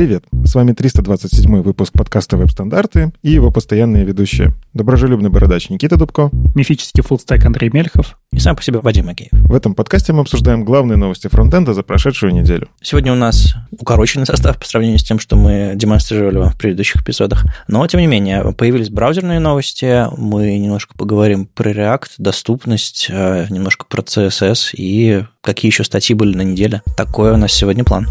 Привет! 0.00 0.24
С 0.46 0.54
вами 0.54 0.72
327 0.72 1.60
выпуск 1.60 1.92
подкаста 1.92 2.38
«Веб-стандарты» 2.38 3.12
и 3.20 3.32
его 3.32 3.50
постоянные 3.50 4.02
ведущие. 4.02 4.54
Доброжелюбный 4.72 5.28
бородач 5.28 5.68
Никита 5.68 5.98
Дубко. 5.98 6.30
Мифический 6.54 7.02
фуллстек 7.02 7.44
Андрей 7.44 7.68
Мельхов. 7.70 8.18
И 8.32 8.38
сам 8.38 8.56
по 8.56 8.62
себе 8.62 8.78
Вадим 8.78 9.10
Агеев. 9.10 9.28
В 9.30 9.54
этом 9.54 9.74
подкасте 9.74 10.14
мы 10.14 10.22
обсуждаем 10.22 10.64
главные 10.64 10.96
новости 10.96 11.28
фронтенда 11.28 11.74
за 11.74 11.82
прошедшую 11.82 12.32
неделю. 12.32 12.68
Сегодня 12.80 13.12
у 13.12 13.14
нас 13.14 13.54
укороченный 13.78 14.24
состав 14.24 14.58
по 14.58 14.64
сравнению 14.64 14.98
с 14.98 15.04
тем, 15.04 15.18
что 15.18 15.36
мы 15.36 15.72
демонстрировали 15.74 16.48
в 16.48 16.56
предыдущих 16.56 17.02
эпизодах. 17.02 17.44
Но, 17.68 17.86
тем 17.86 18.00
не 18.00 18.06
менее, 18.06 18.54
появились 18.54 18.88
браузерные 18.88 19.38
новости. 19.38 20.06
Мы 20.16 20.56
немножко 20.56 20.94
поговорим 20.96 21.44
про 21.44 21.72
React, 21.72 22.12
доступность, 22.16 23.08
э, 23.10 23.48
немножко 23.50 23.84
про 23.84 24.00
CSS 24.00 24.70
и 24.72 25.24
какие 25.42 25.70
еще 25.70 25.84
статьи 25.84 26.16
были 26.16 26.34
на 26.34 26.42
неделе. 26.42 26.80
Такой 26.96 27.32
у 27.32 27.36
нас 27.36 27.52
сегодня 27.52 27.84
план. 27.84 28.06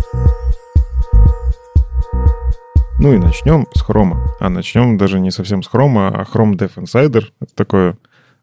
Ну 3.02 3.14
и 3.14 3.18
начнем 3.18 3.66
с 3.74 3.80
хрома. 3.80 4.36
А 4.42 4.50
начнем 4.50 4.98
даже 4.98 5.22
не 5.22 5.32
совсем 5.32 5.64
с 5.64 5.68
хрома, 5.68 6.10
а 6.10 6.24
Chrome 6.24 6.58
Dev 6.58 6.76
Insider. 6.76 7.24
Это 7.40 7.56
такое 7.56 7.98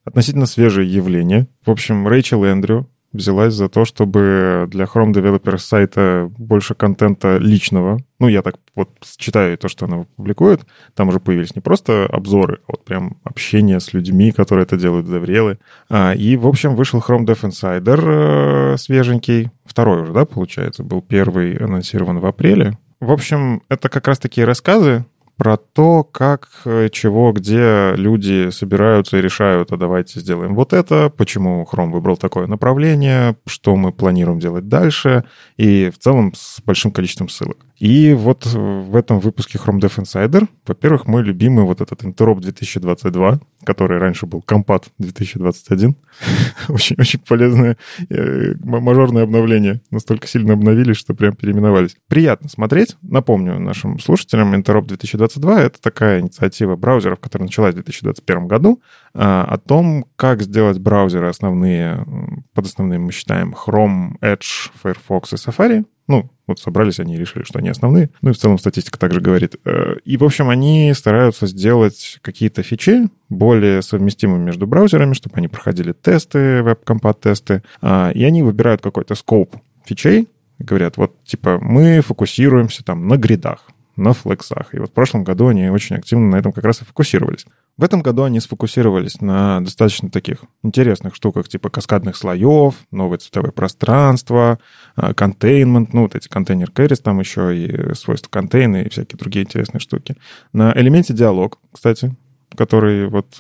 относительно 0.07 0.47
свежее 0.47 0.91
явление. 0.91 1.47
В 1.67 1.71
общем, 1.71 2.09
Рэйчел 2.09 2.43
Эндрю 2.43 2.89
взялась 3.13 3.53
за 3.53 3.69
то, 3.69 3.85
чтобы 3.85 4.67
для 4.71 4.87
Chrome 4.87 5.13
Developer 5.13 5.59
сайта 5.59 6.31
больше 6.39 6.75
контента 6.75 7.37
личного. 7.37 7.99
Ну, 8.19 8.29
я 8.29 8.41
так 8.41 8.55
вот 8.75 8.89
читаю 9.19 9.59
то, 9.59 9.69
что 9.69 9.85
она 9.85 10.07
публикует. 10.17 10.63
Там 10.95 11.09
уже 11.09 11.21
появились 11.21 11.55
не 11.55 11.61
просто 11.61 12.07
обзоры, 12.07 12.61
а 12.67 12.73
вот 12.73 12.85
прям 12.87 13.19
общение 13.25 13.79
с 13.79 13.93
людьми, 13.93 14.33
которые 14.33 14.63
это 14.63 14.79
делают, 14.79 15.07
деврелы. 15.07 15.59
А, 15.91 16.15
и, 16.15 16.35
в 16.37 16.47
общем, 16.47 16.77
вышел 16.77 17.01
Chrome 17.07 17.27
Dev 17.27 17.43
Insider 17.43 18.73
э, 18.73 18.77
свеженький. 18.79 19.51
Второй 19.67 20.01
уже, 20.01 20.15
да, 20.15 20.25
получается? 20.25 20.83
Был 20.83 21.03
первый 21.03 21.57
анонсирован 21.57 22.21
в 22.21 22.27
апреле. 22.27 22.79
В 23.01 23.13
общем, 23.13 23.63
это 23.69 23.89
как 23.89 24.09
раз 24.09 24.19
такие 24.19 24.47
рассказы 24.47 25.05
про 25.37 25.59
то, 25.59 26.03
как, 26.03 26.49
э, 26.65 26.89
чего, 26.91 27.33
где 27.33 27.93
люди 27.95 28.49
собираются 28.51 29.19
и 29.19 29.21
решают, 29.21 29.71
а 29.71 29.77
давайте 29.77 30.21
сделаем 30.21 30.55
вот 30.55 30.73
это, 30.73 31.11
почему 31.11 31.67
Chrome 31.71 31.91
выбрал 31.91 32.17
такое 32.17 32.47
направление, 32.47 33.37
что 33.47 33.77
мы 33.77 33.93
планируем 33.93 34.39
делать 34.39 34.69
дальше, 34.69 35.25
и 35.59 35.91
в 35.91 35.99
целом 35.99 36.33
с 36.35 36.63
большим 36.65 36.91
количеством 36.91 37.29
ссылок. 37.29 37.66
И 37.79 38.15
вот 38.15 38.47
в 38.47 38.97
этом 38.97 39.21
выпуске 39.21 39.59
Chrome 39.59 39.81
Dev 39.81 39.97
Insider, 39.97 40.49
во-первых, 40.67 41.07
мой 41.07 41.23
любимый 41.23 41.65
вот 41.65 41.81
этот 41.81 42.03
Interop 42.03 42.41
2022, 42.41 43.41
который 43.65 43.99
раньше 43.99 44.27
был 44.27 44.43
Compat 44.47 44.85
2021. 44.99 45.95
очень, 46.69 46.97
очень 46.99 47.21
полезное 47.21 47.77
э, 48.09 48.55
мажорное 48.63 49.25
обновление. 49.25 49.83
Настолько 49.91 50.27
сильно 50.27 50.55
обновились, 50.55 50.97
что 50.97 51.15
прям 51.15 51.35
переименовались. 51.35 51.97
Приятно 52.09 52.49
смотреть. 52.49 52.97
Напомню 53.03 53.59
нашим 53.59 53.99
слушателям, 53.99 54.55
Interop 54.55 54.87
2022— 54.87 55.63
это 55.63 55.81
такая 55.81 56.21
инициатива 56.21 56.77
браузеров, 56.77 57.21
которая 57.21 57.47
началась 57.47 57.73
в 57.73 57.77
2021 57.77 58.47
году, 58.47 58.81
о 59.19 59.59
том, 59.59 60.07
как 60.17 60.43
сделать 60.43 60.79
браузеры 60.79 61.29
основные, 61.29 62.07
под 62.55 62.67
основными 62.67 63.05
мы 63.05 63.13
считаем 63.13 63.55
Chrome, 63.55 64.19
Edge, 64.21 64.71
Firefox 64.83 65.33
и 65.33 65.37
Safari, 65.37 65.85
ну, 66.09 66.31
вот 66.47 66.61
собрались 66.61 67.01
они 67.01 67.15
и 67.15 67.19
решили, 67.19 67.43
что 67.43 67.59
они 67.59 67.69
основные. 67.69 68.11
Ну 68.23 68.31
и 68.31 68.33
в 68.33 68.39
целом 68.39 68.59
статистика 68.59 68.99
также 68.99 69.21
говорит. 69.21 69.57
Э, 69.65 69.97
и, 70.05 70.17
в 70.17 70.25
общем, 70.25 70.49
они 70.49 70.93
стараются 70.95 71.47
сделать 71.47 72.19
какие-то 72.23 72.63
фичи 72.63 73.09
более 73.29 73.83
совместимыми 73.83 74.45
между 74.45 74.67
браузерами, 74.67 75.15
чтобы 75.15 75.37
они 75.37 75.49
проходили 75.49 75.93
тесты, 75.93 76.63
веб-компат-тесты. 76.63 77.65
А, 77.83 78.11
и 78.15 78.23
они 78.23 78.43
выбирают 78.45 78.83
какой-то 78.83 79.17
скоп 79.17 79.57
фичей, 79.85 80.29
говорят, 80.61 80.97
вот, 80.97 81.23
типа, 81.25 81.59
мы 81.61 82.01
фокусируемся 82.01 82.85
там 82.85 83.09
на 83.09 83.17
гридах, 83.17 83.67
на 83.97 84.13
флексах. 84.13 84.75
И 84.75 84.79
вот 84.79 84.91
в 84.91 84.93
прошлом 84.93 85.25
году 85.25 85.49
они 85.49 85.69
очень 85.71 85.97
активно 85.97 86.29
на 86.29 86.37
этом 86.37 86.53
как 86.53 86.65
раз 86.65 86.83
и 86.83 86.85
фокусировались. 86.85 87.47
В 87.79 87.85
этом 87.85 88.01
году 88.01 88.23
они 88.23 88.41
сфокусировались 88.41 89.21
на 89.21 89.61
достаточно 89.61 90.09
таких 90.11 90.45
интересных 90.63 91.15
штуках, 91.15 91.47
типа 91.47 91.69
каскадных 91.69 92.17
слоев, 92.17 92.75
новое 92.91 93.19
цветовое 93.19 93.53
пространство, 93.53 94.59
а, 94.95 95.13
контейнмент, 95.13 95.93
ну, 95.93 96.03
вот 96.03 96.15
эти 96.15 96.27
контейнер 96.27 96.71
carries, 96.71 97.03
там 97.03 97.21
еще 97.21 97.55
и 97.55 97.95
свойства 97.95 98.31
контейна 98.31 98.83
и 98.83 98.89
всякие 98.89 99.19
другие 99.19 99.45
интересные 99.45 99.81
штуки. 99.81 100.17
На 100.55 100.73
элементе 100.75 101.13
диалог, 101.13 101.59
кстати, 101.71 102.17
который 102.55 103.09
вот 103.09 103.39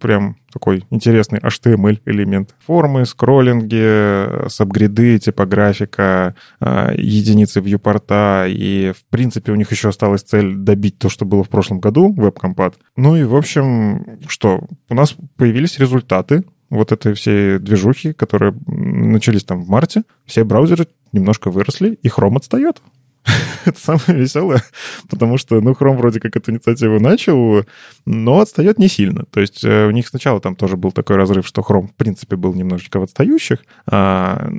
прям 0.00 0.36
такой 0.52 0.84
интересный 0.90 1.38
HTML 1.38 2.00
элемент. 2.06 2.54
Формы, 2.66 3.04
скроллинги, 3.06 4.48
сабгриды, 4.48 5.18
типографика, 5.18 6.34
а, 6.60 6.92
единицы 6.94 7.60
вьюпорта. 7.60 8.46
И, 8.48 8.92
в 8.96 9.04
принципе, 9.10 9.52
у 9.52 9.56
них 9.56 9.70
еще 9.70 9.88
осталась 9.88 10.22
цель 10.22 10.54
добить 10.54 10.98
то, 10.98 11.08
что 11.08 11.24
было 11.24 11.44
в 11.44 11.48
прошлом 11.48 11.80
году, 11.80 12.14
WebCompat. 12.14 12.74
Ну 12.96 13.16
и, 13.16 13.24
в 13.24 13.36
общем, 13.36 14.18
что? 14.28 14.66
У 14.88 14.94
нас 14.94 15.14
появились 15.36 15.78
результаты 15.78 16.44
вот 16.70 16.92
этой 16.92 17.14
всей 17.14 17.58
движухи, 17.58 18.12
которые 18.12 18.54
начались 18.66 19.44
там 19.44 19.62
в 19.62 19.68
марте. 19.68 20.02
Все 20.24 20.44
браузеры 20.44 20.88
немножко 21.12 21.50
выросли, 21.50 21.98
и 22.02 22.08
Chrome 22.08 22.36
отстает. 22.36 22.82
это 23.64 23.78
самое 23.78 24.20
веселое, 24.20 24.62
потому 25.08 25.38
что, 25.38 25.60
ну, 25.60 25.72
Chrome 25.72 25.96
вроде 25.96 26.20
как 26.20 26.36
эту 26.36 26.50
инициативу 26.50 27.00
начал, 27.00 27.64
но 28.04 28.40
отстает 28.40 28.78
не 28.78 28.88
сильно. 28.88 29.24
То 29.26 29.40
есть 29.40 29.64
э, 29.64 29.86
у 29.86 29.90
них 29.90 30.08
сначала 30.08 30.40
там 30.40 30.56
тоже 30.56 30.76
был 30.76 30.92
такой 30.92 31.16
разрыв, 31.16 31.46
что 31.46 31.62
Chrome, 31.62 31.88
в 31.88 31.94
принципе, 31.94 32.36
был 32.36 32.54
немножечко 32.54 33.00
в 33.00 33.02
отстающих. 33.02 33.64
А, 33.86 34.50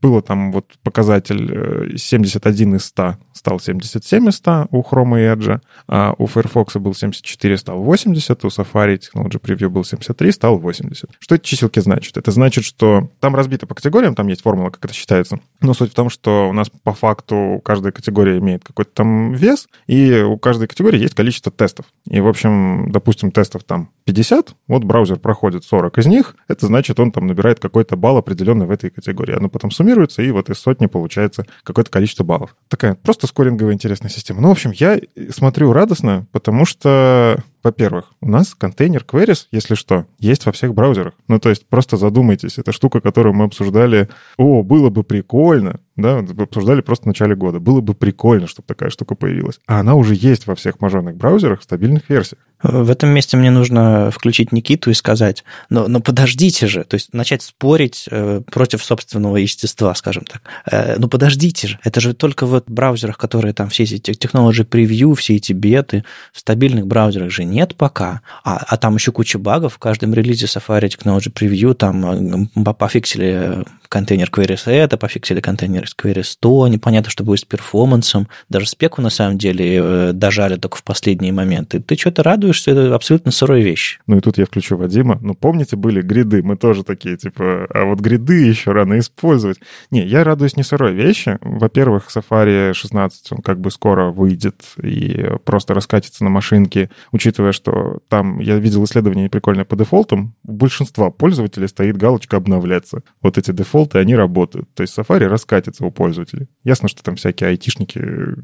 было 0.00 0.22
там 0.22 0.52
вот 0.52 0.66
показатель 0.82 1.98
71 1.98 2.74
э, 2.74 2.76
из 2.76 2.84
100 2.84 3.16
стал 3.38 3.60
77 3.60 4.28
из 4.28 4.36
100 4.36 4.68
у 4.70 4.82
Chrome 4.82 5.20
и 5.20 5.34
Edge, 5.34 5.60
а 5.86 6.14
у 6.18 6.26
Firefox 6.26 6.76
был 6.76 6.94
74, 6.94 7.56
стал 7.56 7.82
80, 7.82 8.44
у 8.44 8.48
Safari 8.48 8.98
Technology 8.98 9.40
Preview 9.40 9.68
был 9.68 9.84
73, 9.84 10.32
стал 10.32 10.58
80. 10.58 11.10
Что 11.18 11.34
эти 11.34 11.44
чиселки 11.44 11.80
значат? 11.80 12.16
Это 12.16 12.30
значит, 12.30 12.64
что 12.64 13.10
там 13.20 13.34
разбито 13.34 13.66
по 13.66 13.74
категориям, 13.74 14.14
там 14.14 14.26
есть 14.28 14.42
формула, 14.42 14.70
как 14.70 14.84
это 14.84 14.94
считается. 14.94 15.40
Но 15.60 15.74
суть 15.74 15.92
в 15.92 15.94
том, 15.94 16.10
что 16.10 16.48
у 16.48 16.52
нас 16.52 16.70
по 16.82 16.92
факту 16.92 17.60
каждая 17.64 17.92
категория 17.92 18.38
имеет 18.38 18.64
какой-то 18.64 18.90
там 18.92 19.32
вес, 19.32 19.68
и 19.86 20.20
у 20.20 20.36
каждой 20.36 20.68
категории 20.68 20.98
есть 20.98 21.14
количество 21.14 21.52
тестов. 21.52 21.86
И, 22.08 22.20
в 22.20 22.28
общем, 22.28 22.90
допустим, 22.90 23.30
тестов 23.30 23.64
там 23.64 23.90
50, 24.04 24.54
вот 24.66 24.84
браузер 24.84 25.18
проходит 25.18 25.64
40 25.64 25.98
из 25.98 26.06
них, 26.06 26.36
это 26.48 26.66
значит, 26.66 26.98
он 26.98 27.12
там 27.12 27.26
набирает 27.26 27.60
какой-то 27.60 27.96
балл 27.96 28.16
определенный 28.16 28.66
в 28.66 28.70
этой 28.70 28.90
категории. 28.90 29.36
Оно 29.36 29.48
потом 29.48 29.70
суммируется, 29.70 30.22
и 30.22 30.30
вот 30.30 30.50
из 30.50 30.58
сотни 30.58 30.86
получается 30.86 31.46
какое-то 31.62 31.90
количество 31.90 32.24
баллов. 32.24 32.56
Такая 32.68 32.94
просто 32.94 33.26
скоринговая 33.28 33.74
интересная 33.74 34.10
система. 34.10 34.40
Ну, 34.40 34.48
в 34.48 34.52
общем, 34.52 34.72
я 34.72 34.98
смотрю 35.30 35.72
радостно, 35.72 36.26
потому 36.32 36.64
что 36.64 37.38
во-первых, 37.62 38.12
у 38.20 38.28
нас 38.28 38.54
контейнер 38.54 39.04
queries, 39.06 39.46
если 39.50 39.74
что, 39.74 40.06
есть 40.18 40.46
во 40.46 40.52
всех 40.52 40.74
браузерах. 40.74 41.14
Ну, 41.28 41.38
то 41.38 41.48
есть 41.50 41.66
просто 41.66 41.96
задумайтесь, 41.96 42.58
это 42.58 42.72
штука, 42.72 43.00
которую 43.00 43.34
мы 43.34 43.44
обсуждали, 43.44 44.08
о, 44.36 44.62
было 44.62 44.90
бы 44.90 45.02
прикольно, 45.02 45.80
да, 45.96 46.18
обсуждали 46.18 46.80
просто 46.80 47.04
в 47.04 47.06
начале 47.06 47.34
года. 47.34 47.58
Было 47.58 47.80
бы 47.80 47.94
прикольно, 47.94 48.46
чтобы 48.46 48.66
такая 48.66 48.90
штука 48.90 49.16
появилась. 49.16 49.58
А 49.66 49.80
она 49.80 49.94
уже 49.94 50.14
есть 50.14 50.46
во 50.46 50.54
всех 50.54 50.80
мажорных 50.80 51.16
браузерах 51.16 51.60
в 51.60 51.64
стабильных 51.64 52.08
версиях. 52.08 52.40
В 52.62 52.90
этом 52.90 53.10
месте 53.10 53.36
мне 53.36 53.52
нужно 53.52 54.10
включить 54.10 54.50
Никиту 54.50 54.90
и 54.90 54.94
сказать, 54.94 55.44
но, 55.70 55.86
но 55.86 56.00
подождите 56.00 56.66
же, 56.66 56.82
то 56.82 56.94
есть 56.94 57.14
начать 57.14 57.42
спорить 57.42 58.08
э, 58.10 58.42
против 58.50 58.82
собственного 58.84 59.36
естества, 59.36 59.94
скажем 59.94 60.24
так. 60.24 60.42
Э, 60.68 60.96
ну 60.98 61.06
подождите 61.06 61.68
же, 61.68 61.78
это 61.84 62.00
же 62.00 62.14
только 62.14 62.46
в 62.46 62.60
браузерах, 62.66 63.16
которые 63.16 63.54
там 63.54 63.68
все 63.68 63.84
эти 63.84 64.10
Technology 64.10 64.68
Preview, 64.68 65.14
все 65.14 65.36
эти 65.36 65.52
беты, 65.52 66.04
в 66.32 66.40
стабильных 66.40 66.88
браузерах 66.88 67.30
же 67.30 67.44
нет 67.50 67.74
пока, 67.76 68.22
а, 68.44 68.56
а 68.68 68.76
там 68.76 68.94
еще 68.94 69.12
куча 69.12 69.38
багов, 69.38 69.74
в 69.74 69.78
каждом 69.78 70.14
релизе 70.14 70.46
Safari 70.46 70.88
Technology 70.88 71.32
Preview 71.32 71.74
там 71.74 72.48
э, 72.56 72.74
пофиксили 72.74 73.64
контейнер 73.88 74.30
queries 74.30 74.70
это, 74.70 74.96
пофиксили 74.96 75.40
контейнер 75.40 75.84
queries 76.00 76.36
то, 76.38 76.68
непонятно, 76.68 77.10
что 77.10 77.24
будет 77.24 77.40
с 77.40 77.44
перформансом, 77.44 78.28
даже 78.48 78.66
спеку 78.66 79.02
на 79.02 79.10
самом 79.10 79.38
деле 79.38 80.12
дожали 80.12 80.56
только 80.56 80.76
в 80.76 80.84
последние 80.84 81.32
моменты. 81.32 81.80
Ты 81.80 81.96
что-то 81.96 82.22
радуешься? 82.22 82.70
это 82.70 82.94
абсолютно 82.94 83.32
сырая 83.32 83.62
вещь. 83.62 83.98
Ну 84.06 84.18
и 84.18 84.20
тут 84.20 84.38
я 84.38 84.46
включу 84.46 84.76
Вадима. 84.76 85.18
Ну, 85.20 85.34
помните, 85.34 85.76
были 85.76 86.02
гриды? 86.02 86.42
Мы 86.42 86.56
тоже 86.56 86.84
такие, 86.84 87.16
типа, 87.16 87.66
а 87.72 87.84
вот 87.84 88.00
гриды 88.00 88.46
еще 88.46 88.72
рано 88.72 88.98
использовать. 88.98 89.58
Не, 89.90 90.04
я 90.04 90.24
радуюсь 90.24 90.56
не 90.56 90.62
сырой 90.62 90.92
вещи. 90.92 91.38
Во-первых, 91.40 92.08
Safari 92.14 92.72
16, 92.74 93.32
он 93.32 93.38
как 93.38 93.60
бы 93.60 93.70
скоро 93.70 94.10
выйдет 94.10 94.62
и 94.82 95.26
просто 95.44 95.74
раскатится 95.74 96.24
на 96.24 96.30
машинке, 96.30 96.90
учитывая, 97.12 97.37
что 97.52 97.98
там, 98.08 98.38
я 98.38 98.56
видел 98.58 98.84
исследование 98.84 99.28
прикольное 99.28 99.64
по 99.64 99.76
дефолтам, 99.76 100.34
у 100.44 100.52
большинства 100.52 101.10
пользователей 101.10 101.68
стоит 101.68 101.96
галочка 101.96 102.36
«обновляться». 102.36 103.02
Вот 103.20 103.36
эти 103.36 103.50
дефолты, 103.50 103.98
они 103.98 104.14
работают. 104.14 104.72
То 104.74 104.82
есть 104.82 104.96
Safari 104.96 105.26
раскатится 105.26 105.84
у 105.84 105.90
пользователей. 105.90 106.48
Ясно, 106.64 106.88
что 106.88 107.02
там 107.02 107.16
всякие 107.16 107.50
айтишники 107.50 108.00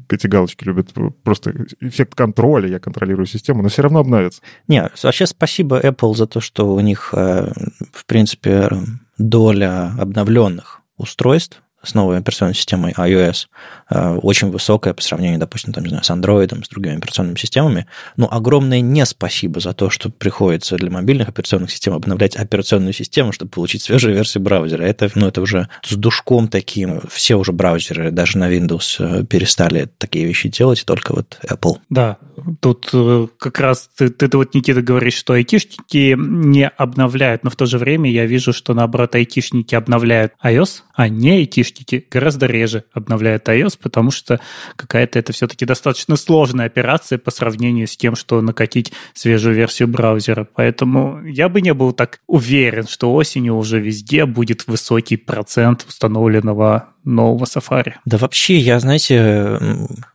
эти 0.09 0.27
галочки 0.27 0.63
любят 0.63 0.93
просто 1.23 1.53
эффект 1.81 2.13
контроля, 2.15 2.69
я 2.69 2.79
контролирую 2.79 3.25
систему, 3.25 3.63
но 3.63 3.69
все 3.69 3.81
равно 3.81 3.95
равно 3.95 3.99
обновится. 3.99 4.41
Не, 4.67 4.89
вообще 5.03 5.25
спасибо 5.25 5.79
Apple 5.79 6.13
за 6.15 6.27
то, 6.27 6.39
что 6.41 6.73
у 6.73 6.79
них, 6.79 7.13
э, 7.13 7.51
в 7.93 8.05
принципе, 8.05 8.69
доля 9.17 9.93
обновленных 9.99 10.81
устройств 10.97 11.61
с 11.85 11.93
новой 11.93 12.17
операционной 12.17 12.55
системой 12.55 12.93
iOS 12.93 13.47
э, 13.89 14.15
очень 14.21 14.49
высокое 14.49 14.93
по 14.93 15.01
сравнению, 15.01 15.39
допустим, 15.39 15.73
там, 15.73 15.83
не 15.83 15.89
знаю, 15.89 16.03
с 16.03 16.09
Android, 16.09 16.63
с 16.63 16.69
другими 16.69 16.97
операционными 16.97 17.37
системами. 17.37 17.87
Но 18.17 18.27
огромное 18.31 18.81
не 18.81 19.05
спасибо 19.05 19.59
за 19.59 19.73
то, 19.73 19.89
что 19.89 20.09
приходится 20.09 20.75
для 20.77 20.89
мобильных 20.89 21.29
операционных 21.29 21.71
систем 21.71 21.93
обновлять 21.93 22.35
операционную 22.35 22.93
систему, 22.93 23.31
чтобы 23.31 23.51
получить 23.51 23.81
свежую 23.81 24.15
версию 24.15 24.43
браузера. 24.43 24.83
Это, 24.83 25.09
ну, 25.15 25.27
это 25.27 25.41
уже 25.41 25.69
с 25.83 25.95
душком 25.95 26.47
таким. 26.47 27.01
Все 27.09 27.35
уже 27.35 27.51
браузеры, 27.51 28.11
даже 28.11 28.37
на 28.37 28.51
Windows, 28.51 28.97
э, 28.99 29.25
перестали 29.25 29.89
такие 29.97 30.25
вещи 30.25 30.49
делать, 30.49 30.83
только 30.85 31.13
вот 31.13 31.39
Apple. 31.47 31.77
Да, 31.89 32.17
тут 32.59 32.89
э, 32.93 33.27
как 33.37 33.59
раз 33.59 33.89
ты, 33.97 34.09
ты, 34.09 34.27
ты 34.27 34.37
вот, 34.37 34.53
Никита, 34.53 34.81
говоришь, 34.81 35.15
что 35.15 35.33
айтишники 35.33 36.15
не 36.17 36.67
обновляют, 36.67 37.43
но 37.43 37.49
в 37.49 37.55
то 37.55 37.65
же 37.65 37.77
время 37.77 38.09
я 38.09 38.25
вижу, 38.25 38.53
что, 38.53 38.73
наоборот, 38.73 39.15
айтишники 39.15 39.75
обновляют 39.75 40.33
iOS, 40.43 40.81
а 40.93 41.09
не 41.09 41.31
айтишники 41.31 41.74
гораздо 42.09 42.45
реже 42.45 42.85
обновляют 42.93 43.47
iOS, 43.47 43.77
потому 43.81 44.11
что 44.11 44.39
какая-то 44.75 45.19
это 45.19 45.33
все-таки 45.33 45.65
достаточно 45.65 46.15
сложная 46.15 46.65
операция 46.65 47.17
по 47.17 47.31
сравнению 47.31 47.87
с 47.87 47.97
тем, 47.97 48.15
что 48.15 48.41
накатить 48.41 48.91
свежую 49.13 49.55
версию 49.55 49.87
браузера. 49.87 50.47
Поэтому 50.55 51.25
я 51.25 51.49
бы 51.49 51.61
не 51.61 51.73
был 51.73 51.93
так 51.93 52.19
уверен, 52.27 52.87
что 52.87 53.13
осенью 53.13 53.55
уже 53.55 53.79
везде 53.79 54.25
будет 54.25 54.67
высокий 54.67 55.17
процент 55.17 55.85
установленного 55.87 56.89
нового 57.03 57.45
Safari. 57.45 57.93
Да 58.05 58.17
вообще, 58.17 58.57
я, 58.57 58.79
знаете, 58.79 59.59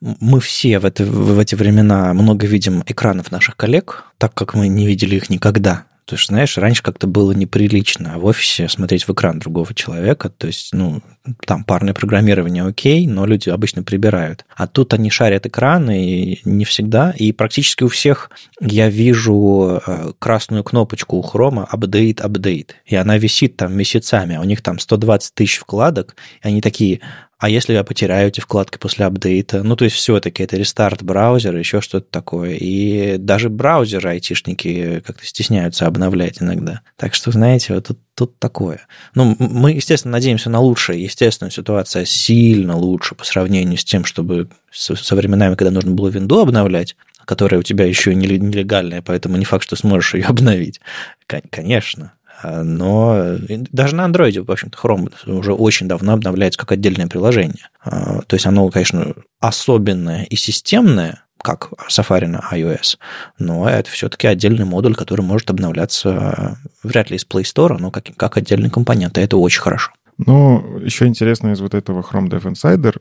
мы 0.01 0.41
все 0.41 0.79
в, 0.79 0.85
это, 0.85 1.05
в 1.05 1.39
эти 1.39 1.55
времена 1.55 2.12
много 2.12 2.47
видим 2.47 2.83
экранов 2.87 3.31
наших 3.31 3.57
коллег, 3.57 4.05
так 4.19 4.35
как 4.35 4.55
мы 4.55 4.69
не 4.69 4.87
видели 4.87 5.17
их 5.17 5.31
никогда. 5.31 5.87
То 6.11 6.17
есть, 6.17 6.27
знаешь, 6.27 6.59
раньше 6.59 6.83
как-то 6.83 7.07
было 7.07 7.31
неприлично 7.31 8.19
в 8.19 8.25
офисе 8.25 8.69
смотреть 8.69 9.07
в 9.07 9.12
экран 9.12 9.39
другого 9.39 9.73
человека. 9.75 10.29
То 10.29 10.49
есть, 10.49 10.71
ну, 10.73 11.03
там 11.47 11.65
парное 11.65 11.95
программирование 11.95 12.65
окей, 12.65 13.07
но 13.07 13.27
люди 13.27 13.51
обычно 13.51 13.83
прибирают. 13.83 14.45
А 14.57 14.67
тут 14.67 14.95
они 14.95 15.11
шарят 15.11 15.47
экраны 15.47 16.05
и 16.05 16.41
не 16.45 16.65
всегда. 16.65 17.13
И 17.17 17.33
практически 17.33 17.85
у 17.85 17.89
всех 17.89 18.31
я 18.61 18.89
вижу 18.89 19.83
э, 19.87 20.13
красную 20.19 20.65
кнопочку 20.65 21.17
у 21.17 21.23
хрома 21.23 21.69
«Update, 21.71 22.17
update». 22.17 22.71
И 22.87 22.97
она 22.97 23.19
висит 23.19 23.57
там 23.57 23.75
месяцами. 23.75 24.39
У 24.39 24.45
них 24.45 24.63
там 24.63 24.79
120 24.79 25.35
тысяч 25.35 25.59
вкладок. 25.59 26.17
И 26.43 26.49
они 26.49 26.61
такие, 26.61 27.01
а 27.41 27.49
если 27.49 27.73
я 27.73 27.85
потеряю 27.85 28.29
эти 28.29 28.41
вкладки 28.41 28.77
после 28.77 29.07
апдейта? 29.07 29.63
Ну, 29.63 29.75
то 29.75 29.87
есть 29.87 29.97
все-таки 29.97 30.43
это 30.43 30.59
рестарт 30.59 31.03
браузера, 31.03 31.59
еще 31.59 31.81
что-то 31.81 32.07
такое. 32.11 32.53
И 32.53 33.17
даже 33.17 33.49
браузеры 33.49 34.11
айтишники 34.11 35.01
как-то 35.01 35.25
стесняются 35.25 35.87
обновлять 35.87 36.43
иногда. 36.43 36.83
Так 36.97 37.15
что, 37.15 37.33
знаете, 37.33 37.75
вот 37.75 37.87
тут, 37.87 37.99
тут 38.21 38.39
такое. 38.39 38.87
Ну, 39.15 39.35
мы, 39.39 39.73
естественно, 39.73 40.13
надеемся 40.13 40.51
на 40.51 40.61
лучшее. 40.61 41.03
Естественно, 41.03 41.51
ситуация 41.51 42.05
сильно 42.05 42.77
лучше 42.77 43.15
по 43.15 43.25
сравнению 43.25 43.79
с 43.79 43.85
тем, 43.85 44.05
чтобы 44.05 44.49
со, 44.71 45.17
временами, 45.17 45.55
когда 45.55 45.71
нужно 45.71 45.93
было 45.93 46.09
винду 46.09 46.39
обновлять, 46.39 46.97
которая 47.25 47.61
у 47.61 47.63
тебя 47.63 47.87
еще 47.87 48.15
нелегальная, 48.15 49.01
поэтому 49.01 49.39
не 49.39 49.47
факт, 49.47 49.65
что 49.65 49.75
сможешь 49.77 50.13
ее 50.13 50.25
обновить. 50.27 50.83
Конечно, 51.27 52.13
но 52.45 53.39
даже 53.49 53.97
на 53.97 54.05
андроиде, 54.05 54.43
в 54.43 54.51
общем-то, 54.51 54.77
Chrome 54.77 55.11
уже 55.25 55.55
очень 55.55 55.89
давно 55.89 56.13
обновляется 56.13 56.61
как 56.61 56.73
отдельное 56.73 57.07
приложение. 57.07 57.71
А, 57.83 58.21
то 58.21 58.37
есть 58.37 58.45
оно, 58.45 58.69
конечно, 58.69 59.15
особенное 59.41 60.25
и 60.25 60.37
системное, 60.37 61.25
как 61.43 61.71
Safari 61.89 62.27
на 62.27 62.43
iOS, 62.53 62.99
но 63.39 63.69
это 63.69 63.91
все-таки 63.91 64.27
отдельный 64.27 64.65
модуль, 64.65 64.95
который 64.95 65.23
может 65.23 65.51
обновляться 65.51 66.59
вряд 66.83 67.11
ли 67.11 67.17
из 67.17 67.27
Play 67.27 67.43
Store, 67.43 67.77
но 67.79 67.91
как, 67.91 68.05
как 68.17 68.37
отдельный 68.37 68.71
компонент, 68.71 69.19
и 69.19 69.21
это 69.21 69.37
очень 69.37 69.61
хорошо. 69.61 69.93
Ну, 70.27 70.79
еще 70.81 71.07
интересно 71.07 71.53
из 71.53 71.61
вот 71.61 71.75
этого 71.75 72.03
Chrome 72.03 72.29
Dev 72.29 72.43
Insider, 72.43 72.95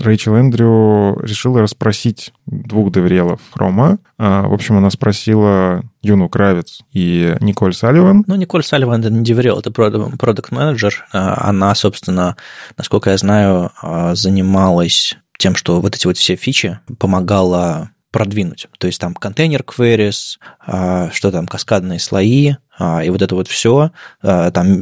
Рэйчел 0.00 0.36
Эндрю 0.36 1.18
решила 1.20 1.60
расспросить 1.60 2.32
двух 2.46 2.92
доверелов 2.92 3.40
Хрома. 3.52 3.98
В 4.18 4.52
общем, 4.52 4.76
она 4.76 4.90
спросила 4.90 5.82
Юну 6.02 6.28
Кравец 6.28 6.80
и 6.92 7.36
Николь 7.40 7.74
Салливан. 7.74 8.24
Ну, 8.26 8.36
Николь 8.36 8.64
Салливан 8.64 9.00
это 9.00 9.10
не 9.10 9.24
доверял, 9.24 9.58
это 9.58 9.70
продукт 9.70 10.52
менеджер 10.52 11.06
а, 11.12 11.48
Она, 11.48 11.74
собственно, 11.74 12.36
насколько 12.76 13.10
я 13.10 13.16
знаю, 13.16 13.70
а, 13.82 14.14
занималась 14.14 15.16
тем, 15.38 15.54
что 15.56 15.80
вот 15.80 15.94
эти 15.94 16.06
вот 16.06 16.16
все 16.16 16.36
фичи 16.36 16.78
помогала 16.98 17.90
продвинуть. 18.14 18.68
То 18.78 18.86
есть 18.86 19.00
там 19.00 19.12
контейнер 19.12 19.62
queries, 19.62 20.38
а, 20.64 21.10
что 21.10 21.32
там, 21.32 21.48
каскадные 21.48 21.98
слои, 21.98 22.54
а, 22.78 23.02
и 23.02 23.10
вот 23.10 23.22
это 23.22 23.34
вот 23.34 23.48
все, 23.48 23.90
а, 24.22 24.52
там, 24.52 24.80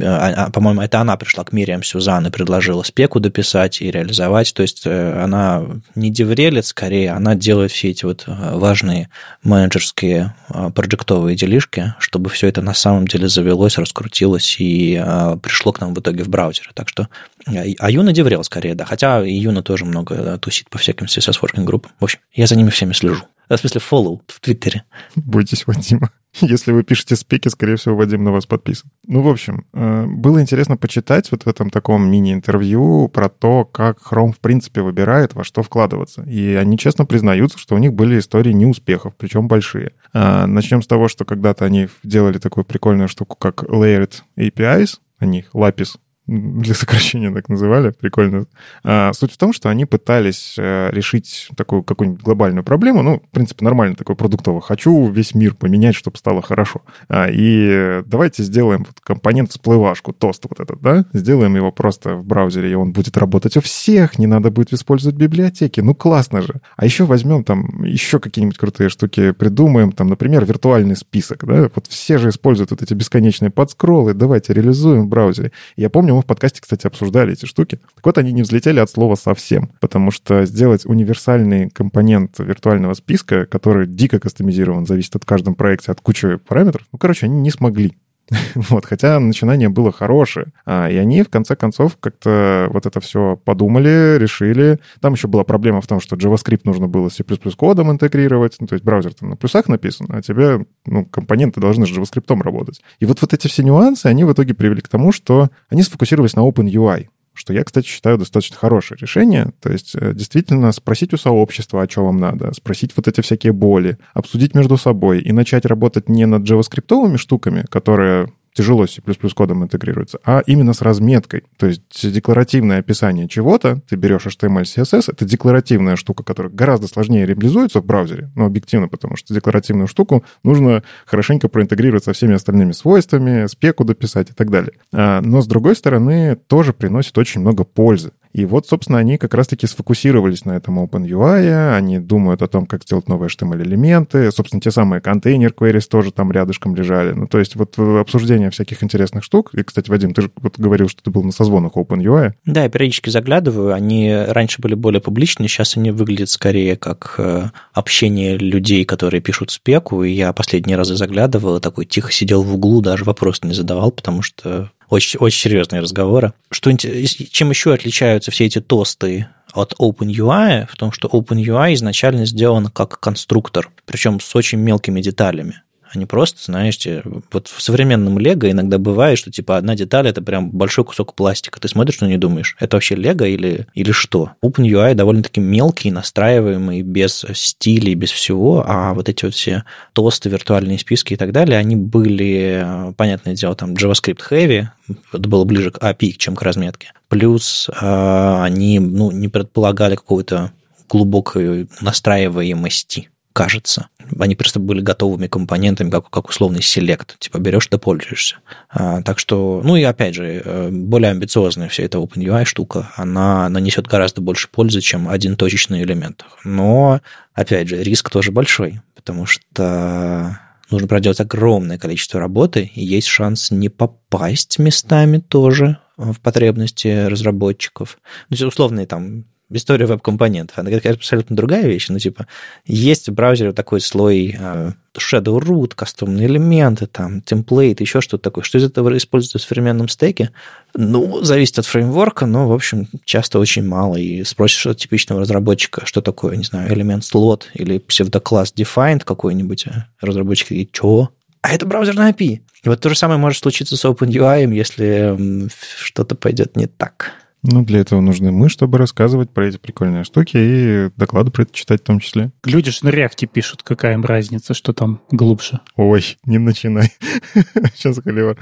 по-моему, 0.51 0.81
это 0.81 0.99
она 0.99 1.17
пришла 1.17 1.43
к 1.43 1.51
Мириам 1.51 1.81
Сюзан 1.81 2.27
и 2.27 2.29
предложила 2.29 2.83
спеку 2.83 3.19
дописать 3.19 3.81
и 3.81 3.89
реализовать. 3.89 4.53
То 4.53 4.61
есть 4.61 4.83
э, 4.85 5.19
она 5.19 5.63
не 5.95 6.11
деврелит, 6.11 6.67
скорее, 6.67 7.09
она 7.09 7.33
делает 7.33 7.71
все 7.71 7.89
эти 7.89 8.05
вот 8.05 8.25
важные 8.27 9.09
менеджерские 9.41 10.35
проектовые 10.75 11.35
делишки, 11.35 11.95
чтобы 11.97 12.29
все 12.29 12.49
это 12.49 12.61
на 12.61 12.75
самом 12.75 13.07
деле 13.07 13.27
завелось, 13.27 13.79
раскрутилось 13.79 14.57
и 14.59 15.03
пришло 15.41 15.73
к 15.73 15.81
нам 15.81 15.95
в 15.95 15.99
итоге 15.99 16.23
в 16.23 16.29
браузеры. 16.29 16.69
Так 16.75 16.87
что 16.87 17.09
а 17.45 17.91
Юна 17.91 18.11
деврел 18.11 18.43
скорее, 18.43 18.75
да. 18.75 18.85
Хотя 18.85 19.25
и 19.25 19.33
Юна 19.33 19.61
тоже 19.61 19.85
много 19.85 20.37
тусит 20.37 20.69
по 20.69 20.77
всяким 20.77 21.07
CSS 21.07 21.39
working 21.41 21.63
группам. 21.63 21.91
В 21.99 22.03
общем, 22.03 22.19
я 22.33 22.47
за 22.47 22.55
ними 22.55 22.69
всеми 22.69 22.93
слежу. 22.93 23.23
В 23.49 23.57
смысле, 23.57 23.81
follow 23.81 24.21
в 24.27 24.39
Твиттере. 24.39 24.83
Бойтесь 25.15 25.67
Вадима. 25.67 26.11
Если 26.41 26.71
вы 26.71 26.83
пишете 26.83 27.15
спеки, 27.15 27.49
скорее 27.49 27.75
всего, 27.75 27.95
Вадим 27.95 28.23
на 28.23 28.31
вас 28.31 28.45
подписан. 28.45 28.89
Ну, 29.05 29.21
в 29.21 29.27
общем, 29.27 29.65
э, 29.73 30.05
было 30.07 30.41
интересно 30.41 30.77
почитать 30.77 31.29
вот 31.31 31.43
в 31.43 31.47
этом 31.47 31.69
таком 31.69 32.09
мини-интервью 32.09 33.09
про 33.09 33.29
то, 33.29 33.65
как 33.65 33.99
Chrome, 33.99 34.31
в 34.31 34.39
принципе, 34.39 34.81
выбирает, 34.81 35.35
во 35.35 35.43
что 35.43 35.61
вкладываться. 35.61 36.23
И 36.23 36.55
они 36.55 36.77
честно 36.77 37.05
признаются, 37.05 37.59
что 37.59 37.75
у 37.75 37.77
них 37.77 37.93
были 37.93 38.17
истории 38.17 38.51
неуспехов, 38.51 39.13
причем 39.15 39.47
большие. 39.47 39.91
А, 40.13 40.47
начнем 40.47 40.81
с 40.81 40.87
того, 40.87 41.07
что 41.07 41.25
когда-то 41.25 41.65
они 41.65 41.89
делали 42.03 42.39
такую 42.39 42.63
прикольную 42.63 43.09
штуку, 43.09 43.35
как 43.35 43.63
Layered 43.63 44.13
APIs, 44.37 44.99
они 45.19 45.45
Lapis 45.53 45.97
для 46.25 46.73
сокращения 46.73 47.31
так 47.31 47.49
называли, 47.49 47.91
прикольно. 47.91 48.45
А, 48.83 49.11
суть 49.13 49.33
в 49.33 49.37
том, 49.37 49.51
что 49.51 49.69
они 49.69 49.85
пытались 49.85 50.55
э, 50.57 50.89
решить 50.91 51.49
такую 51.57 51.83
какую-нибудь 51.83 52.23
глобальную 52.23 52.63
проблему, 52.63 53.01
ну, 53.01 53.19
в 53.19 53.29
принципе, 53.29 53.65
нормально 53.65 53.95
такой 53.95 54.15
продуктовый. 54.15 54.61
Хочу 54.61 55.09
весь 55.09 55.35
мир 55.35 55.53
поменять, 55.53 55.95
чтобы 55.95 56.17
стало 56.17 56.41
хорошо. 56.41 56.81
А, 57.09 57.27
и 57.29 58.01
давайте 58.05 58.43
сделаем 58.43 58.85
вот 58.85 59.01
компонент 59.01 59.51
всплывашку, 59.51 60.13
тост 60.13 60.45
вот 60.49 60.61
этот, 60.61 60.81
да, 60.81 61.05
сделаем 61.11 61.55
его 61.57 61.71
просто 61.71 62.15
в 62.15 62.25
браузере, 62.25 62.71
и 62.71 62.75
он 62.75 62.93
будет 62.93 63.17
работать 63.17 63.57
у 63.57 63.61
всех, 63.61 64.17
не 64.17 64.27
надо 64.27 64.49
будет 64.49 64.71
использовать 64.71 65.17
библиотеки, 65.17 65.81
ну, 65.81 65.93
классно 65.93 66.41
же. 66.41 66.61
А 66.77 66.85
еще 66.85 67.03
возьмем 67.03 67.43
там 67.43 67.83
еще 67.83 68.19
какие-нибудь 68.19 68.57
крутые 68.57 68.89
штуки, 68.89 69.31
придумаем, 69.31 69.91
там, 69.91 70.07
например, 70.07 70.45
виртуальный 70.45 70.95
список, 70.95 71.45
да, 71.45 71.69
вот 71.75 71.87
все 71.87 72.17
же 72.17 72.29
используют 72.29 72.71
вот 72.71 72.81
эти 72.81 72.93
бесконечные 72.93 73.51
подскроллы, 73.51 74.13
давайте 74.13 74.53
реализуем 74.53 75.03
в 75.03 75.07
браузере. 75.07 75.51
Я 75.75 75.89
помню, 75.89 76.12
мы 76.15 76.21
в 76.21 76.25
подкасте, 76.25 76.61
кстати, 76.61 76.87
обсуждали 76.87 77.33
эти 77.33 77.45
штуки. 77.45 77.79
Так 77.95 78.05
вот, 78.05 78.17
они 78.17 78.31
не 78.31 78.41
взлетели 78.41 78.79
от 78.79 78.89
слова 78.89 79.15
совсем, 79.15 79.71
потому 79.79 80.11
что 80.11 80.45
сделать 80.45 80.85
универсальный 80.85 81.69
компонент 81.69 82.39
виртуального 82.39 82.93
списка, 82.93 83.45
который 83.45 83.87
дико 83.87 84.19
кастомизирован, 84.19 84.85
зависит 84.85 85.15
от 85.15 85.25
каждом 85.25 85.55
проекте, 85.55 85.91
от 85.91 86.01
кучи 86.01 86.37
параметров, 86.37 86.85
ну, 86.91 86.99
короче, 86.99 87.25
они 87.25 87.41
не 87.41 87.51
смогли. 87.51 87.93
Вот, 88.55 88.85
хотя 88.85 89.19
начинание 89.19 89.69
было 89.69 89.91
хорошее. 89.91 90.47
А, 90.65 90.89
и 90.89 90.95
они, 90.97 91.23
в 91.23 91.29
конце 91.29 91.55
концов, 91.55 91.97
как-то 91.99 92.67
вот 92.71 92.85
это 92.85 92.99
все 92.99 93.37
подумали, 93.43 94.17
решили. 94.17 94.79
Там 95.01 95.13
еще 95.13 95.27
была 95.27 95.43
проблема 95.43 95.81
в 95.81 95.87
том, 95.87 95.99
что 95.99 96.15
JavaScript 96.15 96.61
нужно 96.63 96.87
было 96.87 97.09
с 97.09 97.15
C++ 97.15 97.23
кодом 97.55 97.91
интегрировать. 97.91 98.55
Ну, 98.59 98.67
то 98.67 98.73
есть 98.73 98.85
браузер 98.85 99.13
там 99.13 99.29
на 99.29 99.35
плюсах 99.35 99.67
написан, 99.67 100.07
а 100.09 100.21
тебе, 100.21 100.65
ну, 100.85 101.05
компоненты 101.05 101.59
должны 101.59 101.85
с 101.85 101.91
JavaScript 101.91 102.41
работать. 102.41 102.81
И 102.99 103.05
вот, 103.05 103.21
вот 103.21 103.33
эти 103.33 103.47
все 103.47 103.63
нюансы, 103.63 104.07
они 104.07 104.23
в 104.23 104.33
итоге 104.33 104.53
привели 104.53 104.81
к 104.81 104.87
тому, 104.87 105.11
что 105.11 105.49
они 105.69 105.83
сфокусировались 105.83 106.35
на 106.35 106.47
OpenUI 106.47 107.07
что 107.33 107.53
я, 107.53 107.63
кстати, 107.63 107.87
считаю 107.87 108.17
достаточно 108.17 108.57
хорошее 108.57 108.97
решение. 108.99 109.51
То 109.59 109.71
есть 109.71 109.95
э, 109.95 110.13
действительно 110.13 110.71
спросить 110.71 111.13
у 111.13 111.17
сообщества, 111.17 111.81
а 111.81 111.89
что 111.89 112.05
вам 112.05 112.17
надо, 112.17 112.53
спросить 112.53 112.91
вот 112.95 113.07
эти 113.07 113.21
всякие 113.21 113.53
боли, 113.53 113.97
обсудить 114.13 114.55
между 114.55 114.77
собой 114.77 115.21
и 115.21 115.31
начать 115.31 115.65
работать 115.65 116.09
не 116.09 116.25
над 116.25 116.43
джаваскриптовыми 116.43 117.17
штуками, 117.17 117.65
которые 117.69 118.31
тяжело 118.53 118.87
C++ 118.87 119.01
кодом 119.35 119.63
интегрируется, 119.63 120.19
а 120.23 120.41
именно 120.45 120.73
с 120.73 120.81
разметкой. 120.81 121.43
То 121.57 121.67
есть 121.67 122.11
декларативное 122.11 122.79
описание 122.79 123.27
чего-то, 123.27 123.81
ты 123.89 123.95
берешь 123.95 124.25
HTML, 124.25 124.63
CSS, 124.63 125.05
это 125.11 125.25
декларативная 125.25 125.95
штука, 125.95 126.23
которая 126.23 126.51
гораздо 126.51 126.87
сложнее 126.87 127.25
реализуется 127.25 127.81
в 127.81 127.85
браузере, 127.85 128.31
но 128.35 128.45
объективно, 128.45 128.87
потому 128.87 129.15
что 129.15 129.33
декларативную 129.33 129.87
штуку 129.87 130.23
нужно 130.43 130.83
хорошенько 131.05 131.49
проинтегрировать 131.49 132.03
со 132.03 132.13
всеми 132.13 132.35
остальными 132.35 132.71
свойствами, 132.71 133.47
спеку 133.47 133.83
дописать 133.83 134.29
и 134.29 134.33
так 134.33 134.49
далее. 134.49 134.73
А, 134.91 135.21
но, 135.21 135.41
с 135.41 135.47
другой 135.47 135.75
стороны, 135.75 136.35
тоже 136.35 136.73
приносит 136.73 137.17
очень 137.17 137.41
много 137.41 137.63
пользы. 137.63 138.11
И 138.33 138.45
вот, 138.45 138.67
собственно, 138.67 138.97
они 138.97 139.17
как 139.17 139.33
раз-таки 139.35 139.67
сфокусировались 139.67 140.43
на 140.45 140.53
этом 140.53 140.83
OpenUI, 140.83 141.75
они 141.75 141.99
думают 141.99 142.41
о 142.41 142.47
том, 142.47 142.65
как 142.65 142.83
сделать 142.83 143.07
новые 143.07 143.29
HTML-элементы, 143.29 144.31
собственно, 144.31 144.59
те 144.59 144.71
самые 144.71 145.01
контейнер 145.01 145.53
queries 145.55 145.87
тоже 145.87 146.11
там 146.11 146.31
рядышком 146.31 146.75
лежали. 146.75 147.13
Ну, 147.13 147.27
то 147.27 147.39
есть 147.39 147.55
вот 147.55 147.77
обсуждение 147.77 148.49
всяких 148.49 148.83
интересных 148.83 149.23
штук. 149.23 149.53
И, 149.53 149.61
кстати, 149.61 149.89
Вадим, 149.89 150.13
ты 150.13 150.23
же 150.23 150.31
вот 150.41 150.57
говорил, 150.57 150.89
что 150.89 151.03
ты 151.03 151.11
был 151.11 151.23
на 151.23 151.31
созвонах 151.31 151.73
OpenUI. 151.73 152.33
Да, 152.45 152.63
я 152.63 152.69
периодически 152.69 153.09
заглядываю. 153.09 153.73
Они 153.73 154.11
раньше 154.11 154.61
были 154.61 154.73
более 154.73 155.01
публичны, 155.01 155.47
сейчас 155.47 155.77
они 155.77 155.91
выглядят 155.91 156.29
скорее 156.29 156.75
как 156.75 157.15
э, 157.19 157.49
общение 157.73 158.37
людей, 158.37 158.83
которые 158.85 159.21
пишут 159.21 159.51
спеку, 159.51 160.03
и 160.03 160.11
я 160.11 160.33
последние 160.33 160.77
разы 160.77 160.95
заглядывал, 160.95 161.59
такой 161.59 161.85
тихо 161.85 162.11
сидел 162.11 162.41
в 162.43 162.53
углу, 162.55 162.81
даже 162.81 163.03
вопрос 163.03 163.43
не 163.43 163.53
задавал, 163.53 163.91
потому 163.91 164.21
что 164.21 164.71
очень, 164.89 165.19
очень 165.19 165.39
серьезные 165.39 165.81
разговоры. 165.81 166.33
Что, 166.51 166.75
чем 166.75 167.49
еще 167.49 167.73
отличаются 167.73 168.31
все 168.31 168.45
эти 168.45 168.61
тосты 168.61 169.27
от 169.53 169.73
OpenUI? 169.79 170.67
В 170.69 170.75
том, 170.75 170.91
что 170.91 171.07
OpenUI 171.07 171.73
изначально 171.73 172.25
сделан 172.25 172.67
как 172.67 172.99
конструктор, 172.99 173.71
причем 173.85 174.19
с 174.19 174.35
очень 174.35 174.59
мелкими 174.59 175.01
деталями 175.01 175.61
а 175.93 175.99
не 175.99 176.05
просто, 176.05 176.39
знаете, 176.43 177.03
вот 177.31 177.47
в 177.47 177.61
современном 177.61 178.17
Лего 178.17 178.49
иногда 178.49 178.77
бывает, 178.77 179.19
что 179.19 179.31
типа 179.31 179.57
одна 179.57 179.75
деталь 179.75 180.07
это 180.07 180.21
прям 180.21 180.49
большой 180.49 180.85
кусок 180.85 181.13
пластика. 181.13 181.59
Ты 181.59 181.67
смотришь, 181.67 182.01
но 182.01 182.07
не 182.07 182.17
думаешь, 182.17 182.55
это 182.59 182.77
вообще 182.77 182.95
Лего 182.95 183.25
или, 183.25 183.67
или 183.73 183.91
что? 183.91 184.31
OpenUI 184.43 184.95
довольно-таки 184.95 185.39
мелкий, 185.39 185.91
настраиваемый, 185.91 186.81
без 186.81 187.25
стилей, 187.33 187.93
без 187.93 188.11
всего, 188.11 188.63
а 188.67 188.93
вот 188.93 189.07
эти 189.07 189.25
вот 189.25 189.35
все 189.35 189.63
тосты, 189.93 190.29
виртуальные 190.29 190.79
списки 190.79 191.13
и 191.13 191.17
так 191.17 191.31
далее, 191.31 191.59
они 191.59 191.75
были, 191.75 192.93
понятное 192.97 193.35
дело, 193.35 193.55
там 193.55 193.73
JavaScript 193.73 194.21
heavy, 194.31 194.67
это 195.11 195.29
было 195.29 195.43
ближе 195.43 195.71
к 195.71 195.77
API, 195.77 196.13
чем 196.13 196.35
к 196.35 196.41
разметке. 196.41 196.93
Плюс 197.07 197.69
э, 197.69 198.41
они 198.41 198.79
ну, 198.79 199.11
не 199.11 199.27
предполагали 199.27 199.95
какого-то 199.95 200.51
глубокой 200.89 201.67
настраиваемости 201.81 203.09
кажется. 203.33 203.87
Они 204.19 204.35
просто 204.35 204.59
были 204.59 204.81
готовыми 204.81 205.27
компонентами, 205.27 205.89
как, 205.89 206.09
как 206.09 206.29
условный 206.29 206.61
селект. 206.61 207.17
Типа 207.19 207.39
берешь 207.39 207.67
да 207.69 207.77
пользуешься. 207.77 208.37
А, 208.69 209.01
так 209.01 209.19
что, 209.19 209.61
ну 209.63 209.75
и 209.75 209.83
опять 209.83 210.15
же, 210.15 210.41
э, 210.43 210.69
более 210.71 211.11
амбициозная 211.11 211.69
вся 211.69 211.83
эта 211.83 211.97
OpenUI 211.97 212.45
штука, 212.45 212.91
она 212.95 213.47
нанесет 213.49 213.87
гораздо 213.87 214.21
больше 214.21 214.47
пользы, 214.49 214.81
чем 214.81 215.09
один 215.09 215.35
точечный 215.35 215.83
элемент. 215.83 216.25
Но, 216.43 217.01
опять 217.33 217.67
же, 217.67 217.81
риск 217.81 218.09
тоже 218.09 218.31
большой, 218.31 218.81
потому 218.95 219.25
что 219.25 220.39
нужно 220.69 220.87
проделать 220.87 221.19
огромное 221.19 221.77
количество 221.77 222.19
работы, 222.19 222.71
и 222.73 222.83
есть 222.83 223.07
шанс 223.07 223.51
не 223.51 223.69
попасть 223.69 224.59
местами 224.59 225.19
тоже 225.19 225.77
в 225.97 226.19
потребности 226.19 227.05
разработчиков. 227.05 227.99
Ну, 228.29 228.47
условные 228.47 228.87
там 228.87 229.25
история 229.57 229.85
веб-компонентов. 229.85 230.57
Она 230.57 230.69
какая-то 230.69 230.97
абсолютно 230.97 231.35
другая 231.35 231.65
вещь. 231.65 231.87
Ну, 231.89 231.99
типа, 231.99 232.27
есть 232.65 233.09
в 233.09 233.13
браузере 233.13 233.53
такой 233.53 233.81
слой 233.81 234.35
uh, 234.39 234.73
shadow 234.97 235.39
root, 235.39 235.73
кастомные 235.75 236.27
элементы, 236.27 236.85
там, 236.85 237.21
темплейт, 237.21 237.81
еще 237.81 238.01
что-то 238.01 238.23
такое. 238.23 238.43
Что 238.43 238.57
из 238.57 238.63
этого 238.63 238.95
используется 238.95 239.39
в 239.39 239.41
современном 239.41 239.87
стеке? 239.87 240.31
Ну, 240.75 241.23
зависит 241.23 241.59
от 241.59 241.65
фреймворка, 241.65 242.25
но, 242.25 242.47
в 242.47 242.53
общем, 242.53 242.87
часто 243.05 243.39
очень 243.39 243.65
мало. 243.65 243.95
И 243.95 244.23
спросишь 244.23 244.65
от 244.67 244.77
типичного 244.77 245.21
разработчика, 245.21 245.85
что 245.85 246.01
такое, 246.01 246.35
не 246.35 246.43
знаю, 246.43 246.73
элемент 246.73 247.05
слот 247.05 247.49
или 247.53 247.77
псевдокласс 247.79 248.53
defined 248.55 249.03
какой-нибудь, 249.03 249.67
а 249.67 249.87
разработчик 250.01 250.49
говорит, 250.49 250.69
что? 250.73 251.09
А 251.41 251.49
это 251.53 251.65
браузерная 251.65 252.13
API. 252.13 252.39
И 252.63 252.69
вот 252.69 252.79
то 252.79 252.89
же 252.89 252.95
самое 252.95 253.19
может 253.19 253.41
случиться 253.41 253.75
с 253.75 253.85
OpenUI, 253.85 254.53
если 254.53 255.49
что-то 255.77 256.15
пойдет 256.15 256.55
не 256.55 256.67
так. 256.67 257.11
Ну, 257.43 257.63
для 257.63 257.81
этого 257.81 257.99
нужны 257.99 258.31
мы, 258.31 258.47
чтобы 258.47 258.77
рассказывать 258.77 259.29
про 259.29 259.47
эти 259.47 259.57
прикольные 259.57 260.05
штуки 260.05 260.37
и 260.37 260.89
доклады 260.95 261.29
про 261.29 261.43
это 261.43 261.53
читать 261.53 261.81
в 261.81 261.83
том 261.83 261.99
числе. 261.99 262.31
Люди 262.45 262.71
же 262.71 262.79
на 262.83 262.89
реакте 262.89 263.27
пишут, 263.27 263.63
какая 263.63 263.93
им 263.93 264.05
разница, 264.05 264.53
что 264.53 264.73
там 264.73 265.01
глубже. 265.11 265.59
Ой, 265.75 266.17
не 266.25 266.37
начинай. 266.37 266.91
Сейчас 267.75 267.99
холивар. 268.01 268.37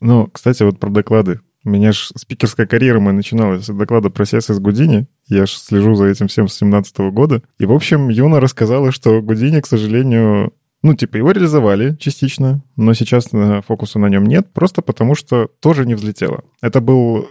Ну, 0.00 0.28
кстати, 0.28 0.62
вот 0.62 0.78
про 0.78 0.90
доклады. 0.90 1.40
У 1.64 1.70
меня 1.70 1.92
же 1.92 2.00
спикерская 2.14 2.66
карьера 2.66 3.00
моя 3.00 3.16
начиналась 3.16 3.64
с 3.64 3.74
доклада 3.74 4.10
про 4.10 4.24
CSS 4.24 4.60
Гудини. 4.60 5.06
Я 5.26 5.46
же 5.46 5.52
слежу 5.52 5.94
за 5.94 6.06
этим 6.06 6.28
всем 6.28 6.46
с 6.46 6.54
17 6.54 6.96
года. 7.10 7.42
И, 7.58 7.64
в 7.64 7.72
общем, 7.72 8.08
Юна 8.08 8.38
рассказала, 8.38 8.92
что 8.92 9.22
Гудини, 9.22 9.60
к 9.60 9.66
сожалению, 9.66 10.52
ну, 10.82 10.94
типа, 10.94 11.16
его 11.16 11.30
реализовали 11.30 11.96
частично, 11.96 12.62
но 12.76 12.92
сейчас 12.92 13.30
фокуса 13.66 13.98
на 13.98 14.10
нем 14.10 14.26
нет, 14.26 14.52
просто 14.52 14.82
потому 14.82 15.14
что 15.14 15.48
тоже 15.60 15.86
не 15.86 15.94
взлетело. 15.94 16.44
Это 16.60 16.82
был 16.82 17.26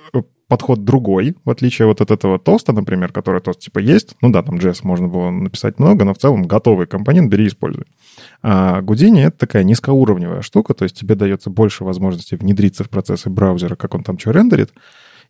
подход 0.53 0.83
другой, 0.83 1.36
в 1.45 1.50
отличие 1.50 1.88
вот 1.88 2.00
от 2.00 2.12
этого 2.12 2.38
тоста, 2.38 2.74
например, 2.74 3.12
который 3.12 3.41
тост 3.41 3.60
типа 3.60 3.79
есть. 3.79 4.15
Ну 4.22 4.31
да, 4.31 4.43
там 4.43 4.57
JS 4.57 4.81
можно 4.83 5.07
было 5.07 5.31
написать 5.31 5.79
много, 5.79 6.05
но 6.05 6.13
в 6.13 6.19
целом 6.19 6.43
готовый 6.43 6.86
компонент 6.86 7.31
бери 7.31 7.45
и 7.45 7.48
используй. 7.48 7.86
А 8.43 8.81
Houdini— 8.81 9.22
это 9.25 9.36
такая 9.36 9.63
низкоуровневая 9.63 10.43
штука, 10.43 10.75
то 10.75 10.83
есть 10.83 10.95
тебе 10.95 11.15
дается 11.15 11.50
больше 11.50 11.83
возможностей 11.83 12.36
внедриться 12.36 12.83
в 12.83 12.89
процессы 12.91 13.31
браузера, 13.31 13.75
как 13.75 13.95
он 13.95 14.03
там 14.03 14.19
что 14.19 14.29
рендерит, 14.29 14.74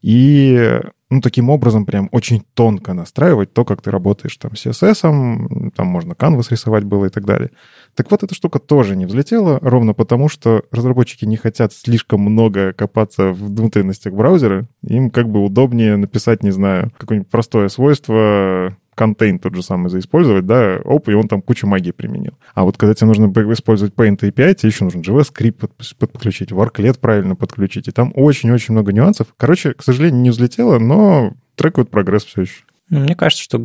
и 0.03 0.79
ну, 1.10 1.22
таким 1.22 1.50
образом 1.50 1.86
прям 1.86 2.10
очень 2.12 2.43
тонко 2.55 2.93
настраивать 2.93 3.53
то, 3.53 3.63
как 3.63 3.81
ты 3.81 3.89
работаешь 3.89 4.36
там 4.36 4.55
с 4.55 4.65
CSS, 4.65 5.72
там 5.75 5.88
можно 5.88 6.13
canvas 6.13 6.48
рисовать 6.50 6.83
было 6.83 7.05
и 7.05 7.10
так 7.10 7.25
далее. 7.25 7.51
Так 7.95 8.12
вот, 8.12 8.22
эта 8.24 8.36
штука 8.36 8.60
тоже 8.60 8.95
не 8.95 9.05
взлетела, 9.05 9.60
ровно 9.62 9.93
потому, 9.93 10.27
что 10.27 10.63
разработчики 10.72 11.24
не 11.25 11.38
хотят 11.38 11.72
слишком 11.72 12.22
много 12.22 12.74
копаться 12.74 13.29
в 13.29 13.55
внутренностях 13.55 14.13
браузера. 14.13 14.67
Им 14.86 15.10
как 15.10 15.29
бы 15.29 15.43
удобнее 15.43 15.95
написать, 15.95 16.43
не 16.43 16.51
знаю, 16.51 16.91
какое-нибудь 16.98 17.29
простое 17.29 17.69
свойство 17.69 18.75
контейн 18.95 19.39
тот 19.39 19.55
же 19.55 19.63
самый 19.63 19.89
заиспользовать, 19.89 20.45
да, 20.45 20.79
оп, 20.83 21.09
и 21.09 21.13
он 21.13 21.27
там 21.27 21.41
кучу 21.41 21.67
магии 21.67 21.91
применил. 21.91 22.33
А 22.53 22.63
вот 22.63 22.77
когда 22.77 22.93
тебе 22.93 23.07
нужно 23.07 23.27
использовать 23.53 23.93
Paint 23.93 24.19
API, 24.19 24.55
тебе 24.55 24.69
еще 24.69 24.83
нужно 24.85 25.00
JavaScript 25.00 25.69
подключить, 25.97 26.51
Worklet 26.51 27.00
правильно 27.00 27.35
подключить, 27.35 27.88
и 27.88 27.91
там 27.91 28.12
очень-очень 28.15 28.73
много 28.73 28.93
нюансов. 28.93 29.27
Короче, 29.38 29.73
к 29.73 29.83
сожалению, 29.83 30.21
не 30.21 30.29
взлетело, 30.29 30.79
но 30.79 31.33
трекают 31.55 31.89
прогресс 31.89 32.25
все 32.25 32.41
еще. 32.41 32.63
Мне 32.89 33.15
кажется, 33.15 33.43
что 33.43 33.57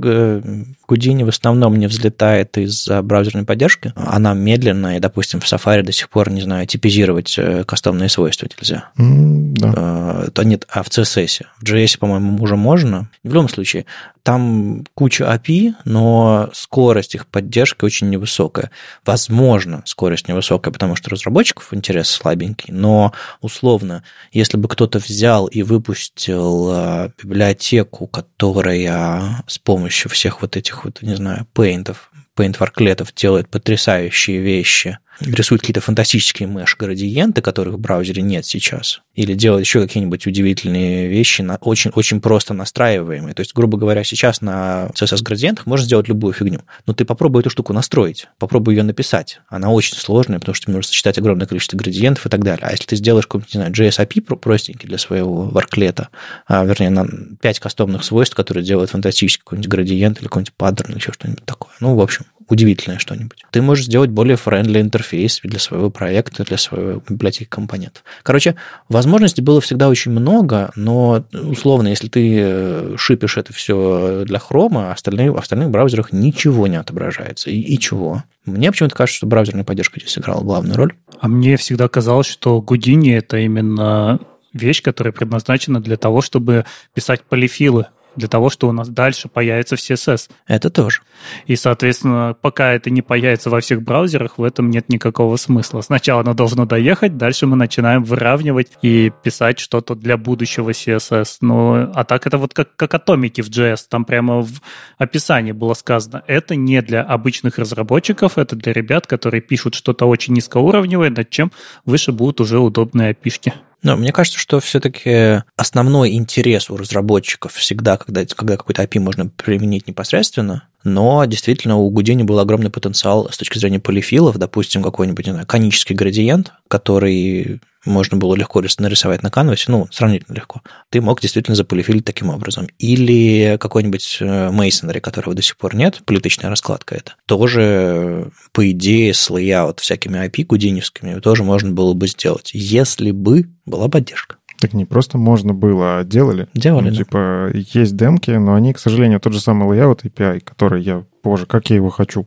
Гудини 0.87 1.23
в 1.23 1.28
основном 1.28 1.76
не 1.76 1.87
взлетает 1.87 2.56
из-за 2.56 3.02
браузерной 3.02 3.44
поддержки. 3.44 3.92
Она 3.97 4.32
медленная, 4.32 4.97
и, 4.97 5.00
допустим, 5.00 5.40
в 5.40 5.44
Safari 5.44 5.82
до 5.82 5.92
сих 5.92 6.08
пор, 6.08 6.30
не 6.30 6.40
знаю, 6.40 6.66
типизировать 6.66 7.35
э, 7.37 7.64
кастомные 7.64 8.08
свойства 8.08 8.49
нельзя. 8.56 8.90
Mm, 8.97 9.52
да. 9.54 9.75
А, 9.76 10.30
то 10.30 10.44
нет, 10.44 10.66
а 10.70 10.82
в 10.82 10.88
CSS. 10.88 11.44
В 11.61 11.64
JS, 11.64 11.99
по-моему, 11.99 12.42
уже 12.42 12.56
можно. 12.56 13.11
В 13.23 13.28
любом 13.28 13.49
случае, 13.49 13.87
там 14.28 14.85
куча 14.92 15.25
API, 15.25 15.73
но 15.87 16.50
скорость 16.52 17.14
их 17.14 17.26
поддержки 17.26 17.82
очень 17.87 18.11
невысокая. 18.11 18.70
Возможно, 19.06 19.82
скорость 19.87 20.28
невысокая, 20.28 20.70
потому 20.70 20.97
что 20.97 21.08
разработчиков 21.08 21.73
интерес 21.73 22.11
слабенький, 22.11 22.75
но 22.75 23.14
условно, 23.40 24.04
если 24.30 24.58
бы 24.58 24.68
кто-то 24.68 24.99
взял 24.99 25.47
и 25.47 25.62
выпустил 25.62 26.70
э, 26.70 27.11
библиотеку, 27.23 28.06
которая 28.06 29.42
с 29.47 29.58
помощью 29.58 30.11
всех 30.11 30.42
вот 30.42 30.58
этих 30.58 30.85
вот, 30.85 31.00
не 31.00 31.14
знаю, 31.14 31.47
пейнтов, 31.54 32.11
пейнт-варклетов 32.37 33.14
делает 33.14 33.49
потрясающие 33.49 34.40
вещи, 34.40 34.99
рисует 35.21 35.61
какие-то 35.61 35.81
фантастические 35.81 36.49
меш-градиенты, 36.49 37.43
которых 37.43 37.75
в 37.75 37.79
браузере 37.79 38.23
нет 38.23 38.47
сейчас, 38.47 39.03
или 39.15 39.35
делает 39.35 39.65
еще 39.65 39.81
какие-нибудь 39.81 40.27
удивительные 40.27 41.09
вещи, 41.09 41.43
на, 41.43 41.57
очень, 41.57 41.91
очень 41.95 42.21
просто 42.21 42.55
настраиваемые. 42.55 43.35
То 43.35 43.41
есть, 43.41 43.55
грубо 43.55 43.79
говоря, 43.79 44.05
сейчас 44.05 44.41
на 44.41 44.91
CSS-градиентах 44.95 45.67
можно 45.67 45.85
сделать 45.85 46.09
любую 46.09 46.33
фигню. 46.33 46.61
Но 46.87 46.93
ты 46.93 47.05
попробуй 47.05 47.41
эту 47.41 47.51
штуку 47.51 47.73
настроить, 47.73 48.29
попробуй 48.39 48.77
ее 48.77 48.83
написать. 48.83 49.41
Она 49.49 49.71
очень 49.71 49.97
сложная, 49.97 50.39
потому 50.39 50.55
что 50.55 50.67
тебе 50.67 50.75
нужно 50.75 50.89
сочетать 50.89 51.19
огромное 51.19 51.47
количество 51.47 51.77
градиентов 51.77 52.27
и 52.27 52.29
так 52.29 52.45
далее. 52.45 52.67
А 52.67 52.71
если 52.71 52.85
ты 52.85 52.97
сделаешь 52.97 53.27
какой-нибудь, 53.27 53.55
не 53.55 53.59
знаю, 53.59 53.73
JS 53.73 54.07
API 54.07 54.37
простенький 54.37 54.89
для 54.89 54.99
своего 54.99 55.45
варклета, 55.45 56.09
а, 56.47 56.65
вернее, 56.65 56.91
на 56.91 57.07
5 57.41 57.61
кастомных 57.61 58.05
свойств, 58.05 58.35
которые 58.37 58.65
делают 58.65 58.91
фантастический 58.91 59.43
какой-нибудь 59.45 59.69
градиент 59.69 60.19
или 60.19 60.29
какой-нибудь 60.29 60.55
паттерн 60.55 60.91
или 60.91 60.99
еще 60.99 61.13
что-нибудь 61.13 61.45
такое. 61.45 61.73
Ну, 61.81 61.95
в 61.95 62.01
общем, 62.01 62.25
удивительное 62.49 62.99
что-нибудь. 62.99 63.45
Ты 63.50 63.62
можешь 63.62 63.87
сделать 63.87 64.11
более 64.11 64.37
friendly 64.37 64.81
интерфейс 64.81 65.40
для 65.43 65.59
своего 65.59 65.90
проекта, 65.90 66.45
для 66.45 66.57
своей 66.57 67.00
библиотеки 67.09 67.49
компонентов. 67.49 68.02
Короче, 68.23 68.57
возможностей 68.88 69.43
было 69.43 69.61
всегда 69.61 69.88
очень 69.88 70.12
много, 70.12 70.71
но 70.75 71.25
условно, 71.33 71.88
если 71.88 72.09
ты 72.09 72.38
э, 72.40 72.95
шипишь 72.97 73.37
это 73.37 73.52
все 73.52 74.25
для 74.25 74.38
хрома, 74.38 74.93
остальные, 74.93 75.31
в 75.31 75.37
остальных 75.37 75.71
браузерах 75.71 76.12
ничего 76.12 76.67
не 76.67 76.76
отображается. 76.76 77.50
И, 77.50 77.61
и 77.61 77.78
чего? 77.78 78.25
Мне 78.45 78.71
почему-то 78.71 78.95
кажется, 78.95 79.19
что 79.19 79.26
браузерная 79.26 79.64
поддержка 79.64 80.00
здесь 80.00 80.12
сыграла 80.12 80.43
главную 80.43 80.76
роль. 80.76 80.95
А 81.21 81.28
мне 81.28 81.57
всегда 81.57 81.88
казалось, 81.88 82.26
что 82.26 82.62
Гудини 82.62 83.12
это 83.12 83.37
именно 83.38 84.21
вещь, 84.52 84.83
которая 84.83 85.12
предназначена 85.12 85.81
для 85.81 85.97
того, 85.97 86.23
чтобы 86.23 86.64
писать 86.95 87.23
полифилы 87.23 87.87
для 88.19 88.29
того, 88.29 88.51
что 88.51 88.69
у 88.69 88.73
нас 88.73 88.89
дальше 88.89 89.29
появится 89.29 89.77
в 89.77 89.79
CSS. 89.79 90.31
Это 90.47 90.71
тоже. 90.71 91.01
И, 91.47 91.57
соответственно, 91.57 92.37
пока 92.41 92.73
это 92.73 92.91
не 92.91 93.01
появится 93.01 93.49
во 93.49 93.61
всех 93.61 93.83
браузерах, 93.83 94.39
в 94.39 94.43
этом 94.43 94.71
нет 94.71 94.89
никакого 94.89 95.37
смысла. 95.37 95.81
Сначала 95.81 96.21
оно 96.21 96.35
должно 96.35 96.67
доехать, 96.67 97.17
дальше 97.17 97.47
мы 97.47 97.57
начинаем 97.57 98.05
выравнивать 98.05 98.73
и 98.83 99.11
писать 99.23 99.59
что-то 99.59 99.95
для 99.95 100.17
будущего 100.17 100.71
CSS. 100.71 101.39
Ну, 101.41 101.91
а 101.95 102.05
так 102.05 102.27
это 102.27 102.39
вот 102.39 102.53
как, 102.53 102.75
как 102.77 102.95
атомики 102.95 103.41
в 103.41 103.49
JS. 103.49 103.87
Там 103.89 104.05
прямо 104.05 104.43
в 104.43 104.61
описании 104.99 105.53
было 105.53 105.75
сказано, 105.75 106.23
это 106.27 106.57
не 106.57 106.83
для 106.83 107.03
обычных 107.03 107.59
разработчиков, 107.59 108.37
это 108.37 108.57
для 108.57 108.73
ребят, 108.73 109.07
которые 109.07 109.41
пишут 109.41 109.75
что-то 109.75 110.07
очень 110.07 110.35
низкоуровневое, 110.35 111.11
над 111.11 111.31
чем 111.31 111.53
выше 111.85 112.13
будут 112.13 112.41
уже 112.41 112.59
удобные 112.59 113.11
опишки. 113.11 113.55
Но 113.82 113.97
мне 113.97 114.12
кажется, 114.12 114.38
что 114.38 114.61
все-таки 114.61 115.42
основной 115.56 116.14
интерес 116.14 116.68
у 116.70 116.76
разработчиков 116.76 117.52
всегда, 117.52 117.97
когда, 117.97 118.25
когда 118.25 118.56
какой-то 118.56 118.82
API 118.82 118.99
можно 118.99 119.28
применить 119.28 119.87
непосредственно, 119.87 120.68
но 120.85 121.25
действительно 121.25 121.76
у 121.76 121.90
Гудини 121.90 122.23
был 122.23 122.38
огромный 122.38 122.70
потенциал 122.70 123.28
с 123.30 123.37
точки 123.37 123.58
зрения 123.58 123.80
полифилов, 123.80 124.37
допустим, 124.37 124.82
какой-нибудь, 124.82 125.26
не 125.26 125.32
знаю, 125.32 125.47
конический 125.47 125.94
градиент, 125.94 126.52
который 126.68 127.61
можно 127.88 128.16
было 128.16 128.35
легко 128.35 128.62
нарисовать 128.78 129.23
на 129.23 129.30
канвасе, 129.30 129.64
ну, 129.68 129.88
сравнительно 129.90 130.37
легко, 130.37 130.62
ты 130.90 131.00
мог 131.00 131.21
действительно 131.21 131.54
заполифилить 131.54 132.04
таким 132.04 132.30
образом. 132.30 132.68
Или 132.78 133.57
какой-нибудь 133.59 134.18
мейсонери, 134.21 135.00
которого 135.00 135.35
до 135.35 135.42
сих 135.42 135.57
пор 135.57 135.75
нет, 135.75 136.02
плиточная 136.04 136.50
раскладка 136.50 136.95
это, 136.95 137.14
тоже, 137.26 138.30
по 138.52 138.71
идее, 138.71 139.14
с 139.14 139.30
layout 139.30 139.80
всякими 139.80 140.25
API 140.26 140.45
гудиневскими 140.45 141.18
тоже 141.21 141.45
можно 141.45 141.73
было 141.73 141.95
бы 141.95 142.07
сделать, 142.07 142.50
если 142.54 143.11
бы 143.11 143.49
была 143.66 143.88
поддержка. 143.88 144.37
Так 144.61 144.73
не 144.73 144.85
просто 144.85 145.18
можно 145.18 145.54
было, 145.54 145.99
а 145.99 146.04
делали. 146.04 146.49
Делали, 146.52 146.87
ну, 146.87 146.90
да. 146.90 146.97
Типа, 146.97 147.50
есть 147.54 147.97
демки, 147.97 148.33
но 148.33 148.54
они, 148.54 148.73
к 148.73 148.80
сожалению, 148.80 149.21
тот 149.21 149.33
же 149.33 149.40
самый 149.40 149.68
layout 149.68 150.02
API, 150.02 150.40
который 150.40 150.83
я, 150.83 151.04
боже, 151.23 151.47
как 151.47 151.71
я 151.71 151.76
его 151.76 151.90
хочу, 151.90 152.26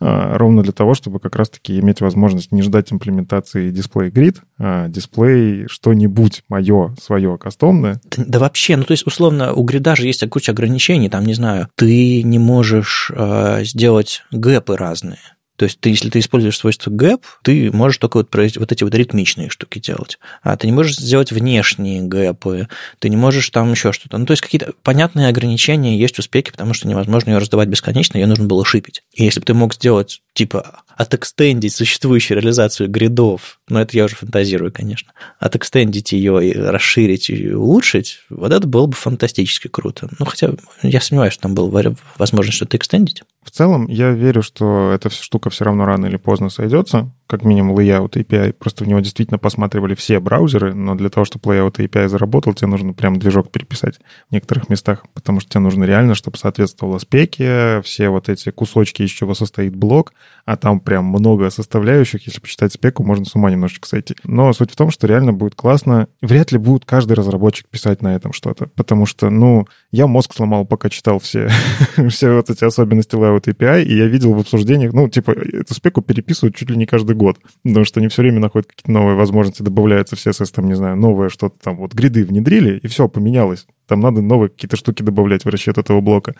ровно 0.00 0.62
для 0.62 0.72
того, 0.72 0.94
чтобы 0.94 1.20
как 1.20 1.36
раз-таки 1.36 1.78
иметь 1.80 2.00
возможность 2.00 2.52
не 2.52 2.62
ждать 2.62 2.92
имплементации 2.92 3.70
дисплей 3.70 4.10
грид, 4.10 4.42
а 4.58 4.88
дисплей 4.88 5.66
что-нибудь 5.68 6.42
мое, 6.48 6.94
свое 7.02 7.36
кастомное. 7.38 8.00
Да, 8.16 8.24
да 8.26 8.38
вообще, 8.38 8.76
ну 8.76 8.84
то 8.84 8.92
есть 8.92 9.06
условно 9.06 9.52
у 9.52 9.62
грида 9.64 9.96
же 9.96 10.06
есть 10.06 10.28
куча 10.28 10.52
ограничений, 10.52 11.08
там, 11.08 11.24
не 11.24 11.34
знаю, 11.34 11.68
ты 11.74 12.22
не 12.22 12.38
можешь 12.38 13.10
э, 13.14 13.64
сделать 13.64 14.22
гэпы 14.30 14.76
разные. 14.76 15.18
То 15.58 15.64
есть 15.64 15.80
ты, 15.80 15.90
если 15.90 16.08
ты 16.08 16.20
используешь 16.20 16.56
свойство 16.56 16.88
gap, 16.88 17.20
ты 17.42 17.72
можешь 17.72 17.98
только 17.98 18.18
вот, 18.18 18.28
вот 18.32 18.72
эти 18.72 18.84
вот 18.84 18.94
ритмичные 18.94 19.50
штуки 19.50 19.80
делать. 19.80 20.20
А 20.44 20.56
ты 20.56 20.68
не 20.68 20.72
можешь 20.72 20.96
сделать 20.96 21.32
внешние 21.32 22.00
гэпы, 22.00 22.68
ты 23.00 23.08
не 23.08 23.16
можешь 23.16 23.50
там 23.50 23.72
еще 23.72 23.92
что-то. 23.92 24.18
Ну, 24.18 24.24
то 24.24 24.30
есть 24.30 24.40
какие-то 24.40 24.72
понятные 24.84 25.26
ограничения 25.26 25.98
есть 25.98 26.16
у 26.20 26.22
спеки, 26.22 26.52
потому 26.52 26.74
что 26.74 26.86
невозможно 26.86 27.30
ее 27.30 27.38
раздавать 27.38 27.68
бесконечно, 27.68 28.18
ее 28.18 28.28
нужно 28.28 28.44
было 28.44 28.64
шипить. 28.64 29.02
И 29.12 29.24
если 29.24 29.40
бы 29.40 29.46
ты 29.46 29.54
мог 29.54 29.74
сделать, 29.74 30.22
типа, 30.32 30.84
отэкстендить 30.96 31.74
существующую 31.74 32.38
реализацию 32.38 32.88
гридов, 32.88 33.58
но 33.68 33.80
это 33.80 33.96
я 33.96 34.04
уже 34.04 34.14
фантазирую, 34.14 34.72
конечно, 34.72 35.12
отэкстендить 35.40 36.12
ее 36.12 36.48
и 36.48 36.52
расширить 36.56 37.30
и 37.30 37.52
улучшить, 37.52 38.20
вот 38.30 38.52
это 38.52 38.66
было 38.66 38.86
бы 38.86 38.94
фантастически 38.94 39.66
круто. 39.66 40.08
Ну, 40.20 40.26
хотя 40.26 40.50
я 40.82 41.00
сомневаюсь, 41.00 41.34
что 41.34 41.42
там 41.42 41.54
была 41.54 41.94
возможность 42.16 42.56
что-то 42.56 42.76
экстендить. 42.76 43.22
В 43.48 43.50
целом, 43.50 43.86
я 43.86 44.10
верю, 44.10 44.42
что 44.42 44.92
эта 44.92 45.08
штука 45.08 45.48
все 45.48 45.64
равно 45.64 45.86
рано 45.86 46.04
или 46.04 46.18
поздно 46.18 46.50
сойдется. 46.50 47.10
Как 47.28 47.44
минимум, 47.44 47.78
layout 47.78 48.12
API. 48.12 48.54
Просто 48.54 48.84
в 48.84 48.88
него 48.88 49.00
действительно 49.00 49.38
посматривали 49.38 49.94
все 49.94 50.18
браузеры, 50.18 50.72
но 50.72 50.94
для 50.94 51.10
того, 51.10 51.26
чтобы 51.26 51.54
layout 51.54 51.76
API 51.76 52.08
заработал, 52.08 52.54
тебе 52.54 52.68
нужно 52.68 52.94
прям 52.94 53.18
движок 53.18 53.50
переписать 53.50 54.00
в 54.30 54.32
некоторых 54.32 54.70
местах, 54.70 55.04
потому 55.12 55.40
что 55.40 55.50
тебе 55.50 55.60
нужно 55.60 55.84
реально, 55.84 56.14
чтобы 56.14 56.38
соответствовало 56.38 56.96
спеке, 56.96 57.82
все 57.84 58.08
вот 58.08 58.30
эти 58.30 58.50
кусочки, 58.50 59.02
из 59.02 59.10
чего 59.10 59.34
состоит 59.34 59.76
блок, 59.76 60.14
а 60.46 60.56
там 60.56 60.80
прям 60.80 61.04
много 61.04 61.50
составляющих. 61.50 62.26
Если 62.26 62.40
почитать 62.40 62.72
спеку, 62.72 63.04
можно 63.04 63.26
с 63.26 63.34
ума 63.34 63.50
немножечко 63.50 63.86
сойти. 63.86 64.16
Но 64.24 64.50
суть 64.54 64.70
в 64.70 64.76
том, 64.76 64.90
что 64.90 65.06
реально 65.06 65.34
будет 65.34 65.54
классно. 65.54 66.08
Вряд 66.22 66.50
ли 66.50 66.56
будет 66.56 66.86
каждый 66.86 67.12
разработчик 67.12 67.68
писать 67.68 68.00
на 68.00 68.16
этом 68.16 68.32
что-то, 68.32 68.68
потому 68.74 69.04
что, 69.04 69.28
ну, 69.28 69.66
я 69.92 70.06
мозг 70.06 70.32
сломал, 70.34 70.64
пока 70.64 70.88
читал 70.88 71.18
все, 71.18 71.50
все 72.08 72.34
вот 72.34 72.48
эти 72.48 72.64
особенности 72.64 73.16
layout 73.16 73.44
API, 73.44 73.84
и 73.84 73.94
я 73.94 74.06
видел 74.06 74.32
в 74.32 74.40
обсуждениях, 74.40 74.94
ну, 74.94 75.10
типа, 75.10 75.32
эту 75.32 75.74
спеку 75.74 76.00
переписывают 76.00 76.56
чуть 76.56 76.70
ли 76.70 76.76
не 76.78 76.86
каждый 76.86 77.17
год, 77.18 77.38
потому 77.62 77.84
что 77.84 78.00
они 78.00 78.08
все 78.08 78.22
время 78.22 78.40
находят 78.40 78.68
какие-то 78.68 78.90
новые 78.90 79.16
возможности, 79.16 79.62
добавляются 79.62 80.16
в 80.16 80.18
CSS, 80.18 80.50
там, 80.54 80.66
не 80.68 80.74
знаю, 80.74 80.96
новое 80.96 81.28
что-то 81.28 81.56
там, 81.62 81.76
вот 81.76 81.92
гриды 81.92 82.24
внедрили, 82.24 82.78
и 82.78 82.86
все, 82.86 83.08
поменялось. 83.08 83.66
Там 83.86 84.00
надо 84.00 84.20
новые 84.20 84.50
какие-то 84.50 84.76
штуки 84.76 85.02
добавлять 85.02 85.44
в 85.44 85.48
расчет 85.48 85.78
этого 85.78 86.00
блока. 86.02 86.34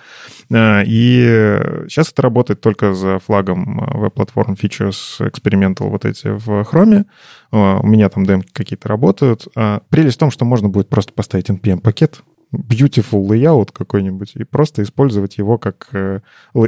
И 0.50 1.60
сейчас 1.88 2.12
это 2.12 2.22
работает 2.22 2.60
только 2.60 2.92
за 2.92 3.18
флагом 3.18 3.80
Web 3.80 4.12
Platform 4.14 4.58
Features 4.58 5.18
Experimental 5.20 5.88
вот 5.88 6.04
эти 6.04 6.28
в 6.28 6.48
Chrome. 6.70 7.06
У 7.50 7.86
меня 7.86 8.08
там 8.10 8.26
демки 8.26 8.50
какие-то 8.52 8.88
работают. 8.88 9.48
Прелесть 9.88 10.16
в 10.16 10.20
том, 10.20 10.30
что 10.30 10.44
можно 10.44 10.68
будет 10.68 10.90
просто 10.90 11.14
поставить 11.14 11.48
NPM-пакет, 11.48 12.22
beautiful 12.52 13.26
layout 13.26 13.70
какой-нибудь 13.72 14.32
и 14.36 14.44
просто 14.44 14.82
использовать 14.82 15.38
его 15.38 15.58
как 15.58 15.88
э, 15.92 16.20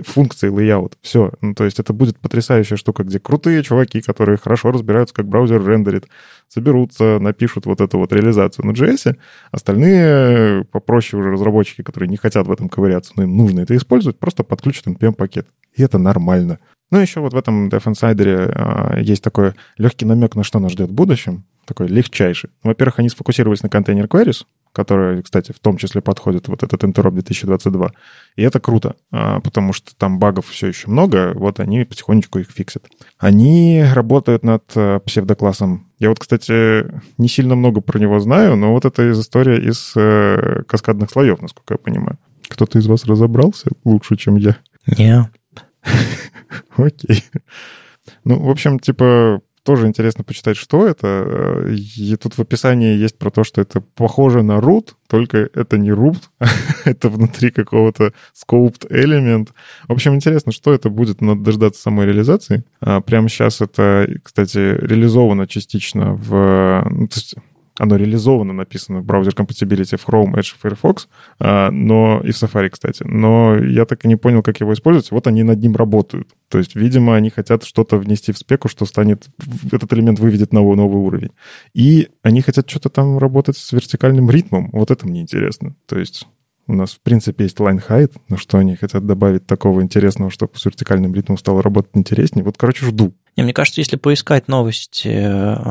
функции 0.05 0.51
layout. 0.51 0.95
Все. 1.01 1.33
Ну, 1.41 1.55
то 1.55 1.65
есть 1.65 1.79
это 1.79 1.93
будет 1.93 2.19
потрясающая 2.19 2.77
штука, 2.77 3.05
где 3.05 3.19
крутые 3.19 3.63
чуваки, 3.63 4.01
которые 4.01 4.37
хорошо 4.37 4.73
разбираются, 4.73 5.15
как 5.15 5.29
браузер 5.29 5.67
рендерит, 5.67 6.07
соберутся, 6.49 7.19
напишут 7.19 7.67
вот 7.67 7.81
эту 7.81 7.99
вот 7.99 8.13
реализацию 8.13 8.67
на 8.67 8.73
JS. 8.73 9.17
Остальные 9.53 10.65
попроще 10.65 11.21
уже 11.21 11.33
разработчики, 11.33 11.83
которые 11.83 12.09
не 12.09 12.17
хотят 12.17 12.47
в 12.47 12.53
этом 12.53 12.69
ковыряться, 12.69 13.13
но 13.17 13.23
им 13.23 13.37
нужно 13.37 13.61
это 13.61 13.77
использовать, 13.77 14.19
просто 14.19 14.45
подключат 14.45 14.87
NPM-пакет. 14.87 15.49
И 15.75 15.83
это 15.83 15.99
нормально. 15.99 16.59
Ну, 16.91 16.99
еще 16.99 17.21
вот 17.21 17.33
в 17.33 17.37
этом 17.37 17.69
Dev 17.69 17.85
Insider 17.85 18.99
э, 18.99 19.03
есть 19.03 19.23
такой 19.23 19.53
легкий 19.79 20.05
намек 20.05 20.35
на 20.35 20.43
что 20.43 20.59
нас 20.59 20.73
ждет 20.73 20.91
в 20.91 20.93
будущем, 20.93 21.45
такой 21.65 21.87
легчайший. 21.87 22.51
Во-первых, 22.65 22.99
они 22.99 23.09
сфокусировались 23.09 23.63
на 23.63 23.69
контейнер 23.69 24.07
queries, 24.07 24.45
которые, 24.73 25.23
кстати, 25.23 25.53
в 25.53 25.59
том 25.59 25.77
числе 25.77 26.01
подходит 26.01 26.49
вот 26.49 26.63
этот 26.63 26.85
Interop 26.85 27.13
2022. 27.13 27.93
И 28.37 28.43
это 28.43 28.61
круто, 28.61 28.97
потому 29.11 29.73
что 29.73 29.95
там 29.97 30.19
багов 30.19 30.47
все 30.49 30.69
еще 30.69 30.89
много, 30.89 31.33
вот 31.35 31.61
они 31.61 31.85
потихонечку 31.85 32.39
их 32.39 32.51
фиксят. 32.51 32.87
Они 33.19 33.85
работают 33.95 34.45
над 34.45 34.65
псевдоклассом. 35.05 35.89
Я 35.99 36.09
вот, 36.09 36.19
кстати, 36.19 36.87
не 37.19 37.29
сильно 37.29 37.55
много 37.55 37.81
про 37.81 37.99
него 37.99 38.21
знаю, 38.21 38.57
но 38.57 38.73
вот 38.73 38.85
это 38.85 39.11
из 39.11 39.21
история 39.21 39.59
из 39.59 39.93
э, 39.97 40.63
каскадных 40.67 41.11
слоев, 41.11 41.43
насколько 41.43 41.75
я 41.75 41.79
понимаю. 41.79 42.19
Кто-то 42.49 42.79
из 42.79 42.87
вас 42.87 43.05
разобрался 43.05 43.69
лучше, 43.85 44.17
чем 44.17 44.37
я? 44.37 44.57
Не. 44.87 45.31
Окей. 46.77 47.25
Ну, 48.25 48.41
в 48.41 48.51
общем, 48.51 48.79
типа, 48.79 49.41
тоже 49.71 49.87
интересно 49.87 50.25
почитать, 50.25 50.57
что 50.57 50.85
это. 50.85 51.65
И 51.97 52.17
тут 52.17 52.37
в 52.37 52.41
описании 52.41 52.97
есть 52.97 53.17
про 53.17 53.31
то, 53.31 53.45
что 53.45 53.61
это 53.61 53.81
похоже 53.81 54.43
на 54.43 54.59
root, 54.59 54.95
только 55.09 55.49
это 55.55 55.79
не 55.79 55.91
root, 55.91 56.19
это 56.85 57.09
внутри 57.09 57.53
какого-то 57.53 58.13
scoped 58.35 58.89
элемент. 58.91 59.53
В 59.87 59.93
общем, 59.93 60.17
интересно, 60.17 60.51
что 60.51 60.73
это 60.73 60.91
будет, 60.91 61.21
надо 61.21 61.43
дождаться 61.43 61.83
самой 61.83 62.07
реализации. 62.07 62.65
А 62.81 63.01
прямо 63.01 63.29
сейчас 63.29 63.61
это, 63.61 64.09
кстати, 64.25 64.59
реализовано 64.59 65.47
частично 65.47 66.15
в... 66.15 66.85
Ну, 66.91 67.07
то 67.07 67.15
есть 67.15 67.37
оно 67.81 67.97
реализовано, 67.97 68.53
написано 68.53 69.01
в 69.01 69.05
браузер 69.05 69.33
compatibility 69.33 69.97
в 69.97 70.07
Chrome, 70.07 70.35
Edge, 70.35 70.55
Firefox, 70.63 71.09
а, 71.39 71.71
но 71.71 72.21
и 72.23 72.31
в 72.31 72.35
Safari, 72.35 72.69
кстати. 72.69 73.03
Но 73.05 73.57
я 73.57 73.87
так 73.87 74.05
и 74.05 74.09
не 74.09 74.17
понял, 74.17 74.43
как 74.43 74.61
его 74.61 74.75
использовать. 74.75 75.11
Вот 75.11 75.27
они 75.27 75.43
над 75.43 75.59
ним 75.61 75.75
работают. 75.77 76.29
То 76.49 76.59
есть, 76.59 76.77
видимо, 76.77 77.17
они 77.17 77.31
хотят 77.31 77.65
что-то 77.65 77.97
внести 77.97 78.33
в 78.33 78.39
спеку, 78.39 78.69
что 78.69 78.85
станет... 78.85 79.29
Этот 79.73 79.93
элемент 79.95 80.19
выведет 80.19 80.53
на 80.53 80.61
новый 80.61 81.03
уровень. 81.03 81.31
И 81.73 82.09
они 82.23 82.43
хотят 82.43 82.69
что-то 82.69 82.91
там 82.91 83.17
работать 83.17 83.57
с 83.57 83.73
вертикальным 83.73 84.31
ритмом. 84.31 84.69
Вот 84.73 84.91
это 84.91 85.09
мне 85.09 85.23
интересно. 85.23 85.75
То 85.87 85.99
есть 85.99 86.27
у 86.67 86.75
нас, 86.75 86.93
в 86.93 87.01
принципе, 87.01 87.45
есть 87.45 87.59
line 87.59 87.83
height, 87.89 88.13
но 88.29 88.37
что 88.37 88.59
они 88.59 88.77
хотят 88.77 89.07
добавить 89.07 89.47
такого 89.47 89.81
интересного, 89.83 90.31
чтобы 90.31 90.53
с 90.57 90.65
вертикальным 90.65 91.15
ритмом 91.15 91.39
стало 91.39 91.63
работать 91.63 91.93
интереснее. 91.95 92.45
Вот, 92.45 92.59
короче, 92.59 92.85
жду. 92.85 93.15
Не, 93.37 93.45
мне 93.45 93.53
кажется, 93.53 93.81
если 93.81 93.97
поискать 93.97 94.49
новости 94.49 95.09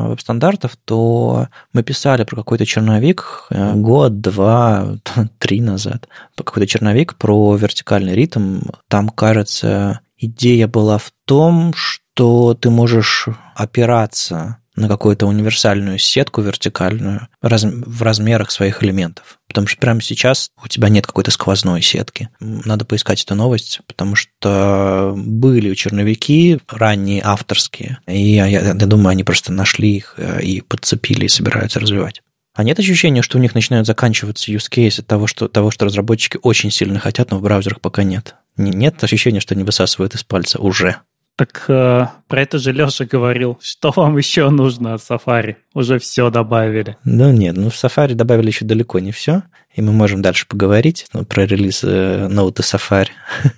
веб-стандартов, 0.09 0.77
то 0.85 1.47
мы 1.73 1.83
писали 1.83 2.23
про 2.23 2.37
какой-то 2.37 2.65
черновик 2.65 3.47
год, 3.49 4.21
два, 4.21 4.97
три 5.39 5.61
назад. 5.61 6.07
Какой-то 6.35 6.67
черновик 6.67 7.15
про 7.15 7.55
вертикальный 7.55 8.15
ритм. 8.15 8.61
Там, 8.87 9.09
кажется, 9.09 9.99
идея 10.17 10.67
была 10.67 10.97
в 10.97 11.11
том, 11.25 11.73
что 11.75 12.53
ты 12.53 12.69
можешь 12.69 13.27
опираться 13.55 14.57
на 14.75 14.87
какую-то 14.87 15.27
универсальную 15.27 15.99
сетку 15.99 16.41
вертикальную 16.41 17.27
в 17.41 18.01
размерах 18.01 18.51
своих 18.51 18.83
элементов. 18.83 19.38
Потому 19.49 19.67
что 19.67 19.81
прямо 19.81 19.99
сейчас 20.01 20.51
у 20.63 20.67
тебя 20.67 20.89
нет 20.89 21.07
какой-то 21.07 21.31
сквозной 21.31 21.81
сетки. 21.81 22.29
Надо 22.39 22.85
поискать 22.85 23.23
эту 23.23 23.33
новость, 23.33 23.81
потому 23.87 24.15
что 24.15 25.13
были 25.17 25.73
черновики 25.73 26.59
ранние 26.69 27.21
авторские, 27.25 27.97
и 28.07 28.35
я, 28.35 28.45
я 28.45 28.73
думаю, 28.73 29.09
они 29.09 29.23
просто 29.23 29.51
нашли 29.51 29.97
их 29.97 30.13
э, 30.17 30.41
и 30.43 30.61
подцепили 30.61 31.25
и 31.25 31.29
собираются 31.29 31.79
развивать. 31.79 32.21
А 32.53 32.63
нет 32.63 32.77
ощущения, 32.77 33.21
что 33.23 33.37
у 33.37 33.41
них 33.41 33.55
начинают 33.55 33.87
заканчиваться 33.87 34.51
use 34.51 34.69
case 34.69 34.99
от 34.99 35.07
того, 35.07 35.27
что, 35.27 35.47
того, 35.47 35.71
что 35.71 35.85
разработчики 35.85 36.37
очень 36.41 36.71
сильно 36.71 36.99
хотят, 36.99 37.31
но 37.31 37.37
в 37.37 37.41
браузерах 37.41 37.81
пока 37.81 38.03
нет? 38.03 38.35
Нет 38.57 39.03
ощущения, 39.03 39.39
что 39.39 39.55
они 39.55 39.63
высасывают 39.63 40.13
из 40.13 40.23
пальца 40.23 40.59
уже? 40.59 40.97
Так 41.39 41.63
э, 41.69 42.05
про 42.27 42.41
это 42.41 42.59
же 42.59 42.73
Леша 42.73 43.05
говорил. 43.05 43.57
Что 43.61 43.93
вам 43.95 44.17
еще 44.17 44.49
нужно 44.49 44.95
от 44.95 44.99
Safari? 44.99 45.55
Уже 45.73 45.97
все 45.97 46.29
добавили. 46.29 46.97
Ну 47.05 47.31
нет, 47.31 47.55
ну 47.55 47.69
в 47.69 47.75
Safari 47.75 48.13
добавили 48.13 48.47
еще 48.47 48.65
далеко 48.65 48.99
не 48.99 49.13
все, 49.13 49.43
и 49.73 49.81
мы 49.81 49.93
можем 49.93 50.21
дальше 50.21 50.45
поговорить 50.49 51.07
ну, 51.13 51.23
про 51.23 51.45
релиз 51.45 51.79
э, 51.85 52.27
ноута 52.27 52.61
Safari. 52.61 53.11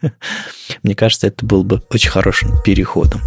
Мне 0.84 0.94
кажется, 0.94 1.26
это 1.26 1.44
был 1.44 1.64
бы 1.64 1.82
очень 1.90 2.12
хорошим 2.12 2.62
переходом 2.64 3.22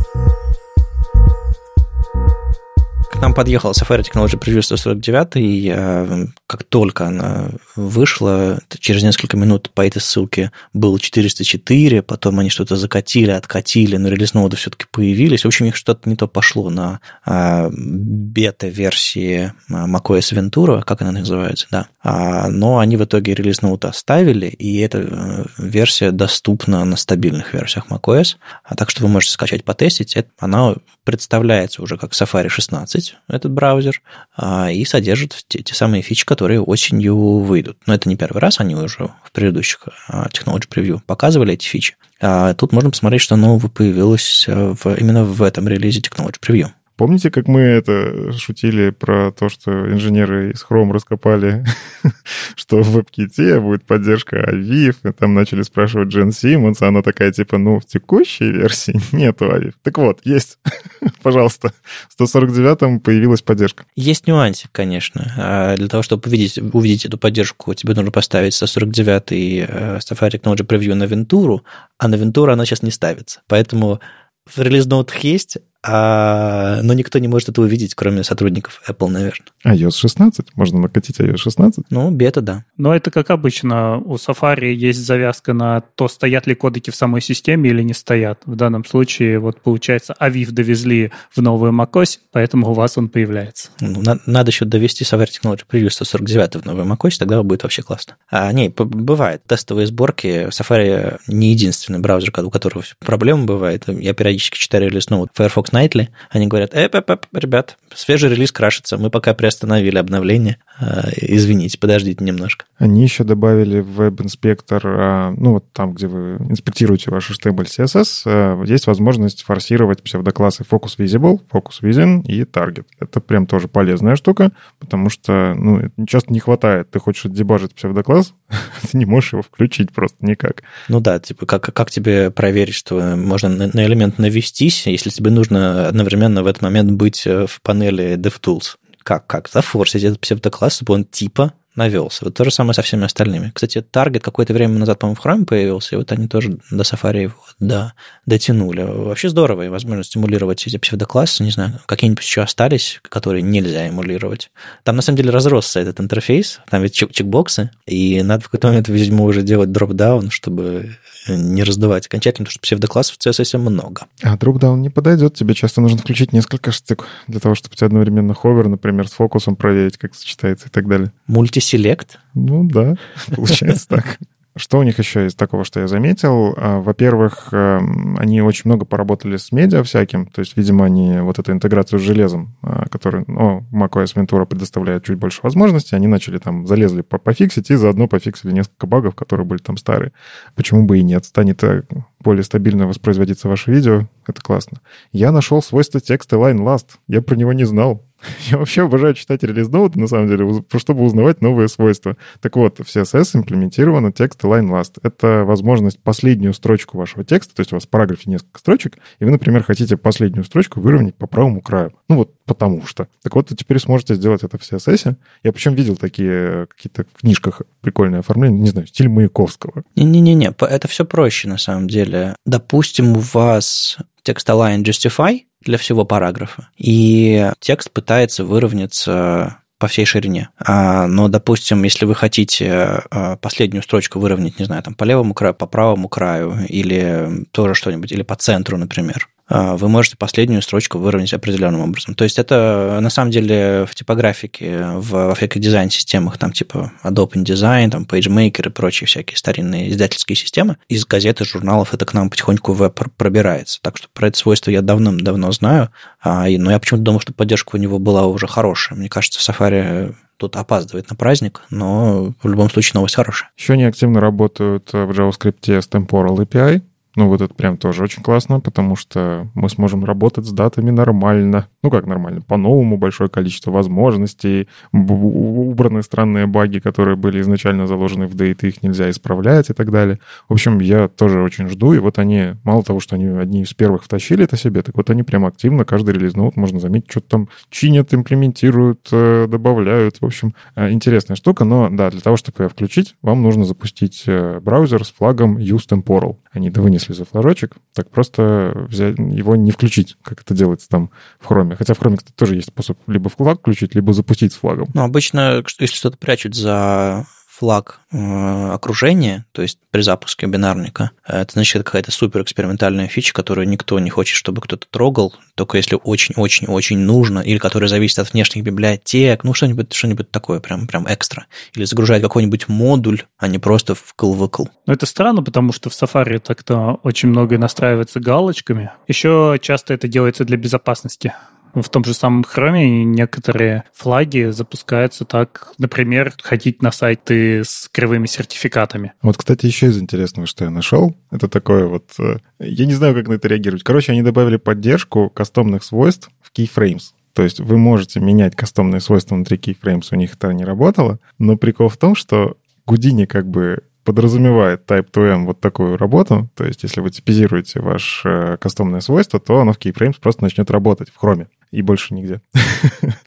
к 3.15 3.21
нам 3.21 3.33
подъехала 3.33 3.73
Safari 3.73 4.03
Technology 4.03 4.39
Preview 4.39 4.61
149, 4.61 5.37
и 5.37 5.59
я, 5.59 6.27
как 6.47 6.65
только 6.65 7.07
она 7.07 7.51
вышла, 7.77 8.61
через 8.81 9.03
несколько 9.03 9.37
минут 9.37 9.71
по 9.71 9.87
этой 9.87 10.01
ссылке 10.01 10.51
был 10.73 10.99
404, 10.99 12.03
потом 12.03 12.41
они 12.41 12.51
что-то 12.51 12.77
закатили, 12.77 13.31
откатили, 13.31 13.97
но 13.97 14.09
релиз 14.09 14.35
ноуды 14.35 14.57
все-таки 14.57 14.87
появились. 14.91 15.45
В 15.45 15.47
общем, 15.47 15.65
у 15.65 15.67
них 15.67 15.77
что-то 15.77 16.09
не 16.09 16.17
то 16.17 16.27
пошло 16.27 16.71
на 16.71 17.01
а, 17.25 17.71
бета-версии 17.71 19.53
а, 19.71 19.87
macOS 19.87 20.35
Ventura, 20.35 20.83
как 20.83 21.03
она 21.03 21.13
называется, 21.13 21.69
да. 21.71 21.87
А, 22.03 22.49
но 22.49 22.79
они 22.79 22.97
в 22.97 23.05
итоге 23.05 23.35
релиз 23.35 23.63
ноут 23.63 23.85
оставили, 23.85 24.47
и 24.47 24.79
эта 24.79 24.99
э, 24.99 25.45
версия 25.59 26.11
доступна 26.11 26.85
на 26.85 26.97
стабильных 26.97 27.55
версиях 27.55 27.87
macOS, 27.89 28.37
а 28.65 28.75
так 28.75 28.91
что 28.91 29.03
вы 29.03 29.09
можете 29.09 29.35
скачать, 29.35 29.65
потестить. 29.65 30.17
Это, 30.17 30.31
она 30.39 30.75
представляется 31.05 31.83
уже 31.83 31.97
как 31.97 32.13
Safari 32.13 32.49
16, 32.49 33.04
этот 33.29 33.53
браузер, 33.53 34.03
а, 34.37 34.71
и 34.71 34.85
содержит 34.85 35.45
те, 35.49 35.63
те 35.63 35.75
самые 35.75 36.03
фичи, 36.03 36.25
которые 36.25 36.61
осенью 36.61 37.17
выйдут. 37.41 37.79
Но 37.87 37.95
это 37.95 38.09
не 38.09 38.17
первый 38.17 38.39
раз, 38.39 38.61
они 38.61 38.75
уже 38.75 39.11
в 39.23 39.33
предыдущих 39.33 39.89
а, 40.09 40.27
Technology 40.29 40.69
Preview 40.69 41.01
показывали 41.07 41.55
эти 41.55 41.67
фичи. 41.67 41.97
А 42.21 42.55
тут 42.55 42.73
можно 42.73 42.91
посмотреть, 42.91 43.23
что 43.23 43.37
нового 43.37 43.69
появилось 43.69 44.47
в, 44.47 44.95
именно 44.97 45.25
в 45.25 45.43
этом 45.43 45.69
релизе 45.69 46.01
Technology 46.01 46.37
Preview. 46.41 46.69
Помните, 46.97 47.31
как 47.31 47.49
мы 47.49 47.61
это 47.61 48.33
шутили 48.33 48.91
про 48.91 49.33
то, 49.33 49.49
что 49.49 49.91
инженеры 49.91 50.53
из 50.53 50.65
Chrome 50.65 50.93
раскопали, 50.93 51.65
что 52.55 52.83
в 52.83 52.97
WebKit 52.97 53.61
будет 53.61 53.85
поддержка 53.85 54.37
AVIF, 54.37 54.97
и 55.03 55.13
там 55.13 55.35
начали 55.35 55.63
спрашивать 55.63 56.09
Джен 56.09 56.31
Симмонс, 56.31 56.83
а 56.83 56.89
она 56.89 57.03
такая, 57.03 57.33
типа, 57.33 57.59
ну, 57.59 57.81
в 57.81 57.87
текущей 57.87 58.53
версии 58.53 59.01
нету 59.13 59.47
AVIF. 59.47 59.75
Так 59.83 59.99
вот, 59.99 60.21
есть, 60.25 60.59
пожалуйста, 61.23 61.73
в 62.09 62.21
149-м 62.21 63.01
появилась 63.01 63.43
поддержка. 63.43 63.87
Есть 63.97 64.29
нюансик, 64.29 64.71
конечно. 64.71 65.35
А 65.37 65.77
для 65.77 65.89
того, 65.89 66.05
чтобы 66.05 66.29
увидеть, 66.29 66.59
увидеть 66.59 67.07
эту 67.07 67.19
поддержку, 67.19 67.75
тебе 67.75 67.95
нужно 67.95 68.13
поставить 68.13 68.55
149-й 68.55 69.67
э, 69.67 69.99
Safari 69.99 70.41
Technology 70.41 70.65
Preview 70.65 70.95
на 70.95 71.05
Вентуру, 71.05 71.65
а 71.99 72.07
на 72.07 72.15
Вентуру 72.15 72.53
она 72.53 72.65
сейчас 72.65 72.83
не 72.83 72.93
ставится. 72.93 73.41
Поэтому 73.49 74.01
в 74.47 74.59
релиз-ноутах 74.59 75.19
есть, 75.25 75.59
а, 75.87 76.81
но 76.83 76.95
никто 76.95 77.19
не 77.19 77.29
может 77.29 77.51
это 77.51 77.61
увидеть, 77.61 77.95
кроме 77.95 78.25
сотрудников 78.25 78.81
Apple, 78.89 79.09
наверное. 79.09 79.47
iOS 79.67 79.97
16? 79.97 80.57
Можно 80.57 80.81
накатить 80.81 81.21
iOS 81.21 81.37
16? 81.37 81.85
Ну, 81.91 82.11
бета, 82.11 82.41
да. 82.41 82.65
Но 82.79 82.95
это, 82.95 83.11
как 83.11 83.31
обычно, 83.31 83.99
у 83.99 84.15
Safari 84.15 84.73
есть 84.73 85.05
завязка 85.05 85.53
на 85.53 85.83
то, 85.95 86.09
стоят 86.09 86.47
ли 86.47 86.55
кодеки 86.55 86.91
в 86.91 86.97
самой 86.97 87.21
системе 87.21 87.69
или 87.69 87.83
не 87.83 87.93
стоят. 87.93 88.41
В 88.47 88.57
данном 88.57 88.85
случае, 88.87 89.39
вот 89.39 89.61
получается, 89.61 90.15
Aviv 90.19 90.53
довезли 90.53 91.13
в 91.35 91.43
новую 91.43 91.73
macOS, 91.73 92.19
поэтому 92.33 92.71
у 92.71 92.73
вас 92.73 92.97
он 92.97 93.11
появляется. 93.11 93.69
Ну, 93.81 94.01
на, 94.01 94.19
надо 94.25 94.51
еще 94.51 94.65
довести 94.65 95.05
Safari 95.05 95.29
Technology 95.29 95.65
Preview 95.71 95.91
149 95.91 96.63
в 96.63 96.65
новую 96.65 96.87
macOS, 96.87 97.19
тогда 97.19 97.43
будет 97.43 97.63
вообще 97.63 97.83
классно. 97.83 98.17
А, 98.31 98.51
не, 98.53 98.71
бывает. 98.71 99.43
Тестовые 99.47 99.87
сборки. 99.87 100.49
Safari 100.49 101.19
не 101.29 101.51
единственный 101.51 101.99
браузер, 101.99 102.33
у 102.43 102.51
которого 102.51 102.85
проблемы 103.01 103.45
бывает. 103.45 103.85
Я 103.87 104.15
периодически 104.15 104.57
читаю 104.57 104.85
релиз 104.85 105.11
ноут 105.11 105.29
Firefox 105.35 105.74
Nightly, 105.75 106.09
они 106.31 106.47
говорят, 106.47 106.73
эп, 106.75 106.95
эп, 106.95 107.11
эп, 107.11 107.27
ребят, 107.33 107.77
свежий 107.95 108.31
релиз 108.31 108.53
крашится, 108.53 108.99
мы 108.99 109.11
пока 109.11 109.35
приостановили 109.35 109.99
обновление, 109.99 110.59
а, 110.79 111.09
извините, 111.17 111.79
подождите 111.79 112.25
немножко. 112.25 112.67
Они 112.79 113.03
еще 113.03 113.25
добавили 113.25 113.81
в 113.81 113.95
веб-инспектор, 113.95 114.83
а, 114.85 115.31
ну 115.37 115.53
вот 115.53 115.73
там, 115.73 115.95
где 115.95 116.07
вы 116.07 116.37
инспектируете 116.49 117.11
ваш 117.11 117.31
HTML, 117.31 117.65
CSS, 117.65 118.23
а, 118.27 118.63
есть 118.65 118.87
возможность 118.87 119.43
форсировать 119.43 120.03
псевдоклассы 120.03 120.65
Focus 120.69 120.99
Visible, 120.99 121.41
Focus 121.53 121.83
Within 121.83 122.23
и 122.27 122.43
Target. 122.43 122.87
Это 123.01 123.21
прям 123.21 123.47
тоже 123.47 123.69
полезная 123.69 124.17
штука, 124.17 124.53
потому 124.79 125.11
что, 125.11 125.55
ну, 125.55 125.91
часто 126.07 126.33
не 126.33 126.41
хватает. 126.41 126.91
Ты 126.91 126.99
хочешь 126.99 127.31
дебажить 127.31 127.75
псевдокласс, 127.75 128.35
ты 128.91 128.99
не 128.99 129.05
можешь 129.05 129.33
его 129.33 129.43
включить 129.43 129.93
просто 129.93 130.25
никак. 130.27 130.63
Ну 130.89 131.01
да, 131.01 131.19
типа, 131.19 131.47
как, 131.47 131.73
как 131.73 131.91
тебе 131.91 132.31
проверить, 132.31 132.75
что 132.75 133.17
можно 133.17 133.49
на 133.49 133.87
элемент 133.87 134.19
навестись, 134.19 134.87
если 134.87 135.11
тебе 135.11 135.31
нужно 135.31 135.89
одновременно 135.89 136.43
в 136.43 136.47
этот 136.47 136.63
момент 136.63 136.93
быть 136.93 137.27
э, 137.27 137.47
в 137.47 137.61
панели 137.63 137.84
DevTools. 137.91 138.77
Как? 139.03 139.27
Как? 139.27 139.49
Зафорсить 139.49 140.05
этот 140.05 140.21
псевдокласс, 140.21 140.77
чтобы 140.77 140.95
он 140.95 141.05
типа 141.05 141.53
навелся. 141.77 142.25
Вот 142.25 142.35
то 142.35 142.45
же 142.45 142.51
самое 142.51 142.75
со 142.75 142.83
всеми 142.83 143.05
остальными. 143.05 143.51
Кстати, 143.55 143.79
Target 143.79 144.21
какое-то 144.21 144.53
время 144.55 144.79
назад, 144.79 144.99
по-моему, 144.99 145.21
в 145.21 145.25
Chrome 145.25 145.45
появился, 145.45 145.95
и 145.95 145.99
вот 145.99 146.13
они 146.13 146.29
тоже 146.29 146.59
до 146.71 146.83
Safari 146.83 147.23
его 147.23 147.35
да, 147.59 147.95
дотянули. 148.27 148.83
Вообще 148.83 149.29
здорово, 149.29 149.63
и 149.63 149.69
возможность 149.69 150.11
стимулировать 150.11 150.67
эти 150.67 150.77
псевдоклассы, 150.77 151.43
не 151.43 151.51
знаю, 151.51 151.81
какие-нибудь 151.87 152.23
еще 152.25 152.43
остались, 152.43 153.01
которые 153.03 153.43
нельзя 153.43 153.89
эмулировать. 153.89 154.51
Там, 154.83 154.97
на 154.97 155.03
самом 155.03 155.17
деле, 155.17 155.31
разросся 155.31 155.81
этот 155.81 156.01
интерфейс, 156.01 156.61
там 156.69 156.83
ведь 156.83 156.95
чек 156.95 157.13
чекбоксы, 157.13 157.71
и 157.87 158.23
надо 158.23 158.45
в 158.45 158.49
какой-то 158.49 158.69
момент, 158.69 158.89
видимо, 158.89 159.25
уже 159.25 159.43
делать 159.43 159.73
дропдаун, 159.73 160.31
чтобы 160.31 160.97
не 161.29 161.63
раздавать 161.63 162.07
окончательно, 162.07 162.45
потому 162.45 162.53
что 162.53 162.61
псевдоклассов 162.61 163.17
в 163.17 163.27
CSS 163.27 163.59
много. 163.59 164.07
А 164.23 164.37
дропдаун 164.37 164.83
не 164.83 164.91
подойдет, 164.91 165.35
тебе 165.35 165.55
часто 165.55 165.81
нужно 165.81 165.99
включить 165.99 166.33
несколько 166.33 166.73
штук 166.73 167.07
для 167.29 167.41
того, 167.41 167.55
чтобы 167.55 167.75
у 167.75 167.77
тебя 167.77 167.87
одновременно 167.87 168.35
ховер, 168.35 168.69
например, 168.69 169.09
с 169.09 169.13
фокусом 169.13 169.57
проверить, 169.57 169.97
как 169.97 170.15
сочетается 170.15 170.69
и 170.69 170.71
так 170.71 170.89
далее. 170.89 171.13
Мультиселект? 171.27 172.19
Ну 172.35 172.65
да, 172.65 172.97
получается 173.35 173.89
так. 173.89 174.19
Что 174.57 174.79
у 174.79 174.85
них 174.85 175.01
еще 175.01 175.25
есть 175.25 175.37
такого, 175.37 175.65
что 175.65 175.81
я 175.81 175.89
заметил? 175.89 176.55
А, 176.57 176.81
во-первых, 176.81 177.49
эм, 177.51 178.17
они 178.21 178.41
очень 178.41 178.63
много 178.67 178.85
поработали 178.85 179.37
с 179.37 179.51
медиа 179.51 179.83
всяким, 179.83 180.27
то 180.27 180.41
есть, 180.41 180.57
видимо, 180.57 180.85
они 180.85 181.19
вот 181.19 181.41
эту 181.41 181.51
интеграцию 181.51 181.99
с 181.99 182.03
железом, 182.03 182.57
а, 182.63 182.89
которую 182.89 183.25
ну, 183.27 183.67
macOS 183.73 184.15
Ventura 184.15 184.47
предоставляет 184.47 185.05
чуть 185.05 185.19
больше 185.19 185.41
возможностей, 185.43 185.97
они 185.97 186.07
начали 186.07 186.39
там, 186.39 186.69
залезли 186.69 187.03
по 187.03 187.19
пофиксить 187.19 187.69
и 187.71 187.75
заодно 187.75 188.07
пофиксили 188.07 188.53
несколько 188.53 188.87
багов, 188.87 189.17
которые 189.17 189.45
были 189.45 189.59
там 189.59 189.77
старые. 189.77 190.13
Почему 190.55 190.85
бы 190.85 190.99
и 190.99 191.03
нет? 191.03 191.25
Станет 191.25 191.65
э, 191.65 191.83
более 192.21 192.45
стабильно 192.45 192.87
воспроизводиться 192.87 193.49
ваше 193.49 193.73
видео, 193.73 194.07
это 194.27 194.41
классно. 194.41 194.79
Я 195.13 195.33
нашел 195.33 195.63
свойство 195.63 196.01
текста 196.01 196.37
line 196.37 196.59
last. 196.59 196.87
Я 197.09 197.23
про 197.23 197.35
него 197.35 197.53
не 197.53 197.65
знал. 197.65 198.05
Я 198.51 198.59
вообще 198.59 198.83
обожаю 198.83 199.15
читать 199.15 199.43
релиз-ноуты, 199.43 199.99
на 199.99 200.07
самом 200.07 200.29
деле, 200.29 200.65
чтобы 200.77 201.05
узнавать 201.05 201.41
новые 201.41 201.69
свойства. 201.69 202.17
Так 202.41 202.57
вот, 202.57 202.79
в 202.79 202.83
CSS 202.83 203.37
имплементировано 203.37 204.13
текст 204.13 204.43
line 204.45 204.71
last. 204.71 204.99
Это 205.03 205.45
возможность 205.45 206.03
последнюю 206.03 206.55
строчку 206.55 206.99
вашего 206.99 207.25
текста, 207.25 207.55
то 207.55 207.61
есть 207.61 207.73
у 207.73 207.77
вас 207.77 207.85
в 207.85 207.89
параграфе 207.89 208.31
несколько 208.31 208.59
строчек, 208.59 208.99
и 209.19 209.25
вы, 209.25 209.31
например, 209.31 209.63
хотите 209.63 209.97
последнюю 209.97 210.45
строчку 210.45 210.81
выровнять 210.81 211.15
по 211.15 211.27
правому 211.27 211.61
краю. 211.61 211.93
Ну 212.09 212.17
вот 212.17 212.35
потому 212.45 212.87
что. 212.87 213.09
Так 213.23 213.35
вот, 213.35 213.51
вы 213.51 213.57
теперь 213.57 213.79
сможете 213.79 214.15
сделать 214.15 214.43
это 214.43 214.59
в 214.59 214.63
CSS. 214.63 215.17
Я 215.43 215.53
причем 215.53 215.75
видел 215.75 215.97
такие 215.97 216.67
какие-то 216.67 217.05
в 217.15 217.21
книжках 217.21 217.63
прикольные 217.81 218.21
оформления, 218.21 218.61
не 218.61 218.71
знаю, 218.71 218.87
стиль 218.87 219.09
Маяковского. 219.09 219.83
Не-не-не, 219.97 220.53
это 220.59 220.89
все 220.89 221.05
проще 221.05 221.49
на 221.49 221.59
самом 221.59 221.89
деле. 221.89 222.37
Допустим, 222.45 223.17
у 223.17 223.21
вас 223.21 223.99
текст 224.23 224.49
align 224.49 224.83
justify, 224.83 225.41
для 225.65 225.79
всего 225.79 226.05
параграфа. 226.05 226.69
И 226.77 227.51
текст 227.61 227.91
пытается 227.91 228.45
выровняться 228.45 229.59
по 229.79 229.89
всей 229.89 230.05
ширине. 230.05 230.51
А, 230.59 231.07
но, 231.07 231.29
допустим, 231.29 231.83
если 231.83 232.07
вы 232.07 232.15
хотите 232.15 233.03
а, 233.11 233.37
последнюю 233.37 233.83
строчку 233.83 234.19
выровнять, 234.19 234.59
не 234.59 234.65
знаю, 234.65 234.83
там 234.83 234.95
по 234.95 235.05
левому 235.05 235.35
краю, 235.35 235.55
по 235.55 235.67
правому 235.67 236.09
краю, 236.09 236.65
или 236.69 237.45
тоже 237.51 237.75
что-нибудь, 237.75 238.13
или 238.13 238.23
по 238.23 238.37
центру, 238.37 238.79
например, 238.79 239.29
вы 239.49 239.89
можете 239.89 240.17
последнюю 240.17 240.63
строчку 240.63 240.99
выровнять 240.99 241.35
определенным 241.35 241.83
образом. 241.83 242.15
То 242.15 242.25
есть 242.25 242.39
это 242.39 242.99
на 243.01 243.11
самом 243.11 243.31
деле 243.31 243.87
в 243.89 243.95
типографике, 243.95 244.87
в, 244.95 245.11
во 245.11 245.35
всяких 245.35 245.61
дизайн-системах, 245.61 246.39
там 246.39 246.53
типа 246.53 246.93
Adobe 247.03 247.33
InDesign, 247.33 247.91
там 247.91 248.05
PageMaker 248.05 248.69
и 248.69 248.71
прочие 248.71 249.07
всякие 249.07 249.37
старинные 249.37 249.91
издательские 249.91 250.37
системы, 250.37 250.79
из 250.89 251.05
газет 251.05 251.41
и 251.41 251.45
журналов 251.45 251.93
это 251.93 252.07
к 252.07 252.15
нам 252.15 252.31
потихоньку 252.31 252.73
веб 252.73 252.99
пробирается. 253.17 253.81
Так 253.83 253.99
что 253.99 254.09
про 254.13 254.29
это 254.29 254.39
свойство 254.39 254.71
я 254.71 254.81
давным-давно 254.81 255.53
знаю, 255.53 255.91
а, 256.23 256.47
но 256.49 256.71
я 256.71 256.79
почему-то 256.79 257.05
думал, 257.05 257.21
что 257.21 257.33
поддержка 257.33 257.77
у 257.77 257.79
него 257.79 257.99
была 257.99 258.27
уже 258.27 258.47
хорошая. 258.47 258.99
Мне 258.99 259.09
кажется, 259.09 259.41
Safari 259.41 260.15
тут 260.37 260.57
опаздывает 260.57 261.11
на 261.11 261.17
праздник, 261.17 261.63
но 261.71 262.35
в 262.43 262.49
любом 262.49 262.71
случае 262.71 262.93
новость 262.95 263.15
хорошая. 263.15 263.51
Еще 263.57 263.75
они 263.75 263.85
активно 263.85 264.21
работают 264.21 264.93
в 264.93 265.11
JavaScript 265.11 265.69
с 265.69 265.89
Temporal 265.89 266.37
API, 266.39 266.83
Ну, 267.17 267.29
вот 267.29 267.41
это 267.41 267.55
прям 267.55 267.77
тоже 267.77 268.03
очень 268.03 268.23
классно, 268.23 268.61
потому 268.61 268.97
что 268.97 269.49
мы 269.55 269.69
сможем 269.69 270.05
работать 270.05 270.47
с 270.47 270.53
датами 270.53 270.91
нормально. 270.91 271.69
Ну, 271.83 271.91
как 271.91 272.07
нормально? 272.07 272.41
По-новому 272.41 272.97
большое 272.97 273.31
количество 273.31 273.71
возможностей, 273.71 274.69
убраны 274.93 276.03
странные 276.03 276.47
баги, 276.47 276.81
которые 276.81 277.17
были 277.17 277.41
изначально 277.41 277.87
заложены 277.87 278.27
в 278.27 278.35
дейт, 278.35 278.65
их 278.65 278.83
нельзя 278.83 279.11
исправлять 279.11 279.71
и 279.71 279.75
так 279.75 279.91
далее. 279.93 280.19
В 280.49 280.55
общем, 280.55 280.81
я 280.81 281.09
тоже 281.09 281.41
очень 281.41 281.69
жду, 281.69 281.93
и 281.93 281.99
вот 281.99 282.19
они, 282.19 282.55
мало 282.65 282.83
того, 282.83 282.99
что 282.99 283.15
они 283.15 283.27
одни 283.27 283.63
из 283.63 283.73
первых 283.75 284.03
втащили 284.05 284.45
это 284.45 284.57
себе, 284.57 284.83
так 284.83 284.97
вот 284.97 285.09
они 285.11 285.23
прям 285.23 285.47
активно 285.47 285.85
каждый 285.85 286.15
релиз 286.15 286.35
ноут, 286.35 286.57
можно 286.57 286.81
заметить, 286.81 287.11
что-то 287.11 287.29
там 287.29 287.49
чинят, 287.71 288.13
имплементируют, 288.13 289.09
э, 289.13 289.47
добавляют. 289.49 290.17
В 290.21 290.27
общем, 290.27 290.55
э, 290.75 290.91
интересная 290.91 291.37
штука, 291.37 291.65
но 291.65 291.89
да, 291.91 292.11
для 292.11 292.21
того, 292.21 292.37
чтобы 292.37 292.65
ее 292.65 292.69
включить, 292.69 293.15
вам 293.23 293.43
нужно 293.43 293.65
запустить 293.65 294.25
э, 294.27 294.59
браузер 294.61 295.05
с 295.05 295.13
флагом 295.13 295.59
Use 295.59 295.89
Temporal. 295.89 296.37
Они 296.53 296.71
да 296.71 296.81
вынесли 296.81 297.04
за 297.13 297.25
флажочек, 297.25 297.77
так 297.93 298.11
просто 298.11 298.87
взять, 298.89 299.19
его 299.19 299.57
не 299.57 299.71
включить, 299.71 300.17
как 300.23 300.41
это 300.41 300.55
делается 300.55 300.89
там 300.89 301.11
в 301.39 301.47
хроме. 301.47 301.77
Хотя 301.77 301.95
в 301.95 301.99
хроме, 301.99 302.17
кстати, 302.17 302.35
тоже 302.35 302.57
есть 302.57 302.69
способ 302.69 302.99
либо 303.07 303.29
флаг 303.29 303.59
включить, 303.59 303.95
либо 303.95 304.13
запустить 304.13 304.53
с 304.53 304.57
флагом. 304.57 304.89
Ну, 304.95 305.03
обычно, 305.03 305.63
если 305.79 305.97
что-то 305.97 306.17
прячут 306.17 306.55
за 306.55 307.27
флаг 307.57 308.01
э, 308.11 308.71
окружения, 308.73 309.47
то 309.53 309.63
есть 309.63 309.79
при 309.91 310.03
запуске 310.03 310.47
бинарника, 310.47 311.13
это 311.25 311.53
значит, 311.53 311.85
какая-то 311.85 312.11
супер 312.11 312.43
экспериментальная 312.43 313.07
фича, 313.07 313.33
которую 313.33 313.69
никто 313.69 313.99
не 314.01 314.11
хочет, 314.11 314.37
чтобы 314.37 314.61
кто-то 314.61 314.87
трогал, 314.91 315.35
только 315.55 315.77
если 315.77 315.99
очень-очень-очень 316.03 316.99
нужно, 316.99 317.39
или 317.39 317.59
которая 317.59 317.89
зависит 317.89 318.19
от 318.19 318.33
внешних 318.33 318.65
библиотек, 318.65 319.45
ну, 319.45 319.55
что-нибудь 319.55 319.93
что 319.93 320.15
такое, 320.25 320.59
прям, 320.59 320.89
прям 320.89 321.07
экстра. 321.09 321.47
Или 321.75 321.85
загружает 321.85 322.23
какой-нибудь 322.23 322.69
модуль, 322.69 323.23
а 323.39 323.47
не 323.47 323.59
просто 323.59 323.95
вкл-выкл. 323.95 324.67
Ну, 324.87 324.93
это 324.93 325.07
странно, 325.07 325.43
потому 325.43 325.73
что 325.73 325.91
в 325.91 325.93
Safari 325.93 326.41
так-то 326.41 326.99
очень 327.05 327.29
многое 327.29 327.59
настраивается 327.59 328.19
галочками. 328.19 328.91
Еще 329.07 329.59
часто 329.63 329.95
это 329.95 330.09
делается 330.09 330.45
для 330.45 330.57
безопасности 330.57 331.35
в 331.83 331.89
том 331.89 332.05
же 332.05 332.15
самом 332.15 332.43
Chrome 332.43 333.05
некоторые 333.05 333.85
флаги 333.93 334.51
запускаются 334.51 335.25
так, 335.25 335.73
например, 335.79 336.33
ходить 336.43 336.83
на 336.83 336.93
сайты 336.93 337.65
с 337.65 337.89
кривыми 337.91 338.27
сертификатами. 338.27 339.13
Вот, 339.23 339.37
кстати, 339.37 339.67
еще 339.67 339.87
из 339.87 339.99
интересного, 339.99 340.47
что 340.47 340.65
я 340.65 340.71
нашел, 340.71 341.17
это 341.31 341.49
такое 341.49 341.87
вот... 341.87 342.11
Э, 342.19 342.39
я 342.61 342.87
не 342.87 342.95
знаю, 342.95 343.15
как 343.15 343.29
на 343.29 343.35
это 343.35 343.49
реагировать. 343.49 343.83
Короче, 343.83 344.13
они 344.13 344.23
добавили 344.23 344.57
поддержку 344.57 345.31
кастомных 345.31 345.85
свойств 345.85 346.31
в 346.41 346.57
keyframes. 346.57 347.13
То 347.33 347.43
есть 347.43 347.61
вы 347.61 347.77
можете 347.77 348.21
менять 348.21 348.55
кастомные 348.55 349.01
свойства 349.01 349.35
внутри 349.35 349.59
keyframes, 349.59 350.09
у 350.13 350.17
них 350.17 350.35
это 350.35 350.53
не 350.53 350.65
работало. 350.65 351.19
Но 351.39 351.57
прикол 351.57 351.89
в 351.89 351.97
том, 351.97 352.15
что 352.15 352.57
Гудини 352.87 353.25
как 353.25 353.49
бы 353.49 353.83
подразумевает 354.05 354.89
Type2M 354.89 355.47
вот 355.47 355.61
такую 355.61 355.97
работу, 355.97 356.49
то 356.55 356.65
есть 356.65 356.83
если 356.83 357.01
вы 357.01 357.11
типизируете 357.11 357.81
ваше 357.81 358.29
э, 358.29 358.57
кастомное 358.59 359.01
свойство, 359.01 359.41
то 359.41 359.59
оно 359.59 359.73
в 359.73 359.79
Keyframes 359.79 360.17
просто 360.21 360.43
начнет 360.45 360.71
работать 360.71 361.11
в 361.11 361.23
Chrome 361.23 361.49
и 361.75 361.83
больше 361.83 362.15
нигде. 362.15 362.41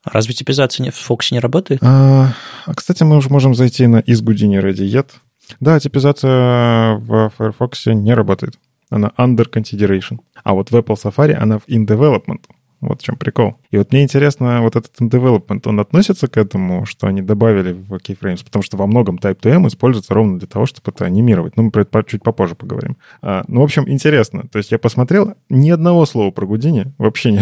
А 0.04 0.12
разве 0.12 0.34
типизация 0.34 0.92
в 0.92 1.10
Fox 1.10 1.28
не 1.32 1.40
работает? 1.40 1.84
А, 1.84 2.34
а, 2.66 2.74
кстати, 2.74 3.04
мы 3.04 3.18
уже 3.18 3.30
можем 3.30 3.54
зайти 3.54 3.88
на 3.88 3.98
из 4.00 4.22
Houdini 4.22 4.62
Ready 4.62 4.88
Yet. 4.88 5.10
Да, 5.60 5.80
типизация 5.80 6.96
в 6.96 7.32
Firefox 7.38 7.94
не 7.94 8.14
работает. 8.14 8.58
Она 8.90 9.12
under 9.18 9.50
consideration. 9.50 10.20
А 10.44 10.54
вот 10.54 10.72
в 10.72 10.76
Apple 10.76 10.96
Safari 10.96 11.34
она 11.34 11.60
в 11.60 11.68
in 11.68 11.86
development. 11.86 12.42
Вот 12.80 13.02
в 13.02 13.04
чем 13.04 13.16
прикол. 13.16 13.56
И 13.72 13.78
вот 13.78 13.92
мне 13.92 14.04
интересно, 14.04 14.62
вот 14.62 14.76
этот 14.76 14.92
development, 15.02 15.62
он 15.66 15.80
относится 15.80 16.28
к 16.28 16.38
этому, 16.38 16.86
что 16.86 17.08
они 17.08 17.22
добавили 17.22 17.74
в 17.74 17.94
keyframes, 17.96 18.44
потому 18.44 18.62
что 18.62 18.78
во 18.78 18.86
многом 18.86 19.18
Type2M 19.18 19.68
используется 19.68 20.14
ровно 20.14 20.38
для 20.38 20.48
того, 20.48 20.66
чтобы 20.68 20.92
это 20.94 21.06
анимировать. 21.06 21.58
Ну, 21.58 21.64
мы 21.64 21.72
про 21.72 21.82
это 21.82 22.04
чуть 22.04 22.22
попозже 22.22 22.56
поговорим. 22.56 22.98
А, 23.22 23.44
ну, 23.48 23.62
в 23.62 23.64
общем, 23.64 23.90
интересно. 23.90 24.48
То 24.52 24.58
есть 24.58 24.72
я 24.72 24.78
посмотрел, 24.78 25.34
ни 25.50 25.72
одного 25.72 26.06
слова 26.06 26.30
про 26.32 26.46
Гудини, 26.46 26.94
вообще 26.98 27.32
ни. 27.32 27.42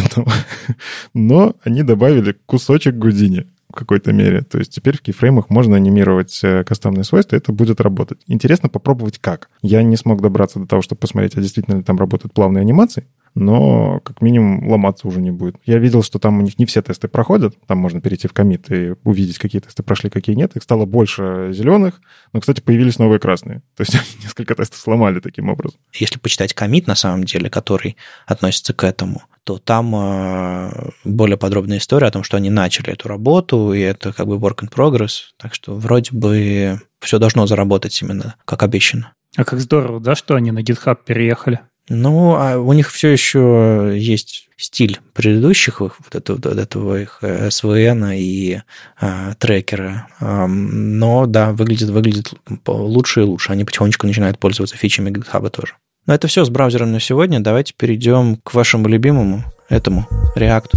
Но 1.13 1.55
они 1.63 1.83
добавили 1.83 2.35
кусочек 2.45 2.95
Гудини 2.95 3.47
в 3.69 3.75
какой-то 3.75 4.13
мере. 4.13 4.41
То 4.41 4.57
есть 4.57 4.73
теперь 4.73 4.97
в 4.97 5.01
кейфреймах 5.01 5.49
можно 5.49 5.75
анимировать 5.75 6.39
э, 6.43 6.63
кастомные 6.63 7.03
свойства, 7.03 7.35
это 7.35 7.51
будет 7.51 7.81
работать. 7.81 8.19
Интересно 8.27 8.69
попробовать 8.69 9.19
как. 9.19 9.49
Я 9.61 9.83
не 9.83 9.97
смог 9.97 10.21
добраться 10.21 10.59
до 10.59 10.65
того, 10.65 10.81
чтобы 10.81 10.99
посмотреть, 10.99 11.35
а 11.35 11.41
действительно 11.41 11.75
ли 11.75 11.83
там 11.83 11.97
работают 11.97 12.33
плавные 12.33 12.61
анимации, 12.61 13.05
но 13.35 13.99
как 13.99 14.21
минимум 14.21 14.67
ломаться 14.69 15.07
уже 15.07 15.21
не 15.21 15.31
будет. 15.31 15.57
Я 15.65 15.77
видел, 15.77 16.01
что 16.03 16.19
там 16.19 16.39
у 16.39 16.41
них 16.41 16.57
не 16.57 16.65
все 16.65 16.81
тесты 16.81 17.07
проходят, 17.07 17.55
там 17.67 17.77
можно 17.77 18.01
перейти 18.01 18.27
в 18.27 18.33
комит 18.33 18.71
и 18.71 18.95
увидеть, 19.03 19.37
какие 19.37 19.61
тесты 19.61 19.83
прошли, 19.83 20.09
какие 20.09 20.35
нет. 20.35 20.55
Их 20.55 20.63
стало 20.63 20.85
больше 20.85 21.51
зеленых, 21.53 22.01
но, 22.33 22.39
кстати, 22.39 22.61
появились 22.61 22.97
новые 22.97 23.19
красные. 23.19 23.61
То 23.75 23.81
есть 23.81 23.95
несколько 24.23 24.55
тестов 24.55 24.79
сломали 24.79 25.19
таким 25.19 25.49
образом. 25.49 25.79
Если 25.93 26.17
почитать 26.17 26.53
комит, 26.53 26.87
на 26.87 26.95
самом 26.95 27.25
деле, 27.25 27.49
который 27.49 27.97
относится 28.25 28.73
к 28.73 28.83
этому, 28.83 29.23
то 29.43 29.59
там 29.59 29.93
э, 29.95 30.89
более 31.03 31.37
подробная 31.37 31.77
история 31.77 32.07
о 32.07 32.11
том, 32.11 32.23
что 32.23 32.37
они 32.37 32.49
начали 32.49 32.91
эту 32.91 33.07
работу, 33.09 33.73
и 33.73 33.79
это 33.79 34.13
как 34.13 34.27
бы 34.27 34.37
work 34.37 34.61
in 34.61 34.73
progress. 34.73 35.33
Так 35.37 35.53
что 35.53 35.75
вроде 35.75 36.11
бы 36.13 36.79
все 36.99 37.19
должно 37.19 37.45
заработать 37.45 38.01
именно 38.01 38.35
как 38.45 38.63
обещано. 38.63 39.13
А 39.35 39.43
как 39.43 39.59
здорово, 39.59 39.99
да, 39.99 40.15
что 40.15 40.35
они 40.35 40.51
на 40.51 40.59
GitHub 40.59 40.97
переехали? 41.05 41.59
Ну, 41.89 42.35
а 42.35 42.57
у 42.57 42.73
них 42.73 42.91
все 42.91 43.09
еще 43.09 43.93
есть 43.95 44.49
стиль 44.57 44.99
предыдущих 45.13 45.81
вот 45.81 45.93
этого, 46.11 46.37
вот 46.37 46.57
этого 46.57 47.01
их 47.01 47.19
SVN 47.21 48.11
э, 48.11 48.17
и 48.17 48.61
а, 48.99 49.33
трекера. 49.35 50.07
А, 50.19 50.47
но 50.47 51.25
да, 51.25 51.51
выглядит, 51.51 51.89
выглядит 51.89 52.33
лучше 52.65 53.21
и 53.21 53.23
лучше. 53.23 53.51
Они 53.51 53.65
потихонечку 53.65 54.07
начинают 54.07 54.39
пользоваться 54.39 54.77
фичами 54.77 55.11
GitHub 55.11 55.47
тоже. 55.49 55.73
Но 56.07 56.13
это 56.13 56.27
все 56.27 56.45
с 56.45 56.49
браузером 56.49 56.91
на 56.91 56.99
сегодня. 56.99 57.39
Давайте 57.39 57.73
перейдем 57.75 58.37
к 58.37 58.53
вашему 58.53 58.87
любимому, 58.87 59.43
этому, 59.69 60.07
React. 60.35 60.71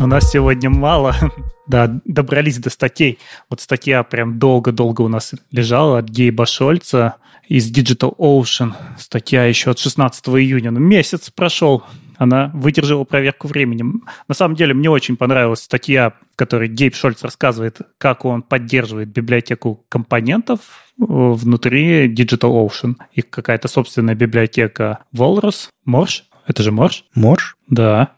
У 0.00 0.06
нас 0.06 0.30
сегодня 0.30 0.70
мало. 0.70 1.14
Да, 1.66 1.98
добрались 2.04 2.58
до 2.58 2.68
статей. 2.68 3.18
Вот 3.48 3.62
статья 3.62 4.02
прям 4.02 4.38
долго-долго 4.38 5.00
у 5.00 5.08
нас 5.08 5.32
лежала 5.50 6.00
от 6.00 6.10
Гейба 6.10 6.44
Шольца 6.44 7.14
из 7.48 7.72
Digital 7.72 8.14
Ocean. 8.18 8.74
Статья 8.98 9.46
еще 9.46 9.70
от 9.70 9.78
16 9.78 10.28
июня. 10.28 10.72
Ну, 10.72 10.80
месяц 10.80 11.30
прошел. 11.30 11.82
Она 12.18 12.50
выдержала 12.52 13.04
проверку 13.04 13.48
временем. 13.48 14.04
На 14.28 14.34
самом 14.34 14.56
деле, 14.56 14.74
мне 14.74 14.90
очень 14.90 15.16
понравилась 15.16 15.60
статья, 15.60 16.12
в 16.34 16.36
которой 16.36 16.68
Гейб 16.68 16.94
Шольц 16.94 17.22
рассказывает, 17.22 17.80
как 17.96 18.26
он 18.26 18.42
поддерживает 18.42 19.08
библиотеку 19.08 19.86
компонентов 19.88 20.60
э, 21.00 21.04
внутри 21.06 22.12
Digital 22.12 22.68
Ocean. 22.68 22.96
Их 23.12 23.30
какая-то 23.30 23.68
собственная 23.68 24.14
библиотека 24.14 24.98
Walrus, 25.16 25.68
Morsch. 25.88 26.24
Это 26.46 26.62
же 26.62 26.72
Morsch? 26.72 27.04
Morsch? 27.16 27.54
Да. 27.68 28.10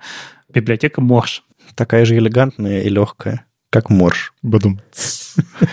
Библиотека 0.52 1.00
Morsch. 1.00 1.42
Такая 1.76 2.04
же 2.04 2.16
элегантная 2.16 2.82
и 2.82 2.88
легкая, 2.88 3.46
как 3.70 3.90
Morsch. 3.90 4.32
Бадум. 4.42 4.80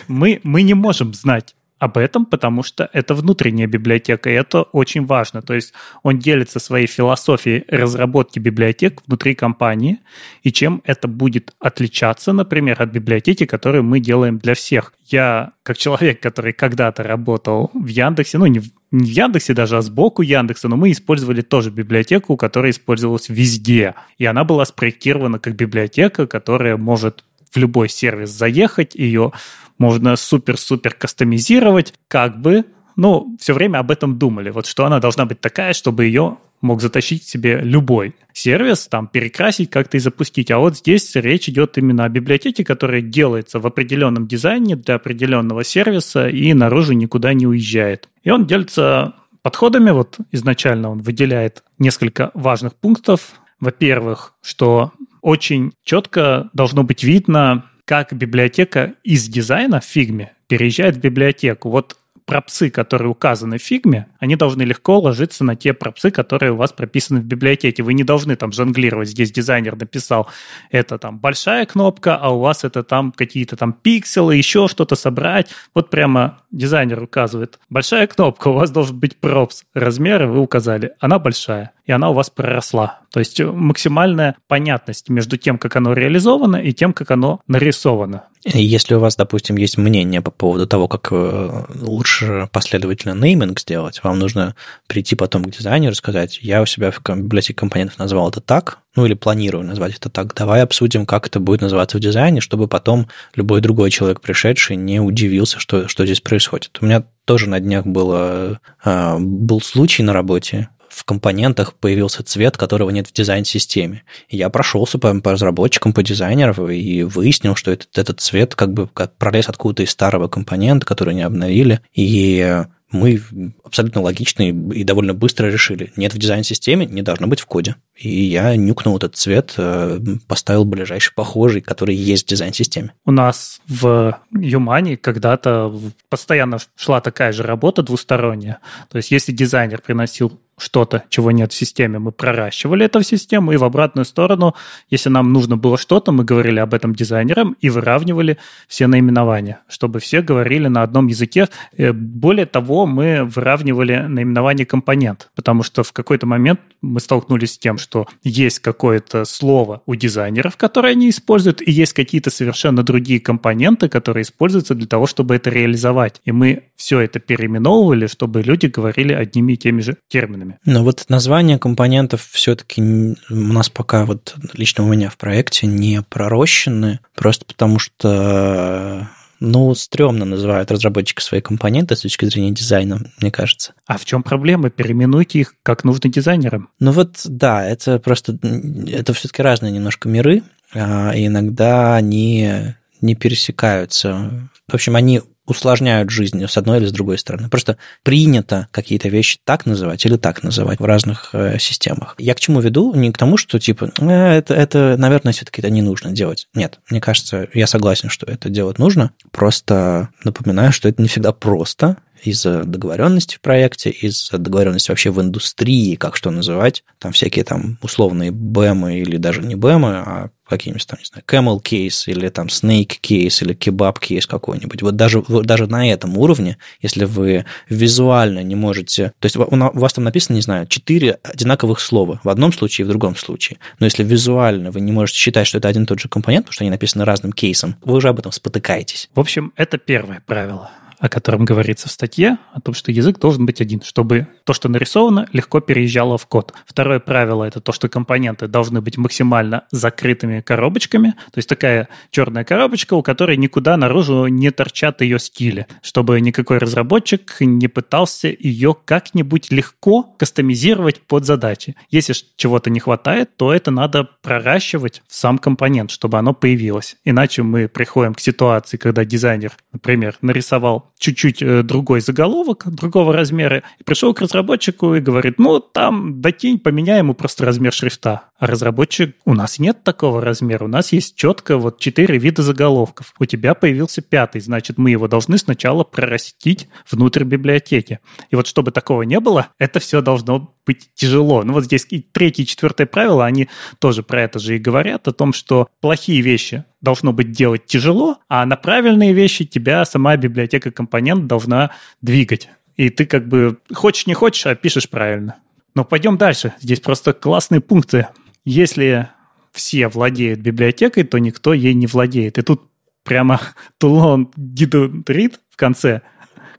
Мы, 0.08 0.42
мы 0.44 0.62
не 0.62 0.74
можем 0.74 1.14
знать, 1.14 1.56
об 1.84 1.98
этом, 1.98 2.26
потому 2.26 2.64
что 2.64 2.90
это 2.94 3.14
внутренняя 3.14 3.68
библиотека, 3.68 4.30
и 4.30 4.34
это 4.34 4.62
очень 4.62 5.06
важно. 5.06 5.42
То 5.42 5.54
есть 5.54 5.74
он 6.02 6.18
делится 6.18 6.60
своей 6.60 6.88
философией 6.88 7.66
разработки 7.68 8.40
библиотек 8.40 9.02
внутри 9.06 9.36
компании, 9.36 10.00
и 10.44 10.52
чем 10.54 10.82
это 10.86 11.10
будет 11.10 11.54
отличаться, 11.60 12.32
например, 12.32 12.82
от 12.82 12.90
библиотеки, 12.90 13.46
которую 13.46 13.84
мы 13.84 14.00
делаем 14.00 14.38
для 14.38 14.54
всех. 14.54 14.94
Я, 15.08 15.52
как 15.64 15.78
человек, 15.78 16.22
который 16.22 16.54
когда-то 16.54 17.04
работал 17.04 17.70
в 17.74 17.88
Яндексе, 17.88 18.38
ну, 18.38 18.46
не 18.46 18.60
в, 18.60 18.70
не 18.94 19.10
в 19.10 19.12
Яндексе 19.12 19.54
даже, 19.54 19.78
а 19.78 19.82
сбоку 19.82 20.22
Яндекса, 20.22 20.68
но 20.68 20.78
мы 20.78 20.92
использовали 20.92 21.42
тоже 21.42 21.72
библиотеку, 21.72 22.38
которая 22.38 22.72
использовалась 22.72 23.28
везде. 23.28 23.96
И 24.20 24.26
она 24.26 24.44
была 24.44 24.66
спроектирована 24.66 25.40
как 25.40 25.56
библиотека, 25.56 26.28
которая 26.28 26.78
может 26.78 27.26
в 27.52 27.58
любой 27.58 27.90
сервис 27.90 28.30
заехать, 28.30 28.94
ее 28.94 29.32
можно 29.80 30.16
супер-супер 30.16 30.94
кастомизировать, 30.94 31.96
как 32.08 32.40
бы, 32.40 32.66
ну, 32.96 33.36
все 33.40 33.54
время 33.54 33.80
об 33.80 33.90
этом 33.90 34.20
думали, 34.20 34.52
вот 34.52 34.68
что 34.68 34.86
она 34.86 35.00
должна 35.00 35.26
быть 35.26 35.42
такая, 35.42 35.74
чтобы 35.74 36.06
ее 36.06 36.38
мог 36.64 36.82
затащить 36.82 37.24
себе 37.28 37.60
любой 37.62 38.16
сервис, 38.32 38.88
там, 38.88 39.08
перекрасить 39.08 39.70
как-то 39.70 39.98
и 39.98 40.00
запустить. 40.00 40.50
А 40.50 40.58
вот 40.58 40.78
здесь 40.78 41.16
речь 41.16 41.50
идет 41.50 41.78
именно 41.78 42.06
о 42.06 42.10
библиотеке, 42.10 42.64
которая 42.64 43.02
делается 43.02 43.60
в 43.60 43.68
определенном 43.68 44.28
дизайне 44.28 44.76
для 44.76 44.96
определенного 44.96 45.64
сервиса 45.64 46.28
и 46.28 46.54
наружу 46.54 46.94
никуда 46.94 47.34
не 47.34 47.46
уезжает. 47.46 48.10
И 48.24 48.32
он 48.32 48.48
делится 48.48 49.14
подходами. 49.44 49.92
Вот 49.92 50.18
изначально 50.32 50.90
он 50.90 51.00
выделяет 51.00 51.64
несколько 51.78 52.32
важных 52.34 52.74
пунктов. 52.76 53.34
Во-первых, 53.60 54.34
что 54.42 54.92
очень 55.22 55.74
четко 55.84 56.50
должно 56.54 56.84
быть 56.84 57.04
видно, 57.04 57.66
как 57.86 58.14
библиотека 58.14 58.94
из 59.04 59.28
дизайна 59.28 59.80
в 59.80 59.86
фигме 59.86 60.34
переезжает 60.48 60.96
в 60.96 61.00
библиотеку. 61.00 61.70
Вот 61.70 61.98
пропсы, 62.26 62.70
которые 62.70 63.10
указаны 63.10 63.58
в 63.58 63.62
фигме, 63.62 64.08
они 64.20 64.36
должны 64.36 64.64
легко 64.64 65.00
ложиться 65.00 65.44
на 65.44 65.56
те 65.56 65.74
пропсы, 65.74 66.12
которые 66.12 66.52
у 66.52 66.56
вас 66.56 66.72
прописаны 66.72 67.20
в 67.20 67.26
библиотеке. 67.26 67.84
Вы 67.84 67.94
не 67.94 68.04
должны 68.04 68.36
там 68.36 68.52
жонглировать. 68.52 69.10
Здесь 69.10 69.32
дизайнер 69.32 69.76
написал, 69.76 70.28
это 70.72 70.98
там 70.98 71.20
большая 71.20 71.66
кнопка, 71.66 72.16
а 72.16 72.30
у 72.30 72.40
вас 72.40 72.64
это 72.64 72.84
там 72.84 73.12
какие-то 73.12 73.56
там 73.56 73.74
пикселы, 73.74 74.36
еще 74.36 74.68
что-то 74.68 74.96
собрать. 74.96 75.50
Вот 75.74 75.90
прямо 75.90 76.40
дизайнер 76.52 77.02
указывает, 77.04 77.60
большая 77.70 78.08
кнопка, 78.08 78.50
у 78.50 78.54
вас 78.54 78.72
должен 78.72 79.00
быть 79.00 79.18
пропс. 79.18 79.64
Размеры 79.74 80.28
вы 80.28 80.40
указали, 80.40 80.94
она 81.00 81.20
большая 81.20 81.74
и 81.86 81.92
она 81.92 82.10
у 82.10 82.14
вас 82.14 82.30
проросла. 82.30 83.02
То 83.12 83.20
есть 83.20 83.40
максимальная 83.42 84.36
понятность 84.48 85.10
между 85.10 85.38
тем, 85.38 85.58
как 85.58 85.76
оно 85.76 85.94
реализовано, 85.94 86.58
и 86.58 86.74
тем, 86.74 86.94
как 86.94 87.12
оно 87.12 87.42
нарисовано. 87.48 88.26
Если 88.46 88.96
у 88.96 89.00
вас, 89.00 89.16
допустим, 89.16 89.56
есть 89.56 89.78
мнение 89.78 90.22
по 90.22 90.30
поводу 90.30 90.68
того, 90.68 90.90
как 90.90 91.10
э, 91.12 91.66
лучше 91.80 92.50
последовательно 92.52 93.14
нейминг 93.14 93.60
сделать, 93.60 94.02
вам 94.04 94.20
нужно 94.20 94.56
прийти 94.88 95.16
потом 95.16 95.46
к 95.46 95.52
дизайнеру 95.52 95.94
и 95.94 95.96
сказать, 95.96 96.40
я 96.42 96.62
у 96.62 96.66
себя 96.66 96.92
в 96.92 97.00
библиотеке 97.00 97.54
компонентов 97.54 98.00
назвал 98.00 98.30
это 98.30 98.42
так, 98.42 98.80
ну 98.98 99.06
или 99.06 99.14
планирую 99.14 99.64
назвать 99.64 99.96
это 99.96 100.10
так, 100.10 100.34
давай 100.34 100.62
обсудим, 100.62 101.06
как 101.06 101.28
это 101.28 101.40
будет 101.40 101.62
называться 101.62 101.98
в 101.98 102.02
дизайне, 102.02 102.42
чтобы 102.42 102.68
потом 102.68 103.08
любой 103.36 103.62
другой 103.62 103.92
человек, 103.92 104.20
пришедший, 104.20 104.76
не 104.76 105.00
удивился, 105.00 105.60
что, 105.60 105.88
что 105.88 106.06
здесь 106.06 106.20
происходит. 106.20 106.78
У 106.82 106.86
меня 106.86 107.06
тоже 107.24 107.48
на 107.48 107.62
днях 107.62 107.86
было, 107.86 108.60
э, 108.84 109.18
был 109.20 109.62
случай 109.62 110.04
на 110.04 110.12
работе, 110.12 110.68
в 110.94 111.04
компонентах 111.06 111.74
появился 111.74 112.24
цвет, 112.24 112.58
которого 112.58 112.90
нет 112.90 113.08
в 113.08 113.14
дизайн-системе. 113.14 114.04
Я 114.30 114.50
прошелся 114.50 115.00
по, 115.00 115.14
по 115.20 115.32
разработчикам, 115.32 115.94
по 115.94 116.04
дизайнерам 116.04 116.70
и 116.70 117.04
выяснил, 117.04 117.56
что 117.56 117.72
этот, 117.72 117.98
этот 117.98 118.22
цвет 118.22 118.56
как 118.56 118.74
бы 118.74 118.88
как 118.88 119.16
пролез 119.18 119.50
откуда-то 119.50 119.84
из 119.84 119.90
старого 119.90 120.28
компонента, 120.28 120.86
который 120.86 121.16
не 121.16 121.24
обновили, 121.24 121.82
и 121.94 122.64
мы 122.92 123.22
абсолютно 123.64 124.02
логично 124.02 124.44
и 124.44 124.84
довольно 124.84 125.14
быстро 125.14 125.48
решили. 125.48 125.92
Нет 125.96 126.14
в 126.14 126.20
дизайн-системе, 126.20 126.86
не 126.86 127.02
должно 127.02 127.28
быть 127.28 127.40
в 127.40 127.46
коде. 127.48 127.76
И 127.96 128.10
я 128.10 128.56
нюкнул 128.56 128.98
этот 128.98 129.16
цвет, 129.16 129.54
э, 129.58 130.00
поставил 130.28 130.66
ближайший 130.66 131.14
похожий, 131.14 131.62
который 131.62 131.96
есть 131.96 132.26
в 132.26 132.30
дизайн-системе. 132.30 132.94
У 133.06 133.12
нас 133.12 133.62
в 133.68 134.20
Юмане 134.32 134.98
когда-то 134.98 135.74
постоянно 136.10 136.58
шла 136.76 137.02
такая 137.02 137.32
же 137.32 137.44
работа 137.44 137.84
двусторонняя. 137.84 138.60
То 138.90 138.98
есть 138.98 139.12
если 139.12 139.32
дизайнер 139.32 139.82
приносил 139.82 140.40
что-то, 140.58 141.04
чего 141.10 141.32
нет 141.32 141.52
в 141.52 141.56
системе, 141.56 142.00
мы 142.00 142.12
проращивали 142.12 142.86
это 142.86 143.00
в 143.00 143.06
систему, 143.06 143.52
и 143.52 143.58
в 143.58 143.64
обратную 143.64 144.06
сторону, 144.06 144.56
если 144.90 145.10
нам 145.10 145.34
нужно 145.34 145.58
было 145.58 145.78
что-то, 145.78 146.12
мы 146.12 146.24
говорили 146.24 146.60
об 146.60 146.74
этом 146.74 146.94
дизайнерам 146.94 147.56
и 147.60 147.70
выравнивали 147.70 148.38
все 148.68 148.88
наименования, 148.88 149.62
чтобы 149.68 150.00
все 150.00 150.22
говорили 150.22 150.68
на 150.68 150.84
одном 150.84 151.08
языке. 151.08 151.50
Э, 151.78 151.92
более 151.92 152.46
того, 152.46 152.86
мы 152.86 153.24
выравнивали 153.24 154.06
наименование 154.08 154.66
компонент, 154.66 155.30
потому 155.36 155.64
что 155.64 155.84
в 155.84 155.92
какой-то 155.92 156.26
момент 156.28 156.60
мы 156.82 157.00
столкнулись 157.00 157.54
с 157.54 157.58
тем, 157.58 157.78
что 157.84 158.08
есть 158.24 158.60
какое-то 158.60 159.26
слово 159.26 159.82
у 159.86 159.96
дизайнеров, 159.96 160.58
которое 160.58 160.94
они 160.94 161.10
используют, 161.10 161.62
и 161.62 161.72
есть 161.72 161.94
какие-то 161.94 162.30
совершенно 162.30 162.82
другие 162.82 163.20
компоненты, 163.20 163.90
которые 163.90 164.24
используются 164.24 164.74
для 164.74 164.88
того, 164.88 165.06
чтобы 165.06 165.36
это 165.36 165.50
реализовать. 165.50 166.22
И 166.26 166.32
мы 166.32 166.64
все 166.76 167.00
это 167.02 167.20
переименовывали, 167.20 168.08
чтобы 168.08 168.42
люди 168.42 168.66
говорили 168.66 169.14
одними 169.14 169.54
и 169.54 169.58
теми 169.58 169.82
же 169.82 169.98
терминами. 170.08 170.58
Но 170.66 170.84
вот 170.84 171.06
название 171.10 171.60
компонентов 171.60 172.28
все-таки 172.32 172.82
у 172.82 173.36
нас 173.36 173.70
пока 173.70 174.06
вот 174.06 174.36
лично 174.54 174.84
у 174.84 174.88
меня 174.88 175.10
в 175.10 175.18
проекте 175.18 175.68
не 175.68 176.02
пророщены, 176.02 177.00
просто 177.16 177.46
потому 177.46 177.80
что 177.80 179.10
ну, 179.46 179.76
стрёмно 179.76 180.24
называют 180.24 180.72
разработчики 180.72 181.22
свои 181.22 181.42
компоненты 181.42 181.98
с 181.98 182.02
точки 182.02 182.24
зрения 182.24 182.52
дизайна, 182.52 183.02
мне 183.20 183.30
кажется. 183.30 183.74
А 183.86 183.98
в 183.98 184.06
чем 184.06 184.24
проблема? 184.24 184.70
Переименуйте 184.70 185.40
их 185.40 185.56
как 185.64 185.84
нужно 185.84 186.10
дизайнерам. 186.10 186.70
Ну 186.80 186.94
вот, 186.94 187.22
да, 187.26 187.66
это 187.66 188.00
просто, 188.00 188.38
это 188.42 189.14
все-таки 189.14 189.42
разные 189.42 189.74
немножко 189.74 190.08
миры, 190.08 190.44
а 190.74 191.12
иногда 191.14 191.98
они 191.98 192.74
не 193.02 193.16
пересекаются. 193.16 194.50
В 194.70 194.76
общем, 194.76 194.96
они 194.96 195.22
усложняют 195.46 196.10
жизнь 196.10 196.46
с 196.46 196.58
одной 196.58 196.80
или 196.80 196.86
с 196.86 196.92
другой 196.92 197.18
стороны. 197.18 197.50
Просто 197.50 197.78
принято 198.04 198.68
какие-то 198.72 199.10
вещи 199.10 199.40
так 199.44 199.66
называть 199.66 200.06
или 200.06 200.18
так 200.18 200.44
называть 200.44 200.80
в 200.80 200.86
разных 200.86 201.30
э, 201.34 201.58
системах. 201.60 202.16
Я 202.18 202.34
к 202.34 202.40
чему 202.40 202.62
веду? 202.62 202.94
Не 202.96 203.12
к 203.12 203.18
тому, 203.18 203.38
что 203.38 203.60
типа 203.60 203.92
э, 204.00 204.10
это, 204.10 204.54
это, 204.54 204.96
наверное, 204.98 205.34
все-таки 205.34 205.62
это 205.62 205.70
не 205.70 205.82
нужно 205.82 206.12
делать. 206.12 206.48
Нет, 206.54 206.80
мне 206.90 207.02
кажется, 207.02 207.48
я 207.54 207.68
согласен, 207.68 208.10
что 208.10 208.26
это 208.26 208.50
делать 208.50 208.80
нужно. 208.80 209.12
Просто 209.32 210.10
напоминаю, 210.24 210.72
что 210.72 210.88
это 210.90 211.02
не 211.02 211.08
всегда 211.08 211.34
просто, 211.34 211.98
из-за 212.24 212.64
договоренности 212.64 213.36
в 213.36 213.42
проекте, 213.42 213.90
из-за 213.90 214.38
договоренности 214.38 214.90
вообще 214.90 215.12
в 215.12 215.22
индустрии, 215.22 215.96
как 215.96 216.16
что 216.16 216.32
называть, 216.32 216.84
там 217.00 217.12
всякие 217.12 217.44
там 217.44 217.78
условные 217.82 218.32
бэмы 218.32 219.00
или 219.00 219.18
даже 219.18 219.42
не 219.42 219.56
бэмы, 219.56 219.90
а 219.98 220.30
какие-нибудь 220.58 220.88
там, 220.88 221.00
не 221.00 221.06
знаю, 221.06 221.24
camel 221.28 221.62
case 221.62 222.12
или 222.12 222.30
там 222.30 222.48
snake 222.48 223.00
case 223.02 223.44
или 223.44 223.56
kebab 223.56 223.98
case 224.00 224.28
какой-нибудь. 224.28 224.82
Вот 224.82 224.96
даже, 224.96 225.24
даже 225.28 225.68
на 225.68 225.90
этом 225.90 226.18
уровне, 226.18 226.58
если 226.82 227.06
вы 227.06 227.46
визуально 227.70 228.44
не 228.44 228.56
можете... 228.56 229.14
То 229.20 229.26
есть 229.26 229.36
у 229.36 229.46
вас 229.48 229.94
там 229.94 230.04
написано, 230.04 230.36
не 230.36 230.42
знаю, 230.42 230.68
четыре 230.68 231.20
одинаковых 231.24 231.80
слова 231.80 232.20
в 232.24 232.30
одном 232.30 232.54
случае 232.54 232.84
и 232.84 232.86
в 232.86 232.90
другом 232.90 233.16
случае. 233.16 233.60
Но 233.80 233.86
если 233.86 234.04
визуально 234.04 234.72
вы 234.72 234.82
не 234.82 234.92
можете 234.92 235.20
считать, 235.20 235.48
что 235.48 235.58
это 235.58 235.68
один 235.68 235.84
и 235.84 235.86
тот 235.86 236.00
же 236.00 236.10
компонент, 236.10 236.46
потому 236.46 236.54
что 236.54 236.64
они 236.64 236.72
написаны 236.72 237.06
разным 237.06 237.32
кейсом, 237.32 237.76
вы 237.84 237.96
уже 237.96 238.10
об 238.10 238.20
этом 238.20 238.32
спотыкаетесь. 238.32 239.10
В 239.14 239.20
общем, 239.20 239.54
это 239.56 239.78
первое 239.78 240.22
правило 240.26 240.72
о 241.04 241.10
котором 241.10 241.44
говорится 241.44 241.90
в 241.90 241.92
статье, 241.92 242.38
о 242.54 242.62
том, 242.62 242.74
что 242.74 242.90
язык 242.90 243.20
должен 243.20 243.46
быть 243.46 243.60
один, 243.60 243.82
чтобы 243.82 244.28
то, 244.46 244.54
что 244.54 244.70
нарисовано, 244.70 245.28
легко 245.34 245.60
переезжало 245.60 246.18
в 246.18 246.28
код. 246.28 246.54
Второе 246.66 247.02
правило– 247.02 247.44
это 247.46 247.60
то, 247.60 247.74
что 247.74 247.90
компоненты 247.90 248.48
должны 248.48 248.80
быть 248.80 248.98
максимально 248.98 249.66
закрытыми 249.70 250.40
коробочками, 250.40 251.10
то 251.10 251.40
есть 251.40 251.50
такая 251.50 251.90
черная 252.10 252.46
коробочка, 252.46 252.94
у 252.94 253.04
которой 253.04 253.36
никуда 253.36 253.76
наружу 253.76 254.28
не 254.28 254.50
торчат 254.50 255.02
ее 255.02 255.20
стили, 255.20 255.68
чтобы 255.82 256.22
никакой 256.22 256.58
разработчик 256.58 257.36
не 257.42 257.68
пытался 257.68 258.30
ее 258.30 258.74
как-нибудь 258.74 259.52
легко 259.52 260.16
кастомизировать 260.18 261.02
под 261.02 261.26
задачи. 261.26 261.76
Если 261.90 262.16
чего-то 262.38 262.70
не 262.70 262.80
хватает, 262.80 263.36
то 263.36 263.54
это 263.54 263.72
надо 263.72 264.08
проращивать 264.22 265.04
в 265.10 265.16
сам 265.16 265.38
компонент, 265.38 265.92
чтобы 265.92 266.18
оно 266.18 266.34
появилось. 266.34 266.96
Иначе 267.04 267.44
мы 267.44 267.68
приходим 267.68 268.14
к 268.14 268.22
ситуации, 268.22 268.78
когда 268.78 269.04
дизайнер, 269.04 269.52
например, 269.74 270.16
нарисовал 270.22 270.93
чуть-чуть 270.98 271.42
э, 271.42 271.64
другой 271.64 272.02
заголовок, 272.02 272.66
другого 272.68 273.14
размера, 273.14 273.64
и 273.80 273.84
пришел 273.84 274.14
к 274.14 274.22
разработчику 274.22 274.96
и 274.96 275.00
говорит, 275.00 275.40
ну, 275.40 275.60
там 275.60 276.22
докинь, 276.22 276.60
поменяй 276.60 277.00
ему 277.00 277.14
просто 277.14 277.46
размер 277.46 277.74
шрифта. 277.74 278.30
Разработчик, 278.44 279.16
у 279.24 279.34
нас 279.34 279.58
нет 279.58 279.86
такого 279.86 280.20
размера, 280.20 280.66
у 280.66 280.68
нас 280.68 280.92
есть 280.92 281.16
четко 281.16 281.58
вот 281.58 281.80
четыре 281.80 282.18
вида 282.18 282.44
заголовков. 282.44 283.14
У 283.18 283.24
тебя 283.24 283.54
появился 283.54 284.02
пятый, 284.02 284.42
значит, 284.42 284.78
мы 284.78 284.92
его 284.92 285.08
должны 285.08 285.38
сначала 285.38 285.86
прорастить 285.86 286.68
внутрь 286.92 287.24
библиотеки. 287.24 288.02
И 288.32 288.36
вот 288.36 288.46
чтобы 288.48 288.72
такого 288.72 289.04
не 289.04 289.22
было, 289.22 289.48
это 289.60 289.80
все 289.80 290.02
должно 290.02 290.54
быть 290.66 290.90
тяжело. 290.94 291.44
Ну 291.44 291.54
вот 291.54 291.64
здесь 291.64 291.88
и 291.90 292.02
третье 292.02 292.44
и 292.44 292.46
четвертое 292.46 292.86
правило, 292.86 293.26
они 293.26 293.48
тоже 293.80 294.04
про 294.04 294.24
это 294.24 294.40
же 294.40 294.58
и 294.58 294.60
говорят, 294.60 295.08
о 295.08 295.14
том, 295.14 295.32
что 295.32 295.70
плохие 295.80 296.20
вещи 296.20 296.66
должно 296.82 297.14
быть 297.14 297.32
делать 297.32 297.66
тяжело, 297.66 298.18
а 298.28 298.46
на 298.46 298.58
правильные 298.58 299.14
вещи 299.14 299.46
тебя 299.46 299.86
сама 299.86 300.18
библиотека 300.18 300.70
компонент 300.70 301.28
должна 301.28 301.72
двигать. 302.02 302.50
И 302.76 302.90
ты 302.90 303.06
как 303.06 303.26
бы 303.26 303.60
хочешь 303.74 304.06
не 304.06 304.14
хочешь, 304.14 304.46
а 304.48 304.56
пишешь 304.56 304.90
правильно. 304.90 305.38
Но 305.76 305.86
пойдем 305.86 306.18
дальше. 306.18 306.54
Здесь 306.60 306.82
просто 306.82 307.14
классные 307.14 307.62
пункты 307.62 308.08
если 308.46 309.10
все 309.52 309.88
владеют 309.88 310.40
библиотекой, 310.40 311.04
то 311.04 311.18
никто 311.20 311.54
ей 311.54 311.74
не 311.74 311.88
владеет. 311.88 312.38
И 312.38 312.42
тут 312.42 312.64
прямо 313.04 313.40
Тулон 313.78 314.32
Гидутрит 314.36 315.40
в 315.50 315.56
конце. 315.56 316.02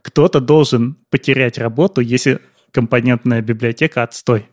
Кто-то 0.02 0.40
должен 0.40 0.96
потерять 1.10 1.58
работу, 1.58 2.00
если 2.00 2.40
компонентная 2.70 3.40
библиотека 3.40 4.02
отстой. 4.02 4.46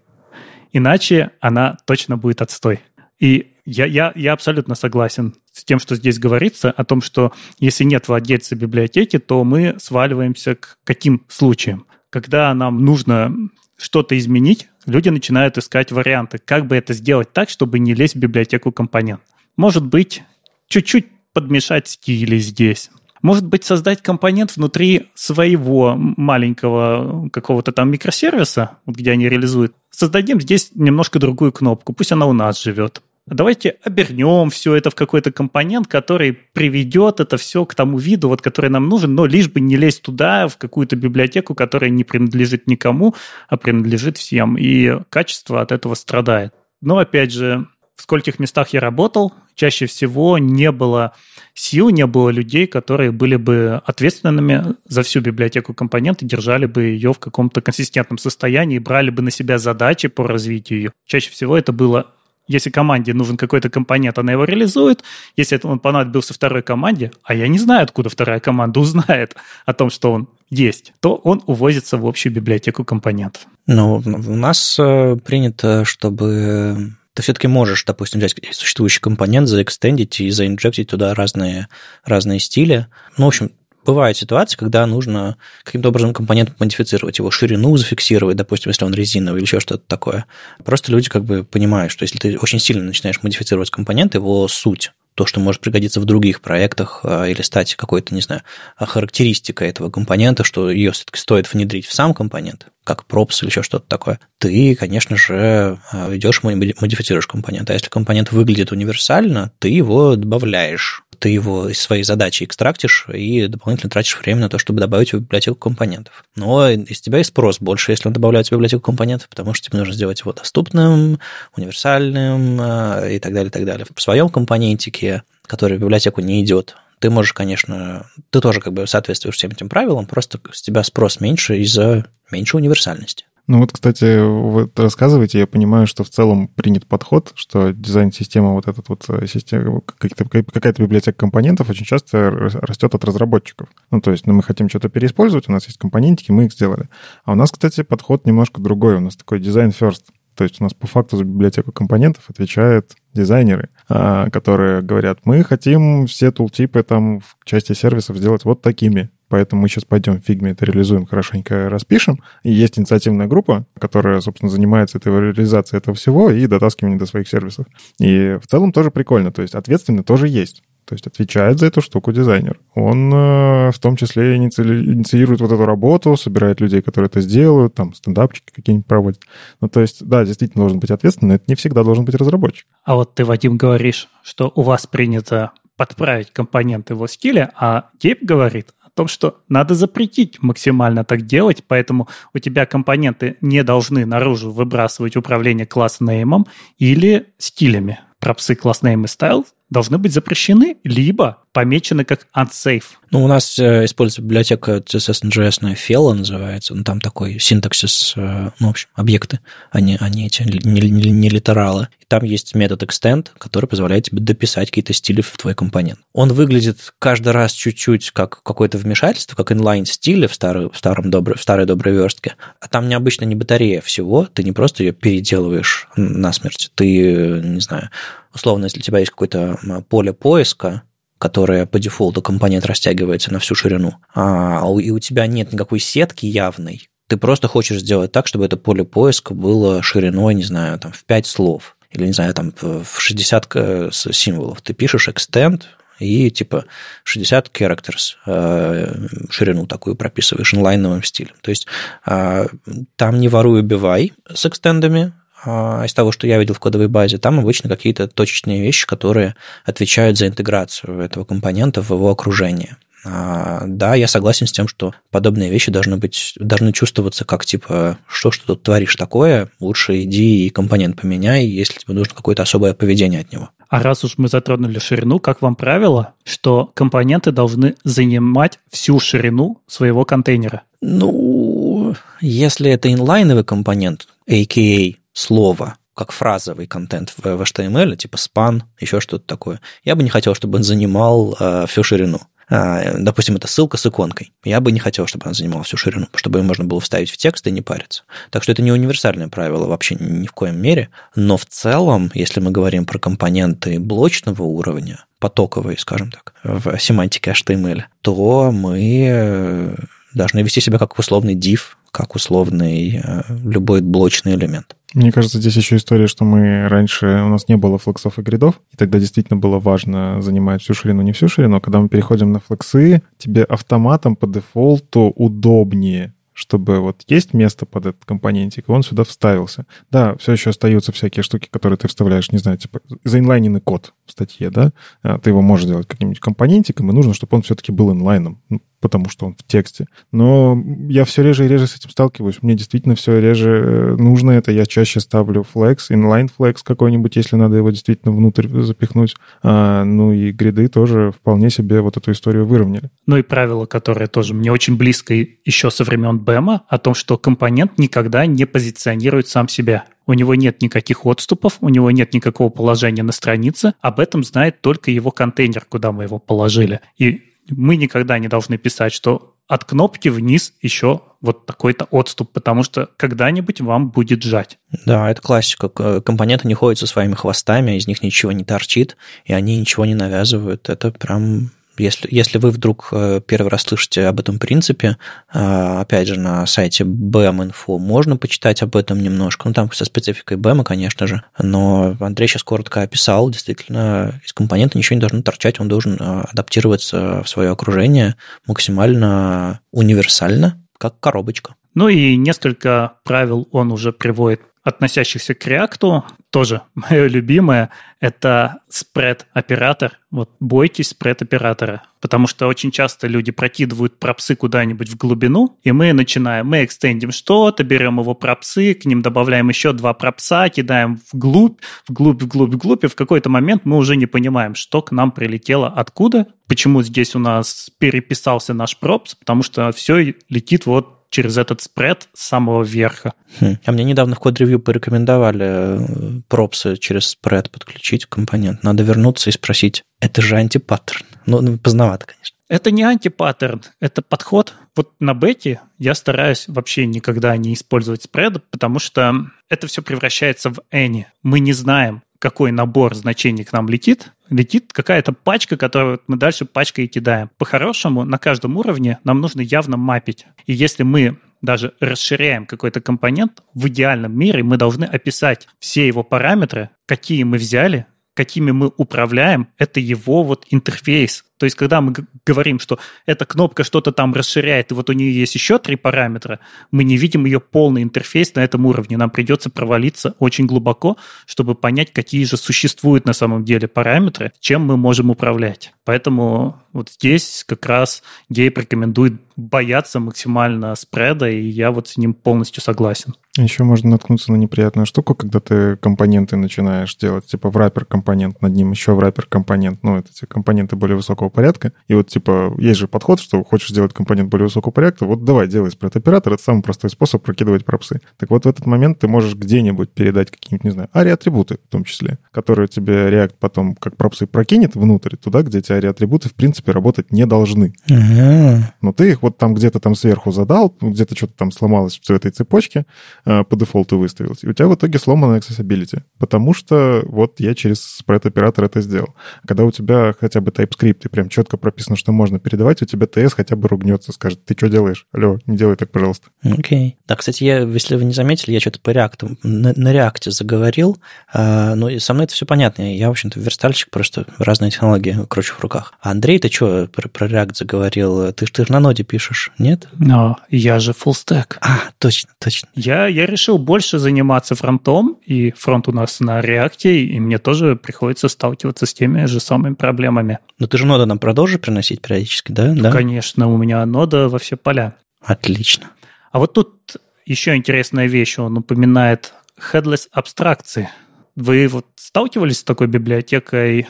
Иначе 0.72 1.32
она 1.40 1.78
точно 1.86 2.18
будет 2.18 2.42
отстой. 2.42 2.80
И 3.20 3.54
я, 3.66 3.86
я, 3.86 4.12
я 4.16 4.34
абсолютно 4.34 4.76
согласен 4.76 5.36
с 5.52 5.64
тем, 5.64 5.80
что 5.80 5.96
здесь 5.96 6.18
говорится, 6.18 6.72
о 6.72 6.84
том, 6.84 7.02
что 7.02 7.34
если 7.60 7.84
нет 7.84 8.08
владельца 8.08 8.56
библиотеки, 8.56 9.20
то 9.20 9.44
мы 9.44 9.76
сваливаемся 9.80 10.56
к 10.56 10.80
каким 10.84 11.26
случаям? 11.28 11.86
Когда 12.10 12.54
нам 12.54 12.84
нужно 12.84 13.32
что-то 13.78 14.18
изменить, 14.18 14.70
люди 14.86 15.10
начинают 15.10 15.58
искать 15.58 15.92
варианты, 15.92 16.38
как 16.38 16.68
бы 16.68 16.76
это 16.76 16.94
сделать 16.94 17.32
так, 17.34 17.50
чтобы 17.50 17.80
не 17.80 17.94
лезть 17.94 18.16
в 18.16 18.20
библиотеку 18.20 18.72
компонент. 18.72 19.22
Может 19.58 19.86
быть, 19.86 20.24
чуть-чуть 20.68 21.08
подмешать 21.34 21.88
стили 21.88 22.38
здесь. 22.38 22.90
Может 23.22 23.46
быть, 23.46 23.64
создать 23.64 24.02
компонент 24.02 24.56
внутри 24.56 25.10
своего 25.14 25.96
маленького 25.96 27.30
какого-то 27.30 27.72
там 27.72 27.92
микросервиса, 27.92 28.78
где 28.88 29.12
они 29.12 29.30
реализуют. 29.30 29.76
Создадим 29.92 30.42
здесь 30.42 30.72
немножко 30.74 31.20
другую 31.20 31.52
кнопку, 31.52 31.94
пусть 31.94 32.12
она 32.12 32.26
у 32.26 32.34
нас 32.34 32.62
живет. 32.62 33.02
Давайте 33.28 33.78
обернем 33.84 34.50
все 34.50 34.76
это 34.76 34.90
в 34.90 34.96
какой-то 34.96 35.32
компонент, 35.32 35.88
который 35.88 36.34
приведет 36.34 37.20
это 37.20 37.38
все 37.38 37.66
к 37.66 37.76
тому 37.76 37.98
виду, 37.98 38.30
вот, 38.30 38.42
который 38.42 38.70
нам 38.70 38.90
нужен, 38.90 39.16
но 39.16 39.26
лишь 39.26 39.50
бы 39.50 39.60
не 39.60 39.78
лезть 39.78 40.02
туда, 40.02 40.48
в 40.48 40.58
какую-то 40.58 40.96
библиотеку, 40.96 41.56
которая 41.56 41.90
не 41.90 42.04
принадлежит 42.04 42.68
никому, 42.68 43.16
а 43.48 43.58
принадлежит 43.58 44.18
всем. 44.18 44.58
И 44.58 45.00
качество 45.10 45.62
от 45.62 45.72
этого 45.72 45.96
страдает. 45.96 46.54
Но, 46.82 46.98
опять 46.98 47.32
же, 47.32 47.68
в 47.96 48.04
скольких 48.04 48.40
местах 48.40 48.70
я 48.70 48.80
работал, 48.80 49.32
чаще 49.54 49.86
всего 49.86 50.40
не 50.40 50.72
было 50.72 51.14
сил, 51.54 51.90
не 51.92 52.08
было 52.08 52.30
людей, 52.30 52.66
которые 52.66 53.12
были 53.12 53.36
бы 53.36 53.80
ответственными 53.86 54.76
за 54.88 55.04
всю 55.04 55.22
библиотеку 55.22 55.76
компонентов, 55.76 56.28
держали 56.28 56.66
бы 56.66 56.84
ее 56.84 57.14
в 57.14 57.20
каком-то 57.20 57.62
консистентном 57.62 58.18
состоянии, 58.18 58.80
брали 58.80 59.12
бы 59.12 59.22
на 59.22 59.30
себя 59.30 59.60
задачи 59.60 60.08
по 60.08 60.28
развитию 60.28 60.80
ее. 60.80 60.92
Чаще 61.06 61.30
всего 61.30 61.56
это 61.56 61.72
было 61.72 62.08
если 62.52 62.70
команде 62.70 63.14
нужен 63.14 63.38
какой-то 63.38 63.70
компонент, 63.70 64.18
она 64.18 64.34
его 64.34 64.44
реализует. 64.44 65.04
Если 65.38 65.60
он 65.64 65.80
понадобился 65.80 66.34
второй 66.34 66.62
команде, 66.62 67.12
а 67.24 67.34
я 67.34 67.48
не 67.48 67.60
знаю, 67.60 67.84
откуда 67.84 68.10
вторая 68.10 68.40
команда 68.40 68.80
узнает 68.80 69.36
о 69.66 69.74
том, 69.74 69.90
что 69.90 70.12
он 70.12 70.30
есть, 70.50 70.94
то 71.00 71.16
он 71.16 71.42
увозится 71.46 71.98
в 71.98 72.06
общую 72.06 72.34
библиотеку 72.34 72.84
компонентов. 72.84 73.48
Ну, 73.68 74.02
у 74.06 74.36
нас 74.36 74.78
э, 74.80 75.18
принято, 75.24 75.86
чтобы 75.86 76.94
ты 77.14 77.22
все-таки 77.24 77.48
можешь, 77.48 77.84
допустим, 77.86 78.20
взять 78.20 78.36
существующий 78.52 79.00
компонент, 79.00 79.48
заэкстендить 79.48 80.22
и 80.22 80.30
заинжектить 80.30 80.90
туда 80.90 81.14
разные, 81.14 81.68
разные 82.04 82.40
стили. 82.40 82.88
Ну, 83.18 83.26
в 83.26 83.28
общем, 83.30 83.52
бывают 83.86 84.18
ситуации, 84.18 84.58
когда 84.58 84.86
нужно 84.86 85.38
каким-то 85.64 85.90
образом 85.90 86.14
компонент 86.14 86.60
модифицировать, 86.60 87.18
его 87.18 87.32
ширину 87.32 87.76
зафиксировать, 87.78 88.38
допустим, 88.38 88.70
если 88.70 88.86
он 88.86 88.94
резиновый 88.94 89.40
или 89.40 89.46
еще 89.46 89.60
что-то 89.60 89.84
такое. 89.88 90.26
Просто 90.64 90.92
люди 90.92 91.10
как 91.10 91.24
бы 91.26 91.44
понимают, 91.44 91.92
что 91.92 92.04
если 92.04 92.18
ты 92.18 92.38
очень 92.38 92.60
сильно 92.60 92.84
начинаешь 92.84 93.22
модифицировать 93.22 93.70
компонент, 93.70 94.16
его 94.16 94.48
суть, 94.48 94.92
то, 95.16 95.26
что 95.26 95.40
может 95.40 95.62
пригодиться 95.62 96.00
в 96.00 96.06
других 96.06 96.42
проектах 96.42 97.02
а, 97.04 97.26
или 97.26 97.42
стать 97.42 97.76
какой-то, 97.76 98.16
не 98.16 98.22
знаю, 98.22 98.44
характеристикой 98.78 99.70
этого 99.70 99.90
компонента, 99.90 100.44
что 100.44 100.72
ее 100.72 100.92
все-таки 100.92 101.20
стоит 101.20 101.52
внедрить 101.52 101.86
в 101.86 101.94
сам 101.94 102.14
компонент, 102.14 102.68
как 102.84 103.06
пропс 103.06 103.44
или 103.44 103.50
еще 103.50 103.62
что-то 103.62 103.86
такое, 103.88 104.20
ты, 104.38 104.76
конечно 104.76 105.18
же, 105.18 105.78
а, 105.92 106.16
идешь 106.16 106.44
модифицируешь 106.44 107.28
компонент. 107.28 107.70
А 107.70 107.74
если 107.74 107.90
компонент 107.90 108.32
выглядит 108.32 108.72
универсально, 108.72 109.52
ты 109.60 109.70
его 109.70 110.16
добавляешь 110.16 111.04
ты 111.22 111.30
его 111.30 111.70
из 111.70 111.80
своей 111.80 112.02
задачи 112.02 112.46
экстрактишь 112.46 113.06
и 113.14 113.46
дополнительно 113.46 113.92
тратишь 113.92 114.20
время 114.20 114.42
на 114.42 114.50
то, 114.50 114.58
чтобы 114.58 114.80
добавить 114.80 115.14
в 115.14 115.20
библиотеку 115.20 115.56
компонентов. 115.56 116.26
Но 116.36 116.68
из 116.68 117.00
тебя 117.00 117.20
и 117.20 117.24
спрос 117.24 117.60
больше, 117.60 117.92
если 117.92 118.08
он 118.08 118.14
добавляет 118.14 118.48
в 118.48 118.52
библиотеку 118.52 118.82
компонентов, 118.82 119.30
потому 119.30 119.54
что 119.54 119.70
тебе 119.70 119.78
нужно 119.78 119.94
сделать 119.94 120.22
его 120.22 120.34
доступным, 120.34 121.20
универсальным 121.56 122.58
а, 122.60 123.08
и 123.08 123.20
так 123.20 123.34
далее, 123.34 123.50
и 123.50 123.52
так 123.52 123.66
далее. 123.66 123.86
В 123.96 124.02
своем 124.02 124.30
компонентике, 124.30 125.22
который 125.46 125.78
в 125.78 125.82
библиотеку 125.82 126.22
не 126.22 126.42
идет, 126.44 126.76
ты 126.98 127.12
можешь, 127.12 127.34
конечно, 127.34 128.08
ты 128.32 128.42
тоже 128.42 128.60
как 128.60 128.74
бы 128.74 128.88
соответствуешь 128.88 129.36
всем 129.36 129.52
этим 129.52 129.70
правилам, 129.70 130.08
просто 130.08 130.40
с 130.52 130.64
тебя 130.64 130.84
спрос 130.84 131.20
меньше 131.20 131.58
из-за 131.58 132.08
меньшей 132.32 132.56
универсальности. 132.56 133.26
Ну 133.52 133.58
вот, 133.58 133.74
кстати, 133.74 134.06
вы 134.22 134.72
рассказываете, 134.78 135.40
я 135.40 135.46
понимаю, 135.46 135.86
что 135.86 136.06
в 136.06 136.10
целом 136.10 136.48
принят 136.48 136.88
подход, 136.88 137.34
что 137.36 137.74
дизайн-система, 137.74 138.54
вот 138.54 138.70
этот 138.70 138.88
вот 138.88 139.04
э, 139.10 139.28
система, 139.28 139.82
какая-то 139.82 140.82
библиотека 140.82 141.18
компонентов 141.18 141.70
очень 141.70 141.86
часто 141.86 142.32
растет 142.32 142.96
от 142.96 143.04
разработчиков. 143.04 143.68
Ну, 143.92 144.00
то 144.00 144.12
есть, 144.12 144.26
ну, 144.26 144.32
мы 144.32 144.42
хотим 144.42 144.70
что-то 144.70 144.88
переиспользовать, 144.88 145.50
у 145.50 145.52
нас 145.52 145.66
есть 145.66 145.80
компонентики, 145.80 146.32
мы 146.32 146.46
их 146.46 146.54
сделали. 146.54 146.88
А 147.26 147.34
у 147.34 147.36
нас, 147.36 147.52
кстати, 147.52 147.84
подход 147.84 148.26
немножко 148.26 148.62
другой. 148.62 148.96
У 148.96 149.02
нас 149.02 149.18
такой 149.18 149.42
дизайн 149.42 149.72
first. 149.72 150.04
То 150.36 150.46
есть 150.46 150.62
у 150.62 150.64
нас 150.64 150.74
по 150.74 150.88
факту 150.88 151.18
за 151.18 151.26
библиотеку 151.26 151.74
компонентов 151.74 152.30
отвечают 152.30 152.94
дизайнеры, 153.14 153.68
а, 153.90 154.30
которые 154.30 154.82
говорят, 154.82 155.20
мы 155.26 155.44
хотим 155.44 156.08
все 156.08 156.32
тултипы 156.32 156.84
там 156.84 157.20
в 157.20 157.36
части 157.44 157.74
сервисов 157.74 158.16
сделать 158.16 158.46
вот 158.46 158.62
такими. 158.62 159.10
Поэтому 159.32 159.62
мы 159.62 159.70
сейчас 159.70 159.86
пойдем 159.86 160.22
в 160.22 160.26
фигме 160.26 160.52
это 160.52 160.66
реализуем, 160.66 161.06
хорошенько 161.06 161.70
распишем. 161.70 162.20
И 162.44 162.52
есть 162.52 162.78
инициативная 162.78 163.28
группа, 163.28 163.66
которая, 163.80 164.20
собственно, 164.20 164.52
занимается 164.52 164.98
этой 164.98 165.08
реализацией 165.08 165.78
этого 165.78 165.96
всего 165.96 166.30
и 166.30 166.48
дотаскиванием 166.48 167.00
до 167.00 167.06
своих 167.06 167.30
сервисов. 167.30 167.66
И 167.98 168.38
в 168.44 168.48
целом 168.48 168.74
тоже 168.74 168.92
прикольно. 168.92 169.32
То 169.32 169.42
есть 169.42 169.56
ответственный 169.56 170.04
тоже 170.04 170.28
есть. 170.28 170.64
То 170.84 170.96
есть 170.96 171.08
отвечает 171.08 171.60
за 171.60 171.68
эту 171.68 171.80
штуку 171.80 172.12
дизайнер. 172.12 172.60
Он 172.76 173.14
э, 173.14 173.72
в 173.72 173.80
том 173.80 173.96
числе 173.96 174.36
инициирует 174.36 175.40
вот 175.40 175.54
эту 175.54 175.66
работу, 175.66 176.18
собирает 176.18 176.60
людей, 176.60 176.82
которые 176.82 177.08
это 177.08 177.22
сделают, 177.22 177.74
там 177.74 177.94
стендапчики 177.94 178.52
какие-нибудь 178.54 178.88
проводит. 178.88 179.22
Ну, 179.62 179.70
то 179.70 179.80
есть, 179.80 180.06
да, 180.06 180.26
действительно 180.26 180.64
должен 180.64 180.80
быть 180.80 180.92
ответственный, 180.92 181.30
но 181.30 181.36
это 181.36 181.46
не 181.48 181.56
всегда 181.56 181.86
должен 181.86 182.04
быть 182.04 182.16
разработчик. 182.16 182.68
А 182.84 182.96
вот 182.96 183.16
ты, 183.16 183.24
Вадим, 183.24 183.56
говоришь, 183.56 184.10
что 184.24 184.52
у 184.56 184.64
вас 184.64 184.88
принято 184.88 185.54
подправить 185.78 186.30
компоненты 186.32 186.94
его 186.94 187.08
стиля, 187.08 187.52
а 187.56 187.86
Гейб 188.00 188.24
говорит, 188.24 188.68
о 188.94 188.98
том, 188.98 189.08
что 189.08 189.42
надо 189.48 189.74
запретить 189.76 190.42
максимально 190.42 191.04
так 191.04 191.22
делать, 191.22 191.64
поэтому 191.68 192.08
у 192.34 192.40
тебя 192.40 192.66
компоненты 192.66 193.38
не 193.42 193.64
должны 193.64 194.06
наружу 194.06 194.52
выбрасывать 194.52 195.16
управление 195.16 195.66
класс-неймом 195.66 196.48
или 196.78 197.34
стилями. 197.38 198.00
Пропсы 198.20 198.56
класс-нейм 198.56 199.06
и 199.06 199.08
style 199.08 199.46
должны 199.72 199.98
быть 199.98 200.14
запрещены, 200.14 200.78
либо 200.84 201.40
помечены 201.54 202.06
как 202.06 202.28
unsafe. 202.36 202.84
Ну, 203.10 203.24
у 203.24 203.28
нас 203.28 203.58
э, 203.58 203.86
используется 203.86 204.22
библиотека 204.22 204.78
CSS.js, 204.78 205.76
Fela 205.76 206.14
называется, 206.14 206.76
ну, 206.76 206.84
там 206.84 207.02
такой 207.02 207.40
синтаксис, 207.40 208.14
э, 208.16 208.52
ну, 208.60 208.68
в 208.68 208.70
общем, 208.70 208.90
объекты, 208.96 209.40
они, 209.72 209.98
они 210.00 210.28
эти 210.28 210.44
не, 210.44 210.82
не, 210.90 211.12
не 211.12 211.30
литералы. 211.30 211.88
И 212.00 212.06
там 212.08 212.24
есть 212.24 212.56
метод 212.56 212.84
extend, 212.84 213.30
который 213.38 213.66
позволяет 213.66 214.06
тебе 214.06 214.22
дописать 214.22 214.70
какие-то 214.70 214.94
стили 214.94 215.22
в 215.22 215.32
твой 215.38 215.56
компонент. 215.56 216.00
Он 216.14 216.32
выглядит 216.32 216.94
каждый 217.00 217.34
раз 217.34 217.54
чуть-чуть 217.54 218.12
как 218.12 218.44
какое-то 218.44 218.78
вмешательство, 218.78 219.36
как 219.36 219.52
inline 219.52 219.86
стили 219.86 220.28
в, 220.28 220.34
старой, 220.34 220.70
в, 220.70 220.78
старом 220.78 221.10
доброй, 221.12 221.38
в 221.38 221.42
старой 221.42 221.66
доброй 221.66 221.94
верстке. 221.96 222.36
А 222.60 222.68
там 222.68 222.88
необычно 222.88 223.26
не 223.26 223.36
батарея 223.36 223.82
всего, 223.82 224.26
ты 224.26 224.44
не 224.44 224.52
просто 224.52 224.84
ее 224.84 224.92
переделываешь 224.92 225.88
насмерть, 225.96 226.72
ты, 226.76 227.42
не 227.44 227.60
знаю, 227.60 227.90
условно, 228.34 228.66
если 228.66 228.80
у 228.80 228.84
тебя 228.84 229.00
есть 229.00 229.12
какое-то 229.12 229.60
поле 229.90 230.14
поиска, 230.14 230.84
которое 231.18 231.66
по 231.66 231.80
дефолту 231.80 232.22
компонент 232.22 232.66
растягивается 232.66 233.32
на 233.32 233.40
всю 233.40 233.54
ширину, 233.54 233.94
а, 234.16 234.66
и 234.80 234.90
у 234.90 235.00
тебя 235.00 235.28
нет 235.28 235.54
никакой 235.54 235.80
сетки 235.80 236.26
явной, 236.26 236.90
ты 237.08 237.18
просто 237.18 237.48
хочешь 237.48 237.82
сделать 237.82 238.12
так, 238.12 238.26
чтобы 238.26 238.46
это 238.46 238.58
поле 238.58 238.86
поиска 238.86 239.34
было 239.34 239.84
шириной, 239.84 240.34
не 240.34 240.44
знаю, 240.44 240.80
там, 240.80 240.94
в 240.94 241.04
5 241.04 241.26
слов, 241.28 241.76
или, 241.92 242.06
не 242.06 242.14
знаю, 242.14 242.34
там, 242.34 242.54
в 242.62 243.00
60 243.00 243.48
э, 243.56 243.90
символов. 243.92 244.62
Ты 244.62 244.74
пишешь 244.74 245.10
extend, 245.10 245.64
и 246.00 246.32
типа 246.32 246.66
60 247.04 247.50
characters 247.50 248.16
э, 248.26 249.08
ширину 249.30 249.68
такую 249.68 249.96
прописываешь 249.96 250.54
инлайновым 250.54 251.04
стилем. 251.04 251.36
То 251.42 251.50
есть 251.50 251.68
э, 252.06 252.48
там 252.96 253.20
не 253.20 253.28
воруй, 253.28 253.60
убивай 253.60 254.14
с 254.34 254.46
экстендами, 254.46 255.12
а, 255.12 255.21
из 255.46 255.94
того, 255.94 256.12
что 256.12 256.28
я 256.28 256.38
видел 256.38 256.54
в 256.54 256.60
кодовой 256.60 256.88
базе, 256.88 257.18
там 257.18 257.40
обычно 257.40 257.70
какие-то 257.70 258.08
точечные 258.08 258.62
вещи, 258.62 258.86
которые 258.86 259.36
отвечают 259.66 260.18
за 260.18 260.28
интеграцию 260.28 261.00
этого 261.00 261.26
компонента 261.26 261.82
в 261.82 261.90
его 261.92 262.10
окружение. 262.10 262.78
А, 263.04 263.64
да, 263.66 263.96
я 263.96 264.08
согласен 264.08 264.46
с 264.46 264.52
тем, 264.52 264.68
что 264.68 264.94
подобные 265.10 265.50
вещи 265.50 265.72
должны 265.72 265.98
быть, 265.98 266.34
должны 266.38 266.72
чувствоваться 266.72 267.26
как 267.26 267.46
типа, 267.46 267.98
что 268.08 268.32
что 268.32 268.46
тут 268.48 268.64
творишь 268.64 268.96
такое, 268.96 269.50
лучше 269.60 270.04
иди 270.04 270.46
и 270.46 270.50
компонент 270.50 271.02
поменяй, 271.02 271.46
если 271.46 271.80
тебе 271.80 271.96
нужно 271.96 272.14
какое-то 272.14 272.44
особое 272.44 272.74
поведение 272.74 273.22
от 273.22 273.32
него. 273.32 273.50
А 273.70 273.82
раз 273.82 274.04
уж 274.04 274.18
мы 274.18 274.28
затронули 274.28 274.80
ширину, 274.80 275.20
как 275.20 275.42
вам 275.42 275.56
правило, 275.56 276.14
что 276.26 276.70
компоненты 276.74 277.32
должны 277.32 277.76
занимать 277.84 278.60
всю 278.70 279.00
ширину 279.00 279.62
своего 279.66 280.04
контейнера? 280.04 280.64
Ну, 280.82 281.96
если 282.20 282.70
это 282.70 282.92
инлайновый 282.92 283.46
компонент, 283.46 284.08
aka 284.28 284.96
слово, 285.14 285.76
как 285.96 286.12
фразовый 286.12 286.68
контент 286.68 287.14
в, 287.18 287.26
HTML, 287.26 287.96
типа 287.96 288.16
span, 288.16 288.64
еще 288.80 289.00
что-то 289.00 289.26
такое. 289.26 289.62
Я 289.84 289.96
бы 289.96 290.04
не 290.04 290.10
хотел, 290.10 290.34
чтобы 290.36 290.58
он 290.58 290.64
занимал 290.64 291.36
э, 291.40 291.66
всю 291.68 291.84
ширину. 291.84 292.22
Э, 292.50 292.98
допустим, 292.98 293.38
это 293.38 293.48
ссылка 293.48 293.78
с 293.78 293.86
иконкой. 293.86 294.34
Я 294.44 294.60
бы 294.60 294.72
не 294.72 294.80
хотел, 294.80 295.08
чтобы 295.08 295.26
она 295.26 295.34
занимала 295.34 295.64
всю 295.64 295.78
ширину, 295.78 296.08
чтобы 296.16 296.40
ее 296.40 296.44
можно 296.44 296.66
было 296.66 296.82
вставить 296.82 297.10
в 297.10 297.18
текст 297.18 297.48
и 297.48 297.52
не 297.52 297.62
париться. 297.62 298.04
Так 298.30 298.44
что 298.44 298.52
это 298.52 298.62
не 298.62 298.72
универсальное 298.72 299.30
правило 299.30 299.68
вообще 299.68 299.96
ни 299.96 300.28
в 300.28 300.34
коем 300.34 300.62
мере. 300.62 300.90
Но 301.16 301.38
в 301.38 301.46
целом, 301.46 302.12
если 302.14 302.42
мы 302.42 302.52
говорим 302.52 302.86
про 302.86 303.00
компоненты 303.00 303.80
блочного 303.80 304.44
уровня, 304.44 305.06
потоковые, 305.20 305.78
скажем 305.78 306.12
так, 306.12 306.34
в 306.44 306.78
семантике 306.78 307.32
HTML, 307.32 307.84
то 308.02 308.52
мы 308.52 309.06
э, 309.08 309.76
должны 310.14 310.40
вести 310.42 310.60
себя 310.62 310.78
как 310.78 310.98
условный 311.00 311.36
div, 311.36 311.60
как 311.92 312.16
условный 312.16 313.02
э, 313.04 313.22
любой 313.46 313.82
блочный 313.82 314.34
элемент. 314.34 314.76
Мне 314.94 315.12
кажется, 315.12 315.40
здесь 315.40 315.56
еще 315.56 315.78
история, 315.78 316.08
что 316.08 316.26
мы 316.26 316.68
раньше, 316.68 317.06
у 317.06 317.30
нас 317.30 317.48
не 317.48 317.56
было 317.56 317.78
флексов 317.78 318.20
и 318.20 318.22
гридов, 318.22 318.60
и 318.72 318.78
тогда 318.78 319.00
действительно 319.00 319.40
было 319.40 319.58
важно 319.58 320.22
занимать 320.22 320.62
всю 320.62 320.74
ширину, 320.74 321.02
не 321.02 321.14
всю 321.14 321.30
ширину. 321.30 321.62
Когда 321.62 321.80
мы 321.80 321.88
переходим 321.88 322.34
на 322.34 322.42
флексы, 322.42 323.02
тебе 323.18 323.44
автоматом 323.44 324.16
по 324.16 324.28
дефолту 324.28 325.14
удобнее 325.16 326.14
чтобы 326.34 326.80
вот 326.80 327.04
есть 327.08 327.34
место 327.34 327.66
под 327.66 327.86
этот 327.86 328.06
компонентик, 328.06 328.68
и 328.68 328.72
он 328.72 328.82
сюда 328.82 329.04
вставился. 329.04 329.66
Да, 329.92 330.16
все 330.16 330.32
еще 330.32 330.50
остаются 330.50 330.92
всякие 330.92 331.22
штуки, 331.22 331.48
которые 331.52 331.78
ты 331.78 331.88
вставляешь, 331.88 332.32
не 332.32 332.40
знаю, 332.40 332.58
типа 332.58 332.80
заинлайненный 333.04 333.62
код 333.62 333.94
в 334.06 334.12
статье, 334.12 334.50
да, 334.50 334.72
а, 335.04 335.20
ты 335.20 335.30
его 335.30 335.42
можешь 335.42 335.66
сделать 335.66 335.88
каким-нибудь 335.88 336.20
компонентиком, 336.20 336.90
и 336.90 336.94
нужно, 336.94 337.14
чтобы 337.14 337.36
он 337.36 337.44
все-таки 337.44 337.72
был 337.72 337.92
инлайном. 337.92 338.42
Ну, 338.50 338.62
потому 338.82 339.08
что 339.10 339.28
он 339.28 339.36
в 339.36 339.44
тексте. 339.48 339.86
Но 340.12 340.62
я 340.90 341.06
все 341.06 341.24
реже 341.24 341.46
и 341.46 341.48
реже 341.48 341.68
с 341.68 341.78
этим 341.78 341.90
сталкиваюсь. 341.92 342.40
Мне 342.42 342.56
действительно 342.56 342.96
все 342.96 343.20
реже 343.20 343.52
э, 343.52 343.96
нужно 343.96 344.32
это. 344.32 344.52
Я 344.52 344.66
чаще 344.66 345.00
ставлю 345.00 345.46
flex, 345.54 345.92
inline 345.92 346.30
flex 346.38 346.58
какой-нибудь, 346.64 347.16
если 347.16 347.36
надо 347.36 347.58
его 347.58 347.70
действительно 347.70 348.14
внутрь 348.14 348.48
запихнуть. 348.62 349.16
А, 349.44 349.86
ну 349.86 350.12
и 350.12 350.32
гриды 350.32 350.68
тоже 350.68 351.12
вполне 351.12 351.50
себе 351.50 351.82
вот 351.82 351.96
эту 351.98 352.12
историю 352.12 352.46
выровняли. 352.46 352.90
Ну 353.06 353.18
и 353.18 353.22
правило, 353.22 353.66
которое 353.66 354.08
тоже 354.08 354.34
мне 354.34 354.52
очень 354.52 354.76
близко 354.76 355.14
еще 355.14 355.70
со 355.70 355.84
времен 355.84 356.20
БЭМа, 356.20 356.64
о 356.68 356.78
том, 356.80 356.96
что 356.96 357.18
компонент 357.18 357.78
никогда 357.78 358.26
не 358.26 358.46
позиционирует 358.46 359.28
сам 359.28 359.48
себя. 359.48 359.86
У 360.08 360.14
него 360.14 360.36
нет 360.36 360.62
никаких 360.62 361.06
отступов, 361.06 361.58
у 361.62 361.70
него 361.70 361.92
нет 361.92 362.14
никакого 362.14 362.50
положения 362.50 363.04
на 363.04 363.12
странице. 363.12 363.76
Об 363.82 364.00
этом 364.00 364.24
знает 364.24 364.62
только 364.62 364.90
его 364.90 365.12
контейнер, 365.12 365.66
куда 365.70 365.92
мы 365.92 366.04
его 366.04 366.18
положили. 366.18 366.82
И 366.98 367.22
мы 367.50 367.76
никогда 367.76 368.20
не 368.20 368.28
должны 368.28 368.58
писать, 368.58 368.94
что 368.94 369.36
от 369.48 369.66
кнопки 369.66 370.08
вниз 370.08 370.54
еще 370.62 371.02
вот 371.20 371.46
такой-то 371.46 371.86
отступ, 371.92 372.32
потому 372.32 372.64
что 372.64 372.90
когда-нибудь 372.98 373.60
вам 373.62 373.90
будет 373.90 374.24
жать. 374.24 374.60
Да, 374.86 375.12
это 375.12 375.22
классика. 375.22 375.68
Компоненты 376.02 376.48
не 376.48 376.54
ходят 376.54 376.80
со 376.80 376.88
своими 376.88 377.16
хвостами, 377.16 377.76
из 377.76 377.88
них 377.88 378.02
ничего 378.02 378.32
не 378.32 378.46
торчит, 378.46 378.96
и 379.26 379.34
они 379.34 379.60
ничего 379.60 379.86
не 379.86 379.94
навязывают. 379.94 380.70
Это 380.70 380.92
прям 380.92 381.52
если, 381.82 382.08
если 382.12 382.38
вы 382.38 382.52
вдруг 382.52 382.90
э, 382.92 383.22
первый 383.26 383.48
раз 383.48 383.64
слышите 383.64 384.06
об 384.06 384.20
этом 384.20 384.40
принципе, 384.40 384.98
э, 385.34 385.80
опять 385.80 386.08
же, 386.08 386.20
на 386.20 386.46
сайте 386.46 386.84
BM.info 386.84 387.78
можно 387.78 388.18
почитать 388.18 388.62
об 388.62 388.76
этом 388.76 389.02
немножко. 389.02 389.48
Ну, 389.48 389.54
там 389.54 389.72
со 389.72 389.86
спецификой 389.86 390.38
BM, 390.38 390.64
конечно 390.64 391.08
же. 391.08 391.24
Но 391.38 391.96
Андрей 392.00 392.28
сейчас 392.28 392.44
коротко 392.44 392.82
описал. 392.82 393.30
Действительно, 393.30 394.20
из 394.24 394.34
компонента 394.34 394.78
ничего 394.78 394.96
не 394.96 395.02
должно 395.02 395.22
торчать. 395.22 395.60
Он 395.60 395.68
должен 395.68 395.98
э, 396.00 396.24
адаптироваться 396.32 397.24
в 397.24 397.30
свое 397.30 397.50
окружение 397.50 398.16
максимально 398.46 399.62
универсально, 399.72 400.62
как 400.78 401.00
коробочка. 401.00 401.56
Ну 401.74 401.88
и 401.88 402.16
несколько 402.18 402.94
правил 403.04 403.48
он 403.52 403.72
уже 403.72 403.94
приводит 403.94 404.42
относящихся 404.64 405.34
к 405.34 405.46
React, 405.48 406.04
тоже 406.30 406.62
мое 406.76 407.08
любимое, 407.08 407.70
это 408.00 408.60
спред-оператор. 408.70 410.00
Вот 410.12 410.32
бойтесь 410.40 410.90
спред-оператора, 410.90 411.84
потому 412.00 412.28
что 412.28 412.48
очень 412.48 412.72
часто 412.72 413.08
люди 413.08 413.32
прокидывают 413.32 414.00
пропсы 414.00 414.36
куда-нибудь 414.36 414.90
в 414.90 414.98
глубину, 414.98 415.58
и 415.64 415.72
мы 415.72 415.94
начинаем, 415.94 416.48
мы 416.48 416.66
экстендим 416.66 417.12
что-то, 417.12 417.64
берем 417.64 418.00
его 418.00 418.14
пропсы, 418.14 418.74
к 418.74 418.86
ним 418.86 419.02
добавляем 419.02 419.50
еще 419.50 419.74
два 419.74 419.94
пропса, 419.94 420.50
кидаем 420.50 421.00
вглубь, 421.12 421.60
вглубь, 421.88 422.22
вглубь, 422.22 422.54
вглубь, 422.54 422.84
и 422.84 422.88
в 422.88 422.96
какой-то 422.96 423.30
момент 423.30 423.66
мы 423.66 423.78
уже 423.78 423.96
не 423.96 424.06
понимаем, 424.06 424.56
что 424.56 424.82
к 424.82 424.92
нам 424.92 425.12
прилетело 425.12 425.68
откуда, 425.68 426.28
почему 426.48 426.84
здесь 426.84 427.16
у 427.16 427.20
нас 427.20 427.70
переписался 427.78 428.54
наш 428.54 428.78
пропс, 428.78 429.16
потому 429.16 429.44
что 429.44 429.72
все 429.72 430.16
летит 430.30 430.66
вот 430.66 431.01
через 431.12 431.38
этот 431.38 431.62
спред 431.62 432.10
с 432.14 432.28
самого 432.28 432.64
верха. 432.64 433.14
Хм. 433.40 433.58
А 433.64 433.72
мне 433.72 433.84
недавно 433.84 434.16
в 434.16 434.20
код-ревью 434.20 434.60
порекомендовали 434.60 435.46
э, 435.46 436.22
пропсы 436.28 436.78
через 436.78 437.10
спред 437.10 437.52
подключить 437.52 438.08
компонент. 438.08 438.64
Надо 438.64 438.82
вернуться 438.82 439.30
и 439.30 439.34
спросить, 439.34 439.84
это 440.00 440.22
же 440.22 440.38
антипаттерн. 440.38 441.06
Ну, 441.28 441.42
ну 441.42 441.58
поздновато, 441.58 442.08
конечно. 442.08 442.38
Это 442.48 442.72
не 442.72 442.84
антипаттерн, 442.84 443.62
это 443.80 444.02
подход. 444.02 444.54
Вот 444.76 444.94
на 445.00 445.14
бете 445.14 445.62
я 445.78 445.94
стараюсь 445.96 446.46
вообще 446.48 446.86
никогда 446.86 447.38
не 447.38 447.54
использовать 447.54 448.04
спред, 448.04 448.44
потому 448.50 448.80
что 448.80 449.28
это 449.50 449.68
все 449.68 449.82
превращается 449.82 450.50
в 450.50 450.60
any. 450.72 451.06
Мы 451.24 451.40
не 451.40 451.54
знаем, 451.54 452.04
какой 452.22 452.52
набор 452.52 452.94
значений 452.94 453.44
к 453.44 453.52
нам 453.52 453.68
летит, 453.68 454.12
летит 454.30 454.72
какая-то 454.74 455.12
пачка, 455.12 455.58
которую 455.58 456.02
мы 456.06 456.18
дальше 456.18 456.46
пачкой 456.46 456.86
кидаем. 456.86 457.32
По-хорошему, 457.40 458.06
на 458.06 458.20
каждом 458.20 458.58
уровне 458.58 459.00
нам 459.04 459.22
нужно 459.22 459.42
явно 459.42 459.76
мапить. 459.76 460.28
И 460.46 460.54
если 460.54 460.84
мы 460.84 461.18
даже 461.42 461.74
расширяем 461.80 462.46
какой-то 462.46 462.80
компонент, 462.80 463.42
в 463.56 463.68
идеальном 463.68 464.16
мире 464.16 464.44
мы 464.44 464.58
должны 464.58 464.86
описать 464.86 465.48
все 465.60 465.88
его 465.88 466.04
параметры, 466.04 466.70
какие 466.86 467.24
мы 467.24 467.38
взяли, 467.38 467.88
какими 468.14 468.52
мы 468.52 468.72
управляем, 468.78 469.48
это 469.58 469.80
его 469.80 470.22
вот 470.24 470.46
интерфейс. 470.52 471.26
То 471.42 471.46
есть, 471.46 471.56
когда 471.56 471.82
мы 471.82 471.96
говорим, 472.24 472.60
что 472.60 472.78
эта 473.08 473.26
кнопка 473.26 473.64
что-то 473.64 473.92
там 473.92 474.14
расширяет, 474.14 474.70
и 474.70 474.76
вот 474.76 474.92
у 474.92 474.94
нее 474.94 475.12
есть 475.12 475.34
еще 475.34 475.58
три 475.58 475.76
параметра, 475.76 476.40
мы 476.70 476.84
не 476.84 476.98
видим 476.98 477.26
ее 477.26 477.40
полный 477.40 477.82
интерфейс 477.82 478.36
на 478.36 478.42
этом 478.42 478.68
уровне. 478.68 478.96
Нам 478.96 479.10
придется 479.10 479.50
провалиться 479.50 480.14
очень 480.20 480.46
глубоко, 480.46 480.98
чтобы 481.26 481.56
понять, 481.56 481.94
какие 481.94 482.26
же 482.26 482.38
существуют 482.38 483.06
на 483.06 483.14
самом 483.14 483.44
деле 483.44 483.68
параметры, 483.68 484.34
чем 484.40 484.68
мы 484.68 484.78
можем 484.78 485.10
управлять. 485.10 485.74
Поэтому 485.84 486.62
вот 486.74 486.90
здесь 486.90 487.44
как 487.48 487.66
раз 487.66 488.04
Гейб 488.30 488.60
рекомендует 488.60 489.20
бояться 489.36 490.00
максимально 490.00 490.76
спреда, 490.76 491.28
и 491.28 491.42
я 491.42 491.72
вот 491.72 491.88
с 491.88 491.98
ним 491.98 492.14
полностью 492.14 492.62
согласен. 492.62 493.16
Еще 493.38 493.64
можно 493.64 493.92
наткнуться 493.92 494.34
на 494.34 494.36
неприятную 494.36 494.86
штуку, 494.86 495.16
когда 495.16 495.40
ты 495.40 495.78
компоненты 495.78 496.36
начинаешь 496.36 496.94
делать, 496.98 497.28
типа 497.28 497.50
в 497.50 497.56
раппер 497.56 497.86
компонент, 497.86 498.42
над 498.42 498.54
ним 498.54 498.72
еще 498.72 498.94
в 498.94 499.00
раппер 499.00 499.26
компонент, 499.26 499.84
ну, 499.84 499.96
это 499.96 500.10
эти 500.10 500.26
компоненты 500.26 500.76
более 500.76 500.98
высокого 500.98 501.30
порядка. 501.30 501.72
И 501.88 501.94
вот, 501.94 502.10
типа, 502.10 502.54
есть 502.58 502.80
же 502.80 502.90
подход, 502.90 503.22
что 503.22 503.42
хочешь 503.46 503.70
сделать 503.70 503.94
компонент 503.94 504.30
более 504.30 504.48
высокого 504.48 504.74
порядка, 504.74 505.06
вот 505.06 505.24
давай, 505.24 505.48
делай 505.48 505.72
спред-оператор, 505.72 506.34
это 506.34 506.44
самый 506.44 506.62
простой 506.62 506.90
способ 506.90 507.24
прокидывать 507.24 507.64
пропсы. 507.64 508.02
Так 508.18 508.30
вот, 508.32 508.44
в 508.44 508.50
этот 508.50 508.66
момент 508.66 509.00
ты 509.00 509.08
можешь 509.08 509.36
где-нибудь 509.36 509.92
передать 509.92 510.30
какие-нибудь, 510.30 510.66
не 510.66 510.72
знаю, 510.72 510.90
ари-атрибуты 510.92 511.58
в 511.66 511.72
том 511.72 511.86
числе, 511.86 512.18
которые 512.32 512.68
тебе 512.68 512.94
React 512.94 513.36
потом 513.40 513.76
как 513.76 513.96
пропсы 513.96 514.28
прокинет 514.28 514.76
внутрь, 514.76 515.16
туда, 515.16 515.42
где 515.42 515.60
эти 515.60 515.72
ари-атрибуты, 515.72 516.28
в 516.28 516.34
принципе, 516.34 516.74
работать 516.74 517.14
не 517.14 517.26
должны. 517.26 517.76
Ага. 517.90 518.74
Но 518.82 518.92
ты 518.92 519.12
их 519.12 519.22
вот 519.22 519.38
там 519.38 519.54
где-то 519.54 519.80
там 519.80 519.96
сверху 519.96 520.34
задал, 520.34 520.76
где-то 520.82 521.16
что-то 521.16 521.34
там 521.38 521.54
сломалось 521.54 521.98
в 521.98 522.10
этой 522.10 522.32
цепочке, 522.32 522.86
по 523.24 523.56
дефолту 523.56 523.98
выставил. 523.98 524.36
И 524.42 524.48
у 524.48 524.54
тебя 524.54 524.68
в 524.68 524.76
итоге 524.76 525.00
сломана 525.00 525.38
accessibility, 525.38 526.02
потому 526.18 526.54
что 526.54 527.04
вот 527.06 527.40
я 527.40 527.54
через 527.56 527.82
спред-оператор 527.82 528.66
это 528.66 528.82
сделал. 528.82 529.16
Когда 529.46 529.64
у 529.66 529.72
тебя 529.72 530.14
хотя 530.20 530.42
бы 530.42 530.52
TypeScript, 530.52 531.02
и 531.06 531.10
прям 531.10 531.30
четко 531.30 531.58
прописано, 531.58 531.96
что 531.96 532.12
можно 532.12 532.40
передавать, 532.40 532.82
у 532.82 532.86
тебя 532.86 533.06
TS 533.06 533.34
хотя 533.36 533.56
бы 533.56 533.68
ругнется, 533.68 534.12
скажет, 534.12 534.44
ты 534.46 534.56
что 534.58 534.70
делаешь? 534.70 535.08
Алло, 535.12 535.40
не 535.46 535.58
делай 535.58 535.76
так, 535.76 535.92
пожалуйста. 535.92 536.30
Окей. 536.44 536.90
Okay. 536.90 537.02
Да, 537.08 537.16
кстати, 537.16 537.44
я, 537.44 537.60
если 537.60 537.96
вы 537.96 538.06
не 538.06 538.14
заметили, 538.14 538.54
я 538.54 538.60
что-то 538.60 538.80
по 538.80 538.92
реакту, 538.92 539.38
на, 539.44 539.74
на 539.76 539.92
реакте 539.92 540.32
заговорил, 540.32 540.98
э, 541.34 541.76
ну, 541.76 541.90
и 541.90 542.00
со 542.00 542.14
мной 542.14 542.26
это 542.26 542.34
все 542.34 542.46
понятно. 542.46 542.96
Я, 542.96 543.08
в 543.08 543.12
общем-то, 543.12 543.40
верстальщик, 543.40 543.90
просто 543.90 544.26
разные 544.38 544.72
технологии 544.72 545.18
кручу 545.28 545.56
в 545.56 545.60
руках. 545.62 545.94
А 546.02 546.12
Андрей, 546.12 546.40
ты 546.40 546.50
что 546.50 546.88
про, 546.88 547.08
про 547.08 547.28
React 547.28 547.56
заговорил? 547.56 548.32
Ты, 548.34 548.46
ты 548.46 548.66
же 548.66 548.72
на 548.72 548.80
ноде 548.80 549.04
пишешь, 549.04 549.52
нет? 549.58 549.88
Но 549.94 550.38
я 550.50 550.80
же 550.80 550.92
full 550.92 551.14
stack. 551.14 551.58
А, 551.62 551.80
точно, 551.98 552.32
точно. 552.40 552.70
Я, 552.76 553.08
я 553.12 553.26
решил 553.26 553.58
больше 553.58 554.00
заниматься 554.00 554.56
фронтом, 554.56 555.18
и 555.26 555.52
фронт 555.52 555.88
у 555.88 555.92
нас 555.92 556.20
на 556.20 556.40
React, 556.40 556.92
и 556.92 557.20
мне 557.20 557.38
тоже 557.38 557.76
приходится 557.76 558.28
сталкиваться 558.28 558.86
с 558.86 558.94
теми 558.94 559.26
же 559.26 559.40
самыми 559.40 559.74
проблемами. 559.74 560.40
Но 560.60 560.68
ты 560.68 560.78
же 560.78 560.86
нода 560.86 561.06
нам 561.06 561.20
продолжишь 561.20 561.60
приносить 561.60 562.02
периодически, 562.02 562.52
да? 562.52 562.74
да? 562.74 562.92
Конечно, 562.92 563.48
у 563.48 563.58
меня 563.58 563.86
нода 563.86 564.30
во 564.30 564.40
все 564.40 564.58
поля. 564.58 564.96
Отлично. 565.22 565.92
А 566.32 566.40
вот 566.40 566.54
тут 566.54 566.98
еще 567.26 567.56
интересная 567.56 568.08
вещь, 568.08 568.40
он 568.40 568.58
упоминает 568.58 569.34
headless 569.74 570.08
абстракции. 570.12 570.90
Вы 571.36 571.68
вот 571.68 571.86
сталкивались 571.96 572.60
с 572.60 572.64
такой 572.64 572.88
библиотекой 572.88 573.88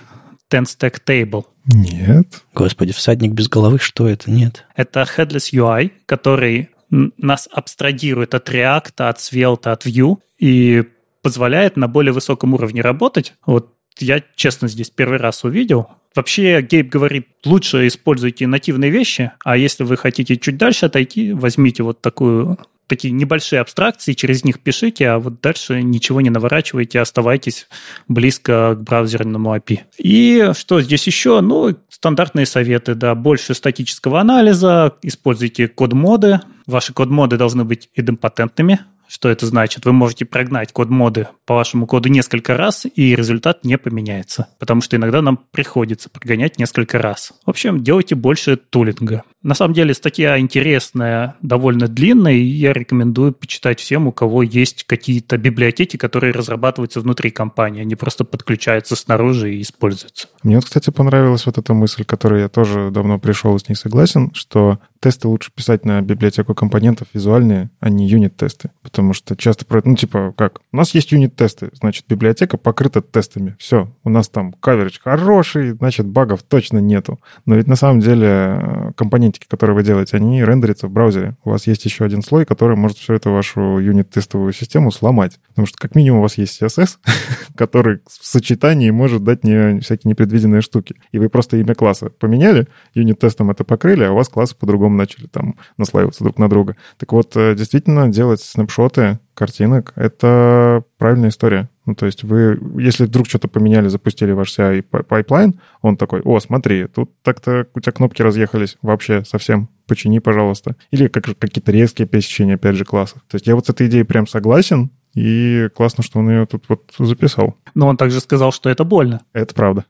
TenStack 0.51 0.97
Table? 1.05 1.45
Нет. 1.65 2.43
Господи, 2.53 2.93
всадник 2.93 3.31
без 3.31 3.47
головы, 3.47 3.79
что 3.79 4.07
это? 4.07 4.29
Нет. 4.29 4.65
Это 4.75 5.07
headless 5.17 5.53
UI, 5.53 5.91
который 6.05 6.69
нас 6.91 7.49
абстрагирует 7.51 8.35
от 8.35 8.49
React, 8.49 8.93
от 8.97 9.17
Svelte, 9.17 9.71
от 9.71 9.85
Vue 9.85 10.17
и 10.37 10.83
позволяет 11.21 11.77
на 11.77 11.87
более 11.87 12.13
высоком 12.13 12.53
уровне 12.53 12.81
работать. 12.81 13.33
Вот 13.45 13.73
я, 13.99 14.23
честно, 14.35 14.67
здесь 14.67 14.89
первый 14.89 15.19
раз 15.19 15.43
увидел. 15.43 15.87
Вообще, 16.13 16.61
Гейб 16.61 16.89
говорит, 16.89 17.27
лучше 17.45 17.87
используйте 17.87 18.45
нативные 18.45 18.91
вещи, 18.91 19.31
а 19.45 19.55
если 19.55 19.83
вы 19.83 19.95
хотите 19.95 20.35
чуть 20.37 20.57
дальше 20.57 20.87
отойти, 20.87 21.31
возьмите 21.31 21.83
вот 21.83 22.01
такую 22.01 22.57
такие 22.87 23.13
небольшие 23.13 23.61
абстракции, 23.61 24.11
через 24.11 24.43
них 24.43 24.59
пишите, 24.59 25.07
а 25.07 25.19
вот 25.19 25.39
дальше 25.39 25.81
ничего 25.81 26.19
не 26.19 26.29
наворачивайте, 26.29 26.99
оставайтесь 26.99 27.69
близко 28.09 28.75
к 28.75 28.83
браузерному 28.83 29.55
API. 29.55 29.79
И 29.97 30.51
что 30.57 30.81
здесь 30.81 31.07
еще? 31.07 31.39
Ну, 31.39 31.73
стандартные 31.87 32.45
советы, 32.45 32.93
да, 32.93 33.15
больше 33.15 33.53
статического 33.53 34.19
анализа, 34.19 34.97
используйте 35.03 35.69
код-моды. 35.69 36.41
Ваши 36.65 36.93
код-моды 36.93 37.37
должны 37.37 37.63
быть 37.63 37.89
идемпотентными, 37.95 38.79
что 39.11 39.27
это 39.27 39.45
значит? 39.45 39.83
Вы 39.83 39.91
можете 39.91 40.23
прогнать 40.23 40.71
код 40.71 40.89
моды 40.89 41.27
по 41.45 41.53
вашему 41.53 41.85
коду 41.85 42.07
несколько 42.07 42.55
раз, 42.55 42.85
и 42.85 43.13
результат 43.13 43.65
не 43.65 43.77
поменяется. 43.77 44.47
Потому 44.57 44.79
что 44.79 44.95
иногда 44.95 45.21
нам 45.21 45.35
приходится 45.35 46.09
прогонять 46.09 46.57
несколько 46.57 46.97
раз. 46.97 47.33
В 47.45 47.49
общем, 47.49 47.83
делайте 47.83 48.15
больше 48.15 48.55
тулинга. 48.55 49.23
На 49.43 49.55
самом 49.55 49.73
деле 49.73 49.93
статья 49.93 50.39
интересная, 50.39 51.35
довольно 51.41 51.87
длинная, 51.87 52.33
и 52.33 52.43
я 52.43 52.73
рекомендую 52.73 53.33
почитать 53.33 53.79
всем, 53.79 54.07
у 54.07 54.11
кого 54.11 54.43
есть 54.43 54.83
какие-то 54.83 55.37
библиотеки, 55.37 55.97
которые 55.97 56.31
разрабатываются 56.31 57.01
внутри 57.01 57.31
компании, 57.31 57.81
они 57.81 57.95
просто 57.95 58.23
подключаются 58.23 58.95
снаружи 58.95 59.55
и 59.55 59.61
используются. 59.61 60.27
Мне 60.43 60.57
вот, 60.57 60.65
кстати, 60.65 60.91
понравилась 60.91 61.47
вот 61.47 61.57
эта 61.57 61.73
мысль, 61.73 62.03
которую 62.05 62.41
я 62.41 62.49
тоже 62.49 62.91
давно 62.91 63.17
пришел 63.17 63.57
с 63.57 63.67
ней 63.67 63.75
согласен, 63.75 64.31
что 64.33 64.79
тесты 65.01 65.27
лучше 65.27 65.51
писать 65.51 65.83
на 65.83 66.01
библиотеку 66.01 66.53
компонентов 66.53 67.07
визуальные, 67.13 67.71
а 67.79 67.89
не 67.89 68.07
юнит-тесты. 68.07 68.69
Потому 68.83 69.13
что 69.13 69.35
часто, 69.35 69.65
ну, 69.83 69.95
типа, 69.95 70.33
как? 70.37 70.61
У 70.71 70.77
нас 70.77 70.93
есть 70.93 71.11
юнит-тесты, 71.11 71.71
значит, 71.73 72.05
библиотека 72.07 72.57
покрыта 72.57 73.01
тестами. 73.01 73.55
Все, 73.59 73.91
у 74.03 74.09
нас 74.09 74.29
там 74.29 74.53
каверидж 74.53 74.99
хороший, 75.03 75.71
значит, 75.71 76.05
багов 76.05 76.43
точно 76.43 76.77
нету. 76.77 77.19
Но 77.45 77.55
ведь 77.55 77.67
на 77.67 77.75
самом 77.75 77.99
деле 77.99 78.27
э, 78.27 78.91
компонентики, 79.31 79.47
которые 79.47 79.75
вы 79.75 79.83
делаете, 79.83 80.17
они 80.17 80.43
рендерятся 80.43 80.87
в 80.87 80.91
браузере. 80.91 81.35
У 81.43 81.51
вас 81.51 81.67
есть 81.67 81.85
еще 81.85 82.05
один 82.05 82.21
слой, 82.21 82.45
который 82.45 82.75
может 82.75 82.97
всю 82.97 83.13
эту 83.13 83.31
вашу 83.31 83.79
юнит-тестовую 83.79 84.53
систему 84.53 84.91
сломать. 84.91 85.39
Потому 85.49 85.65
что 85.65 85.77
как 85.77 85.95
минимум 85.95 86.19
у 86.19 86.23
вас 86.23 86.37
есть 86.37 86.61
CSS, 86.61 86.97
который 87.55 88.01
в 88.07 88.25
сочетании 88.25 88.91
может 88.91 89.23
дать 89.23 89.43
не, 89.43 89.79
всякие 89.79 90.09
непредвиденные 90.09 90.61
штуки. 90.61 90.95
И 91.11 91.19
вы 91.19 91.29
просто 91.29 91.57
имя 91.57 91.75
класса 91.75 92.09
поменяли, 92.09 92.67
юнит-тестом 92.93 93.51
это 93.51 93.63
покрыли, 93.63 94.03
а 94.03 94.11
у 94.11 94.15
вас 94.15 94.29
классы 94.29 94.55
по-другому 94.55 94.95
начали 94.95 95.27
там 95.27 95.55
наслаиваться 95.77 96.23
друг 96.23 96.37
на 96.37 96.49
друга. 96.49 96.75
Так 96.97 97.13
вот, 97.13 97.35
э, 97.35 97.55
действительно, 97.55 98.09
делать 98.09 98.41
снапшоты 98.41 99.19
картинок— 99.33 99.93
это 99.95 100.83
правильная 100.97 101.29
история. 101.29 101.69
Ну, 101.85 101.95
то 101.95 102.05
есть 102.05 102.23
вы, 102.23 102.59
если 102.77 103.05
вдруг 103.05 103.27
что-то 103.27 103.47
поменяли, 103.47 103.87
запустили 103.87 104.31
ваш 104.31 104.57
CI 104.57 104.83
pipeline, 104.83 105.59
он 105.81 105.97
такой, 105.97 106.21
о, 106.21 106.39
смотри, 106.39 106.87
тут 106.87 107.11
так-то 107.23 107.67
у 107.73 107.79
тебя 107.79 107.91
кнопки 107.91 108.21
разъехались 108.21 108.77
вообще 108.81 109.23
совсем, 109.25 109.69
почини, 109.87 110.19
пожалуйста. 110.19 110.75
Или 110.91 111.07
как, 111.07 111.25
какие-то 111.37 111.71
резкие 111.71 112.07
пересечения, 112.07 112.55
опять 112.55 112.75
же, 112.75 112.85
классов. 112.85 113.21
То 113.27 113.35
есть 113.35 113.47
я 113.47 113.55
вот 113.55 113.65
с 113.65 113.69
этой 113.69 113.87
идеей 113.87 114.03
прям 114.03 114.27
согласен, 114.27 114.91
и 115.13 115.67
классно, 115.75 116.03
что 116.03 116.19
он 116.19 116.29
ее 116.29 116.45
тут 116.45 116.65
вот 116.69 116.83
записал. 116.97 117.57
Но 117.75 117.87
он 117.87 117.97
также 117.97 118.19
сказал, 118.19 118.51
что 118.51 118.69
это 118.69 118.83
больно. 118.83 119.21
Это 119.33 119.53
правда. 119.53 119.85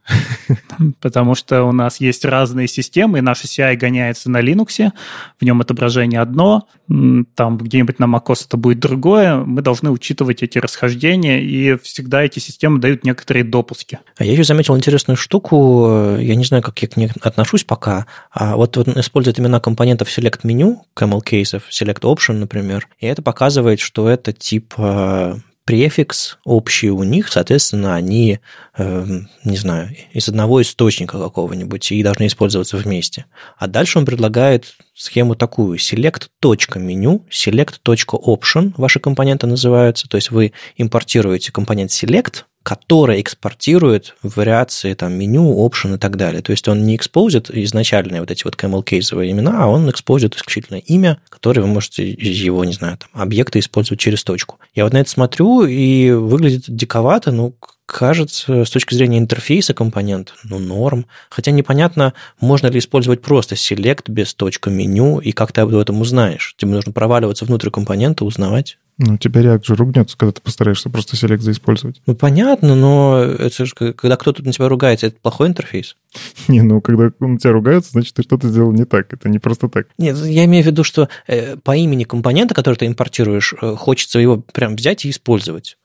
Потому 1.01 1.35
что 1.35 1.63
у 1.63 1.71
нас 1.71 1.99
есть 1.99 2.25
разные 2.25 2.67
системы, 2.67 3.19
и 3.19 3.21
наш 3.21 3.43
CI 3.43 3.75
гоняется 3.75 4.29
на 4.31 4.41
Linux, 4.41 4.91
в 5.39 5.45
нем 5.45 5.61
отображение 5.61 6.21
одно, 6.21 6.67
там 7.35 7.57
где-нибудь 7.57 7.99
на 7.99 8.05
macOS 8.05 8.45
это 8.47 8.57
будет 8.57 8.79
другое. 8.79 9.37
Мы 9.37 9.61
должны 9.61 9.91
учитывать 9.91 10.43
эти 10.43 10.57
расхождения, 10.57 11.41
и 11.41 11.77
всегда 11.77 12.23
эти 12.23 12.39
системы 12.39 12.79
дают 12.79 13.03
некоторые 13.03 13.43
допуски. 13.43 13.99
А 14.17 14.23
я 14.23 14.33
еще 14.33 14.43
заметил 14.43 14.75
интересную 14.75 15.17
штуку, 15.17 16.15
я 16.17 16.35
не 16.35 16.45
знаю, 16.45 16.63
как 16.63 16.79
я 16.81 16.87
к 16.87 16.97
ней 16.97 17.09
отношусь 17.21 17.63
пока, 17.63 18.07
а 18.31 18.55
вот 18.55 18.77
он 18.77 18.99
использует 18.99 19.39
имена 19.39 19.59
компонентов 19.59 20.07
select 20.07 20.39
меню, 20.43 20.85
camel 20.95 21.21
cases, 21.23 21.61
select 21.71 22.01
option, 22.01 22.33
например, 22.33 22.87
и 22.99 23.05
это 23.05 23.21
показывает, 23.21 23.79
что 23.79 24.09
это 24.09 24.33
тип 24.33 24.73
префикс 25.65 26.37
общий 26.43 26.89
у 26.89 27.03
них, 27.03 27.29
соответственно, 27.29 27.95
они, 27.95 28.39
э, 28.77 29.05
не 29.45 29.57
знаю, 29.57 29.95
из 30.11 30.27
одного 30.27 30.61
источника 30.61 31.17
какого-нибудь 31.19 31.91
и 31.91 32.03
должны 32.03 32.27
использоваться 32.27 32.77
вместе. 32.77 33.25
А 33.57 33.67
дальше 33.67 33.99
он 33.99 34.05
предлагает 34.05 34.73
схему 34.93 35.35
такую. 35.35 35.77
select.меню, 35.77 37.25
select.option 37.29 38.73
ваши 38.77 38.99
компоненты 38.99 39.47
называются. 39.47 40.09
То 40.09 40.17
есть 40.17 40.31
вы 40.31 40.51
импортируете 40.77 41.51
компонент 41.51 41.91
select, 41.91 42.43
который 42.63 43.21
экспортирует 43.21 44.15
вариации 44.21 44.93
там, 44.93 45.13
меню, 45.13 45.65
option 45.65 45.95
и 45.95 45.97
так 45.97 46.15
далее. 46.15 46.41
То 46.41 46.51
есть 46.51 46.67
он 46.67 46.85
не 46.85 46.95
экспозит 46.95 47.49
изначальные 47.49 48.21
вот 48.21 48.29
эти 48.29 48.43
вот 48.43 48.55
camel-кейсовые 48.55 49.31
имена, 49.31 49.63
а 49.63 49.67
он 49.67 49.89
экспозит 49.89 50.35
исключительно 50.35 50.77
имя, 50.77 51.19
которое 51.29 51.61
вы 51.61 51.67
можете 51.67 52.07
из 52.07 52.37
его, 52.37 52.63
не 52.63 52.73
знаю, 52.73 52.97
там, 52.97 53.09
объекта 53.21 53.59
использовать 53.59 53.99
через 53.99 54.23
точку. 54.23 54.59
Я 54.75 54.83
вот 54.83 54.93
на 54.93 54.99
это 54.99 55.09
смотрю, 55.09 55.65
и 55.65 56.11
выглядит 56.11 56.65
диковато, 56.67 57.31
ну, 57.31 57.55
кажется, 57.91 58.65
с 58.65 58.69
точки 58.69 58.93
зрения 58.93 59.19
интерфейса 59.19 59.73
компонент, 59.73 60.33
ну, 60.43 60.59
норм. 60.59 61.05
Хотя 61.29 61.51
непонятно, 61.51 62.13
можно 62.39 62.67
ли 62.67 62.79
использовать 62.79 63.21
просто 63.21 63.55
select 63.55 64.09
без 64.09 64.33
точка 64.33 64.69
меню, 64.69 65.19
и 65.19 65.31
как 65.31 65.51
ты 65.51 65.61
об 65.61 65.75
этом 65.75 66.01
узнаешь. 66.01 66.55
Тебе 66.57 66.71
нужно 66.71 66.91
проваливаться 66.91 67.45
внутрь 67.45 67.69
компонента, 67.69 68.25
узнавать. 68.25 68.77
Ну, 68.97 69.17
тебя 69.17 69.41
React 69.41 69.65
же 69.65 69.75
ругнется, 69.75 70.15
когда 70.15 70.31
ты 70.31 70.41
постараешься 70.41 70.89
просто 70.89 71.15
select 71.15 71.39
заиспользовать. 71.39 72.01
Ну, 72.05 72.15
понятно, 72.15 72.75
но 72.75 73.19
это 73.19 73.65
же, 73.65 73.73
когда 73.73 74.15
кто-то 74.15 74.43
на 74.43 74.53
тебя 74.53 74.69
ругается, 74.69 75.07
это 75.07 75.17
плохой 75.21 75.47
интерфейс? 75.47 75.95
Не, 76.47 76.61
ну, 76.61 76.81
когда 76.81 77.11
на 77.19 77.37
тебя 77.37 77.51
ругаются, 77.51 77.91
значит, 77.91 78.15
ты 78.15 78.23
что-то 78.23 78.47
сделал 78.47 78.71
не 78.71 78.85
так. 78.85 79.11
Это 79.13 79.27
не 79.29 79.39
просто 79.39 79.69
так. 79.69 79.87
Нет, 79.97 80.17
я 80.17 80.45
имею 80.45 80.63
в 80.63 80.67
виду, 80.67 80.83
что 80.83 81.09
э, 81.27 81.55
по 81.57 81.75
имени 81.75 82.03
компонента, 82.03 82.53
который 82.53 82.75
ты 82.75 82.85
импортируешь, 82.85 83.53
э, 83.59 83.75
хочется 83.75 84.19
его 84.19 84.37
прям 84.37 84.75
взять 84.75 85.05
и 85.05 85.09
использовать 85.09 85.77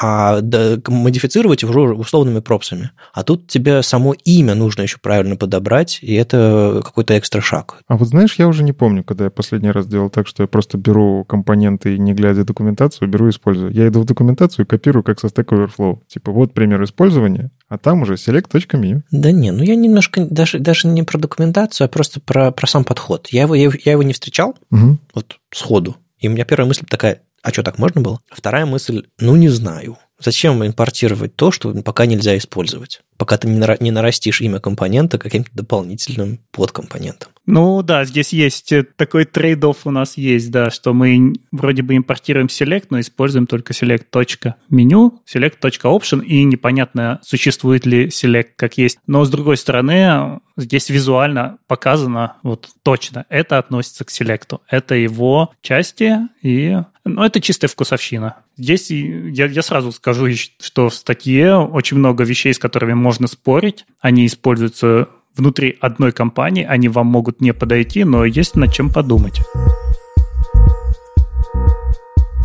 а 0.00 0.40
модифицировать 0.88 1.62
его 1.62 1.82
условными 1.92 2.40
пропсами. 2.40 2.90
А 3.12 3.22
тут 3.22 3.48
тебе 3.48 3.82
само 3.82 4.14
имя 4.24 4.54
нужно 4.54 4.82
еще 4.82 4.96
правильно 4.98 5.36
подобрать, 5.36 5.98
и 6.00 6.14
это 6.14 6.80
какой-то 6.82 7.18
экстра 7.18 7.42
шаг. 7.42 7.76
А 7.86 7.96
вот 7.98 8.08
знаешь, 8.08 8.36
я 8.38 8.48
уже 8.48 8.62
не 8.62 8.72
помню, 8.72 9.04
когда 9.04 9.24
я 9.24 9.30
последний 9.30 9.70
раз 9.70 9.86
делал 9.86 10.08
так, 10.08 10.26
что 10.26 10.42
я 10.42 10.46
просто 10.46 10.78
беру 10.78 11.24
компоненты 11.24 11.96
и 11.96 11.98
не 11.98 12.14
глядя 12.14 12.44
документацию, 12.44 13.08
беру 13.08 13.26
и 13.26 13.30
использую. 13.30 13.72
Я 13.72 13.88
иду 13.88 14.00
в 14.00 14.06
документацию 14.06 14.64
и 14.64 14.68
копирую, 14.68 15.02
как 15.02 15.20
со 15.20 15.26
Stack 15.26 15.48
Overflow. 15.48 15.98
Типа, 16.08 16.32
вот 16.32 16.54
пример 16.54 16.82
использования, 16.82 17.50
а 17.68 17.76
там 17.76 18.02
уже 18.02 18.14
select.me. 18.14 19.02
Да 19.10 19.32
не, 19.32 19.50
ну 19.50 19.62
я 19.62 19.76
немножко 19.76 20.24
даже, 20.24 20.60
даже 20.60 20.88
не 20.88 21.02
про 21.02 21.18
документацию, 21.18 21.84
а 21.84 21.88
просто 21.88 22.20
про, 22.20 22.52
про 22.52 22.66
сам 22.66 22.84
подход. 22.84 23.28
Я 23.28 23.42
его, 23.42 23.54
я, 23.54 23.70
я 23.84 23.92
его 23.92 24.02
не 24.02 24.14
встречал, 24.14 24.56
угу. 24.70 24.96
вот 25.14 25.36
сходу. 25.52 25.96
И 26.18 26.28
у 26.28 26.30
меня 26.30 26.44
первая 26.44 26.68
мысль 26.68 26.84
такая, 26.88 27.22
а 27.42 27.50
что, 27.50 27.62
так 27.62 27.78
можно 27.78 28.00
было? 28.00 28.20
Вторая 28.30 28.66
мысль, 28.66 29.06
ну 29.18 29.36
не 29.36 29.48
знаю. 29.48 29.98
Зачем 30.20 30.64
импортировать 30.64 31.34
то, 31.34 31.50
что 31.50 31.72
пока 31.82 32.06
нельзя 32.06 32.36
использовать? 32.36 33.00
Пока 33.16 33.36
ты 33.36 33.48
не 33.48 33.90
нарастишь 33.90 34.40
имя 34.40 34.60
компонента 34.60 35.18
каким-то 35.18 35.50
дополнительным 35.52 36.40
подкомпонентом. 36.52 37.30
Ну 37.46 37.82
да, 37.82 38.04
здесь 38.04 38.32
есть 38.32 38.70
э, 38.70 38.84
такой 38.84 39.24
трейд 39.24 39.64
у 39.64 39.90
нас 39.90 40.16
есть, 40.16 40.50
да, 40.50 40.70
что 40.70 40.94
мы 40.94 41.34
вроде 41.50 41.82
бы 41.82 41.96
импортируем 41.96 42.46
select, 42.46 42.86
но 42.90 43.00
используем 43.00 43.46
только 43.46 43.72
select.меню, 43.72 45.22
select.option, 45.26 46.24
и 46.24 46.44
непонятно, 46.44 47.20
существует 47.24 47.86
ли 47.86 48.06
select 48.06 48.50
как 48.56 48.78
есть. 48.78 48.98
Но 49.06 49.24
с 49.24 49.30
другой 49.30 49.56
стороны, 49.56 50.40
здесь 50.56 50.90
визуально 50.90 51.58
показано 51.66 52.36
вот 52.42 52.68
точно, 52.82 53.26
это 53.28 53.58
относится 53.58 54.04
к 54.04 54.10
селекту, 54.10 54.62
это 54.68 54.94
его 54.94 55.52
части, 55.60 56.18
и 56.42 56.78
ну, 57.04 57.24
это 57.24 57.40
чистая 57.40 57.68
вкусовщина. 57.68 58.36
Здесь 58.60 58.90
я, 58.90 59.46
я 59.46 59.62
сразу 59.62 59.90
скажу, 59.90 60.28
что 60.60 60.90
в 60.90 60.94
статье 60.94 61.56
очень 61.56 61.96
много 61.96 62.24
вещей, 62.24 62.52
с 62.52 62.58
которыми 62.58 62.92
можно 62.92 63.26
спорить. 63.26 63.86
Они 64.02 64.26
используются 64.26 65.08
внутри 65.34 65.78
одной 65.80 66.12
компании, 66.12 66.66
они 66.68 66.88
вам 66.88 67.06
могут 67.06 67.40
не 67.40 67.54
подойти, 67.54 68.04
но 68.04 68.26
есть 68.26 68.56
над 68.56 68.70
чем 68.70 68.90
подумать. 68.90 69.40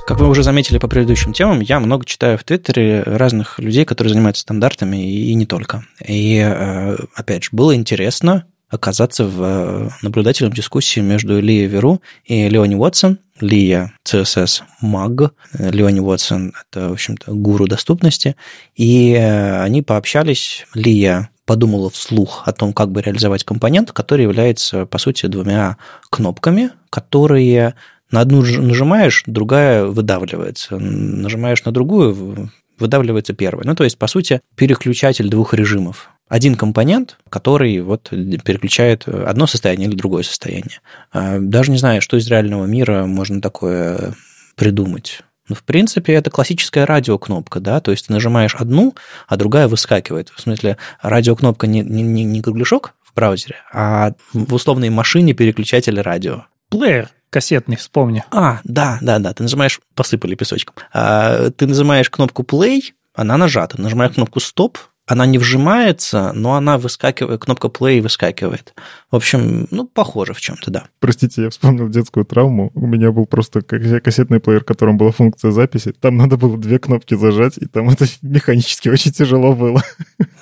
Как 0.08 0.20
вы 0.20 0.30
уже 0.30 0.42
заметили 0.42 0.78
по 0.78 0.88
предыдущим 0.88 1.34
темам, 1.34 1.60
я 1.60 1.82
много 1.82 2.06
читаю 2.06 2.38
в 2.38 2.46
Твиттере 2.46 3.04
разных 3.04 3.60
людей, 3.60 3.84
которые 3.84 4.14
занимаются 4.14 4.44
стандартами 4.44 5.12
и 5.12 5.34
не 5.34 5.46
только. 5.46 5.84
И, 6.08 6.38
э, 6.38 6.96
опять 7.14 7.44
же, 7.44 7.50
было 7.52 7.76
интересно 7.76 8.46
оказаться 8.76 9.26
в 9.26 9.42
э, 9.42 9.90
наблюдательном 10.02 10.54
дискуссии 10.54 11.00
между 11.00 11.40
Лией 11.40 11.68
Веру 11.68 12.02
и 12.26 12.48
Леони 12.48 12.76
Уотсон. 12.76 13.20
Лия 13.42 13.92
CSS 14.06 14.62
Mag, 14.82 15.32
Леони 15.58 16.00
Уотсон– 16.00 16.54
это, 16.72 16.90
в 16.90 16.94
общем-то, 16.94 17.34
гуру 17.34 17.68
доступности. 17.68 18.36
И 18.76 19.14
э, 19.14 19.62
они 19.62 19.82
пообщались. 19.82 20.66
Лия 20.74 21.30
подумала 21.46 21.90
вслух 21.90 22.44
о 22.46 22.54
том, 22.54 22.74
как 22.74 22.92
бы 22.92 23.02
реализовать 23.02 23.44
компонент, 23.44 23.92
который 23.92 24.24
является, 24.24 24.86
по 24.86 24.98
сути, 24.98 25.28
двумя 25.28 25.78
кнопками, 26.10 26.72
которые 26.90 27.76
на 28.12 28.22
одну 28.22 28.42
нажимаешь, 28.42 29.24
другая 29.26 29.86
выдавливается. 29.86 30.78
Нажимаешь 30.78 31.64
на 31.64 31.72
другую, 31.72 32.50
выдавливается 32.80 33.34
первая. 33.34 33.66
Ну, 33.66 33.76
то 33.76 33.84
есть, 33.84 33.98
по 33.98 34.08
сути, 34.08 34.42
переключатель 34.56 35.30
двух 35.30 35.54
режимов. 35.54 36.10
Один 36.28 36.56
компонент, 36.56 37.18
который 37.30 37.80
вот 37.82 38.10
переключает 38.10 39.08
одно 39.08 39.46
состояние 39.46 39.88
или 39.88 39.96
другое 39.96 40.24
состояние. 40.24 40.82
А, 41.12 41.38
даже 41.40 41.72
не 41.72 41.78
знаю, 41.78 42.02
что 42.02 42.18
из 42.18 42.28
реального 42.28 42.66
мира 42.66 43.06
можно 43.06 43.42
такое 43.42 44.16
придумать. 44.56 45.22
Ну, 45.48 45.56
в 45.56 45.64
принципе, 45.64 46.14
это 46.14 46.32
классическая 46.32 46.86
радиокнопка, 46.86 47.60
да, 47.60 47.80
то 47.80 47.92
есть 47.92 48.08
ты 48.08 48.14
нажимаешь 48.14 48.56
одну, 48.56 48.96
а 49.28 49.38
другая 49.38 49.68
выскакивает. 49.68 50.30
В 50.36 50.42
смысле, 50.42 50.78
радиокнопка 51.02 51.68
не, 51.68 51.82
не, 51.82 52.02
не, 52.02 52.24
не 52.24 52.42
кругляшок 52.42 52.96
в 53.04 53.14
браузере, 53.14 53.58
а 53.72 54.14
в 54.34 54.54
условной 54.54 54.90
машине 54.90 55.34
переключатель 55.34 56.02
радио. 56.02 56.46
Плеер 56.70 57.10
кассетный, 57.30 57.76
вспомни. 57.76 58.24
А, 58.32 58.62
да, 58.64 58.98
да, 59.02 59.20
да, 59.20 59.34
ты 59.34 59.44
нажимаешь, 59.44 59.82
посыпали 59.94 60.36
песочком. 60.36 60.76
А, 60.94 61.50
ты 61.52 61.68
нажимаешь 61.68 62.10
кнопку 62.10 62.44
play, 62.44 62.94
она 63.14 63.38
нажата. 63.38 63.80
Нажимаешь 63.80 64.14
кнопку 64.14 64.40
стоп, 64.40 64.78
она 65.08 65.26
не 65.26 65.38
вжимается, 65.38 66.32
но 66.34 66.56
она 66.56 66.78
выскакивает, 66.78 67.42
кнопка 67.42 67.68
play 67.68 68.02
выскакивает. 68.02 68.74
В 69.12 69.16
общем, 69.16 69.68
ну, 69.70 69.86
похоже 69.86 70.34
в 70.34 70.42
чем-то, 70.42 70.72
да. 70.72 70.86
Простите, 71.00 71.44
я 71.44 71.50
вспомнил 71.50 71.88
детскую 71.90 72.26
травму. 72.26 72.72
У 72.74 72.88
меня 72.88 73.12
был 73.12 73.26
просто 73.28 73.62
кассетный 73.62 74.40
плеер, 74.40 74.62
в 74.62 74.66
котором 74.66 74.98
была 74.98 75.12
функция 75.12 75.52
записи. 75.52 75.94
Там 76.00 76.18
надо 76.18 76.38
было 76.38 76.58
две 76.58 76.80
кнопки 76.80 77.16
зажать, 77.16 77.58
и 77.58 77.66
там 77.66 77.90
это 77.92 78.06
механически 78.24 78.90
очень 78.90 79.12
тяжело 79.12 79.54
было. 79.54 79.84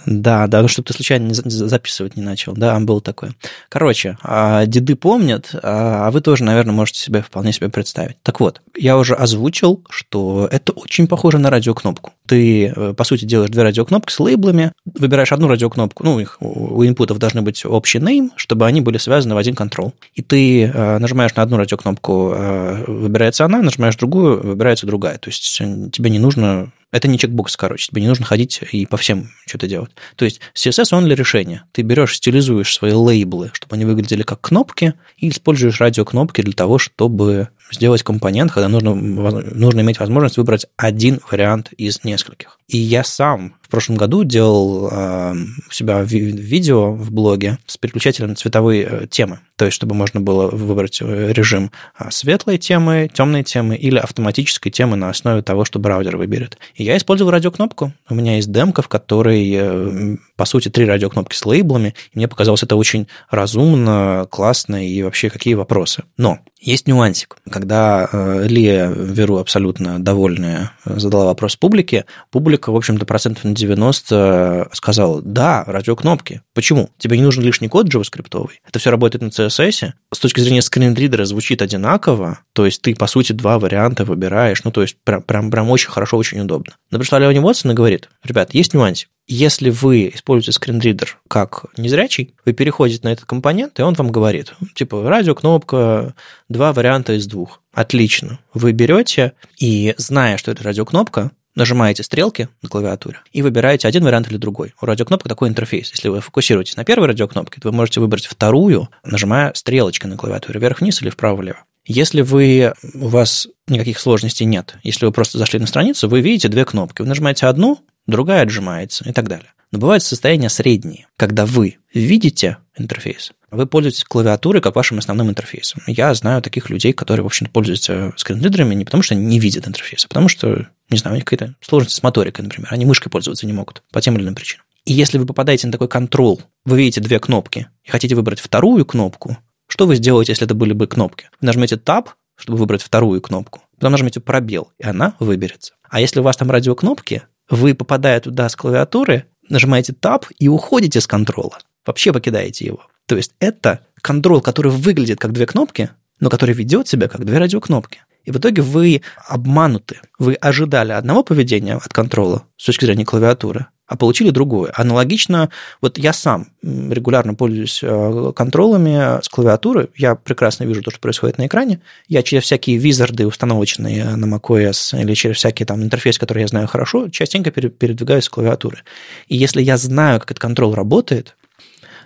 Да, 0.05 0.47
да, 0.47 0.61
ну, 0.61 0.67
чтобы 0.67 0.87
ты 0.87 0.93
случайно 0.93 1.27
не 1.27 1.33
записывать 1.33 2.15
не 2.15 2.23
начал. 2.23 2.53
Да, 2.53 2.79
было 2.79 3.01
такое. 3.01 3.33
Короче, 3.69 4.17
а, 4.21 4.65
деды 4.65 4.95
помнят, 4.95 5.51
а, 5.61 6.07
а 6.07 6.11
вы 6.11 6.21
тоже, 6.21 6.43
наверное, 6.43 6.73
можете 6.73 6.99
себе 6.99 7.21
вполне 7.21 7.53
себе 7.53 7.69
представить. 7.69 8.17
Так 8.23 8.39
вот, 8.39 8.61
я 8.75 8.97
уже 8.97 9.13
озвучил, 9.13 9.83
что 9.89 10.47
это 10.51 10.71
очень 10.73 11.07
похоже 11.07 11.37
на 11.37 11.49
радиокнопку. 11.49 12.13
Ты, 12.25 12.67
э, 12.67 12.93
по 12.93 13.03
сути, 13.03 13.25
делаешь 13.25 13.49
две 13.49 13.63
радиокнопки 13.63 14.11
с 14.11 14.19
лейблами, 14.53 14.71
выбираешь 14.85 15.31
одну 15.31 15.47
радиокнопку, 15.47 16.03
ну, 16.03 16.19
их, 16.19 16.37
у 16.39 16.85
инпутов 16.85 17.17
должны 17.17 17.41
быть 17.41 17.65
общий 17.65 17.99
name, 17.99 18.29
чтобы 18.35 18.65
они 18.65 18.81
были 18.81 18.97
связаны 18.97 19.35
в 19.35 19.37
один 19.37 19.55
контрол. 19.55 19.93
И 20.13 20.21
ты 20.21 20.65
э, 20.65 20.97
нажимаешь 20.99 21.35
на 21.35 21.43
одну 21.43 21.57
радиокнопку, 21.57 22.33
э, 22.35 22.83
выбирается 22.87 23.45
она, 23.45 23.61
нажимаешь 23.61 23.95
другую, 23.95 24.41
выбирается 24.41 24.85
другая. 24.85 25.17
То 25.17 25.29
есть 25.29 25.43
тебе 25.91 26.09
не 26.09 26.19
нужно 26.19 26.71
это 26.93 27.07
не 27.07 27.17
чекбокс, 27.17 27.57
короче. 27.57 27.87
Тебе 27.87 28.03
не 28.03 28.07
нужно 28.07 28.23
ходить 28.23 28.61
и 28.71 28.85
по 28.85 28.97
всем 28.97 29.31
что-то 29.47 29.67
делать. 29.67 29.89
То 30.15 30.25
есть 30.25 30.39
CSS 30.53 30.95
он 30.95 31.05
для 31.05 31.15
решения. 31.15 31.63
Ты 31.71 31.81
берешь, 31.81 32.15
стилизуешь 32.15 32.71
свои 32.71 32.93
лейблы, 32.93 33.49
чтобы 33.53 33.75
они 33.75 33.85
выглядели 33.85 34.21
как 34.21 34.41
кнопки, 34.41 34.93
и 35.17 35.29
используешь 35.29 35.81
радиокнопки 35.81 36.41
для 36.41 36.53
того, 36.53 36.77
чтобы 36.77 37.49
сделать 37.71 38.03
компонент, 38.03 38.51
когда 38.51 38.69
нужно, 38.69 38.93
нужно 38.93 39.81
иметь 39.81 39.99
возможность 39.99 40.37
выбрать 40.37 40.67
один 40.77 41.19
вариант 41.31 41.71
из 41.75 42.03
нескольких. 42.03 42.59
И 42.67 42.77
я 42.77 43.03
сам 43.03 43.55
прошлом 43.73 43.95
году 43.95 44.23
делал 44.23 44.87
э, 44.91 45.33
у 45.67 45.73
себя 45.73 46.03
видео 46.03 46.91
в 46.91 47.11
блоге 47.11 47.57
с 47.65 47.75
переключателем 47.75 48.35
цветовой 48.35 48.85
э, 48.87 49.07
темы. 49.09 49.39
То 49.55 49.65
есть, 49.65 49.73
чтобы 49.73 49.95
можно 49.95 50.21
было 50.21 50.47
выбрать 50.47 51.01
э, 51.01 51.33
режим 51.33 51.71
а, 51.97 52.11
светлой 52.11 52.59
темы, 52.59 53.09
темной 53.11 53.41
темы 53.41 53.75
или 53.75 53.97
автоматической 53.97 54.71
темы 54.71 54.95
на 54.95 55.09
основе 55.09 55.41
того, 55.41 55.65
что 55.65 55.79
браузер 55.79 56.17
выберет. 56.17 56.59
И 56.75 56.83
я 56.83 56.95
использовал 56.97 57.31
радиокнопку. 57.31 57.93
У 58.11 58.13
меня 58.13 58.35
есть 58.35 58.51
демка, 58.51 58.83
в 58.83 58.89
которой, 58.89 60.19
по 60.35 60.45
сути, 60.45 60.69
три 60.69 60.85
радиокнопки 60.85 61.35
с 61.35 61.43
лейблами. 61.43 61.95
И 62.11 62.19
мне 62.19 62.27
показалось 62.27 62.61
это 62.61 62.75
очень 62.75 63.07
разумно, 63.31 64.27
классно 64.29 64.87
и 64.87 65.01
вообще 65.01 65.31
какие 65.31 65.55
вопросы. 65.55 66.03
Но 66.15 66.37
есть 66.63 66.87
нюансик. 66.87 67.37
Когда 67.49 68.07
э, 68.09 68.45
Лия 68.47 68.89
Веру 68.89 69.37
абсолютно 69.37 70.01
довольная 70.01 70.71
задала 70.85 71.25
вопрос 71.25 71.57
публике, 71.57 72.05
публика, 72.31 72.71
в 72.71 72.75
общем-то, 72.75 73.05
процентов 73.05 73.43
на 73.43 73.53
90 73.63 74.69
сказала, 74.73 75.21
да, 75.21 75.63
радиокнопки. 75.65 76.41
Почему? 76.53 76.89
Тебе 76.97 77.17
не 77.17 77.23
нужен 77.23 77.43
лишний 77.43 77.69
код 77.69 77.87
JavaScript. 77.87 78.49
Это 78.67 78.79
все 78.79 78.91
работает 78.91 79.21
на 79.21 79.27
CSS. 79.27 79.91
С 80.13 80.19
точки 80.19 80.39
зрения 80.41 80.61
скринридера 80.61 81.25
звучит 81.25 81.61
одинаково, 81.61 82.39
то 82.53 82.65
есть 82.65 82.81
ты, 82.81 82.95
по 82.95 83.07
сути, 83.07 83.33
два 83.33 83.59
варианта 83.59 84.05
выбираешь, 84.05 84.63
ну, 84.63 84.71
то 84.71 84.81
есть 84.81 84.97
прям, 85.03 85.21
прям, 85.21 85.51
прям 85.51 85.69
очень 85.69 85.89
хорошо, 85.89 86.17
очень 86.17 86.39
удобно. 86.39 86.73
Но 86.91 86.99
пришла 86.99 87.19
Леони 87.19 87.39
Уотсон 87.39 87.71
и 87.71 87.75
говорит, 87.75 88.09
ребят, 88.23 88.53
есть 88.53 88.73
нюансик. 88.73 89.09
Если 89.25 89.69
вы 89.69 90.11
используете 90.13 90.51
скринридер 90.51 91.17
как 91.29 91.65
незрячий, 91.77 92.35
вы 92.45 92.51
переходите 92.51 93.07
на 93.07 93.13
этот 93.13 93.25
компонент, 93.25 93.79
и 93.79 93.81
он 93.81 93.93
вам 93.93 94.11
говорит, 94.11 94.53
типа, 94.75 95.07
радиокнопка, 95.07 96.13
два 96.49 96.73
варианта 96.73 97.13
из 97.13 97.25
двух. 97.25 97.61
Отлично. 97.73 98.39
Вы 98.53 98.73
берете 98.73 99.33
и, 99.57 99.95
зная, 99.97 100.37
что 100.37 100.51
это 100.51 100.63
радиокнопка, 100.63 101.31
нажимаете 101.55 102.03
стрелки 102.03 102.49
на 102.61 102.69
клавиатуре 102.69 103.19
и 103.31 103.41
выбираете 103.41 103.87
один 103.87 104.03
вариант 104.03 104.29
или 104.29 104.37
другой. 104.37 104.73
У 104.81 104.85
радиокнопки 104.85 105.27
такой 105.27 105.49
интерфейс. 105.49 105.91
Если 105.91 106.09
вы 106.09 106.21
фокусируетесь 106.21 106.75
на 106.75 106.83
первой 106.83 107.07
радиокнопке, 107.07 107.61
то 107.61 107.69
вы 107.69 107.75
можете 107.75 107.99
выбрать 107.99 108.25
вторую, 108.25 108.89
нажимая 109.03 109.53
стрелочкой 109.53 110.09
на 110.09 110.17
клавиатуре 110.17 110.59
вверх-вниз 110.59 111.01
или 111.01 111.09
вправо-влево. 111.09 111.63
Если 111.85 112.21
вы, 112.21 112.73
у 112.93 113.07
вас 113.07 113.47
никаких 113.67 113.99
сложностей 113.99 114.45
нет, 114.45 114.77
если 114.83 115.05
вы 115.05 115.11
просто 115.11 115.37
зашли 115.37 115.59
на 115.59 115.67
страницу, 115.67 116.07
вы 116.07 116.21
видите 116.21 116.47
две 116.47 116.63
кнопки. 116.63 117.01
Вы 117.01 117.09
нажимаете 117.09 117.47
одну, 117.47 117.79
другая 118.07 118.43
отжимается 118.43 119.07
и 119.07 119.11
так 119.11 119.27
далее. 119.27 119.49
Но 119.71 119.79
бывают 119.79 120.03
состояния 120.03 120.49
средние, 120.49 121.07
когда 121.17 121.45
вы 121.45 121.77
видите 121.93 122.57
интерфейс, 122.77 123.33
вы 123.53 123.67
пользуетесь 123.67 124.03
клавиатурой 124.03 124.61
как 124.61 124.75
вашим 124.75 124.97
основным 124.97 125.29
интерфейсом. 125.29 125.81
Я 125.87 126.13
знаю 126.13 126.41
таких 126.41 126.69
людей, 126.69 126.93
которые, 126.93 127.23
в 127.23 127.27
общем-то, 127.27 127.51
пользуются 127.51 128.13
скринридерами 128.17 128.75
не 128.75 128.85
потому, 128.85 129.03
что 129.03 129.15
они 129.15 129.25
не 129.25 129.39
видят 129.39 129.67
интерфейс, 129.67 130.05
а 130.05 130.07
потому 130.07 130.27
что, 130.27 130.67
не 130.89 130.97
знаю, 130.97 131.13
у 131.13 131.15
них 131.15 131.25
какие-то 131.25 131.55
сложности 131.61 131.97
с 131.97 132.03
моторикой, 132.03 132.43
например. 132.43 132.67
Они 132.71 132.85
мышкой 132.85 133.09
пользоваться 133.09 133.45
не 133.45 133.53
могут 133.53 133.83
по 133.91 134.01
тем 134.01 134.15
или 134.15 134.23
иным 134.23 134.35
причинам. 134.35 134.65
И 134.85 134.93
если 134.93 135.17
вы 135.17 135.25
попадаете 135.25 135.67
на 135.67 135.71
такой 135.71 135.87
контрол, 135.87 136.41
вы 136.65 136.77
видите 136.77 136.99
две 136.99 137.19
кнопки 137.19 137.67
и 137.83 137.89
хотите 137.89 138.15
выбрать 138.15 138.39
вторую 138.39 138.85
кнопку, 138.85 139.37
что 139.67 139.87
вы 139.87 139.95
сделаете, 139.95 140.33
если 140.33 140.45
это 140.45 140.55
были 140.55 140.73
бы 140.73 140.87
кнопки? 140.87 141.29
Вы 141.39 141.47
нажмете 141.47 141.75
Tab, 141.75 142.09
чтобы 142.35 142.59
выбрать 142.59 142.83
вторую 142.83 143.21
кнопку, 143.21 143.61
потом 143.75 143.91
нажмете 143.91 144.19
пробел, 144.19 144.71
и 144.77 144.85
она 144.85 145.15
выберется. 145.19 145.73
А 145.89 146.01
если 146.01 146.19
у 146.19 146.23
вас 146.23 146.37
там 146.37 146.51
радиокнопки, 146.51 147.23
вы, 147.49 147.73
попадая 147.73 148.19
туда 148.19 148.49
с 148.49 148.55
клавиатуры, 148.55 149.25
нажимаете 149.47 149.93
Tab 149.93 150.25
и 150.37 150.47
уходите 150.47 150.99
с 150.99 151.07
контрола. 151.07 151.59
Вообще 151.85 152.11
покидаете 152.13 152.65
его. 152.65 152.87
То 153.07 153.15
есть 153.15 153.33
это 153.39 153.81
контрол, 154.01 154.41
который 154.41 154.71
выглядит 154.71 155.19
как 155.19 155.31
две 155.31 155.45
кнопки, 155.45 155.89
но 156.19 156.29
который 156.29 156.55
ведет 156.55 156.87
себя 156.87 157.07
как 157.07 157.25
две 157.25 157.37
радиокнопки. 157.37 158.01
И 158.25 158.31
в 158.31 158.37
итоге 158.37 158.61
вы 158.61 159.01
обмануты. 159.27 159.99
Вы 160.17 160.35
ожидали 160.35 160.93
одного 160.93 161.23
поведения 161.23 161.75
от 161.75 161.91
контрола 161.91 162.45
с 162.55 162.65
точки 162.65 162.85
зрения 162.85 163.03
клавиатуры, 163.03 163.67
а 163.85 163.97
получили 163.97 164.29
другое. 164.29 164.71
Аналогично, 164.75 165.49
вот 165.81 165.97
я 165.97 166.13
сам 166.13 166.47
регулярно 166.61 167.35
пользуюсь 167.35 167.81
э, 167.83 168.31
контролами 168.33 169.21
с 169.21 169.27
клавиатуры, 169.27 169.89
я 169.97 170.15
прекрасно 170.15 170.63
вижу 170.63 170.81
то, 170.81 170.91
что 170.91 171.01
происходит 171.01 171.37
на 171.37 171.47
экране, 171.47 171.81
я 172.07 172.23
через 172.23 172.43
всякие 172.43 172.77
визарды, 172.77 173.27
установочные 173.27 174.15
на 174.15 174.25
macOS, 174.25 174.99
или 175.01 175.13
через 175.15 175.37
всякие 175.37 175.65
там 175.65 175.83
интерфейс, 175.83 176.17
который 176.17 176.41
я 176.41 176.47
знаю 176.47 176.67
хорошо, 176.67 177.09
частенько 177.09 177.51
передвигаюсь 177.51 178.23
с 178.23 178.29
клавиатуры. 178.29 178.79
И 179.27 179.35
если 179.35 179.61
я 179.61 179.75
знаю, 179.75 180.21
как 180.21 180.31
этот 180.31 180.39
контрол 180.39 180.73
работает, 180.75 181.35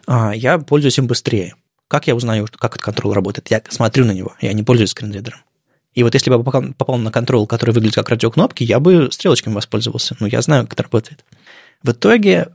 я 0.07 0.57
пользуюсь 0.59 0.97
им 0.97 1.07
быстрее. 1.07 1.55
Как 1.87 2.07
я 2.07 2.15
узнаю, 2.15 2.47
как 2.57 2.71
этот 2.73 2.81
контрол 2.81 3.13
работает? 3.13 3.49
Я 3.49 3.61
смотрю 3.69 4.05
на 4.05 4.11
него, 4.11 4.35
я 4.41 4.53
не 4.53 4.63
пользуюсь 4.63 4.91
скринридером. 4.91 5.39
И 5.93 6.03
вот 6.03 6.13
если 6.13 6.29
бы 6.29 6.37
я 6.37 6.73
попал 6.77 6.97
на 6.97 7.11
контрол, 7.11 7.47
который 7.47 7.71
выглядит 7.71 7.95
как 7.95 8.09
радиокнопки, 8.09 8.63
я 8.63 8.79
бы 8.79 9.09
стрелочками 9.11 9.55
воспользовался. 9.55 10.15
Ну, 10.19 10.27
я 10.27 10.41
знаю, 10.43 10.65
как 10.65 10.73
это 10.73 10.83
работает. 10.83 11.25
В 11.81 11.91
итоге 11.91 12.49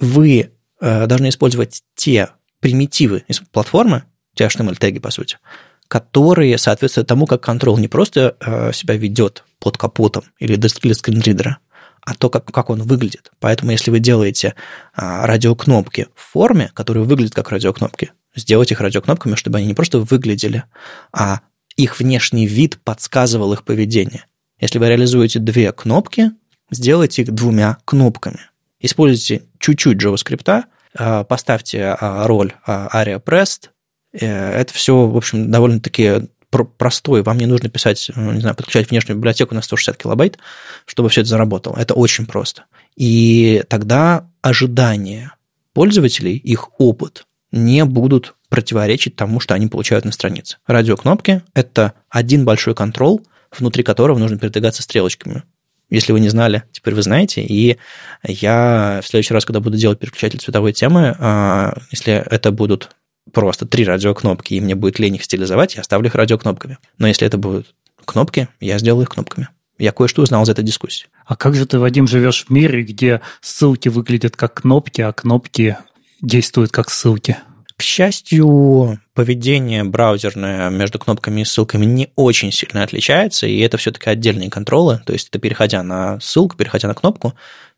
вы 0.00 0.50
э, 0.80 1.06
должны 1.06 1.28
использовать 1.28 1.82
те 1.94 2.30
примитивы 2.58 3.24
из 3.28 3.38
платформы, 3.38 4.04
те 4.34 4.44
HTML-теги, 4.44 4.98
по 4.98 5.10
сути, 5.10 5.38
которые 5.86 6.58
соответствуют 6.58 7.06
тому, 7.06 7.26
как 7.26 7.42
контрол 7.42 7.78
не 7.78 7.86
просто 7.86 8.36
э, 8.40 8.72
себя 8.72 8.96
ведет 8.96 9.44
под 9.60 9.76
капотом 9.76 10.24
или 10.38 10.56
для 10.56 10.94
скринридера, 10.94 11.58
а 12.02 12.14
то, 12.14 12.30
как, 12.30 12.46
как 12.46 12.70
он 12.70 12.82
выглядит. 12.82 13.30
Поэтому, 13.38 13.72
если 13.72 13.90
вы 13.90 13.98
делаете 14.00 14.54
а, 14.94 15.26
радиокнопки 15.26 16.08
в 16.14 16.32
форме, 16.32 16.70
которые 16.74 17.04
выглядят 17.04 17.34
как 17.34 17.50
радиокнопки, 17.50 18.12
сделайте 18.34 18.74
их 18.74 18.80
радиокнопками, 18.80 19.34
чтобы 19.34 19.58
они 19.58 19.66
не 19.66 19.74
просто 19.74 20.00
выглядели, 20.00 20.64
а 21.12 21.40
их 21.76 21.98
внешний 21.98 22.46
вид 22.46 22.78
подсказывал 22.82 23.52
их 23.52 23.64
поведение. 23.64 24.24
Если 24.60 24.78
вы 24.78 24.88
реализуете 24.88 25.38
две 25.38 25.72
кнопки, 25.72 26.32
сделайте 26.70 27.22
их 27.22 27.32
двумя 27.32 27.78
кнопками. 27.84 28.40
Используйте 28.80 29.44
чуть-чуть 29.58 30.02
JavaScript, 30.02 30.64
а, 30.96 31.24
поставьте 31.24 31.96
а, 32.00 32.26
роль 32.26 32.52
ARIA 32.66 33.22
Pressed. 33.22 33.70
Э, 34.12 34.52
это 34.52 34.74
все, 34.74 35.06
в 35.06 35.16
общем, 35.16 35.50
довольно-таки 35.50 36.28
простой. 36.50 37.22
Вам 37.22 37.38
не 37.38 37.46
нужно 37.46 37.68
писать, 37.68 38.10
э, 38.14 38.32
не 38.32 38.40
знаю, 38.40 38.56
подключать 38.56 38.90
внешнюю 38.90 39.16
библиотеку 39.16 39.54
на 39.54 39.62
160 39.62 39.96
килобайт, 39.96 40.38
чтобы 40.86 41.08
все 41.08 41.20
это 41.22 41.30
заработало. 41.30 41.76
Это 41.76 41.94
очень 41.94 42.26
просто. 42.26 42.64
И 42.96 43.64
тогда 43.68 44.28
ожидания 44.42 45.34
пользователей, 45.72 46.36
их 46.36 46.70
опыт 46.78 47.24
не 47.52 47.84
будут 47.84 48.34
противоречить 48.48 49.16
тому, 49.16 49.40
что 49.40 49.54
они 49.54 49.68
получают 49.68 50.04
на 50.04 50.12
странице. 50.12 50.58
Радиокнопки– 50.66 51.42
это 51.54 51.94
один 52.08 52.44
большой 52.44 52.74
контрол, 52.74 53.24
внутри 53.56 53.82
которого 53.82 54.18
нужно 54.18 54.38
передвигаться 54.38 54.82
стрелочками. 54.82 55.44
Если 55.88 56.12
вы 56.12 56.20
не 56.20 56.28
знали, 56.28 56.62
теперь 56.70 56.94
вы 56.94 57.02
знаете. 57.02 57.42
И 57.42 57.76
я 58.24 59.00
в 59.02 59.08
следующий 59.08 59.34
раз, 59.34 59.44
когда 59.44 59.60
буду 59.60 59.76
делать 59.76 59.98
переключатель 59.98 60.38
цветовой 60.38 60.72
темы, 60.72 61.16
а, 61.18 61.76
если 61.90 62.12
это 62.12 62.52
будут 62.52 62.90
просто 63.32 63.66
три 63.66 63.84
радиокнопки, 63.84 64.54
и 64.54 64.60
мне 64.60 64.74
будет 64.74 64.98
лень 64.98 65.16
их 65.16 65.24
стилизовать, 65.24 65.74
я 65.74 65.80
оставлю 65.80 66.08
их 66.08 66.14
радиокнопками. 66.14 66.78
Но 66.98 67.06
если 67.06 67.26
это 67.26 67.38
будут 67.38 67.74
кнопки, 68.04 68.48
я 68.60 68.78
сделаю 68.78 69.02
их 69.02 69.10
кнопками. 69.10 69.48
Я 69.78 69.92
кое-что 69.92 70.22
узнал 70.22 70.42
из 70.42 70.48
этой 70.48 70.62
дискуссии. 70.62 71.06
А 71.24 71.36
как 71.36 71.54
же 71.54 71.64
ты, 71.64 71.78
Вадим, 71.78 72.06
живешь 72.06 72.44
в 72.46 72.50
мире, 72.50 72.82
где 72.82 73.20
ссылки 73.40 73.88
выглядят 73.88 74.36
как 74.36 74.62
кнопки, 74.62 75.00
а 75.00 75.12
кнопки 75.12 75.78
действуют 76.20 76.70
как 76.70 76.90
ссылки? 76.90 77.38
К 77.76 77.82
счастью, 77.82 79.00
поведение 79.14 79.84
браузерное 79.84 80.68
между 80.68 80.98
кнопками 80.98 81.40
и 81.40 81.44
ссылками 81.46 81.86
не 81.86 82.10
очень 82.14 82.52
сильно 82.52 82.82
отличается, 82.82 83.46
и 83.46 83.58
это 83.60 83.78
все-таки 83.78 84.10
отдельные 84.10 84.50
контролы. 84.50 85.00
То 85.06 85.14
есть, 85.14 85.28
это 85.28 85.38
переходя 85.38 85.82
на 85.82 86.20
ссылку, 86.20 86.56
переходя 86.56 86.88
на 86.88 86.94
кнопку, 86.94 87.32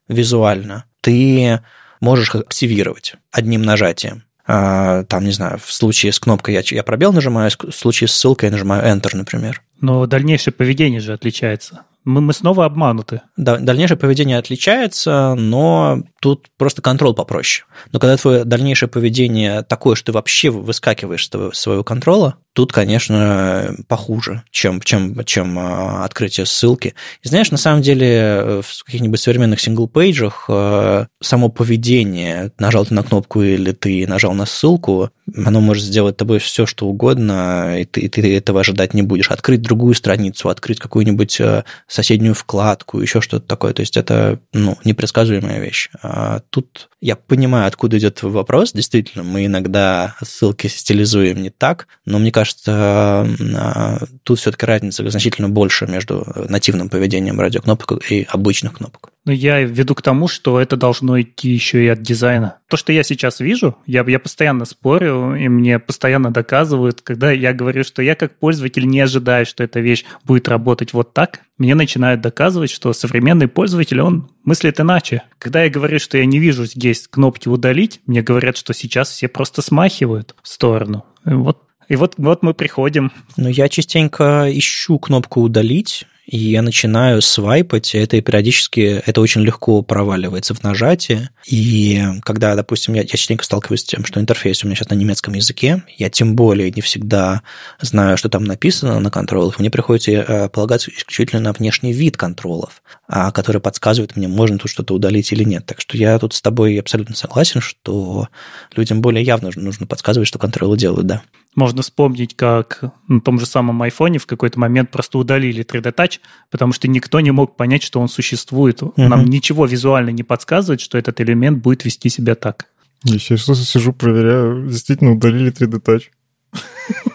визуально 0.08 0.86
ты 1.02 1.60
можешь 2.00 2.34
активировать 2.34 3.14
одним 3.30 3.62
нажатием. 3.62 4.24
А, 4.54 5.04
там, 5.04 5.24
не 5.24 5.30
знаю, 5.30 5.58
в 5.64 5.72
случае 5.72 6.12
с 6.12 6.20
кнопкой 6.20 6.52
я, 6.52 6.62
я 6.62 6.82
пробел 6.82 7.10
нажимаю, 7.14 7.50
в 7.50 7.72
случае 7.72 8.08
с 8.08 8.12
ссылкой 8.12 8.48
я 8.48 8.52
нажимаю 8.52 8.84
Enter, 8.84 9.16
например. 9.16 9.62
Но 9.80 10.04
дальнейшее 10.04 10.52
поведение 10.52 11.00
же 11.00 11.14
отличается. 11.14 11.86
Мы, 12.04 12.20
мы 12.20 12.34
снова 12.34 12.66
обмануты. 12.66 13.22
Да, 13.38 13.56
дальнейшее 13.56 13.96
поведение 13.96 14.36
отличается, 14.36 15.34
но 15.34 16.02
тут 16.22 16.46
просто 16.56 16.82
контроль 16.82 17.14
попроще. 17.14 17.66
Но 17.90 17.98
когда 17.98 18.16
твое 18.16 18.44
дальнейшее 18.44 18.88
поведение 18.88 19.62
такое, 19.62 19.96
что 19.96 20.06
ты 20.06 20.12
вообще 20.12 20.50
выскакиваешь 20.50 21.28
с 21.28 21.58
своего 21.58 21.82
контрола, 21.82 22.36
тут, 22.52 22.72
конечно, 22.72 23.74
похуже, 23.88 24.42
чем, 24.50 24.80
чем, 24.80 25.24
чем 25.24 25.58
а, 25.58 26.04
открытие 26.04 26.46
ссылки. 26.46 26.94
И 27.22 27.28
знаешь, 27.28 27.50
на 27.50 27.56
самом 27.56 27.82
деле 27.82 28.06
э, 28.08 28.62
в 28.64 28.84
каких-нибудь 28.84 29.20
современных 29.20 29.60
сингл-пейджах 29.60 30.44
э, 30.48 31.06
само 31.20 31.48
поведение, 31.48 32.52
нажал 32.58 32.86
ты 32.86 32.94
на 32.94 33.02
кнопку 33.02 33.42
или 33.42 33.72
ты 33.72 34.06
нажал 34.06 34.34
на 34.34 34.46
ссылку, 34.46 35.10
оно 35.34 35.60
может 35.60 35.84
сделать 35.84 36.16
тобой 36.16 36.38
все, 36.38 36.66
что 36.66 36.86
угодно, 36.86 37.80
и 37.80 37.84
ты, 37.84 38.02
и 38.02 38.08
ты 38.08 38.36
этого 38.36 38.60
ожидать 38.60 38.92
не 38.92 39.02
будешь. 39.02 39.30
Открыть 39.30 39.62
другую 39.62 39.94
страницу, 39.94 40.48
открыть 40.48 40.78
какую-нибудь 40.78 41.40
э, 41.40 41.64
соседнюю 41.86 42.34
вкладку, 42.34 43.00
еще 43.00 43.20
что-то 43.20 43.46
такое. 43.46 43.72
То 43.72 43.80
есть 43.80 43.96
это 43.96 44.40
ну, 44.52 44.78
непредсказуемая 44.84 45.58
вещь. 45.58 45.88
А 46.14 46.40
тут 46.50 46.90
я 47.00 47.16
понимаю, 47.16 47.66
откуда 47.66 47.96
идет 47.96 48.22
вопрос. 48.22 48.74
Действительно, 48.74 49.24
мы 49.24 49.46
иногда 49.46 50.14
ссылки 50.22 50.66
стилизуем 50.66 51.42
не 51.42 51.48
так, 51.48 51.88
но 52.04 52.18
мне 52.18 52.30
кажется, 52.30 53.26
а, 53.56 53.98
тут 54.22 54.38
все-таки 54.38 54.66
разница 54.66 55.08
значительно 55.08 55.48
больше 55.48 55.86
между 55.86 56.26
нативным 56.50 56.90
поведением 56.90 57.40
радиокнопок 57.40 58.10
и 58.10 58.26
обычных 58.28 58.74
кнопок. 58.74 59.11
Но 59.24 59.32
я 59.32 59.60
веду 59.62 59.94
к 59.94 60.02
тому, 60.02 60.26
что 60.26 60.60
это 60.60 60.76
должно 60.76 61.20
идти 61.20 61.50
еще 61.50 61.84
и 61.84 61.88
от 61.88 62.02
дизайна. 62.02 62.58
То, 62.68 62.76
что 62.76 62.92
я 62.92 63.04
сейчас 63.04 63.38
вижу, 63.38 63.76
я, 63.86 64.04
я 64.06 64.18
постоянно 64.18 64.64
спорю, 64.64 65.36
и 65.36 65.48
мне 65.48 65.78
постоянно 65.78 66.32
доказывают, 66.32 67.02
когда 67.02 67.30
я 67.30 67.52
говорю, 67.52 67.84
что 67.84 68.02
я 68.02 68.16
как 68.16 68.38
пользователь 68.38 68.86
не 68.86 69.00
ожидаю, 69.00 69.46
что 69.46 69.62
эта 69.62 69.78
вещь 69.78 70.04
будет 70.24 70.48
работать 70.48 70.92
вот 70.92 71.14
так, 71.14 71.42
мне 71.56 71.76
начинают 71.76 72.20
доказывать, 72.20 72.70
что 72.70 72.92
современный 72.92 73.46
пользователь, 73.46 74.00
он 74.00 74.28
мыслит 74.42 74.80
иначе. 74.80 75.22
Когда 75.38 75.62
я 75.62 75.70
говорю, 75.70 76.00
что 76.00 76.18
я 76.18 76.26
не 76.26 76.40
вижу 76.40 76.64
здесь 76.64 77.06
кнопки 77.06 77.48
«удалить», 77.48 78.00
мне 78.06 78.22
говорят, 78.22 78.56
что 78.56 78.74
сейчас 78.74 79.10
все 79.10 79.28
просто 79.28 79.62
смахивают 79.62 80.34
в 80.42 80.48
сторону. 80.48 81.06
Вот 81.24 81.62
и 81.88 81.96
вот, 81.96 82.14
вот 82.16 82.42
мы 82.42 82.54
приходим. 82.54 83.12
Но 83.36 83.48
я 83.48 83.68
частенько 83.68 84.48
ищу 84.50 84.98
кнопку 84.98 85.42
«удалить», 85.42 86.06
и 86.26 86.38
я 86.38 86.62
начинаю 86.62 87.20
свайпать, 87.20 87.94
и 87.94 87.98
это 87.98 88.20
периодически, 88.20 89.02
это 89.04 89.20
очень 89.20 89.42
легко 89.42 89.82
проваливается 89.82 90.54
в 90.54 90.62
нажатие. 90.62 91.30
И 91.46 92.00
когда, 92.22 92.54
допустим, 92.54 92.94
я, 92.94 93.02
я 93.02 93.08
частенько 93.08 93.44
сталкиваюсь 93.44 93.80
с 93.80 93.84
тем, 93.84 94.04
что 94.04 94.20
интерфейс 94.20 94.62
у 94.62 94.66
меня 94.66 94.76
сейчас 94.76 94.90
на 94.90 94.94
немецком 94.94 95.34
языке, 95.34 95.82
я 95.98 96.10
тем 96.10 96.36
более 96.36 96.70
не 96.70 96.80
всегда 96.80 97.42
знаю, 97.80 98.16
что 98.16 98.28
там 98.28 98.44
написано 98.44 99.00
на 99.00 99.10
контролах, 99.10 99.58
мне 99.58 99.70
приходится 99.70 100.12
э, 100.12 100.48
полагаться 100.48 100.90
исключительно 100.90 101.42
на 101.42 101.52
внешний 101.52 101.92
вид 101.92 102.16
контролов, 102.16 102.82
а, 103.08 103.32
который 103.32 103.60
подсказывает 103.60 104.14
мне, 104.14 104.28
можно 104.28 104.58
тут 104.58 104.70
что-то 104.70 104.94
удалить 104.94 105.32
или 105.32 105.42
нет. 105.42 105.66
Так 105.66 105.80
что 105.80 105.96
я 105.96 106.18
тут 106.18 106.34
с 106.34 106.42
тобой 106.42 106.78
абсолютно 106.78 107.16
согласен, 107.16 107.60
что 107.60 108.28
людям 108.76 109.00
более 109.00 109.24
явно 109.24 109.50
нужно 109.56 109.86
подсказывать, 109.86 110.28
что 110.28 110.38
контролы 110.38 110.76
делают, 110.76 111.06
да. 111.06 111.22
Можно 111.54 111.82
вспомнить, 111.82 112.34
как 112.34 112.80
на 113.08 113.20
том 113.20 113.38
же 113.38 113.44
самом 113.44 113.82
айфоне 113.82 114.18
в 114.18 114.26
какой-то 114.26 114.58
момент 114.58 114.90
просто 114.90 115.18
удалили 115.18 115.64
3D 115.64 115.94
Touch, 115.94 116.20
потому 116.50 116.72
что 116.72 116.88
никто 116.88 117.20
не 117.20 117.30
мог 117.30 117.56
понять, 117.56 117.82
что 117.82 118.00
он 118.00 118.08
существует. 118.08 118.82
Угу. 118.82 118.94
Нам 118.96 119.26
ничего 119.26 119.66
визуально 119.66 120.10
не 120.10 120.22
подсказывает, 120.22 120.80
что 120.80 120.96
этот 120.96 121.20
элемент 121.20 121.58
будет 121.58 121.84
вести 121.84 122.08
себя 122.08 122.34
так. 122.34 122.68
Я 123.04 123.18
сейчас 123.18 123.44
сижу, 123.68 123.92
проверяю, 123.92 124.68
действительно 124.68 125.12
удалили 125.12 125.52
3D 125.52 125.82
Touch. 125.82 126.04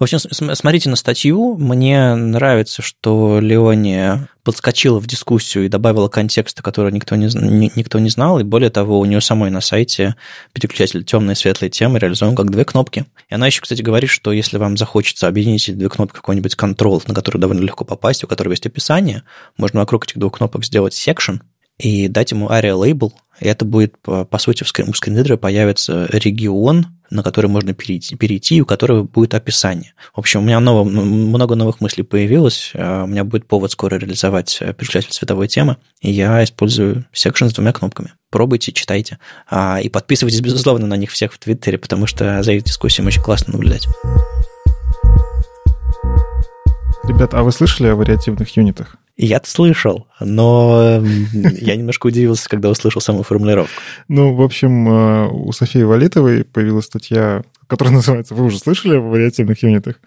В 0.00 0.02
общем, 0.02 0.18
смотрите 0.18 0.88
на 0.88 0.96
статью. 0.96 1.58
Мне 1.58 2.14
нравится, 2.14 2.80
что 2.80 3.38
Леония 3.38 4.30
подскочила 4.42 4.98
в 4.98 5.06
дискуссию 5.06 5.66
и 5.66 5.68
добавила 5.68 6.08
контекста, 6.08 6.62
который 6.62 6.90
никто 6.90 7.16
не, 7.16 7.26
никто 7.76 7.98
не 7.98 8.08
знал. 8.08 8.40
И 8.40 8.42
более 8.42 8.70
того, 8.70 8.98
у 8.98 9.04
нее 9.04 9.20
самой 9.20 9.50
на 9.50 9.60
сайте 9.60 10.16
переключатель 10.54 11.04
темные 11.04 11.34
и 11.34 11.36
светлые 11.36 11.68
темы 11.68 11.98
реализован 11.98 12.34
как 12.34 12.50
две 12.50 12.64
кнопки. 12.64 13.04
И 13.28 13.34
она 13.34 13.46
еще, 13.46 13.60
кстати, 13.60 13.82
говорит, 13.82 14.08
что 14.08 14.32
если 14.32 14.56
вам 14.56 14.78
захочется 14.78 15.28
объединить 15.28 15.68
эти 15.68 15.76
две 15.76 15.90
кнопки 15.90 16.16
какой-нибудь 16.16 16.54
контрол, 16.54 17.02
на 17.06 17.12
который 17.12 17.36
довольно 17.36 17.60
легко 17.60 17.84
попасть, 17.84 18.24
у 18.24 18.26
которого 18.26 18.54
есть 18.54 18.64
описание, 18.64 19.24
можно 19.58 19.80
вокруг 19.80 20.06
этих 20.06 20.16
двух 20.16 20.38
кнопок 20.38 20.64
сделать 20.64 20.94
section 20.94 21.40
и 21.78 22.08
дать 22.08 22.30
ему 22.30 22.48
ARIA 22.48 22.74
label, 22.74 23.12
и 23.38 23.48
это 23.48 23.66
будет, 23.66 23.98
по, 23.98 24.38
сути, 24.38 24.64
в 24.64 24.68
скринридере 24.68 25.36
появится 25.36 26.06
регион, 26.10 26.86
на 27.10 27.22
который 27.22 27.46
можно 27.46 27.74
перейти, 27.74 28.16
перейти, 28.16 28.62
у 28.62 28.66
которого 28.66 29.02
будет 29.02 29.34
описание. 29.34 29.94
В 30.14 30.18
общем, 30.18 30.40
у 30.40 30.42
меня 30.44 30.60
ново, 30.60 30.84
много 30.84 31.54
новых 31.54 31.80
мыслей 31.80 32.04
появилось. 32.04 32.72
А 32.74 33.04
у 33.04 33.06
меня 33.06 33.24
будет 33.24 33.46
повод 33.46 33.72
скоро 33.72 33.96
реализовать 33.96 34.58
э, 34.60 34.72
переключатель 34.72 35.10
цветовой 35.10 35.48
темы, 35.48 35.76
и 36.00 36.10
я 36.10 36.42
использую 36.44 37.04
секшн 37.12 37.46
с 37.46 37.52
двумя 37.52 37.72
кнопками. 37.72 38.12
Пробуйте, 38.30 38.72
читайте. 38.72 39.18
А, 39.48 39.80
и 39.80 39.88
подписывайтесь, 39.88 40.40
безусловно, 40.40 40.86
на 40.86 40.96
них 40.96 41.10
всех 41.10 41.32
в 41.32 41.38
Твиттере, 41.38 41.78
потому 41.78 42.06
что 42.06 42.42
за 42.42 42.52
их 42.52 42.62
дискуссией 42.62 43.06
очень 43.06 43.22
классно 43.22 43.52
наблюдать. 43.52 43.86
Ребят, 47.10 47.34
а 47.34 47.42
вы 47.42 47.50
слышали 47.50 47.88
о 47.88 47.96
вариативных 47.96 48.56
юнитах? 48.56 48.94
Я-то 49.16 49.50
слышал, 49.50 50.06
но 50.20 51.02
я 51.32 51.74
немножко 51.74 52.06
удивился, 52.06 52.48
когда 52.48 52.70
услышал 52.70 53.00
саму 53.00 53.24
формулировку. 53.24 53.72
Ну, 54.06 54.32
в 54.36 54.40
общем, 54.40 54.88
э, 54.88 55.28
у 55.28 55.50
Софии 55.50 55.82
Валитовой 55.82 56.44
появилась 56.44 56.84
статья, 56.84 57.42
которая 57.66 57.94
называется 57.96 58.36
«Вы 58.36 58.44
уже 58.44 58.60
слышали 58.60 58.94
о 58.94 59.00
вариативных 59.00 59.60
юнитах?» 59.64 60.00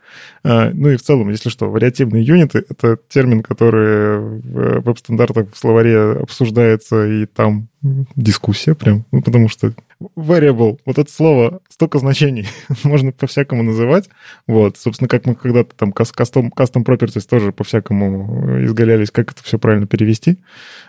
э, 0.46 0.70
Ну 0.72 0.92
и 0.92 0.96
в 0.96 1.02
целом, 1.02 1.30
если 1.30 1.50
что, 1.50 1.70
вариативные 1.70 2.24
юниты— 2.24 2.64
это 2.70 2.98
термин, 3.10 3.44
который 3.44 4.20
в 4.20 4.82
веб-стандартах 4.84 5.48
в 5.54 5.58
словаре 5.58 6.14
обсуждается, 6.14 7.06
и 7.06 7.26
там 7.26 7.68
дискуссия 8.16 8.76
прям, 8.76 9.04
ну, 9.12 9.22
потому 9.22 9.50
что 9.50 9.74
variable, 10.16 10.80
вот 10.86 10.98
это 10.98 11.12
слово, 11.12 11.62
столько 11.70 12.00
значений, 12.00 12.48
можно 12.84 13.12
по-всякому 13.12 13.64
называть. 13.64 14.10
Вот, 14.48 14.78
собственно, 14.78 15.08
как 15.08 15.26
мы 15.26 15.36
когда-то 15.36 15.76
там 15.76 15.90
custom, 15.92 16.50
custom 16.56 16.86
properties 16.86 17.28
тоже 17.28 17.52
по-всякому 17.52 18.64
изгалялись, 18.66 19.12
как 19.12 19.32
это 19.32 19.44
все 19.44 19.60
правильно 19.60 19.88
перевести. 19.88 20.40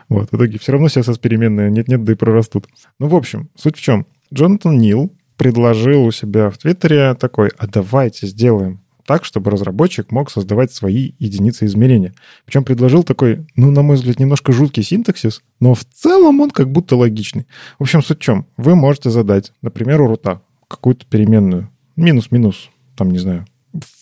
Вот, 0.09 0.31
в 0.31 0.35
итоге 0.35 0.59
все 0.59 0.73
равно 0.73 0.87
CSS 0.87 1.19
переменные 1.19 1.71
нет-нет, 1.71 2.03
да 2.03 2.13
и 2.13 2.15
прорастут. 2.15 2.67
Ну, 2.99 3.07
в 3.07 3.15
общем, 3.15 3.49
суть 3.55 3.77
в 3.77 3.81
чем? 3.81 4.05
Джонатан 4.33 4.77
Нил 4.77 5.13
предложил 5.37 6.05
у 6.05 6.11
себя 6.11 6.49
в 6.49 6.57
Твиттере 6.57 7.13
такой, 7.15 7.51
а 7.57 7.67
давайте 7.67 8.27
сделаем 8.27 8.84
так, 9.05 9.23
чтобы 9.23 9.51
разработчик 9.51 10.11
мог 10.11 10.31
создавать 10.31 10.73
свои 10.73 11.13
единицы 11.19 11.65
измерения. 11.65 12.13
Причем 12.45 12.63
предложил 12.63 13.03
такой, 13.03 13.45
ну, 13.55 13.71
на 13.71 13.81
мой 13.81 13.95
взгляд, 13.95 14.19
немножко 14.19 14.51
жуткий 14.51 14.83
синтаксис, 14.83 15.41
но 15.59 15.73
в 15.73 15.85
целом 15.85 16.41
он 16.41 16.51
как 16.51 16.71
будто 16.71 16.95
логичный. 16.95 17.47
В 17.77 17.83
общем, 17.83 18.01
суть 18.01 18.19
в 18.19 18.21
чем? 18.21 18.47
Вы 18.57 18.75
можете 18.75 19.09
задать, 19.09 19.53
например, 19.61 20.01
у 20.01 20.07
рута 20.07 20.41
какую-то 20.67 21.05
переменную, 21.05 21.69
минус-минус, 21.95 22.69
там, 22.95 23.11
не 23.11 23.19
знаю, 23.19 23.45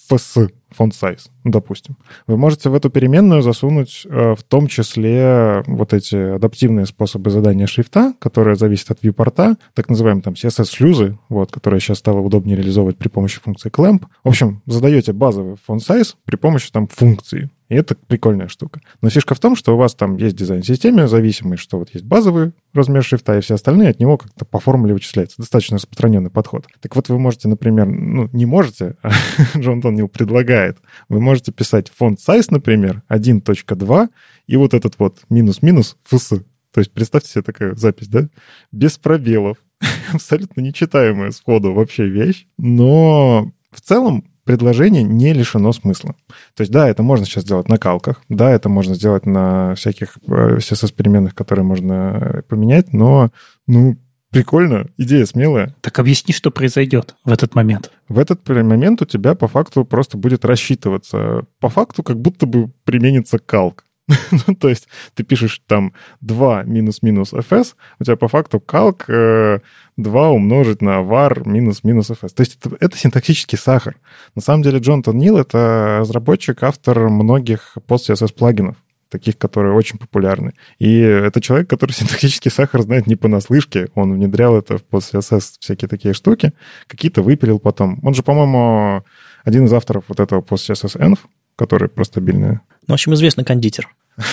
fs, 0.10 0.51
font 0.78 0.91
size, 0.91 1.30
допустим. 1.44 1.98
Вы 2.28 2.38
можете 2.38 2.70
в 2.70 2.76
эту 2.76 2.89
переменную 2.89 3.41
засунуть 3.41 4.06
э, 4.10 4.36
в 4.36 4.44
том 4.44 4.68
числе 4.68 5.64
вот 5.68 5.94
эти 5.94 6.16
адаптивные 6.36 6.86
способы 6.86 7.30
задания 7.30 7.68
шрифта, 7.68 8.14
которые 8.20 8.56
зависят 8.56 8.91
от 8.91 9.04
viewport, 9.04 9.58
так 9.74 9.89
называемые 9.89 10.24
там 10.24 10.34
CSS-шлюзы, 10.34 11.18
вот, 11.30 11.52
которые 11.52 11.80
сейчас 11.80 12.00
стало 12.00 12.20
удобнее 12.20 12.56
реализовывать 12.56 12.98
при 12.98 13.10
помощи 13.10 13.39
функции 13.39 13.70
clamp. 13.70 14.04
В 14.24 14.30
общем, 14.30 14.62
задаете 14.66 15.14
базовый 15.14 15.56
font 15.68 15.80
size 15.80 16.16
при 16.26 16.36
помощи 16.36 16.72
там 16.72 16.88
функции. 16.88 17.50
И 17.74 17.76
это 17.76 17.96
прикольная 17.96 18.50
штука. 18.50 18.82
Но 19.02 19.10
фишка 19.10 19.34
в 19.34 19.39
том, 19.39 19.56
что 19.56 19.74
у 19.74 19.78
вас 19.78 19.96
там 19.96 20.18
есть 20.18 20.36
дизайн-системе 20.36 21.08
зависимый, 21.08 21.58
что 21.58 21.80
вот 21.80 21.89
есть 21.91 22.06
базовый 22.06 22.52
размер 22.72 23.04
шрифта, 23.04 23.36
и 23.36 23.41
все 23.41 23.56
остальные 23.56 23.89
от 23.89 24.00
него 24.00 24.18
как-то 24.20 24.46
по 24.46 24.60
формуле 24.60 24.94
вычисляются. 24.94 25.38
Достаточно 25.39 25.78
распространенный 25.78 26.30
подход. 26.30 26.68
Так 26.82 26.96
вот, 26.96 27.10
вы 27.10 27.18
можете, 27.18 27.48
например, 27.48 27.88
ну, 27.88 28.30
не 28.32 28.46
можете, 28.46 28.96
а 29.02 29.10
Джон 29.58 29.82
Тоннил 29.82 30.08
предлагает, 30.08 30.78
вы 31.10 31.20
можете 31.20 31.32
писать 31.41 31.89
фонд 31.89 32.19
size, 32.19 32.47
например, 32.49 33.03
1.2, 33.09 34.09
и 34.47 34.55
вот 34.55 34.73
этот 34.73 34.99
вот 34.99 35.21
минус-минус 35.29 35.97
фс. 36.03 36.29
То 36.29 36.79
есть 36.79 36.91
представьте 36.91 37.29
себе 37.29 37.43
такая 37.43 37.75
запись, 37.75 38.07
да? 38.07 38.27
Без 38.71 38.97
пробелов. 38.97 39.57
Абсолютно 40.13 40.61
нечитаемая 40.61 41.31
сходу 41.31 41.73
вообще 41.73 42.07
вещь. 42.07 42.47
Но 42.57 43.51
в 43.71 43.81
целом 43.81 44.25
предложение 44.43 45.03
не 45.03 45.34
лишено 45.34 45.71
смысла. 45.71 46.15
То 46.55 46.61
есть, 46.61 46.71
да, 46.71 46.89
это 46.89 47.03
можно 47.03 47.25
сейчас 47.25 47.43
сделать 47.43 47.69
на 47.69 47.77
калках, 47.77 48.21
да, 48.29 48.51
это 48.51 48.69
можно 48.69 48.95
сделать 48.95 49.25
на 49.25 49.75
всяких 49.75 50.17
CSS-переменных, 50.27 51.31
э, 51.31 51.36
которые 51.36 51.63
можно 51.63 52.43
поменять, 52.49 52.93
но, 52.93 53.31
ну, 53.67 53.97
прикольно, 54.34 54.88
идея 54.97 55.25
смелая. 55.25 55.75
Так 55.81 55.99
объясни, 55.99 56.34
что 56.34 56.51
произойдет 56.51 57.15
в 57.23 57.31
этот 57.31 57.55
момент. 57.55 57.91
В 58.09 58.19
этот 58.19 58.47
момент 58.49 59.01
у 59.01 59.05
тебя 59.05 59.36
по 59.36 59.47
факту 59.47 59.86
просто 59.86 60.17
будет 60.17 60.43
рассчитываться. 60.43 61.45
По 61.59 61.69
факту 61.69 62.03
как 62.03 62.19
будто 62.19 62.45
бы 62.45 62.71
применится 62.84 63.39
калк. 63.39 63.86
ну, 64.47 64.55
то 64.55 64.67
есть 64.67 64.89
ты 65.13 65.23
пишешь 65.23 65.61
там 65.65 65.93
2 66.21 66.63
минус-минус 66.63 67.31
fs, 67.31 67.75
у 67.99 68.03
тебя 68.03 68.17
по 68.17 68.27
факту 68.27 68.59
калк 68.59 69.05
э, 69.07 69.59
2 69.95 70.29
умножить 70.29 70.81
на 70.81 71.01
var 71.01 71.47
минус-минус 71.47 72.09
fs. 72.09 72.34
То 72.34 72.41
есть 72.41 72.57
это, 72.59 72.75
это 72.81 72.97
синтаксический 72.97 73.57
сахар. 73.57 73.95
На 74.36 74.41
самом 74.41 74.63
деле 74.63 74.79
Джонатан 74.79 75.17
Нил— 75.17 75.38
это 75.39 75.99
разработчик, 76.01 76.63
автор 76.63 77.07
многих 77.07 77.77
post-CSS 77.88 78.34
плагинов 78.34 78.75
таких, 79.14 79.38
которые 79.38 79.74
очень 79.74 79.99
популярны. 79.99 80.53
И 80.80 80.99
это 80.99 81.39
человек, 81.39 81.70
который 81.70 81.91
синтаксический 81.99 82.51
сахар 82.51 82.82
знает 82.82 83.07
не 83.07 83.16
понаслышке. 83.16 83.88
Он 83.95 84.14
внедрял 84.14 84.57
это 84.57 84.78
в 84.78 84.84
PostCSS, 84.91 85.43
всякие 85.59 85.88
такие 85.88 86.14
штуки. 86.14 86.53
Какие-то 86.88 87.22
выпилил 87.22 87.59
потом. 87.59 87.99
Он 88.03 88.14
же, 88.14 88.24
по-моему, 88.24 89.03
один 89.45 89.66
из 89.66 89.74
авторов 89.74 90.05
вот 90.07 90.20
этого 90.20 90.41
PostCSS 90.41 90.97
Env, 90.99 91.20
который 91.55 91.88
просто 91.88 92.14
стабильная. 92.14 92.61
Ну, 92.88 92.88
в 92.88 92.93
общем, 92.93 93.14
известный 93.14 93.45
кондитер. 93.45 93.88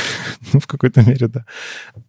ну, 0.53 0.61
в 0.61 0.66
какой-то 0.66 1.03
мере, 1.03 1.28
да. 1.28 1.45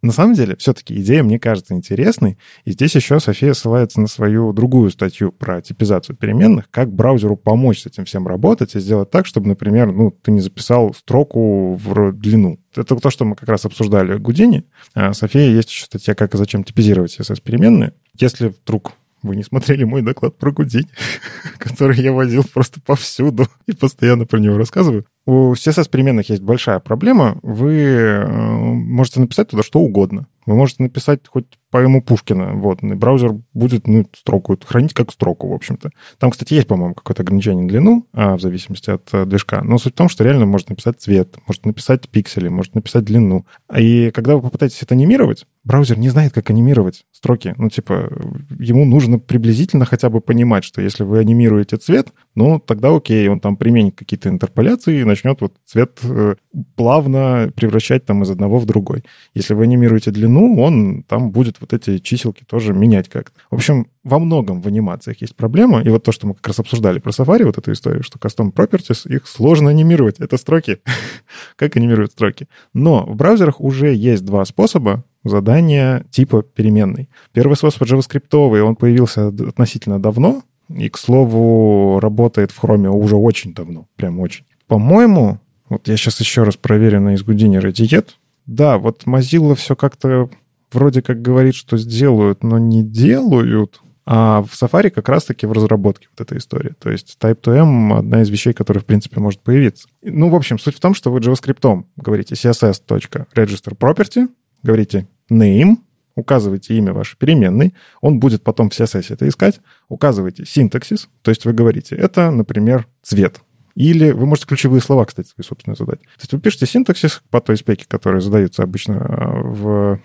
На 0.02 0.12
самом 0.12 0.34
деле, 0.34 0.56
все-таки 0.56 1.00
идея 1.02 1.24
мне 1.24 1.40
кажется 1.40 1.74
интересной. 1.74 2.38
И 2.66 2.72
здесь 2.72 2.96
еще 2.96 3.20
София 3.20 3.54
ссылается 3.54 4.02
на 4.02 4.08
свою 4.08 4.54
другую 4.54 4.92
статью 4.92 5.32
про 5.32 5.62
типизацию 5.62 6.16
переменных, 6.16 6.70
как 6.70 6.92
браузеру 6.92 7.36
помочь 7.36 7.82
с 7.82 7.86
этим 7.86 8.06
всем 8.06 8.28
работать 8.28 8.76
и 8.76 8.80
сделать 8.80 9.10
так, 9.10 9.26
чтобы, 9.26 9.48
например, 9.48 9.92
ну, 9.92 10.12
ты 10.12 10.32
не 10.32 10.42
записал 10.42 10.94
строку 10.94 11.76
в 11.76 12.14
длину. 12.14 12.60
Это 12.76 12.96
то, 12.96 13.10
что 13.10 13.26
мы 13.26 13.36
как 13.36 13.50
раз 13.50 13.66
обсуждали 13.66 14.14
в 14.14 14.22
Гудине. 14.22 14.64
А 14.94 15.14
София 15.14 15.50
есть 15.50 15.70
еще 15.70 15.86
статья 15.86 16.16
«Как 16.16 16.34
и 16.34 16.38
зачем 16.38 16.64
типизировать 16.64 17.20
CSS-переменные». 17.20 17.94
Если 18.18 18.48
вдруг 18.48 18.94
вы 19.24 19.36
не 19.36 19.44
смотрели 19.44 19.84
мой 19.84 20.02
доклад 20.02 20.38
про 20.38 20.52
Гудинь, 20.52 20.90
который 21.58 22.00
я 22.02 22.12
возил 22.12 22.44
просто 22.44 22.82
повсюду 22.82 23.48
и 23.68 23.74
постоянно 23.74 24.26
про 24.26 24.40
него 24.40 24.58
рассказываю. 24.58 25.06
У 25.26 25.54
CSS-переменных 25.54 26.30
есть 26.30 26.42
большая 26.42 26.80
проблема. 26.80 27.38
Вы 27.44 27.76
э, 27.76 28.28
можете 28.28 29.20
написать 29.20 29.50
туда 29.50 29.64
что 29.64 29.80
угодно. 29.80 30.28
Вы 30.46 30.56
можете 30.56 30.84
написать 30.84 31.28
хоть 31.28 31.60
поэму 31.72 32.04
Пушкина, 32.04 32.54
вот, 32.54 32.84
и 32.84 32.94
браузер 32.94 33.36
будет, 33.54 33.88
ну, 33.88 34.06
строку 34.14 34.58
хранить 34.64 34.94
как 34.94 35.12
строку, 35.12 35.48
в 35.48 35.54
общем-то. 35.54 35.90
Там, 36.20 36.32
кстати, 36.32 36.54
есть, 36.54 36.68
по-моему, 36.68 36.94
какое-то 36.94 37.24
ограничение 37.24 37.64
на 37.64 37.70
длину, 37.70 38.08
а, 38.14 38.38
в 38.38 38.42
зависимости 38.42 38.90
от 38.92 39.08
а, 39.14 39.26
движка, 39.26 39.64
но 39.64 39.78
суть 39.78 39.94
в 39.94 39.98
том, 39.98 40.10
что 40.10 40.24
реально 40.24 40.46
можно 40.46 40.72
написать 40.72 41.02
цвет, 41.02 41.38
может 41.48 41.66
написать 41.66 42.10
пиксели, 42.10 42.50
может 42.50 42.76
написать 42.76 43.06
длину. 43.06 43.46
И 43.76 44.12
когда 44.12 44.36
вы 44.36 44.42
попытаетесь 44.42 44.84
это 44.84 44.94
анимировать, 44.94 45.46
браузер 45.64 45.98
не 45.98 46.10
знает, 46.10 46.34
как 46.34 46.50
анимировать 46.50 47.06
строки. 47.12 47.54
Ну, 47.58 47.70
типа, 47.70 48.12
ему 48.60 48.86
нужно 48.86 49.20
приблизительно 49.20 49.86
хотя 49.86 50.10
бы 50.10 50.20
понимать, 50.22 50.64
что 50.64 50.82
если 50.82 51.04
вы 51.04 51.20
анимируете 51.20 51.78
цвет, 51.78 52.10
ну, 52.36 52.60
тогда 52.60 52.96
окей, 52.96 53.28
он 53.28 53.40
там 53.40 53.56
применит 53.56 53.96
какие-то 53.96 54.30
интерполяции 54.30 55.00
и 55.00 55.04
начнет 55.06 55.40
вот 55.42 55.54
цвет 55.66 56.00
э, 56.04 56.36
плавно 56.76 57.52
превращать 57.56 58.06
там 58.06 58.24
из 58.24 58.30
одного 58.30 58.60
в 58.60 58.66
другой. 58.66 59.04
Если 59.34 59.54
вы 59.54 59.64
анимируете 59.64 60.12
длину, 60.12 60.60
он 60.60 61.04
там 61.04 61.32
будет 61.32 61.61
вот 61.62 61.74
эти 61.74 62.00
чиселки 62.00 62.44
тоже 62.46 62.74
менять 62.74 63.08
как-то. 63.10 63.40
В 63.50 63.56
общем, 63.56 63.88
во 64.04 64.20
многом 64.20 64.62
в 64.62 64.68
анимациях 64.68 65.22
есть 65.22 65.36
проблема, 65.36 65.82
и 65.82 65.90
вот 65.90 66.04
то, 66.04 66.12
что 66.12 66.28
мы 66.28 66.34
как 66.34 66.48
раз 66.48 66.60
обсуждали 66.60 67.00
про 67.00 67.12
Safari, 67.12 67.46
вот 67.46 67.58
эту 67.58 67.72
историю, 67.72 68.04
что 68.04 68.20
custom 68.20 68.52
properties, 68.52 69.08
их 69.08 69.28
сложно 69.28 69.70
анимировать. 69.70 70.20
Это 70.20 70.38
строки. 70.38 70.80
как 71.56 71.78
анимировать 71.78 72.12
строки? 72.12 72.48
Но 72.74 73.06
в 73.06 73.16
браузерах 73.16 73.62
уже 73.62 73.94
есть 73.94 74.26
два 74.26 74.44
способа 74.46 75.04
задания 75.24 76.04
типа 76.12 76.42
переменной. 76.42 77.10
Первый 77.32 77.56
способ 77.56 77.84
JavaScript, 77.84 78.62
он 78.62 78.76
появился 78.76 79.28
относительно 79.28 80.02
давно, 80.02 80.44
и, 80.70 80.90
к 80.90 80.98
слову, 80.98 82.00
работает 82.00 82.52
в 82.52 82.64
Chrome 82.64 82.90
уже 82.90 83.16
очень 83.16 83.54
давно, 83.54 83.88
прям 83.96 84.20
очень. 84.20 84.46
По-моему, 84.68 85.40
вот 85.70 85.88
я 85.88 85.98
сейчас 85.98 86.20
еще 86.20 86.44
раз 86.44 86.56
проверю 86.56 87.02
на 87.02 87.16
изгудине 87.16 87.60
этикет. 87.60 88.18
Да, 88.46 88.78
вот 88.78 89.04
Mozilla 89.06 89.56
все 89.56 89.76
как-то 89.76 90.30
вроде 90.72 91.02
как 91.02 91.22
говорит, 91.22 91.56
что 91.56 91.78
сделают, 91.78 92.44
но 92.44 92.58
не 92.58 92.84
делают. 92.84 93.82
А 94.06 94.42
в 94.42 94.52
Safari 94.54 94.90
как 94.90 95.10
раз-таки 95.10 95.46
в 95.46 95.52
разработке 95.52 96.08
вот 96.12 96.22
эта 96.22 96.38
история. 96.38 96.74
То 96.80 96.90
есть 96.90 97.18
Type2M— 97.22 97.98
одна 98.00 98.22
из 98.24 98.30
вещей, 98.30 98.54
которая, 98.54 98.82
в 98.82 98.86
принципе, 98.86 99.20
может 99.20 99.42
появиться. 99.42 99.88
Ну, 100.02 100.30
в 100.30 100.36
общем, 100.36 100.58
суть 100.58 100.76
в 100.76 100.80
том, 100.80 100.96
что 100.96 101.12
вы 101.12 101.20
JavaScript 101.20 101.86
говорите 101.98 102.34
css.registerProperty, 102.36 104.28
говорите 104.64 105.08
name, 105.30 105.78
указываете 106.16 106.76
имя 106.76 106.94
вашей 106.94 107.18
переменной, 107.18 107.74
он 108.02 108.20
будет 108.20 108.44
потом 108.44 108.70
в 108.70 108.80
CSS 108.80 109.14
это 109.14 109.28
искать, 109.28 109.60
указываете 109.88 110.46
синтаксис, 110.46 111.10
то 111.22 111.32
есть 111.32 111.46
вы 111.46 111.54
говорите, 111.54 111.96
это, 111.96 112.32
например, 112.32 112.88
цвет. 113.02 113.42
Или 113.76 114.12
вы 114.12 114.26
можете 114.26 114.48
ключевые 114.48 114.82
слова, 114.82 115.06
кстати, 115.06 115.30
свои 115.30 115.46
собственно 115.46 115.76
задать. 115.76 116.02
То 116.02 116.22
есть 116.22 116.34
вы 116.34 116.40
пишете 116.40 116.66
синтаксис 116.66 117.22
по 117.30 117.40
той 117.40 117.56
спеке, 117.56 117.86
которая 117.88 118.20
задается 118.20 118.64
обычно 118.64 118.94
э, 118.94 119.98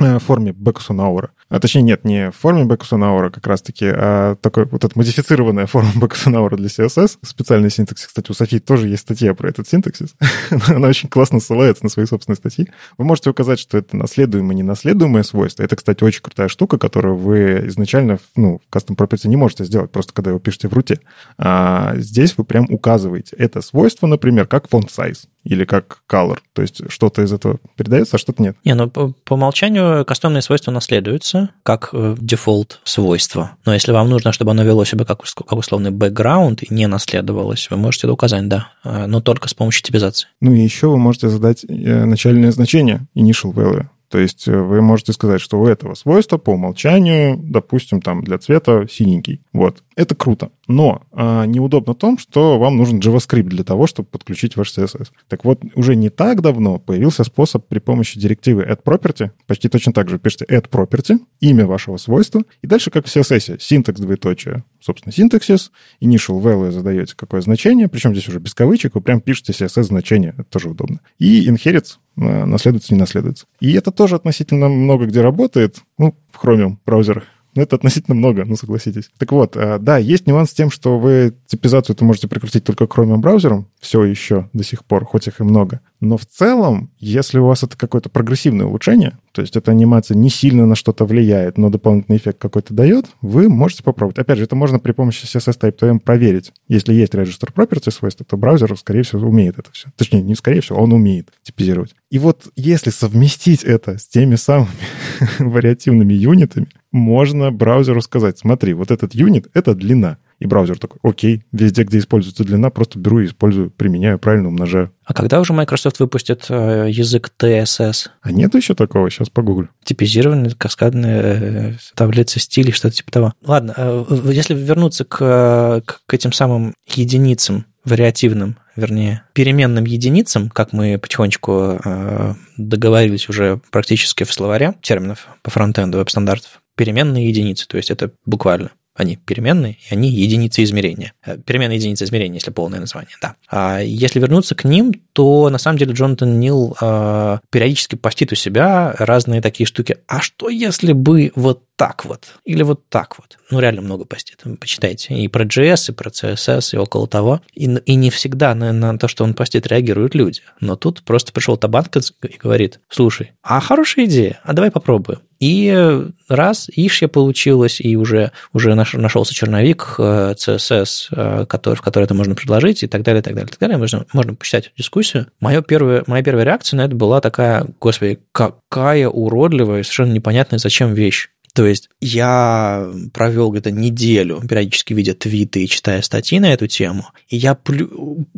Э, 0.00 0.18
форме 0.18 0.52
Бекусонаура. 0.52 1.32
А 1.50 1.60
точнее, 1.60 1.82
нет, 1.82 2.04
не 2.04 2.30
в 2.30 2.36
форме 2.36 2.64
Бекусонаура 2.64 3.28
как 3.28 3.46
раз-таки, 3.46 3.84
а 3.86 4.36
такой 4.36 4.64
вот 4.64 4.84
эта 4.84 4.98
модифицированная 4.98 5.66
форма 5.66 5.90
Бекусонаура 5.94 6.56
для 6.56 6.68
CSS. 6.68 7.18
Специальный 7.22 7.70
синтаксис. 7.70 8.06
Кстати, 8.06 8.30
у 8.30 8.34
Софии 8.34 8.56
тоже 8.56 8.88
есть 8.88 9.02
статья 9.02 9.34
про 9.34 9.50
этот 9.50 9.68
синтаксис. 9.68 10.14
Она 10.68 10.88
очень 10.88 11.10
классно 11.10 11.40
ссылается 11.40 11.84
на 11.84 11.90
свои 11.90 12.06
собственные 12.06 12.38
статьи. 12.38 12.70
Вы 12.96 13.04
можете 13.04 13.28
указать, 13.28 13.58
что 13.58 13.76
это 13.76 13.94
наследуемое, 13.94 14.56
ненаследуемое 14.56 15.24
свойство. 15.24 15.62
Это, 15.62 15.76
кстати, 15.76 16.02
очень 16.02 16.22
крутая 16.22 16.48
штука, 16.48 16.78
которую 16.78 17.16
вы 17.16 17.64
изначально 17.66 18.18
ну, 18.34 18.62
в 18.66 18.74
Custom 18.74 18.96
Property 18.96 19.28
не 19.28 19.36
можете 19.36 19.64
сделать, 19.64 19.92
просто 19.92 20.14
когда 20.14 20.30
его 20.30 20.40
пишете 20.40 20.68
в 20.68 20.72
руте. 20.72 21.00
А 21.36 21.96
здесь 21.96 22.38
вы 22.38 22.44
прям 22.44 22.66
указываете 22.70 23.36
это 23.36 23.60
свойство, 23.60 24.06
например, 24.06 24.46
как 24.46 24.68
font 24.68 24.88
size 24.88 25.26
или 25.44 25.64
как 25.64 26.02
color. 26.10 26.38
То 26.52 26.62
есть 26.62 26.90
что-то 26.90 27.22
из 27.22 27.32
этого 27.32 27.58
передается, 27.76 28.16
а 28.16 28.18
что-то 28.18 28.42
нет. 28.42 28.56
Не, 28.64 28.74
ну 28.74 28.88
по, 28.88 29.12
по 29.24 29.34
умолчанию 29.34 30.04
кастомные 30.04 30.42
свойства 30.42 30.70
наследуются 30.70 31.50
как 31.62 31.90
э, 31.92 32.16
дефолт 32.18 32.80
свойства. 32.84 33.52
Но 33.64 33.74
если 33.74 33.92
вам 33.92 34.08
нужно, 34.10 34.32
чтобы 34.32 34.52
оно 34.52 34.62
вело 34.62 34.84
себя 34.84 35.04
как, 35.04 35.22
как 35.22 35.52
условный 35.58 35.90
бэкграунд 35.90 36.62
и 36.62 36.72
не 36.72 36.86
наследовалось, 36.86 37.68
вы 37.70 37.76
можете 37.76 38.06
это 38.06 38.12
указать, 38.12 38.48
да, 38.48 38.68
э, 38.84 39.06
но 39.06 39.20
только 39.20 39.48
с 39.48 39.54
помощью 39.54 39.82
типизации. 39.82 40.28
Ну 40.40 40.52
и 40.52 40.60
еще 40.60 40.88
вы 40.88 40.98
можете 40.98 41.28
задать 41.28 41.64
э, 41.68 42.04
начальное 42.04 42.52
значение 42.52 43.06
initial 43.16 43.52
value. 43.52 43.86
То 44.12 44.18
есть 44.18 44.46
э, 44.46 44.54
вы 44.54 44.82
можете 44.82 45.14
сказать, 45.14 45.40
что 45.40 45.58
у 45.58 45.66
этого 45.66 45.94
свойства 45.94 46.36
по 46.36 46.50
умолчанию, 46.50 47.40
допустим, 47.42 48.02
там 48.02 48.22
для 48.22 48.36
цвета 48.36 48.86
синенький. 48.86 49.40
Вот. 49.54 49.82
Это 49.96 50.14
круто. 50.14 50.50
Но 50.68 51.02
а, 51.12 51.46
неудобно 51.46 51.94
в 51.94 51.96
том, 51.96 52.18
что 52.18 52.58
вам 52.58 52.76
нужен 52.76 52.98
JavaScript 52.98 53.44
для 53.44 53.64
того, 53.64 53.86
чтобы 53.86 54.10
подключить 54.10 54.54
ваш 54.56 54.76
CSS. 54.76 55.08
Так 55.28 55.46
вот, 55.46 55.62
уже 55.74 55.96
не 55.96 56.10
так 56.10 56.42
давно 56.42 56.78
появился 56.78 57.24
способ 57.24 57.66
при 57.66 57.78
помощи 57.78 58.20
директивы 58.20 58.64
add_property, 58.64 59.30
почти 59.46 59.70
точно 59.70 59.94
так 59.94 60.10
же 60.10 60.18
пишите 60.18 60.44
add_property, 60.44 61.18
имя 61.40 61.66
вашего 61.66 61.96
свойства, 61.96 62.42
и 62.60 62.66
дальше, 62.66 62.90
как 62.90 63.06
в 63.06 63.16
CSS, 63.16 63.60
синтакс 63.60 63.98
двоеточие, 63.98 64.64
собственно, 64.82 65.12
синтаксис, 65.12 65.70
initial 66.00 66.40
value 66.42 66.70
задаете 66.70 67.14
какое 67.16 67.40
значение, 67.40 67.88
причем 67.88 68.12
здесь 68.12 68.28
уже 68.28 68.38
без 68.38 68.54
кавычек, 68.54 68.94
вы 68.94 69.00
прям 69.00 69.20
пишете 69.20 69.52
CSS 69.52 69.84
значение, 69.84 70.34
это 70.36 70.44
тоже 70.44 70.68
удобно. 70.68 71.00
И 71.18 71.48
inherits 71.48 71.98
э, 72.16 72.44
наследуется, 72.44 72.92
не 72.92 73.00
наследуется. 73.00 73.46
И 73.60 73.72
это 73.72 73.90
тоже 73.92 74.16
относительно 74.16 74.68
много 74.68 75.06
где 75.06 75.20
работает, 75.20 75.78
ну, 75.98 76.14
в 76.30 76.44
Chromium 76.44 76.76
браузерах. 76.84 77.24
Ну, 77.54 77.60
это 77.60 77.76
относительно 77.76 78.14
много, 78.14 78.46
ну, 78.46 78.56
согласитесь. 78.56 79.10
Так 79.18 79.30
вот, 79.32 79.56
э, 79.56 79.78
да, 79.78 79.98
есть 79.98 80.26
нюанс 80.26 80.50
с 80.50 80.54
тем, 80.54 80.70
что 80.70 80.98
вы 80.98 81.34
типизацию 81.46 81.94
это 81.94 82.04
можете 82.04 82.26
прикрутить 82.26 82.64
только 82.64 82.84
Chromium 82.84 83.18
браузером, 83.18 83.68
все 83.78 84.04
еще 84.04 84.48
до 84.54 84.64
сих 84.64 84.84
пор, 84.84 85.04
хоть 85.04 85.28
их 85.28 85.40
и 85.40 85.44
много. 85.44 85.80
Но 86.00 86.16
в 86.16 86.24
целом, 86.24 86.90
если 86.98 87.38
у 87.38 87.46
вас 87.46 87.62
это 87.62 87.76
какое-то 87.76 88.08
прогрессивное 88.08 88.66
улучшение, 88.66 89.18
то 89.32 89.40
есть 89.40 89.56
эта 89.56 89.70
анимация 89.70 90.14
не 90.14 90.28
сильно 90.30 90.66
на 90.66 90.74
что-то 90.74 91.04
влияет, 91.04 91.58
но 91.58 91.70
дополнительный 91.70 92.18
эффект 92.18 92.38
какой-то 92.38 92.74
дает, 92.74 93.06
вы 93.22 93.48
можете 93.48 93.82
попробовать. 93.82 94.18
Опять 94.18 94.38
же, 94.38 94.44
это 94.44 94.56
можно 94.56 94.78
при 94.78 94.92
помощи 94.92 95.24
CSS 95.24 95.58
Type2M 95.58 96.00
проверить. 96.00 96.52
Если 96.68 96.92
есть 96.92 97.14
Register 97.14 97.52
Property 97.52 97.90
свойства, 97.90 98.26
то 98.28 98.36
браузер, 98.36 98.76
скорее 98.76 99.02
всего, 99.02 99.28
умеет 99.28 99.58
это 99.58 99.72
все. 99.72 99.88
Точнее, 99.96 100.22
не 100.22 100.34
скорее 100.34 100.60
всего, 100.60 100.78
он 100.80 100.92
умеет 100.92 101.30
типизировать. 101.42 101.94
И 102.10 102.18
вот 102.18 102.48
если 102.56 102.90
совместить 102.90 103.64
это 103.64 103.96
с 103.98 104.06
теми 104.06 104.34
самыми 104.34 104.68
вариативными 105.38 106.12
юнитами, 106.12 106.68
можно 106.92 107.50
браузеру 107.50 108.02
сказать, 108.02 108.38
смотри, 108.38 108.74
вот 108.74 108.90
этот 108.90 109.14
юнит— 109.14 109.48
это 109.54 109.74
длина. 109.74 110.18
И 110.42 110.46
браузер 110.48 110.76
такой, 110.76 110.98
окей, 111.04 111.44
везде, 111.52 111.84
где 111.84 111.98
используется 111.98 112.42
длина, 112.42 112.70
просто 112.70 112.98
беру 112.98 113.20
и 113.20 113.26
использую, 113.26 113.70
применяю, 113.70 114.18
правильно 114.18 114.48
умножаю. 114.48 114.92
А 115.04 115.14
когда 115.14 115.38
уже 115.38 115.52
Microsoft 115.52 116.00
выпустит 116.00 116.46
э, 116.48 116.88
язык 116.90 117.30
TSS? 117.38 118.08
А 118.20 118.32
нет 118.32 118.52
еще 118.56 118.74
такого, 118.74 119.08
сейчас 119.08 119.30
погуглю. 119.30 119.68
Типизированные 119.84 120.50
каскадные 120.58 121.22
э, 121.22 121.72
таблицы 121.94 122.40
стилей, 122.40 122.72
что-то 122.72 122.96
типа 122.96 123.12
того. 123.12 123.32
Ладно, 123.46 123.72
э, 123.76 124.04
если 124.32 124.54
вернуться 124.54 125.04
к, 125.04 125.84
к 125.84 126.12
этим 126.12 126.32
самым 126.32 126.74
единицам, 126.88 127.66
вариативным, 127.84 128.58
вернее, 128.74 129.22
переменным 129.34 129.84
единицам, 129.84 130.48
как 130.48 130.72
мы 130.72 130.98
потихонечку 130.98 131.78
э, 131.84 132.34
договорились 132.56 133.28
уже 133.28 133.60
практически 133.70 134.24
в 134.24 134.32
словаре 134.32 134.74
терминов 134.82 135.28
по 135.42 135.52
фронтенду 135.52 135.98
веб-стандартов, 135.98 136.62
переменные 136.76 137.28
единицы, 137.28 137.68
то 137.68 137.76
есть 137.76 137.92
это 137.92 138.10
буквально 138.26 138.72
Они 138.94 139.16
переменные, 139.16 139.78
и 139.88 139.94
они 139.94 140.10
единицы 140.10 140.62
измерения. 140.62 141.14
Э, 141.24 141.38
переменные 141.38 141.76
единицы 141.76 142.04
измерения, 142.04 142.36
если 142.36 142.50
полное 142.50 142.80
название, 142.80 143.16
да. 143.22 143.36
А 143.48 143.80
если 143.80 144.20
вернуться 144.20 144.54
к 144.54 144.64
ним, 144.64 144.92
то 145.12 145.48
на 145.48 145.58
самом 145.58 145.78
деле 145.78 145.92
Джонатан 145.92 146.38
Нил 146.38 146.76
э, 146.80 147.38
периодически 147.50 147.96
постит 147.96 148.32
у 148.32 148.34
себя 148.34 148.94
разные 148.98 149.40
такие 149.40 149.66
штуки. 149.66 149.96
А 150.06 150.20
что 150.20 150.50
если 150.50 150.92
бы 150.92 151.32
вот 151.34 151.64
так 151.76 152.04
вот? 152.04 152.34
Или 152.44 152.62
вот 152.62 152.88
так 152.88 153.18
вот? 153.18 153.38
Ну, 153.50 153.60
реально 153.60 153.80
много 153.80 154.04
постит. 154.04 154.42
Почитайте. 154.60 155.14
И 155.14 155.26
про 155.28 155.44
JS, 155.44 155.90
и 155.90 155.92
про 155.92 156.10
CSS, 156.10 156.74
и 156.74 156.76
около 156.76 157.08
того. 157.08 157.40
И, 157.54 157.64
и 157.64 157.94
не 157.94 158.10
всегда 158.10 158.54
на, 158.54 158.72
на 158.72 158.98
то, 158.98 159.08
что 159.08 159.24
он 159.24 159.34
постит, 159.34 159.66
реагируют 159.66 160.14
люди. 160.14 160.42
Но 160.60 160.76
тут 160.76 161.02
просто 161.02 161.32
пришел 161.32 161.56
Табанк 161.56 161.88
и 161.96 162.36
говорит, 162.38 162.80
слушай, 162.88 163.32
а 163.42 163.60
хорошая 163.60 164.04
идея, 164.04 164.40
а 164.44 164.52
давай 164.52 164.70
попробуем. 164.70 165.20
И 165.42 166.06
раз, 166.28 166.70
ишья 166.72 167.08
получилось, 167.08 167.80
и 167.80 167.96
уже, 167.96 168.30
уже 168.52 168.76
наш, 168.76 168.94
нашелся 168.94 169.34
черновик 169.34 169.96
CSS, 169.98 171.08
э, 171.10 171.46
который, 171.46 171.74
в 171.74 171.82
который 171.82 172.04
это 172.04 172.14
можно 172.14 172.36
предложить, 172.36 172.84
и 172.84 172.86
так 172.86 173.02
далее, 173.02 173.22
и 173.22 173.24
так 173.24 173.34
далее, 173.34 173.48
и 173.48 173.50
так 173.50 173.58
далее. 173.58 173.76
Можно, 173.76 174.06
можно 174.12 174.36
почитать 174.36 174.70
дискуссию. 174.78 175.26
Моя 175.40 175.60
первая, 175.60 176.04
моя 176.06 176.22
первая 176.22 176.44
реакция 176.44 176.76
на 176.76 176.82
это 176.82 176.94
была 176.94 177.20
такая, 177.20 177.66
господи, 177.80 178.20
какая 178.30 179.08
уродливая, 179.08 179.82
совершенно 179.82 180.12
непонятная 180.12 180.60
зачем 180.60 180.94
вещь. 180.94 181.30
То 181.54 181.66
есть 181.66 181.90
я 182.00 182.90
провел 183.12 183.50
где-то 183.50 183.70
неделю, 183.70 184.40
периодически 184.48 184.94
видя 184.94 185.14
твиты 185.14 185.64
и 185.64 185.68
читая 185.68 186.00
статьи 186.00 186.40
на 186.40 186.52
эту 186.52 186.66
тему, 186.66 187.08
и 187.28 187.36
я 187.36 187.58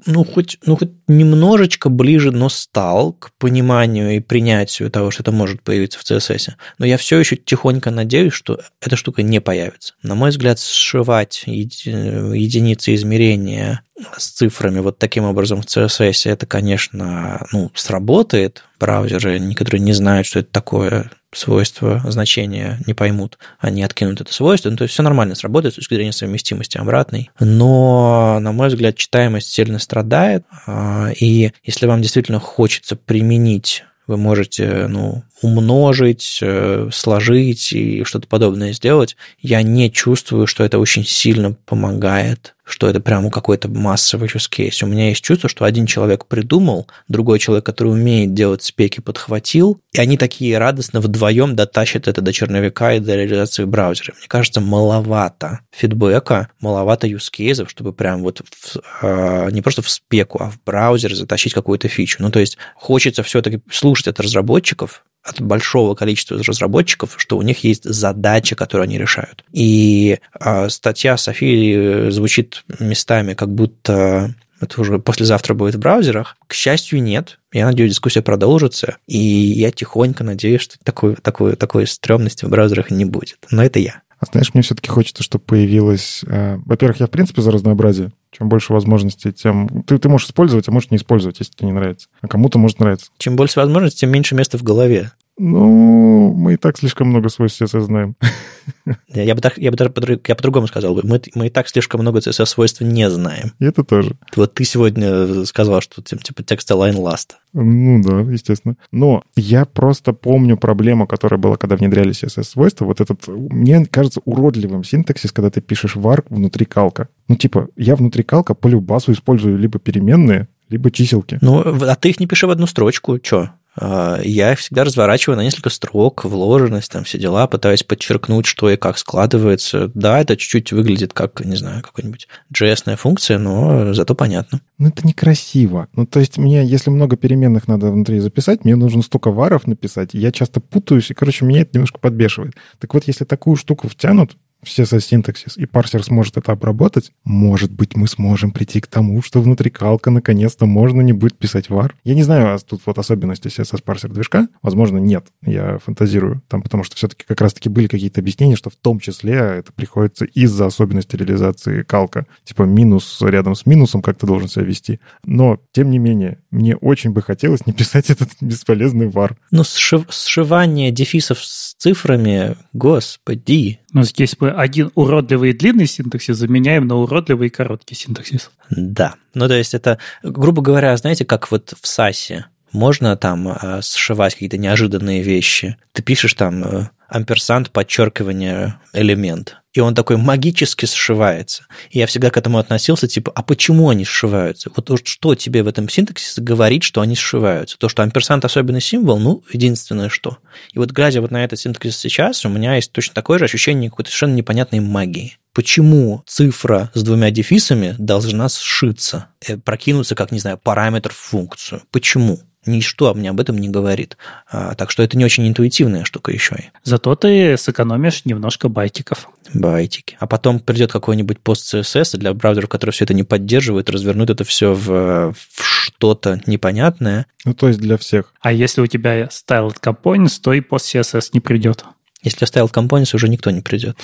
ну, 0.07 0.25
хоть, 0.25 0.59
ну, 0.67 0.77
хоть 0.77 0.91
немножечко 1.07 1.91
ближе, 1.91 2.33
но 2.33 2.49
стал 2.49 3.13
к 3.13 3.31
пониманию 3.39 4.17
и 4.17 4.21
принятию 4.21 4.91
того, 4.91 5.13
что 5.13 5.23
это 5.23 5.31
может 5.31 5.63
появиться 5.63 6.01
в 6.01 6.03
CSS. 6.03 6.55
Но 6.79 6.87
я 6.87 6.97
все 6.97 7.19
еще 7.19 7.37
тихонько 7.37 7.93
надеюсь, 7.93 8.33
что 8.33 8.61
эта 8.81 8.97
штука 8.97 9.23
не 9.23 9.41
появится. 9.41 9.95
На 10.03 10.17
мой 10.17 10.31
взгляд, 10.31 10.59
сшивать 10.59 11.45
единицы 11.47 12.95
измерения 12.95 13.83
с 14.17 14.31
цифрами 14.31 14.81
вот 14.81 14.99
таким 14.99 15.25
образом 15.25 15.63
в 15.63 15.67
CSS, 15.67 16.31
это, 16.31 16.47
конечно, 16.47 17.47
ну, 17.53 17.71
сработает. 17.75 18.65
Браузеры, 18.79 19.39
некоторые 19.39 19.81
не 19.81 19.93
знают, 19.93 20.27
что 20.27 20.41
это 20.41 20.51
такое 20.51 21.11
свойство, 21.33 22.03
значение 22.07 22.79
не 22.87 22.95
поймут, 22.95 23.39
они 23.59 23.83
откинут 23.83 24.21
это 24.21 24.33
свойство. 24.33 24.71
Ну, 24.71 24.77
то 24.77 24.83
есть 24.83 24.95
все 24.95 25.03
нормально 25.03 25.35
сработает 25.35 25.75
с 25.75 25.77
точки 25.77 25.95
зрения 25.95 26.13
совместимости 26.13 26.79
обратной. 26.79 27.31
Но, 27.41 28.39
на 28.41 28.53
мой 28.53 28.69
взгляд, 28.69 28.97
читаемость 28.97 29.51
сильно 29.51 29.79
страдает. 29.79 30.45
А, 30.67 31.11
и 31.19 31.53
если 31.63 31.87
вам 31.87 32.03
действительно 32.03 32.41
хочется 32.41 32.97
применить 32.97 33.85
вы 34.07 34.17
можете 34.17 34.87
ну, 34.87 35.25
умножить, 35.41 36.39
э, 36.43 36.89
сложить 36.93 37.73
и 37.73 38.05
что-то 38.05 38.29
подобное 38.29 38.73
сделать. 38.73 39.17
Я 39.41 39.63
не 39.63 39.91
чувствую, 39.91 40.47
что 40.47 40.65
это 40.65 40.79
очень 40.79 41.05
сильно 41.05 41.53
помогает, 41.53 42.54
что 42.65 42.89
это 42.89 43.01
прямо 43.01 43.31
какой-то 43.31 43.69
массовый 43.69 44.29
use 44.29 44.51
case. 44.51 44.85
У 44.85 44.87
меня 44.87 45.11
есть 45.11 45.23
чувство, 45.23 45.49
что 45.49 45.65
один 45.65 45.87
человек 45.87 46.27
придумал, 46.27 46.89
другой 47.09 47.39
человек, 47.39 47.65
который 47.65 47.89
умеет 47.89 48.35
делать 48.35 48.63
спеки, 48.63 49.01
подхватил, 49.01 49.81
и 49.93 50.01
они 50.01 50.17
такие 50.17 50.59
радостно 50.59 51.01
вдвоем 51.01 51.55
дотащат 51.55 52.09
это 52.09 52.21
до 52.23 52.33
черновика 52.33 52.95
и 52.95 53.01
до 53.01 53.15
реализации 53.15 53.65
в 53.65 53.69
браузере. 53.69 54.15
Мне 54.19 54.29
кажется, 54.29 54.61
маловато 54.61 55.61
фидбэка, 55.71 56.49
маловато 56.61 57.07
use 57.07 57.31
cases, 57.31 57.69
чтобы 57.69 57.93
прям 57.93 58.23
вот 58.23 58.41
в, 58.41 58.77
э, 59.03 59.51
не 59.53 59.61
просто 59.61 59.83
в 59.83 59.91
спеку, 59.91 60.39
а 60.41 60.51
в 60.51 60.59
браузер 60.65 61.15
затащить 61.15 61.53
какую-то 61.53 61.89
фичу. 61.89 62.17
Ну, 62.21 62.31
то 62.31 62.41
есть 62.41 62.57
хочется 62.75 63.23
все-таки 63.23 63.61
слушать 63.71 64.09
от 64.09 64.21
разработчиков, 64.21 65.05
от 65.25 65.41
большого 65.41 65.95
количества 65.95 66.39
разработчиков, 66.39 67.15
что 67.17 67.39
у 67.39 67.43
них 67.43 67.65
есть 67.65 67.85
задача, 67.85 68.55
которую 68.57 68.85
они 68.85 68.99
решают. 68.99 69.45
И 69.53 70.19
э, 70.39 70.69
статья 70.69 71.17
Софии 71.17 72.11
звучит 72.11 72.65
местами, 72.79 73.35
как 73.35 73.53
будто 73.53 74.35
это 74.61 74.81
уже 74.81 74.99
послезавтра 74.99 75.55
будет 75.55 75.75
в 75.75 75.79
браузерах. 75.79 76.37
К 76.47 76.55
счастью, 76.55 77.03
нет. 77.03 77.39
Я 77.53 77.67
надеюсь, 77.67 77.93
дискуссия 77.93 78.23
продолжится, 78.23 78.99
и 79.07 79.19
я 79.19 79.71
тихонько 79.71 80.25
надеюсь, 80.25 80.63
что 80.63 80.77
такой, 80.83 81.17
такой, 81.17 81.57
такой 81.57 81.87
стрёмности 81.87 82.45
в 82.45 82.51
браузерах 82.51 82.91
не 82.91 83.05
будет. 83.05 83.39
Но 83.51 83.65
это 83.65 83.79
я. 83.79 84.03
А 84.21 84.27
знаешь, 84.31 84.55
мне 84.55 84.63
все-таки 84.63 84.89
хочется, 84.91 85.23
чтобы 85.23 85.45
появилось... 85.45 86.25
Э, 86.27 86.57
во-первых, 86.65 87.01
я 87.01 87.07
в 87.07 87.11
принципе 87.11 87.43
за 87.43 87.51
разнообразие. 87.51 88.13
Чем 88.37 88.49
больше 88.49 88.73
возможностей, 88.73 89.33
тем... 89.33 89.85
Ты, 89.85 89.99
ты 89.99 90.09
можешь 90.09 90.27
использовать, 90.27 90.69
а 90.69 90.73
можешь 90.73 90.91
не 90.91 90.97
использовать, 90.97 91.39
если 91.39 91.53
тебе 91.53 91.69
не 91.69 91.73
нравится. 91.73 92.09
А 92.21 92.27
кому-то 92.27 92.59
может 92.59 92.81
нравиться. 92.81 93.11
Чем 93.19 93.37
больше 93.37 93.61
возможностей, 93.61 94.01
тем 94.01 94.11
меньше 94.11 94.35
места 94.35 94.59
в 94.59 94.63
голове. 94.63 95.13
Ну, 95.37 96.33
мы 96.33 96.55
и 96.55 96.57
так 96.57 96.79
слишком 96.79 97.09
много 97.09 97.29
свойств 97.29 97.61
CSS 97.61 97.81
знаем. 97.81 98.17
Я 99.09 99.35
бы, 99.35 99.41
так, 99.41 99.59
я 99.59 99.71
бы 99.71 99.77
даже 99.77 99.93
я 100.27 100.35
по-другому 100.35 100.67
сказал 100.67 100.95
бы. 100.95 101.03
Мы, 101.05 101.21
мы 101.35 101.47
и 101.47 101.51
так 101.51 101.69
слишком 101.69 102.01
много 102.01 102.21
CSS-свойств 102.21 102.81
не 102.81 103.11
знаем. 103.11 103.53
И 103.59 103.65
это 103.65 103.85
тоже. 103.85 104.17
Вот 104.37 104.55
ты 104.55 104.65
сегодня 104.65 105.45
сказал, 105.45 105.81
что 105.81 106.03
типа 106.03 106.43
текст 106.43 106.71
line 106.71 106.97
last. 106.97 107.33
Ну 107.53 108.03
да, 108.03 108.21
естественно. 108.31 108.77
Но 108.91 109.23
я 109.37 109.65
просто 109.65 110.13
помню 110.13 110.57
проблему, 110.57 111.07
которая 111.07 111.39
была, 111.39 111.57
когда 111.57 111.77
внедряли 111.77 112.13
CSS-свойства. 112.13 112.85
Вот 112.85 113.01
этот, 113.01 113.27
мне 113.29 113.85
кажется, 113.87 114.21
уродливым 114.25 114.85
синтаксис, 114.85 115.33
когда 115.33 115.51
ты 115.51 115.61
пишешь 115.61 115.97
var 115.97 116.25
внутри 116.29 116.65
калка. 116.65 117.09
Ну 117.29 117.37
типа, 117.37 117.69
я 117.77 117.97
внутри 117.97 118.23
калка 118.23 118.55
по 118.55 118.69
любасу 118.69 119.13
использую 119.13 119.59
либо 119.59 119.79
переменные, 119.79 120.49
либо 120.69 120.91
чиселки. 120.91 121.39
Ну, 121.41 121.61
а 121.61 121.97
ты 121.97 122.11
их 122.11 122.21
не 122.21 122.27
пиши 122.27 122.47
в 122.47 122.51
одну 122.51 122.67
строчку, 122.67 123.19
что? 123.23 123.51
А, 123.77 124.21
я 124.23 124.55
всегда 124.55 124.85
разворачиваю 124.85 125.37
на 125.37 125.43
несколько 125.43 125.71
строк, 125.71 126.25
вложенность, 126.25 126.91
там 126.91 127.05
все 127.05 127.19
дела, 127.19 127.47
пытаюсь 127.47 127.83
подчеркнуть, 127.83 128.47
что 128.47 128.71
и 128.71 128.77
как 128.77 128.99
складывается. 128.99 129.91
Да, 129.95 130.21
это 130.21 130.37
чуть-чуть 130.37 130.73
выглядит 130.73 131.13
как, 131.13 131.45
не 131.45 131.57
знаю, 131.57 131.83
какая-нибудь 131.83 132.29
JS 132.55 132.97
функция, 132.97 133.39
но 133.39 133.93
зато 133.95 134.15
понятно. 134.15 134.61
Ну, 134.79 134.89
это 134.89 135.07
некрасиво. 135.07 135.89
Ну, 135.95 136.07
то 136.07 136.21
есть 136.21 136.39
мне, 136.39 136.65
если 136.65 136.91
много 136.91 137.17
переменных 137.17 137.69
надо 137.69 137.91
внутри 137.91 138.21
записать, 138.21 138.65
мне 138.65 138.77
нужно 138.77 139.03
столько 139.03 139.31
варов 139.31 139.67
написать, 139.67 140.11
я 140.13 140.33
часто 140.33 140.61
путаюсь, 140.61 141.11
и, 141.11 141.15
короче, 141.15 141.45
меня 141.45 141.63
это 141.63 141.71
немножко 141.75 141.99
подбешивает. 141.99 142.55
Так 142.79 142.95
вот, 142.95 143.05
если 143.07 143.25
такую 143.25 143.57
штуку 143.57 143.89
втянут, 143.89 144.37
все 144.65 144.87
со 144.87 145.01
синтаксис, 145.01 145.57
и 145.57 145.67
парсер 145.67 146.03
сможет 146.03 146.37
это 146.37 146.53
обработать, 146.53 147.13
может 147.25 147.73
быть, 147.73 147.97
мы 147.97 148.09
сможем 148.09 148.51
прийти 148.51 148.81
к 148.81 148.87
тому, 148.87 149.23
что 149.23 149.41
внутри 149.41 149.71
калка 149.71 150.11
наконец-то 150.11 150.67
можно 150.67 151.01
не 151.01 151.13
будет 151.13 151.39
писать 151.39 151.69
var. 151.69 151.93
Я 152.05 152.15
не 152.15 152.23
знаю, 152.23 152.55
а 152.55 152.59
тут 152.59 152.83
вот 152.87 152.99
особенности 152.99 153.49
CSS 153.49 153.83
парсер 153.83 154.11
движка. 154.11 154.49
Возможно, 154.63 154.99
нет. 154.99 155.27
Я 155.45 155.79
фантазирую. 155.79 156.43
Там 156.49 156.63
потому 156.63 156.85
что 156.85 156.97
все-таки 156.97 157.25
как 157.27 157.41
раз-таки 157.41 157.69
были 157.69 157.87
какие-то 157.87 158.21
объяснения, 158.21 158.57
что 158.57 158.71
в 158.71 158.77
том 158.77 159.01
числе 159.01 159.35
это 159.35 159.73
приходится 159.73 160.25
из-за 160.25 160.67
особенностей 160.67 161.17
реализации 161.17 161.83
калка. 161.83 162.27
Типа 162.45 162.63
минус 162.63 163.21
рядом 163.23 163.55
с 163.55 163.67
минусом 163.67 164.03
как 164.03 164.19
ты 164.19 164.27
должен 164.27 164.49
себя 164.49 164.65
вести. 164.65 165.01
Но, 165.25 165.61
тем 165.73 165.91
не 165.91 165.99
менее, 165.99 166.39
мне 166.55 166.77
очень 166.77 167.11
бы 167.11 167.21
хотелось 167.21 167.67
не 167.67 167.73
писать 167.73 168.11
этот 168.11 168.31
бесполезный 168.41 169.09
var. 169.09 169.33
Ну, 169.51 169.65
сшив, 169.65 170.07
сшивание 170.11 170.91
дефисов 170.91 171.45
с 171.45 171.75
цифрами, 171.75 172.57
господи. 172.73 173.81
Ну, 173.93 174.03
здесь 174.03 174.37
мы 174.41 174.51
один 174.51 174.91
уродливый 174.95 175.51
и 175.51 175.53
длинный 175.53 175.87
синтаксис 175.87 176.37
заменяем 176.37 176.87
на 176.87 176.97
уродливый 176.97 177.49
и 177.49 177.51
короткий 177.51 177.95
синтаксис. 177.95 178.51
Да. 178.71 179.15
Ну, 179.35 179.49
то 179.49 179.55
есть 179.55 179.75
это, 179.75 179.99
грубо 180.23 180.63
говоря, 180.63 180.97
знаете, 180.97 181.25
как 181.25 181.51
вот 181.51 181.75
в 181.81 181.87
САСе 181.87 182.47
можно 182.75 183.17
там 183.17 183.49
э, 183.49 183.81
сшивать 183.83 184.35
какие-то 184.35 184.59
неожиданные 184.59 185.23
вещи. 185.23 185.77
Ты 185.93 186.03
пишешь 186.03 186.35
там 186.35 186.65
э, 186.65 186.89
амперсант, 187.09 187.71
подчеркивание, 187.71 188.75
элемент. 188.93 189.57
И 189.73 189.81
он 189.81 189.95
такой 189.95 190.17
магически 190.17 190.87
сшивается. 190.87 191.67
И 191.91 191.99
я 191.99 192.07
всегда 192.07 192.31
к 192.31 192.37
этому 192.37 192.59
относился, 192.59 193.09
типа, 193.09 193.33
а 193.35 193.43
почему 193.43 193.89
они 193.91 194.05
сшиваются? 194.05 194.71
Вот 194.75 194.91
что 195.07 195.35
тебе 195.35 195.63
в 195.63 195.69
этом 195.69 195.89
синтаксисе 195.89 196.41
говорит, 196.41 196.85
что 196.85 197.01
они 197.01 197.17
сшиваются? 197.17 197.79
То, 197.79 197.89
что 197.89 198.03
амперсант 198.03 198.45
особенный 198.45 198.81
символ, 198.81 199.19
ну, 199.19 199.43
единственное 199.53 200.09
что. 200.09 200.39
И 200.73 200.79
вот 200.79 200.91
глядя 200.91 201.21
вот 201.21 201.33
на 201.33 201.45
этот 201.45 201.59
синтаксис 201.59 201.97
сейчас, 201.97 202.45
у 202.45 202.49
меня 202.49 202.77
есть 202.77 202.93
точно 202.93 203.15
такое 203.15 203.39
же 203.39 203.47
ощущение 203.47 203.91
какой-то 203.91 204.11
совершенно 204.11 204.35
непонятной 204.35 204.81
магии. 204.81 205.39
Почему 205.53 206.23
цифра 206.27 206.91
с 206.95 207.03
двумя 207.05 207.31
дефисами 207.31 207.95
должна 207.99 208.49
сшиться, 208.49 209.29
э, 209.47 209.57
прокинуться 209.57 210.17
как, 210.17 210.33
не 210.33 210.41
знаю, 210.41 210.59
параметр 210.59 211.13
в 211.13 211.17
функцию? 211.17 211.83
Почему? 211.93 212.41
Ничто 212.67 213.13
мне 213.15 213.31
об 213.31 213.41
этом 213.41 213.59
не 213.59 213.69
говорит. 213.69 214.17
А, 214.51 214.75
так 214.75 214.91
что 214.91 215.03
это 215.03 215.17
не 215.19 215.25
очень 215.25 215.47
интуитивная 215.47 216.05
штука 216.05 216.33
еще 216.33 216.57
и. 216.57 216.63
Зато 216.83 217.15
ты 217.15 217.57
сэкономишь 217.57 218.25
немножко 218.25 218.69
байтиков. 218.69 219.29
Байтики. 219.53 220.17
А 220.21 220.27
потом 220.27 220.61
придет 220.61 220.91
какой-нибудь 220.91 221.41
пост 221.41 221.75
CSS 221.75 222.17
для 222.17 222.33
браузеров, 222.33 222.69
которые 222.69 222.93
все 222.93 223.05
это 223.05 223.15
не 223.15 223.23
поддерживают, 223.23 223.91
развернут 223.91 224.31
это 224.31 224.45
все 224.45 224.73
в, 224.73 225.33
в 225.33 225.65
что-то 225.65 226.41
непонятное. 226.47 227.27
Ну, 227.45 227.55
то 227.55 227.69
есть 227.69 227.81
для 227.81 227.97
всех. 227.97 228.33
А 228.41 228.53
если 228.53 228.81
у 228.81 228.87
тебя 228.87 229.25
styled 229.25 229.81
components, 229.81 230.41
то 230.43 230.53
и 230.53 230.61
пост 230.61 230.95
CSS 230.95 231.31
не 231.33 231.41
придет. 231.41 231.85
Если 232.23 232.47
styled 232.47 232.73
components, 232.73 233.15
уже 233.15 233.29
никто 233.29 233.51
не 233.51 233.61
придет. 233.61 233.97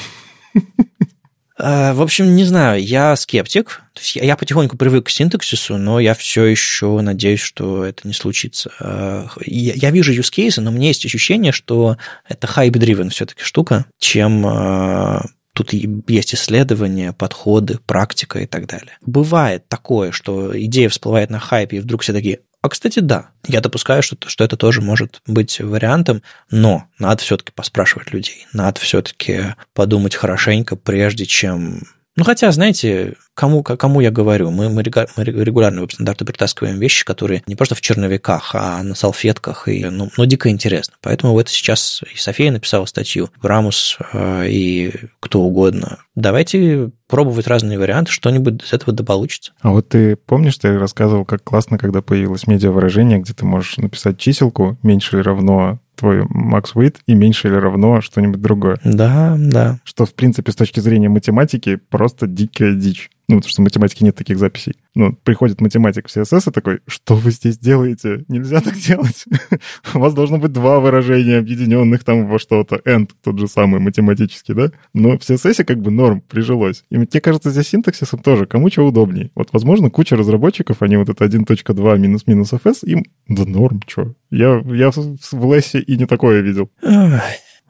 Э, 1.61 1.93
в 1.93 2.03
общем, 2.03 2.35
не 2.35 2.45
знаю, 2.45 2.83
я 2.83 3.15
скептик. 3.17 3.83
То 3.95 4.01
есть 4.01 4.17
я 4.17 4.37
потихоньку 4.37 4.77
привык 4.77 5.07
к 5.07 5.11
синтаксису, 5.11 5.77
но 5.77 6.01
я 6.01 6.15
все 6.15 6.45
еще 6.45 7.01
надеюсь, 7.01 7.41
что 7.41 7.85
это 7.85 8.07
не 8.07 8.15
случится. 8.15 8.73
Э, 8.81 9.27
я 9.45 9.91
вижу 9.91 10.13
use 10.13 10.33
cases, 10.33 10.61
но 10.61 10.71
у 10.71 10.75
меня 10.75 10.89
есть 10.89 11.05
ощущение, 11.05 11.53
что 11.53 11.97
это 12.29 12.47
hype-driven 12.47 13.11
все-таки 13.11 13.43
штука, 13.43 13.87
чем 13.99 14.47
э, 14.47 15.21
тут 15.55 15.73
есть 15.73 16.35
исследования, 16.35 17.13
подходы, 17.13 17.79
практика 17.87 18.39
и 18.41 18.47
так 18.47 18.67
далее. 18.67 18.97
Бывает 19.05 19.69
такое, 19.69 20.13
что 20.13 20.59
идея 20.59 20.89
всплывает 20.89 21.31
на 21.31 21.39
хайпе, 21.39 21.79
и 21.79 21.81
вдруг 21.81 22.03
все 22.03 22.13
такие, 22.13 22.41
а, 22.63 22.69
кстати, 22.69 23.01
да, 23.01 23.31
я 23.47 23.61
допускаю, 23.61 24.03
что, 24.03 24.17
что 24.29 24.45
это 24.45 24.57
тоже 24.57 24.83
может 24.83 25.23
быть 25.27 25.61
вариантом, 25.61 26.23
но 26.51 26.85
надо 26.99 27.23
все-таки 27.23 27.53
поспрашивать 27.53 28.13
людей, 28.13 28.47
надо 28.53 28.81
все-таки 28.81 29.55
подумать 29.73 30.15
хорошенько, 30.15 30.77
прежде 30.77 31.25
чем 31.25 31.83
ну, 32.21 32.25
хотя, 32.27 32.53
знаете, 32.53 33.15
кому, 33.33 33.63
кому 33.63 34.03
я 34.03 34.11
говорю, 34.11 34.51
мы, 34.51 34.69
мы 34.69 34.83
регулярно 34.83 35.81
веб-стандарты 35.81 36.27
притаскиваем 36.27 36.79
вещи, 36.79 37.03
которые 37.03 37.43
не 37.47 37.55
просто 37.55 37.75
в 37.75 37.81
черновиках, 37.81 38.55
а 38.55 38.83
на 38.83 38.95
салфетках, 38.95 39.69
и, 39.69 39.87
ну, 39.87 40.11
ну, 40.19 40.27
дико 40.27 40.51
интересно. 40.51 40.97
Поэтому 41.01 41.33
вот 41.33 41.49
сейчас 41.49 42.03
и 42.13 42.19
София 42.19 42.53
написала 42.53 42.85
статью, 42.85 43.31
Брамус 43.41 43.97
э, 44.13 44.49
и 44.51 44.93
кто 45.19 45.41
угодно. 45.41 46.01
Давайте 46.15 46.91
пробовать 47.09 47.47
разные 47.47 47.79
варианты, 47.79 48.13
что-нибудь 48.13 48.65
из 48.65 48.75
этого 48.75 48.93
да 48.93 49.03
получится. 49.03 49.53
А 49.63 49.71
вот 49.71 49.89
ты 49.89 50.15
помнишь, 50.17 50.59
ты 50.59 50.79
рассказывал, 50.79 51.25
как 51.25 51.43
классно, 51.43 51.79
когда 51.79 52.03
появилось 52.03 52.47
медиа-выражение, 52.47 53.19
где 53.19 53.33
ты 53.33 53.47
можешь 53.47 53.79
написать 53.79 54.19
чиселку 54.19 54.79
меньше 54.83 55.17
или 55.17 55.23
равно 55.23 55.81
твой 56.01 56.23
max 56.23 56.75
weight 56.75 56.97
и 57.07 57.15
меньше 57.15 57.49
или 57.49 57.55
равно 57.55 58.01
что-нибудь 58.01 58.41
другое. 58.41 58.79
Да, 58.85 59.37
да. 59.39 59.79
Что, 59.85 60.07
в 60.07 60.15
принципе, 60.15 60.51
с 60.51 60.57
точки 60.57 60.81
зрения 60.81 61.09
математики, 61.09 61.77
просто 61.77 62.27
дикая 62.27 62.75
дичь. 62.75 63.11
Ну, 63.29 63.37
потому 63.37 63.51
что 63.51 63.63
в 63.63 63.65
математике 63.65 64.05
нет 64.05 64.17
таких 64.17 64.39
записей. 64.39 64.75
Ну, 64.95 65.13
приходит 65.13 65.61
математик 65.61 66.09
в 66.09 66.17
CSS 66.17 66.51
и 66.51 66.53
такой, 66.53 66.81
что 66.87 67.15
вы 67.15 67.31
здесь 67.31 67.59
делаете? 67.59 68.25
Нельзя 68.29 68.61
так 68.61 68.75
делать. 68.75 69.25
У 69.95 69.99
вас 69.99 70.15
должно 70.15 70.39
быть 70.39 70.53
два 70.53 70.81
выражения, 70.81 71.39
объединенных 71.39 72.03
там 72.03 72.27
во 72.27 72.39
что-то. 72.39 72.77
End 72.85 73.11
тот 73.23 73.39
же 73.39 73.47
самый 73.47 73.81
математический, 73.81 74.55
да? 74.55 74.73
Но 74.93 75.17
в 75.17 75.21
CSS 75.21 75.65
как 75.65 75.81
бы 75.81 75.91
норм 75.91 76.21
прижилось. 76.21 76.85
И 76.91 76.97
мне 76.97 77.07
кажется, 77.07 77.51
здесь 77.51 77.69
синтаксисом 77.69 78.21
тоже. 78.21 78.47
Кому 78.47 78.69
что 78.71 78.87
удобнее. 78.87 79.31
Вот, 79.35 79.51
возможно, 79.53 79.91
куча 79.91 80.17
разработчиков, 80.17 80.83
они 80.83 80.97
вот 80.97 81.09
это 81.09 81.25
1.2 81.25 81.99
минус-минус 81.99 82.53
fs, 82.53 82.79
им 82.83 83.05
да 83.29 83.45
норм, 83.45 83.81
что. 83.87 84.15
Я, 84.31 84.63
я 84.67 84.91
в 84.91 85.55
лессе 85.55 85.81
и 85.81 85.97
не 85.97 86.07
такое 86.07 86.41
видел. 86.41 86.71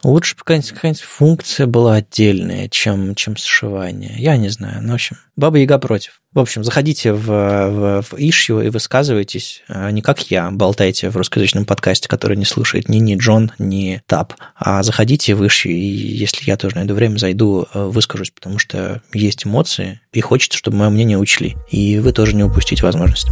Лучше 0.03 0.35
бы 0.35 0.39
какая-нибудь, 0.43 1.01
функция 1.01 1.67
была 1.67 1.95
отдельная, 1.95 2.67
чем, 2.69 3.13
чем 3.15 3.35
сшивание. 3.37 4.15
Я 4.17 4.37
не 4.37 4.49
знаю. 4.49 4.81
Ну, 4.81 4.91
в 4.91 4.95
общем, 4.95 5.17
Баба 5.35 5.57
Яга 5.57 5.77
против. 5.77 6.21
В 6.33 6.39
общем, 6.39 6.63
заходите 6.63 7.13
в, 7.13 7.25
в, 7.25 8.01
в 8.01 8.13
issue 8.13 8.65
и 8.65 8.69
высказывайтесь. 8.69 9.63
А 9.67 9.91
не 9.91 10.01
как 10.01 10.31
я, 10.31 10.49
болтайте 10.49 11.09
в 11.09 11.17
русскоязычном 11.17 11.65
подкасте, 11.65 12.07
который 12.07 12.37
не 12.37 12.45
слушает 12.45 12.89
ни, 12.89 12.97
ни 12.97 13.15
Джон, 13.15 13.51
ни 13.59 14.01
Тап. 14.07 14.33
А 14.55 14.81
заходите 14.81 15.35
в 15.35 15.43
issue, 15.43 15.71
и 15.71 15.85
если 15.85 16.45
я 16.45 16.57
тоже 16.57 16.75
найду 16.75 16.93
время, 16.93 17.17
зайду, 17.17 17.67
э, 17.73 17.83
выскажусь, 17.85 18.31
потому 18.31 18.59
что 18.59 19.01
есть 19.13 19.45
эмоции, 19.45 19.99
и 20.13 20.21
хочется, 20.21 20.57
чтобы 20.57 20.77
мое 20.77 20.89
мнение 20.89 21.17
учли. 21.17 21.57
И 21.69 21.99
вы 21.99 22.11
тоже 22.13 22.35
не 22.35 22.43
упустите 22.43 22.83
возможность. 22.83 23.27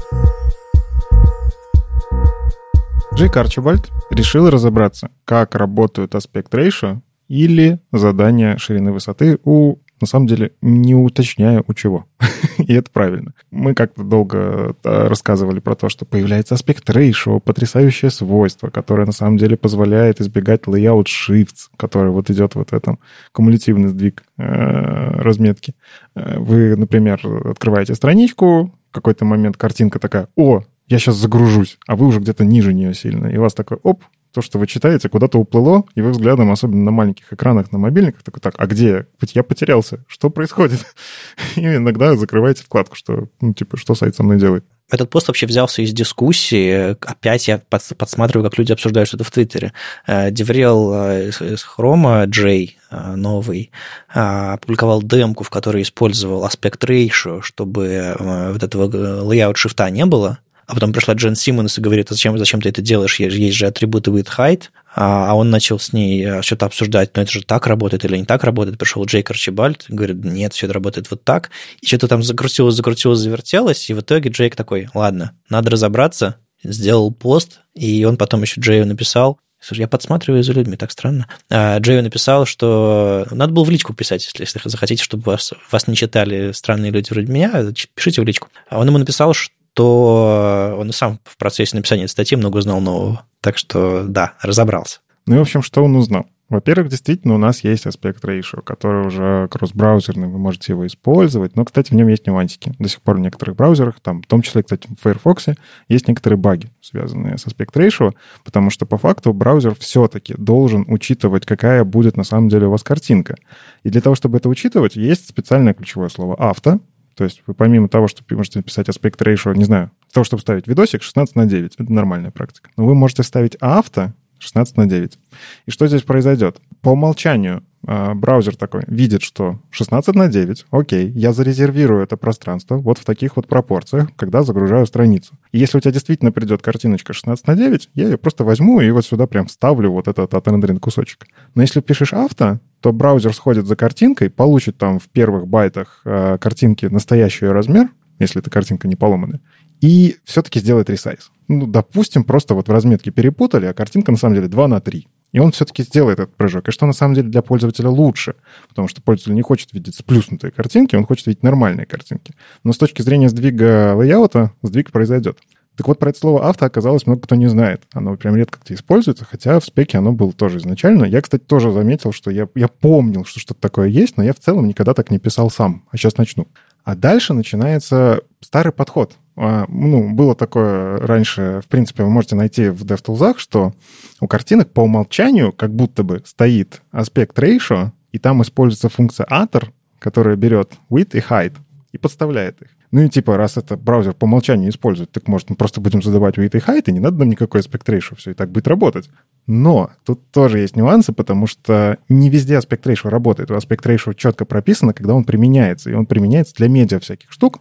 Джейк 3.20 3.36
Арчибальд 3.36 3.92
решил 4.12 4.50
разобраться, 4.50 5.12
как 5.26 5.54
работают 5.54 6.16
аспект 6.16 6.54
ratio 6.54 7.02
или 7.28 7.82
задания 7.92 8.56
ширины 8.58 8.94
высоты 8.94 9.40
у, 9.44 9.76
на 10.00 10.08
самом 10.08 10.28
деле, 10.28 10.54
не 10.62 10.96
уточняя 10.96 11.62
у 11.68 11.74
чего. 11.74 12.06
И 12.58 12.74
это 12.74 12.90
правильно. 12.90 13.34
Мы 13.52 13.74
как-то 13.74 14.04
долго 14.04 14.74
э, 14.86 15.08
рассказывали 15.10 15.60
про 15.60 15.76
то, 15.76 15.90
что 15.90 16.06
появляется 16.06 16.56
аспект 16.56 16.90
ratio, 16.90 17.42
потрясающее 17.42 18.10
свойство, 18.10 18.70
которое 18.70 19.06
на 19.06 19.12
самом 19.12 19.36
деле 19.36 19.58
позволяет 19.58 20.22
избегать 20.22 20.62
layout 20.62 21.08
shifts, 21.08 21.68
который 21.76 22.12
вот 22.12 22.30
идет 22.30 22.56
вот 22.56 22.70
в 22.70 22.74
этом 22.74 23.00
кумулятивный 23.34 23.90
сдвиг 23.90 24.24
э, 24.38 24.44
разметки. 24.46 25.76
Э, 26.16 26.40
вы, 26.40 26.78
например, 26.78 27.20
открываете 27.44 27.96
страничку, 27.96 28.74
в 28.92 28.94
какой-то 28.94 29.26
момент 29.26 29.58
картинка 29.58 30.00
такая, 30.00 30.30
о, 30.38 30.64
я 30.90 31.00
сейчас 31.00 31.16
загружусь, 31.16 31.78
а 31.88 31.96
вы 31.96 32.08
уже 32.08 32.20
где-то 32.20 32.44
ниже 32.44 32.74
нее 32.74 32.94
сильно. 32.94 33.28
И 33.28 33.38
у 33.38 33.42
вас 33.42 33.54
такой, 33.54 33.78
оп, 33.84 34.04
то, 34.34 34.42
что 34.42 34.60
вы 34.60 34.68
читаете, 34.68 35.10
куда-то 35.10 35.40
уплыло, 35.40 35.86
и 35.96 36.02
вы 36.02 36.12
взглядом, 36.12 36.52
особенно 36.52 36.84
на 36.84 36.92
маленьких 36.92 37.32
экранах, 37.32 37.72
на 37.72 37.80
мобильниках, 37.80 38.24
такой, 38.24 38.42
так, 38.42 38.56
а 38.58 38.68
где 38.68 38.90
я? 38.90 39.06
Я 39.34 39.44
потерялся. 39.44 40.04
Что 40.08 40.30
происходит? 40.30 40.86
И 41.56 41.62
иногда 41.62 42.16
закрываете 42.16 42.64
вкладку, 42.64 42.96
что, 42.96 43.28
ну, 43.42 43.54
типа, 43.54 43.78
что 43.78 43.96
сайт 43.96 44.16
со 44.16 44.24
мной 44.24 44.40
делает. 44.40 44.66
Этот 44.92 45.12
пост 45.12 45.28
вообще 45.28 45.46
взялся 45.46 45.84
из 45.84 45.94
дискуссии. 45.94 46.96
Опять 47.06 47.48
я 47.48 47.62
подсматриваю, 47.70 48.50
как 48.50 48.58
люди 48.58 48.72
обсуждают 48.72 49.08
что-то 49.08 49.24
в 49.24 49.30
Твиттере. 49.30 49.74
Э, 50.08 50.32
Деврел 50.32 50.92
э, 50.94 51.30
из 51.30 51.62
Хрома, 51.62 52.26
Джей, 52.26 52.78
э, 52.90 53.16
новый, 53.16 53.72
опубликовал 54.08 55.04
демку, 55.04 55.44
в 55.44 55.52
которой 55.52 55.84
использовал 55.84 56.44
аспект 56.44 56.84
ratio, 56.84 57.42
чтобы 57.44 58.16
вот 58.20 58.64
этого 58.64 58.90
layout 59.24 59.58
шифта 59.58 59.92
не 59.92 60.06
было, 60.08 60.40
а 60.70 60.76
потом 60.76 60.94
пришла 60.94 61.16
Джен 61.16 61.36
Симмонс 61.36 61.80
и 61.80 61.82
говорит, 61.82 62.12
а 62.12 62.14
зачем, 62.14 62.38
зачем 62.38 62.62
ты 62.62 62.70
это 62.70 62.84
делаешь, 62.84 63.20
есть 63.20 63.58
же 63.58 63.66
атрибуты 63.66 64.12
with 64.12 64.28
height, 64.38 64.66
а, 64.94 65.32
а 65.32 65.34
он 65.34 65.50
начал 65.50 65.80
с 65.80 65.94
ней 65.94 66.24
э, 66.24 66.42
что-то 66.44 66.68
обсуждать, 66.68 67.16
но 67.16 67.24
это 67.24 67.32
же 67.32 67.44
так 67.44 67.66
работает 67.66 68.06
или 68.06 68.18
не 68.18 68.26
так 68.26 68.44
работает. 68.44 68.78
Пришел 68.78 69.04
Джейк 69.04 69.32
Арчибальд, 69.32 69.86
говорит, 69.90 70.24
нет, 70.24 70.54
все 70.54 70.68
это 70.68 70.76
работает 70.76 71.10
вот 71.10 71.24
так. 71.24 71.50
И 71.82 71.88
что-то 71.88 72.08
там 72.08 72.22
закрутилось, 72.22 72.76
закрутилось, 72.76 73.18
завертелось, 73.18 73.90
и 73.90 73.96
в 73.96 74.02
итоге 74.02 74.30
Джейк 74.30 74.56
такой, 74.56 74.90
ладно, 74.94 75.32
надо 75.50 75.72
разобраться, 75.72 76.36
сделал 76.64 77.12
пост, 77.12 77.62
и 77.74 78.06
он 78.06 78.16
потом 78.16 78.44
еще 78.44 78.62
Джею 78.62 78.86
написал, 78.86 79.40
Слушай, 79.62 79.82
я 79.82 79.88
подсматриваю 79.90 80.42
за 80.42 80.54
людьми, 80.54 80.78
так 80.78 80.92
странно. 80.92 81.28
А 81.50 81.80
Джею 81.80 82.02
написал, 82.02 82.46
что 82.46 83.28
надо 83.32 83.52
было 83.52 83.66
в 83.66 83.70
личку 83.70 83.94
писать, 83.94 84.24
если, 84.24 84.44
если 84.44 84.62
захотите, 84.64 85.04
чтобы 85.04 85.24
вас, 85.24 85.52
вас 85.70 85.88
не 85.88 85.98
читали 85.98 86.54
странные 86.54 86.92
люди 86.92 87.12
вроде 87.12 87.30
меня, 87.30 87.52
пишите 87.94 88.22
в 88.22 88.24
личку. 88.24 88.48
А 88.70 88.80
он 88.80 88.88
ему 88.88 89.00
написал, 89.00 89.34
что 89.34 89.54
то 89.80 90.76
он 90.78 90.92
сам 90.92 91.22
в 91.24 91.38
процессе 91.38 91.74
написания 91.78 92.10
статьи 92.10 92.36
много 92.36 92.58
узнал 92.58 92.82
нового. 92.82 93.24
Так 93.40 93.58
что, 93.58 94.04
да, 94.04 94.34
разобрался. 94.42 95.00
Ну 95.26 95.36
и, 95.36 95.38
в 95.38 95.44
общем, 95.44 95.62
что 95.62 95.86
он 95.86 95.96
узнал? 95.96 96.26
Во-первых, 96.50 96.90
действительно, 96.90 97.36
у 97.36 97.38
нас 97.38 97.64
есть 97.64 97.86
аспект 97.86 98.26
ratio, 98.26 98.62
который 98.62 99.08
уже 99.08 99.48
кросс-браузерный, 99.50 100.28
вы 100.28 100.38
можете 100.38 100.74
его 100.74 100.86
использовать, 100.86 101.56
но, 101.56 101.64
кстати, 101.64 101.92
в 101.92 101.96
нем 101.96 102.10
есть 102.10 102.28
нюансики. 102.28 102.74
До 102.78 102.90
сих 102.90 103.02
пор 103.02 103.16
в 103.16 103.20
некоторых 103.22 103.56
браузерах, 103.56 104.02
там, 104.02 104.22
в 104.22 104.28
том 104.28 104.42
числе, 104.42 104.64
кстати, 104.64 104.90
в 104.90 105.02
Firefox, 105.02 105.46
есть 105.88 106.10
некоторые 106.10 106.38
баги, 106.38 106.70
связанные 106.82 107.38
с 107.38 107.48
аспект 107.48 107.78
ratio, 107.78 108.12
потому 108.44 108.72
что 108.72 108.86
по 108.86 108.98
факту 108.98 109.32
браузер 109.32 109.76
все-таки 109.80 110.34
должен 110.38 110.84
учитывать, 110.90 111.46
какая 111.46 111.86
будет 111.86 112.18
на 112.18 112.26
самом 112.26 112.50
деле 112.50 112.68
у 112.68 112.72
вас 112.72 112.84
картинка. 112.84 113.38
И 113.84 113.90
для 113.90 114.02
того, 114.02 114.16
чтобы 114.16 114.40
это 114.40 114.50
учитывать, 114.50 114.98
есть 114.98 115.30
специальное 115.30 115.74
ключевое 115.74 116.10
слово 116.10 116.36
«авто», 116.36 116.82
то 117.20 117.26
есть 117.26 117.44
вы 117.48 117.54
помимо 117.54 117.90
того, 117.90 118.08
что 118.08 118.24
вы 118.30 118.38
можете 118.38 118.60
написать 118.60 118.88
аспект 118.88 119.22
ratio, 119.22 119.54
не 119.54 119.66
знаю, 119.66 119.92
того, 120.14 120.24
чтобы 120.24 120.40
ставить 120.40 120.68
видосик 120.68 121.04
16 121.04 121.36
на 121.36 121.48
9, 121.48 121.74
это 121.78 121.92
нормальная 121.92 122.32
практика. 122.32 122.70
Но 122.78 122.86
вы 122.86 122.96
можете 122.96 123.24
ставить 123.24 123.58
авто 123.60 124.14
16 124.38 124.78
на 124.78 124.86
9. 124.86 125.20
И 125.66 125.70
что 125.72 125.86
здесь 125.86 126.04
произойдет? 126.04 126.62
По 126.82 126.92
умолчанию 126.92 127.66
э, 127.86 128.14
браузер 128.14 128.56
такой 128.56 128.84
видит, 128.88 129.22
что 129.22 129.60
16 129.72 130.16
на 130.16 130.30
9, 130.30 130.68
окей, 130.72 131.10
я 131.10 131.34
зарезервирую 131.34 132.02
это 132.04 132.16
пространство 132.16 132.78
вот 132.78 132.98
в 132.98 133.04
таких 133.04 133.36
вот 133.36 133.50
пропорциях, 133.50 134.16
когда 134.16 134.44
загружаю 134.44 134.86
страницу. 134.86 135.34
И 135.52 135.60
если 135.60 135.78
у 135.78 135.82
тебя 135.82 135.92
действительно 135.92 136.32
придет 136.32 136.62
картиночка 136.62 137.12
16 137.12 137.48
на 137.48 137.56
9, 137.58 137.90
я 137.96 138.06
ее 138.06 138.18
просто 138.18 138.46
возьму 138.46 138.80
и 138.80 138.90
вот 138.92 139.06
сюда 139.06 139.28
прям 139.28 139.48
вставлю 139.48 139.92
вот 139.92 140.08
этот 140.08 140.34
отрендеренный 140.34 140.80
кусочек. 140.80 141.28
Но 141.54 141.64
если 141.64 141.82
пишешь 141.82 142.14
авто, 142.14 142.62
то 142.82 142.94
браузер 142.94 143.34
сходит 143.34 143.66
за 143.66 143.76
картинкой, 143.76 144.30
получит 144.30 144.78
там 144.78 145.00
в 145.00 145.10
первых 145.10 145.48
байтах 145.48 146.02
э, 146.06 146.38
картинки 146.40 146.86
настоящий 146.86 147.46
размер, 147.46 147.90
если 148.20 148.42
эта 148.42 148.50
картинка 148.50 148.88
не 148.88 148.96
поломанная, 148.96 149.42
и 149.82 150.18
все-таки 150.24 150.60
сделает 150.60 150.90
ресайз. 150.90 151.32
Ну, 151.48 151.66
допустим, 151.68 152.24
просто 152.24 152.54
вот 152.54 152.68
в 152.68 152.72
разметке 152.72 153.12
перепутали, 153.12 153.66
а 153.66 153.74
картинка 153.74 154.12
на 154.12 154.18
самом 154.18 154.36
деле 154.36 154.48
2 154.48 154.68
на 154.68 154.82
3. 154.82 155.08
И 155.32 155.40
он 155.40 155.52
все-таки 155.52 155.84
сделает 155.84 156.20
этот 156.20 156.36
прыжок. 156.36 156.68
И 156.68 156.72
что 156.72 156.86
на 156.86 156.94
самом 156.94 157.14
деле 157.14 157.30
для 157.30 157.42
пользователя 157.42 157.90
лучше, 157.90 158.36
потому 158.68 158.88
что 158.88 159.02
пользователь 159.02 159.36
не 159.36 159.42
хочет 159.42 159.74
видеть 159.74 159.96
сплюснутые 159.96 160.52
картинки, 160.52 160.96
он 160.96 161.06
хочет 161.06 161.28
видеть 161.28 161.44
нормальные 161.44 161.86
картинки. 161.86 162.34
Но 162.64 162.74
с 162.74 162.78
точки 162.78 163.02
зрения 163.02 163.30
сдвига 163.30 163.96
лейаута, 163.96 164.54
сдвиг 164.64 164.92
произойдет. 164.92 165.38
Так 165.80 165.88
вот, 165.88 165.98
про 165.98 166.10
это 166.10 166.20
слово 166.20 166.50
авто 166.50 166.66
оказалось 166.66 167.08
много 167.08 167.22
кто 167.22 167.36
не 167.36 167.48
знает. 167.48 167.84
Оно 167.94 168.18
прям 168.18 168.36
редко 168.36 168.60
где 168.62 168.74
используется, 168.74 169.24
хотя 169.24 169.62
в 169.62 169.64
спеке 169.64 169.98
оно 169.98 170.12
было 170.12 170.34
тоже 170.34 170.58
изначально. 170.58 171.06
Я, 171.06 171.22
кстати, 171.22 171.42
тоже 171.42 171.72
заметил, 171.72 172.12
что 172.12 172.32
я, 172.32 172.50
я 172.54 172.68
помнил, 172.68 173.24
что 173.24 173.40
что-то 173.40 173.62
такое 173.62 173.88
есть, 173.88 174.18
но 174.18 174.24
я 174.26 174.34
в 174.34 174.40
целом 174.40 174.68
никогда 174.68 174.94
так 174.94 175.10
не 175.10 175.20
писал 175.20 175.50
сам. 175.50 175.86
А 175.90 175.96
сейчас 175.96 176.18
начну. 176.18 176.50
А 176.84 176.98
дальше 176.98 177.34
начинается 177.34 178.20
старый 178.42 178.74
подход. 178.74 179.14
А, 179.38 179.68
ну, 179.70 180.14
было 180.14 180.36
такое 180.36 180.98
раньше, 180.98 181.62
в 181.64 181.70
принципе, 181.70 182.04
вы 182.04 182.10
можете 182.10 182.36
найти 182.36 182.68
в 182.68 182.84
DevTools, 182.84 183.36
что 183.38 183.72
у 184.20 184.28
картинок 184.28 184.74
по 184.74 184.82
умолчанию 184.82 185.54
как 185.54 185.74
будто 185.74 186.04
бы 186.04 186.22
стоит 186.26 186.82
аспект 186.92 187.40
ratio, 187.40 187.92
и 188.12 188.20
там 188.20 188.42
используется 188.42 188.90
функция 188.90 189.26
atter, 189.28 189.70
которая 189.98 190.36
берет 190.36 190.74
width 190.90 191.12
и 191.14 191.22
height 191.22 191.54
и 191.94 191.98
подставляет 191.98 192.62
их. 192.62 192.68
Ну 192.92 193.02
и 193.04 193.10
типа, 193.10 193.38
раз 193.38 193.58
это 193.58 193.78
браузер 193.78 194.14
по 194.14 194.26
умолчанию 194.26 194.70
использует, 194.70 195.12
так 195.12 195.28
может 195.28 195.50
мы 195.50 195.56
просто 195.56 195.80
будем 195.80 196.02
задавать 196.02 196.38
width 196.38 196.58
и 196.58 196.60
height, 196.60 196.84
и 196.88 196.92
не 196.92 197.00
надо 197.00 197.20
нам 197.20 197.30
никакой 197.30 197.62
aspect 197.62 197.86
ratio, 197.86 198.16
все 198.16 198.32
и 198.32 198.34
так 198.34 198.50
будет 198.50 198.68
работать. 198.68 199.10
Но 199.46 199.92
тут 200.06 200.32
тоже 200.32 200.60
есть 200.60 200.76
нюансы, 200.76 201.12
потому 201.12 201.48
что 201.48 201.98
не 202.08 202.30
везде 202.30 202.58
аспект 202.58 202.86
ratio 202.86 203.10
работает. 203.10 203.52
У 203.52 203.56
аспект 203.56 203.86
ratio 203.86 204.14
четко 204.14 204.46
прописано, 204.46 204.94
когда 204.94 205.14
он 205.14 205.24
применяется. 205.24 205.90
И 205.90 205.94
он 205.94 206.06
применяется 206.06 206.54
для 206.56 206.68
медиа 206.68 207.00
всяких 207.00 207.32
штук. 207.32 207.60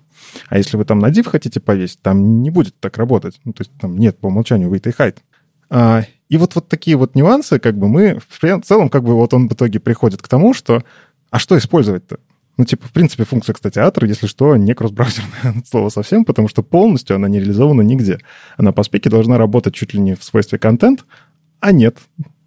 А 0.48 0.58
если 0.58 0.76
вы 0.76 0.84
там 0.84 0.98
на 0.98 1.08
div 1.10 1.26
хотите 1.26 1.60
повесить, 1.60 2.02
там 2.02 2.42
не 2.42 2.50
будет 2.50 2.78
так 2.78 2.98
работать. 2.98 3.40
Ну, 3.44 3.54
то 3.54 3.62
есть 3.62 3.72
там 3.80 3.96
нет 3.96 4.18
по 4.18 4.26
умолчанию 4.26 4.70
weight 4.70 4.88
и 4.88 4.92
height. 4.92 5.16
А, 5.70 6.04
и 6.28 6.36
вот, 6.36 6.54
вот 6.54 6.68
такие 6.68 6.96
вот 6.96 7.14
нюансы, 7.14 7.58
как 7.58 7.78
бы 7.78 7.88
мы 7.88 8.20
в 8.28 8.62
целом, 8.62 8.90
как 8.90 9.02
бы 9.04 9.14
вот 9.14 9.32
он 9.32 9.48
в 9.48 9.52
итоге 9.52 9.80
приходит 9.80 10.20
к 10.20 10.28
тому, 10.28 10.52
что 10.52 10.84
а 11.30 11.38
что 11.38 11.56
использовать-то? 11.58 12.20
Ну, 12.58 12.64
типа, 12.64 12.88
в 12.88 12.92
принципе, 12.92 13.24
функция, 13.24 13.54
кстати, 13.54 13.78
Атор, 13.78 14.04
если 14.04 14.26
что, 14.26 14.56
не 14.56 14.74
кросс-браузерное 14.74 15.62
слово 15.70 15.90
совсем, 15.90 16.24
потому 16.24 16.48
что 16.48 16.62
полностью 16.64 17.14
она 17.14 17.28
не 17.28 17.38
реализована 17.38 17.82
нигде. 17.82 18.18
Она 18.56 18.72
по 18.72 18.82
спеке 18.82 19.08
должна 19.08 19.38
работать 19.38 19.74
чуть 19.74 19.94
ли 19.94 20.00
не 20.00 20.16
в 20.16 20.24
свойстве 20.24 20.58
контент, 20.58 21.04
а 21.60 21.70
нет, 21.70 21.98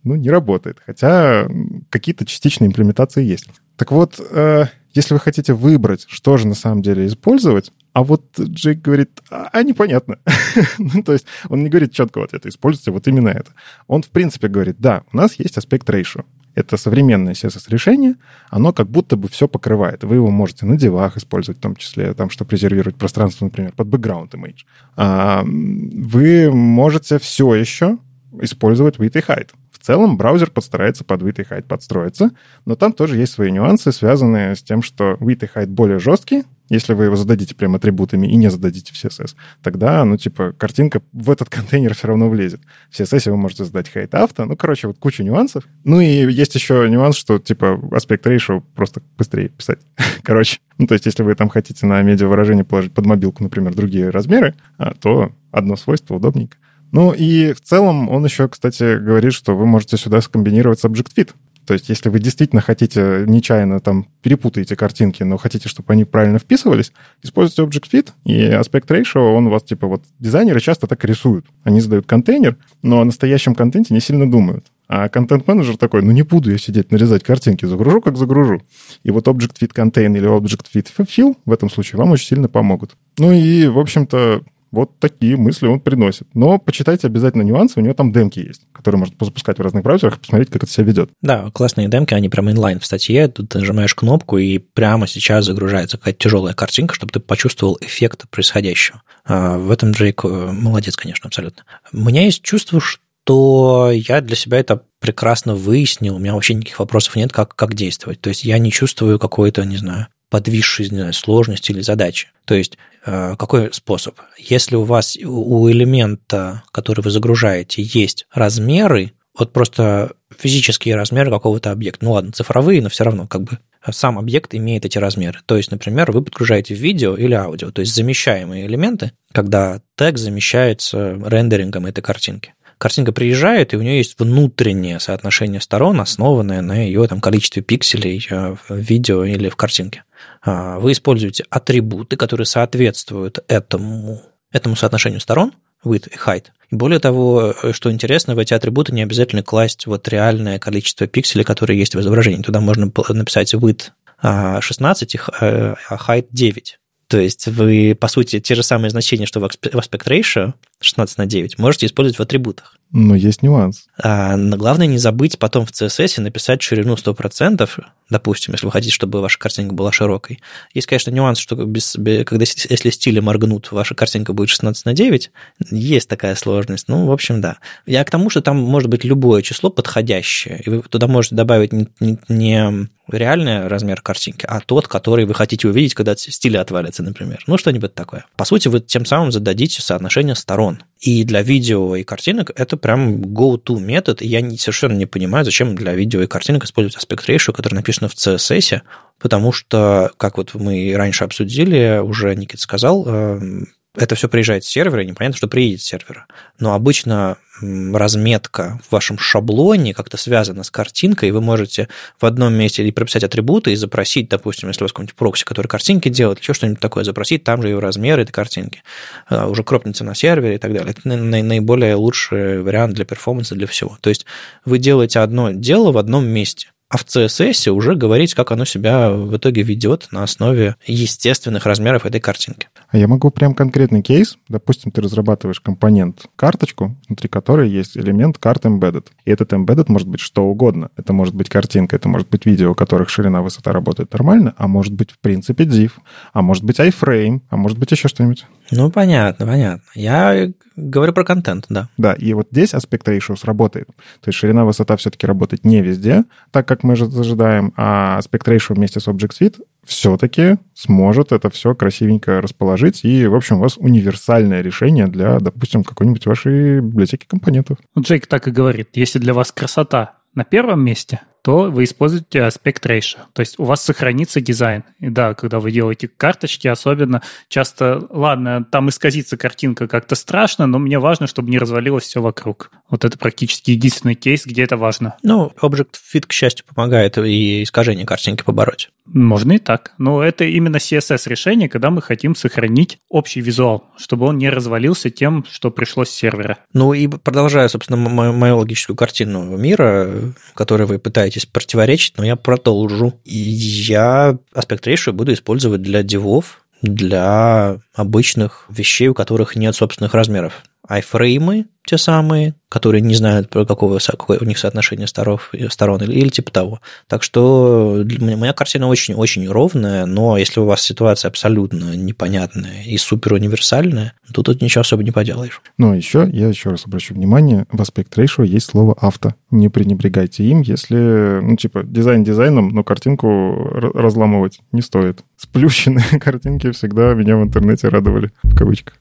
ну, 0.04 0.16
не 0.16 0.30
работает. 0.30 0.80
Хотя 0.86 1.48
какие-то 1.90 2.26
частичные 2.26 2.68
имплементации 2.68 3.24
есть. 3.24 3.48
Так 3.78 3.94
вот, 3.94 4.20
э, 4.20 4.66
если 4.94 5.14
вы 5.14 5.22
хотите 5.22 5.54
выбрать, 5.54 6.06
что 6.10 6.36
же 6.36 6.46
на 6.46 6.56
самом 6.56 6.82
деле 6.82 7.08
использовать, 7.08 7.72
а 7.94 8.04
вот 8.04 8.38
Джейк 8.38 8.82
говорит, 8.82 9.22
а, 9.30 9.50
а 9.54 9.64
непонятно. 9.64 10.20
ну, 10.78 11.04
то 11.04 11.14
есть 11.14 11.26
он 11.48 11.64
не 11.64 11.70
говорит 11.70 11.94
четко 11.94 12.20
вот 12.20 12.34
это, 12.34 12.50
используйте 12.50 12.92
вот 12.92 13.08
именно 13.08 13.30
это. 13.30 13.52
Он, 13.88 14.04
в 14.04 14.10
принципе, 14.10 14.50
говорит, 14.50 14.76
да, 14.80 15.04
у 15.14 15.18
нас 15.18 15.36
есть 15.36 15.58
аспект 15.58 15.90
ratio. 15.90 16.26
Это 16.54 16.78
современное 16.78 17.34
CSS-решение, 17.34 18.16
оно 18.50 18.74
как 18.74 18.90
будто 18.90 19.16
бы 19.16 19.30
все 19.30 19.48
покрывает. 19.48 20.04
Вы 20.04 20.16
его 20.16 20.30
можете 20.30 20.66
на 20.66 20.78
девах 20.78 21.18
использовать, 21.18 21.60
в 21.60 21.62
том 21.62 21.76
числе, 21.76 22.14
там, 22.14 22.30
чтобы 22.30 22.52
резервировать 22.52 22.98
пространство, 22.98 23.46
например, 23.46 23.72
под 23.74 23.88
background 23.88 24.32
image. 24.32 24.66
А, 24.98 25.44
вы 25.46 26.52
можете 26.52 27.20
все 27.20 27.56
еще 27.56 27.98
использовать 28.42 28.98
width 28.98 29.18
и 29.18 29.22
height. 29.22 29.50
В 29.72 29.80
целом 29.80 30.18
браузер 30.18 30.52
постарается 30.52 31.04
под 31.04 31.22
width 31.22 31.42
и 31.42 31.46
height 31.46 31.64
подстроиться, 31.64 32.32
но 32.66 32.76
там 32.76 32.94
тоже 32.94 33.18
есть 33.18 33.34
свои 33.34 33.52
нюансы, 33.52 33.92
связанные 33.92 34.56
с 34.56 34.62
тем, 34.62 34.84
что 34.84 35.14
width 35.20 35.46
и 35.46 35.58
height 35.58 35.68
более 35.68 36.00
жесткий, 36.00 36.44
если 36.76 36.94
вы 36.94 37.06
его 37.06 37.16
зададите 37.16 37.56
прям 37.56 37.76
атрибутами 37.76 38.28
и 38.28 38.36
не 38.36 38.50
зададите 38.50 38.94
в 38.94 38.96
CSS, 38.96 39.36
тогда, 39.62 40.04
ну, 40.06 40.18
типа, 40.18 40.54
картинка 40.58 41.02
в 41.12 41.30
этот 41.30 41.50
контейнер 41.52 41.94
все 41.94 42.08
равно 42.08 42.30
влезет. 42.30 42.62
В 42.90 43.00
CSS 43.00 43.30
вы 43.32 43.38
можете 43.38 43.66
задать 43.66 43.92
height 43.94 44.10
авто, 44.12 44.46
ну, 44.46 44.56
короче, 44.56 44.88
вот 44.88 44.98
куча 44.98 45.24
нюансов. 45.24 45.66
Ну, 45.84 46.00
и 46.00 46.32
есть 46.32 46.56
еще 46.56 46.88
нюанс, 46.90 47.16
что, 47.16 47.40
типа, 47.40 47.80
аспект 47.92 48.26
ratio 48.26 48.64
просто 48.76 49.02
быстрее 49.18 49.50
писать. 49.50 49.80
короче, 50.24 50.60
ну, 50.78 50.88
то 50.88 50.94
есть, 50.94 51.06
если 51.06 51.24
вы 51.24 51.36
там 51.36 51.50
хотите 51.50 51.86
на 51.86 52.02
медиа 52.02 52.28
выражение 52.28 52.64
положить 52.64 52.94
под 52.94 53.06
мобилку, 53.06 53.44
например, 53.44 53.76
другие 53.76 54.10
размеры, 54.10 54.56
а, 54.78 54.94
то 54.94 55.32
одно 55.52 55.76
свойство 55.76 56.16
удобненько. 56.16 56.58
Ну 56.92 57.14
и 57.14 57.54
в 57.54 57.62
целом 57.62 58.10
он 58.10 58.26
еще, 58.26 58.50
кстати, 58.50 59.00
говорит, 59.00 59.34
что 59.34 59.56
вы 59.56 59.66
можете 59.66 59.98
сюда 59.98 60.22
скомбинировать 60.22 60.80
с 60.80 60.86
Object 60.86 61.12
Fit. 61.16 61.32
То 61.72 61.76
есть 61.76 61.88
если 61.88 62.10
вы 62.10 62.20
действительно 62.20 62.62
хотите, 62.62 63.24
нечаянно 63.26 63.80
там 63.80 64.06
перепутаете 64.22 64.76
картинки, 64.76 65.24
но 65.24 65.38
хотите, 65.38 65.70
чтобы 65.70 65.94
они 65.94 66.04
правильно 66.04 66.38
вписывались, 66.38 66.92
используйте 67.24 67.62
Object 67.62 67.90
Fit 67.90 68.10
и 68.26 68.42
Aspect 68.50 68.88
Ratio, 68.88 69.34
он 69.34 69.48
у 69.48 69.50
вас 69.50 69.64
типа 69.64 69.88
вот 69.88 70.04
дизайнеры 70.20 70.60
часто 70.60 70.86
так 70.86 71.06
рисуют. 71.06 71.46
Они 71.64 71.80
задают 71.80 72.08
контейнер, 72.08 72.58
но 72.82 73.00
о 73.00 73.06
настоящем 73.06 73.56
контенте 73.56 73.94
не 73.94 74.02
сильно 74.02 74.30
думают. 74.30 74.66
А 74.90 75.08
контент-менеджер 75.08 75.78
такой, 75.78 76.02
ну 76.02 76.12
не 76.12 76.24
буду 76.24 76.52
я 76.52 76.58
сидеть 76.58 76.92
нарезать 76.92 77.24
картинки, 77.24 77.66
загружу 77.66 78.02
как 78.02 78.18
загружу. 78.18 78.62
И 79.04 79.12
вот 79.12 79.30
Object 79.30 79.58
Fit 79.62 79.74
Contain 79.74 80.18
или 80.18 80.28
Object 80.28 80.66
Fit 80.76 80.90
Fill 80.98 81.38
в 81.46 81.54
этом 81.54 81.70
случае 81.70 82.00
вам 82.00 82.12
очень 82.12 82.28
сильно 82.28 82.50
помогут. 82.50 82.98
Ну 83.18 83.32
и, 83.32 83.68
в 83.68 83.80
общем-то, 83.80 84.44
вот 84.72 85.00
такие 85.00 85.36
мысли 85.38 85.68
он 85.68 85.80
приносит. 85.80 86.28
Но 86.34 86.58
почитайте 86.58 87.08
обязательно 87.08 87.42
нюансы, 87.42 87.80
у 87.80 87.84
него 87.84 87.94
там 87.94 88.12
демки 88.12 88.40
есть, 88.40 88.62
которые 88.72 89.00
можно 89.00 89.16
запускать 89.20 89.58
в 89.58 89.62
разных 89.62 89.84
браузерах 89.84 90.18
и 90.18 90.20
посмотреть, 90.20 90.50
как 90.50 90.64
это 90.64 90.72
себя 90.72 90.86
ведет. 90.86 91.10
Да, 91.22 91.50
классные 91.52 91.90
демки, 91.90 92.14
они 92.14 92.30
прямо 92.30 92.52
инлайн 92.52 92.80
в 92.80 92.86
статье. 92.86 93.28
Тут 93.28 93.50
ты 93.50 93.60
нажимаешь 93.60 93.96
кнопку, 93.96 94.38
и 94.38 94.58
прямо 94.58 95.08
сейчас 95.08 95.46
загружается 95.46 95.98
какая-то 95.98 96.20
тяжелая 96.20 96.54
картинка, 96.54 96.96
чтобы 96.96 97.12
ты 97.12 97.20
почувствовал 97.20 97.78
эффект 97.82 98.30
происходящего. 98.30 99.02
А, 99.26 99.58
в 99.58 99.72
этом 99.72 99.92
Джейк 99.92 100.24
э, 100.24 100.28
молодец, 100.28 100.96
конечно, 100.96 101.28
абсолютно. 101.28 101.64
У 101.92 102.00
меня 102.00 102.24
есть 102.24 102.42
чувство, 102.42 102.80
что 102.80 103.92
я 103.92 104.22
для 104.22 104.36
себя 104.36 104.60
это 104.60 104.84
прекрасно 105.00 105.56
выяснил, 105.56 106.16
у 106.16 106.20
меня 106.20 106.34
вообще 106.34 106.54
никаких 106.54 106.80
вопросов 106.80 107.16
нет, 107.16 107.34
как, 107.34 107.56
как 107.56 107.74
действовать. 107.74 108.22
То 108.22 108.30
есть 108.30 108.44
я 108.44 108.58
не 108.58 108.72
чувствую 108.72 109.20
какой-то, 109.20 109.64
не 109.66 109.78
знаю, 109.78 110.08
подвисшей 110.32 110.86
знаю, 110.86 111.14
сложности 111.14 111.72
или 111.72 111.82
задачи. 111.82 112.30
То 112.46 112.56
есть 112.56 112.78
э, 113.06 113.36
какой 113.38 113.72
способ? 113.74 114.16
Если 114.38 114.76
у 114.76 114.84
вас 114.84 115.18
у 115.24 115.70
элемента, 115.70 116.64
который 116.72 117.02
вы 117.02 117.12
загружаете, 117.12 117.84
есть 117.84 118.26
размеры, 118.34 119.12
вот 119.38 119.52
просто 119.52 120.14
физические 120.36 120.96
размеры 120.96 121.30
какого-то 121.30 121.72
объекта, 121.72 122.06
ну 122.06 122.14
ладно, 122.14 122.32
цифровые, 122.32 122.82
но 122.82 122.90
все 122.90 123.04
равно 123.04 123.28
как 123.28 123.44
бы 123.44 123.60
сам 123.92 124.18
объект 124.18 124.56
имеет 124.56 124.86
эти 124.86 124.98
размеры. 124.98 125.40
То 125.46 125.58
есть, 125.58 125.70
например, 125.70 126.12
вы 126.12 126.24
подгружаете 126.24 126.76
видео 126.76 127.16
или 127.16 127.34
аудио, 127.34 127.72
то 127.72 127.82
есть 127.82 127.94
замещаемые 127.94 128.68
элементы, 128.68 129.12
когда 129.34 129.82
тег 129.96 130.18
замещается 130.18 131.20
рендерингом 131.26 131.86
этой 131.86 132.02
картинки 132.02 132.54
картинка 132.82 133.12
приезжает, 133.12 133.74
и 133.74 133.78
у 133.78 133.82
нее 133.84 133.98
есть 133.98 134.16
внутреннее 134.18 135.00
соотношение 135.00 135.62
сторон, 135.62 136.02
основанное 136.02 136.62
на 136.62 136.84
ее 136.84 137.08
там, 137.08 137.22
количестве 137.22 137.62
пикселей 137.62 138.26
э, 138.28 138.56
в 138.68 138.76
видео 138.76 139.24
или 139.24 139.50
в 139.50 139.56
картинке. 139.56 140.04
А, 140.44 140.80
вы 140.80 140.94
используете 140.94 141.46
атрибуты, 141.50 142.18
которые 142.18 142.46
соответствуют 142.46 143.40
этому, 143.48 144.22
этому 144.52 144.76
соотношению 144.76 145.20
сторон, 145.20 145.54
width 145.86 146.10
и 146.10 146.18
height. 146.18 146.46
Более 146.72 147.00
того, 147.00 147.54
э, 147.62 147.74
что 147.74 147.92
интересно, 147.92 148.36
в 148.36 148.40
эти 148.40 148.54
атрибуты 148.54 148.94
не 148.94 149.04
обязательно 149.04 149.44
класть 149.44 149.86
вот 149.86 150.08
реальное 150.08 150.58
количество 150.58 151.08
пикселей, 151.08 151.44
которые 151.44 151.78
есть 151.78 151.96
в 151.96 152.00
изображении. 152.00 152.42
Туда 152.42 152.62
можно 152.62 152.92
написать 153.10 153.54
width 153.54 153.92
16, 154.22 155.16
а 155.40 155.76
height 155.90 156.28
9. 156.32 156.80
То 157.08 157.20
есть 157.20 157.48
вы, 157.48 157.98
по 158.00 158.08
сути, 158.08 158.40
те 158.40 158.56
же 158.56 158.64
самые 158.64 158.90
значения, 158.90 159.26
что 159.26 159.40
в 159.40 159.44
aspect 159.44 160.08
ratio, 160.08 160.54
16 160.82 161.18
на 161.18 161.26
9, 161.26 161.60
можете 161.60 161.86
использовать 161.86 162.18
в 162.18 162.22
атрибутах. 162.22 162.78
Но 162.94 163.16
есть 163.16 163.42
нюанс. 163.42 163.86
А, 163.98 164.36
но 164.36 164.58
главное 164.58 164.86
не 164.86 164.98
забыть 164.98 165.40
потом 165.40 165.66
в 165.66 165.72
CSS 165.72 166.20
написать 166.20 166.62
ширину 166.62 166.96
100%, 166.96 167.70
допустим, 168.10 168.54
если 168.54 168.66
вы 168.66 168.72
хотите, 168.74 168.94
чтобы 168.94 169.22
ваша 169.22 169.40
картинка 169.40 169.74
была 169.74 169.94
широкой. 169.94 170.42
Есть, 170.74 170.88
конечно, 170.88 171.10
нюанс, 171.10 171.40
что 171.40 171.56
без, 171.56 171.94
когда, 171.94 172.44
если 172.44 172.90
стили 172.90 173.22
моргнут, 173.22 173.72
ваша 173.72 173.96
картинка 173.96 174.34
будет 174.34 174.50
16 174.50 174.86
на 174.86 174.94
9. 174.94 175.32
Есть 175.72 176.10
такая 176.10 176.36
сложность. 176.36 176.90
Ну, 176.90 177.06
в 177.06 177.14
общем, 177.14 177.40
да. 177.40 177.60
Я 177.86 178.04
к 178.04 178.12
тому, 178.12 178.30
что 178.30 178.42
там 178.42 178.58
может 178.58 178.90
быть 178.90 179.06
любое 179.06 179.42
число 179.42 179.70
подходящее. 179.70 180.62
И 180.66 180.70
вы 180.70 180.82
туда 180.82 181.08
можете 181.08 181.36
добавить 181.36 181.72
не, 181.72 181.88
не, 182.02 182.18
не 182.28 182.90
реальный 183.10 183.68
размер 183.68 184.02
картинки, 184.02 184.46
а 184.48 184.60
тот, 184.60 184.88
который 184.88 185.26
вы 185.26 185.34
хотите 185.34 185.68
увидеть, 185.68 185.94
когда 185.94 186.16
стили 186.16 186.58
отвалятся, 186.58 187.04
например. 187.04 187.42
Ну, 187.48 187.58
что-нибудь 187.58 187.94
такое. 187.94 188.26
По 188.36 188.46
сути, 188.46 188.68
вы 188.68 188.82
тем 188.82 189.06
самым 189.06 189.32
зададите 189.32 189.82
соотношение 189.82 190.36
сторон. 190.36 190.71
И 191.00 191.24
для 191.24 191.42
видео 191.42 191.96
и 191.96 192.04
картинок 192.04 192.52
это 192.56 192.78
прям 192.78 193.22
go-to 193.22 193.80
метод, 193.80 194.22
и 194.22 194.28
я 194.28 194.42
совершенно 194.58 194.94
не 194.94 195.08
понимаю, 195.08 195.44
зачем 195.44 195.76
для 195.76 195.94
видео 195.94 196.22
и 196.22 196.28
картинок 196.28 196.64
использовать 196.64 196.98
аспект 196.98 197.28
ratio, 197.28 197.54
который 197.54 197.74
написан 197.74 198.08
в 198.08 198.14
CSS, 198.14 198.82
потому 199.20 199.52
что, 199.52 200.12
как 200.18 200.38
вот 200.38 200.54
мы 200.54 200.94
раньше 200.96 201.24
обсудили, 201.24 202.00
уже 202.04 202.36
Никит 202.36 202.60
сказал, 202.60 203.08
эм, 203.08 203.68
это 203.98 204.16
все 204.16 204.30
приезжает 204.30 204.64
с 204.64 204.70
сервера, 204.70 205.04
и 205.04 205.08
непонятно, 205.08 205.38
что 205.38 205.50
приедет 205.50 205.82
с 205.82 205.86
сервера. 205.86 206.26
Но 206.60 206.74
обычно 206.74 207.38
разметка 207.62 208.80
в 208.88 208.92
вашем 208.94 209.20
шаблоне 209.20 209.94
как-то 209.94 210.16
связана 210.16 210.64
с 210.64 210.72
картинкой, 210.72 211.30
и 211.30 211.32
вы 211.32 211.42
можете 211.42 211.90
в 212.20 212.26
одном 212.26 212.54
месте 212.54 212.82
или 212.82 212.92
прописать 212.92 213.24
атрибуты 213.24 213.74
и 213.74 213.76
запросить, 213.76 214.30
допустим, 214.30 214.70
если 214.70 214.84
у 214.84 214.86
вас 214.86 214.94
какой-нибудь 214.94 215.16
прокси, 215.16 215.44
который 215.44 215.68
картинки 215.68 216.08
делает, 216.08 216.40
еще 216.40 216.54
что-нибудь 216.54 216.80
такое, 216.80 217.04
запросить 217.04 217.44
там 217.44 217.62
же 217.62 217.68
его 217.68 217.82
размер 217.82 218.20
этой 218.20 218.32
картинки. 218.32 218.82
А, 219.28 219.48
уже 219.48 219.64
кропнется 219.64 220.06
на 220.06 220.16
сервере 220.16 220.56
и 220.56 220.58
так 220.58 220.74
далее. 220.74 220.92
Это 220.92 221.08
наиболее 221.08 221.96
лучший 221.96 222.62
вариант 222.62 222.94
для 222.94 223.04
перформанса, 223.06 223.56
для 223.56 223.68
всего. 223.68 223.98
То 224.00 224.10
есть 224.10 224.26
вы 224.64 224.78
делаете 224.80 225.20
одно 225.20 225.52
дело 225.52 225.92
в 225.92 225.98
одном 225.98 226.26
месте– 226.26 226.70
а 226.92 226.98
в 226.98 227.06
CSS 227.06 227.70
уже 227.70 227.96
говорить, 227.96 228.34
как 228.34 228.52
оно 228.52 228.66
себя 228.66 229.12
в 229.12 229.38
итоге 229.38 229.62
ведет 229.62 230.10
на 230.12 230.24
основе 230.24 230.76
естественных 230.86 231.66
размеров 231.66 232.06
этой 232.06 232.20
картинки. 232.20 232.68
А 232.90 232.98
я 232.98 233.08
могу 233.08 233.32
прям 233.32 233.56
конкретный 233.56 234.02
кейс. 234.02 234.38
Допустим, 234.50 234.92
ты 234.92 235.02
разрабатываешь 235.02 235.62
компонент, 235.62 236.26
карточку, 236.36 236.98
внутри 237.08 237.30
которой 237.30 237.70
есть 237.70 237.96
элемент 237.96 238.38
карт 238.38 238.66
embedded. 238.66 239.06
И 239.24 239.32
этот 239.32 239.54
embedded 239.54 239.86
может 239.88 240.10
быть 240.10 240.20
что 240.20 240.44
угодно. 240.44 240.90
Это 240.98 241.14
может 241.14 241.34
быть 241.34 241.48
картинка, 241.48 241.96
это 241.96 242.10
может 242.10 242.30
быть 242.30 242.46
видео, 242.46 242.72
у 242.72 242.76
которых 242.76 243.10
ширина 243.10 243.42
высота 243.42 243.72
работает 243.72 244.12
нормально, 244.12 244.54
а 244.58 244.68
может 244.68 244.94
быть, 244.94 245.12
в 245.12 245.20
принципе, 245.20 245.64
div, 245.64 245.94
а 246.34 246.42
может 246.42 246.66
быть, 246.66 246.82
iframe, 246.82 247.40
а 247.50 247.56
может 247.56 247.78
быть, 247.78 247.92
еще 247.92 248.10
что-нибудь. 248.10 248.46
Ну, 248.70 248.92
понятно, 248.92 249.46
понятно. 249.46 249.84
Я 249.96 250.52
говорю 250.76 251.14
про 251.14 251.24
контент, 251.24 251.66
да. 251.70 251.90
Да, 251.98 252.14
и 252.14 252.34
вот 252.34 252.48
здесь 252.52 252.74
аспект 252.74 253.08
ratio 253.08 253.36
сработает. 253.36 253.88
То 253.88 254.28
есть 254.28 254.38
ширина 254.40 254.66
высота 254.66 254.98
все-таки 254.98 255.28
работает 255.28 255.66
не 255.66 255.82
везде, 255.82 256.24
так 256.52 256.68
как 256.68 256.84
мы 256.84 256.96
же 256.96 257.06
ожидаем, 257.06 257.74
а 257.76 258.18
аспект 258.18 258.48
ratio 258.48 258.76
вместе 258.76 259.00
с 259.00 259.08
Object 259.08 259.32
Suite 259.40 259.62
все-таки 259.84 260.58
сможет 260.74 261.32
это 261.32 261.50
все 261.50 261.74
красивенько 261.76 262.42
расположить. 262.42 263.04
И, 263.04 263.26
в 263.28 263.36
общем, 263.36 263.58
у 263.58 263.62
вас 263.62 263.78
универсальное 263.78 264.62
решение 264.62 265.08
для, 265.08 265.40
допустим, 265.40 265.84
какой-нибудь 265.84 266.26
вашей 266.26 266.82
библиотеки 266.82 267.26
компонентов. 267.26 267.78
Джейк 267.98 268.28
так 268.28 268.48
и 268.48 268.52
говорит, 268.52 268.90
если 268.94 269.20
для 269.20 269.34
вас 269.34 269.52
красота 269.52 270.20
на 270.36 270.44
первом 270.44 270.84
месте, 270.84 271.22
то 271.42 271.72
вы 271.72 271.86
используете 271.86 272.44
аспект 272.44 272.86
ratio. 272.86 273.20
То 273.34 273.40
есть 273.42 273.60
у 273.60 273.64
вас 273.64 273.84
сохранится 273.84 274.42
дизайн. 274.42 274.84
И 275.00 275.10
да, 275.10 275.34
когда 275.34 275.60
вы 275.60 275.72
делаете 275.72 276.08
карточки, 276.08 276.68
особенно 276.68 277.22
часто, 277.48 278.06
ладно, 278.10 278.64
там 278.64 278.90
исказится 278.90 279.38
картинка 279.38 279.88
как-то 279.88 280.16
страшно, 280.16 280.68
но 280.68 280.80
мне 280.80 281.00
важно, 281.00 281.28
чтобы 281.28 281.50
не 281.50 281.58
развалилось 281.58 282.04
все 282.04 282.22
вокруг. 282.22 282.72
Вот 282.90 283.06
это 283.06 283.18
практически 283.18 283.72
единственный 283.72 284.16
кейс, 284.16 284.46
где 284.46 284.64
это 284.64 284.78
важно. 284.78 285.16
Ну, 285.24 285.52
Object 285.62 285.96
Fit, 286.14 286.28
к 286.28 286.34
счастью, 286.34 286.66
помогает 286.66 287.18
и 287.18 287.64
искажение 287.64 288.06
картинки 288.06 288.44
побороть. 288.44 288.90
Можно 289.06 289.54
и 289.54 289.58
так. 289.58 289.94
Но 289.98 290.24
это 290.24 290.44
именно 290.46 290.78
CSS-решение, 290.78 291.70
когда 291.70 291.90
мы 291.90 292.02
хотим 292.02 292.36
сохранить 292.36 293.00
общий 293.10 293.42
визуал, 293.42 293.90
чтобы 293.98 294.28
он 294.28 294.38
не 294.38 294.50
развалился 294.50 295.10
тем, 295.10 295.46
что 295.50 295.72
пришло 295.72 296.06
с 296.06 296.10
сервера. 296.10 296.60
Ну 296.74 296.94
и 296.94 297.08
продолжая, 297.08 297.68
собственно, 297.68 297.98
мою, 297.98 298.34
мою 298.34 298.58
логическую 298.58 298.96
картину 298.96 299.58
мира, 299.58 300.34
которой 300.54 300.84
вы 300.84 301.00
пытаетесь 301.00 301.31
противоречить, 301.40 302.18
но 302.18 302.26
я 302.26 302.36
продолжу. 302.36 303.14
И 303.26 303.38
я 303.38 304.38
аспект 304.54 304.88
ratio 304.88 305.12
буду 305.12 305.34
использовать 305.34 305.82
для 305.82 306.04
дивов, 306.04 306.64
для 306.82 307.80
обычных 307.94 308.66
вещей, 308.70 309.08
у 309.08 309.14
которых 309.14 309.56
нет 309.56 309.76
собственных 309.76 310.14
размеров. 310.14 310.64
Айфреймы 310.88 311.68
те 311.86 311.98
самые, 311.98 312.56
которые 312.70 313.02
не 313.02 313.16
знают, 313.16 313.50
про 313.50 313.66
какого, 313.66 313.98
какое 314.00 314.40
у 314.40 314.46
них 314.46 314.58
соотношение 314.58 315.08
сторон, 315.08 315.40
сторон 315.70 316.02
или, 316.02 316.14
или 316.14 316.30
типа 316.30 316.52
того. 316.52 316.80
Так 317.08 317.24
что 317.24 318.06
моя 318.20 318.54
картина 318.54 318.88
очень-очень 318.88 319.50
ровная, 319.50 320.06
но 320.06 320.38
если 320.38 320.60
у 320.60 320.66
вас 320.66 320.82
ситуация 320.82 321.30
абсолютно 321.30 321.96
непонятная 321.96 322.84
и 322.86 322.98
супер 322.98 323.34
универсальная, 323.34 324.14
то 324.34 324.44
тут 324.44 324.62
ничего 324.62 324.82
особо 324.82 325.04
не 325.04 325.12
поделаешь. 325.12 325.62
Ну, 325.78 325.94
еще 325.94 326.30
я 326.32 326.48
еще 326.48 326.70
раз 326.70 326.86
обращу 326.86 327.16
внимание, 327.16 327.66
в 327.72 327.82
аспект 327.82 328.18
ratio 328.18 328.46
есть 328.46 328.70
слово 328.70 328.96
авто. 329.00 329.34
Не 329.50 329.70
пренебрегайте 329.70 330.44
им, 330.44 330.62
если, 330.62 331.40
ну, 331.42 331.56
типа, 331.56 331.84
дизайн 331.84 332.24
дизайном, 332.24 332.70
но 332.70 332.84
картинку 332.84 333.56
разламывать 333.74 334.60
не 334.72 334.82
стоит. 334.82 335.24
Сплющенные 335.36 336.20
картинки 336.22 336.72
всегда 336.72 337.14
меня 337.16 337.38
в 337.38 337.44
интернете 337.44 337.90
радовали, 337.90 338.32
в 338.44 338.56
кавычках. 338.56 338.96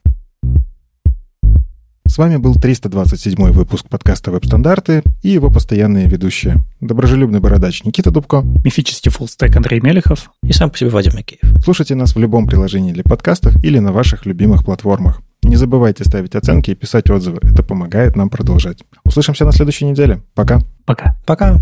С 2.11 2.19
вами 2.19 2.39
был 2.39 2.57
327 2.57 3.53
выпуск 3.53 3.87
подкаста 3.89 4.33
«Веб-стандарты» 4.33 5.05
и 5.23 5.29
его 5.29 5.49
постоянные 5.49 6.09
ведущие. 6.09 6.57
Доброжелюбный 6.81 7.39
бородач 7.39 7.85
Никита 7.85 8.11
Дубко. 8.11 8.43
Мифический 8.65 9.13
фуллстек 9.13 9.55
Андрей 9.55 9.81
Мелехов. 9.81 10.29
И 10.43 10.53
сам 10.53 10.71
по 10.71 10.77
себе 10.77 10.91
Вадим 10.91 11.13
Макеев. 11.15 11.63
Слушайте 11.63 11.95
нас 11.95 12.17
в 12.17 12.19
любом 12.19 12.49
приложении 12.49 12.93
для 12.93 13.05
подкастов 13.05 13.63
или 13.63 13.79
на 13.79 13.93
ваших 13.93 14.27
любимых 14.27 14.65
платформах. 14.65 15.23
Не 15.45 15.55
забывайте 15.55 16.03
ставить 16.03 16.35
оценки 16.35 16.73
и 16.73 16.75
писать 16.75 17.09
отзывы. 17.11 17.39
Это 17.43 17.63
помогает 17.63 18.17
нам 18.17 18.29
продолжать. 18.29 18.79
Услышимся 19.05 19.45
на 19.45 19.53
следующей 19.53 19.85
неделе. 19.85 20.21
Пока. 20.35 20.59
Пока. 20.87 21.17
Пока. 21.25 21.61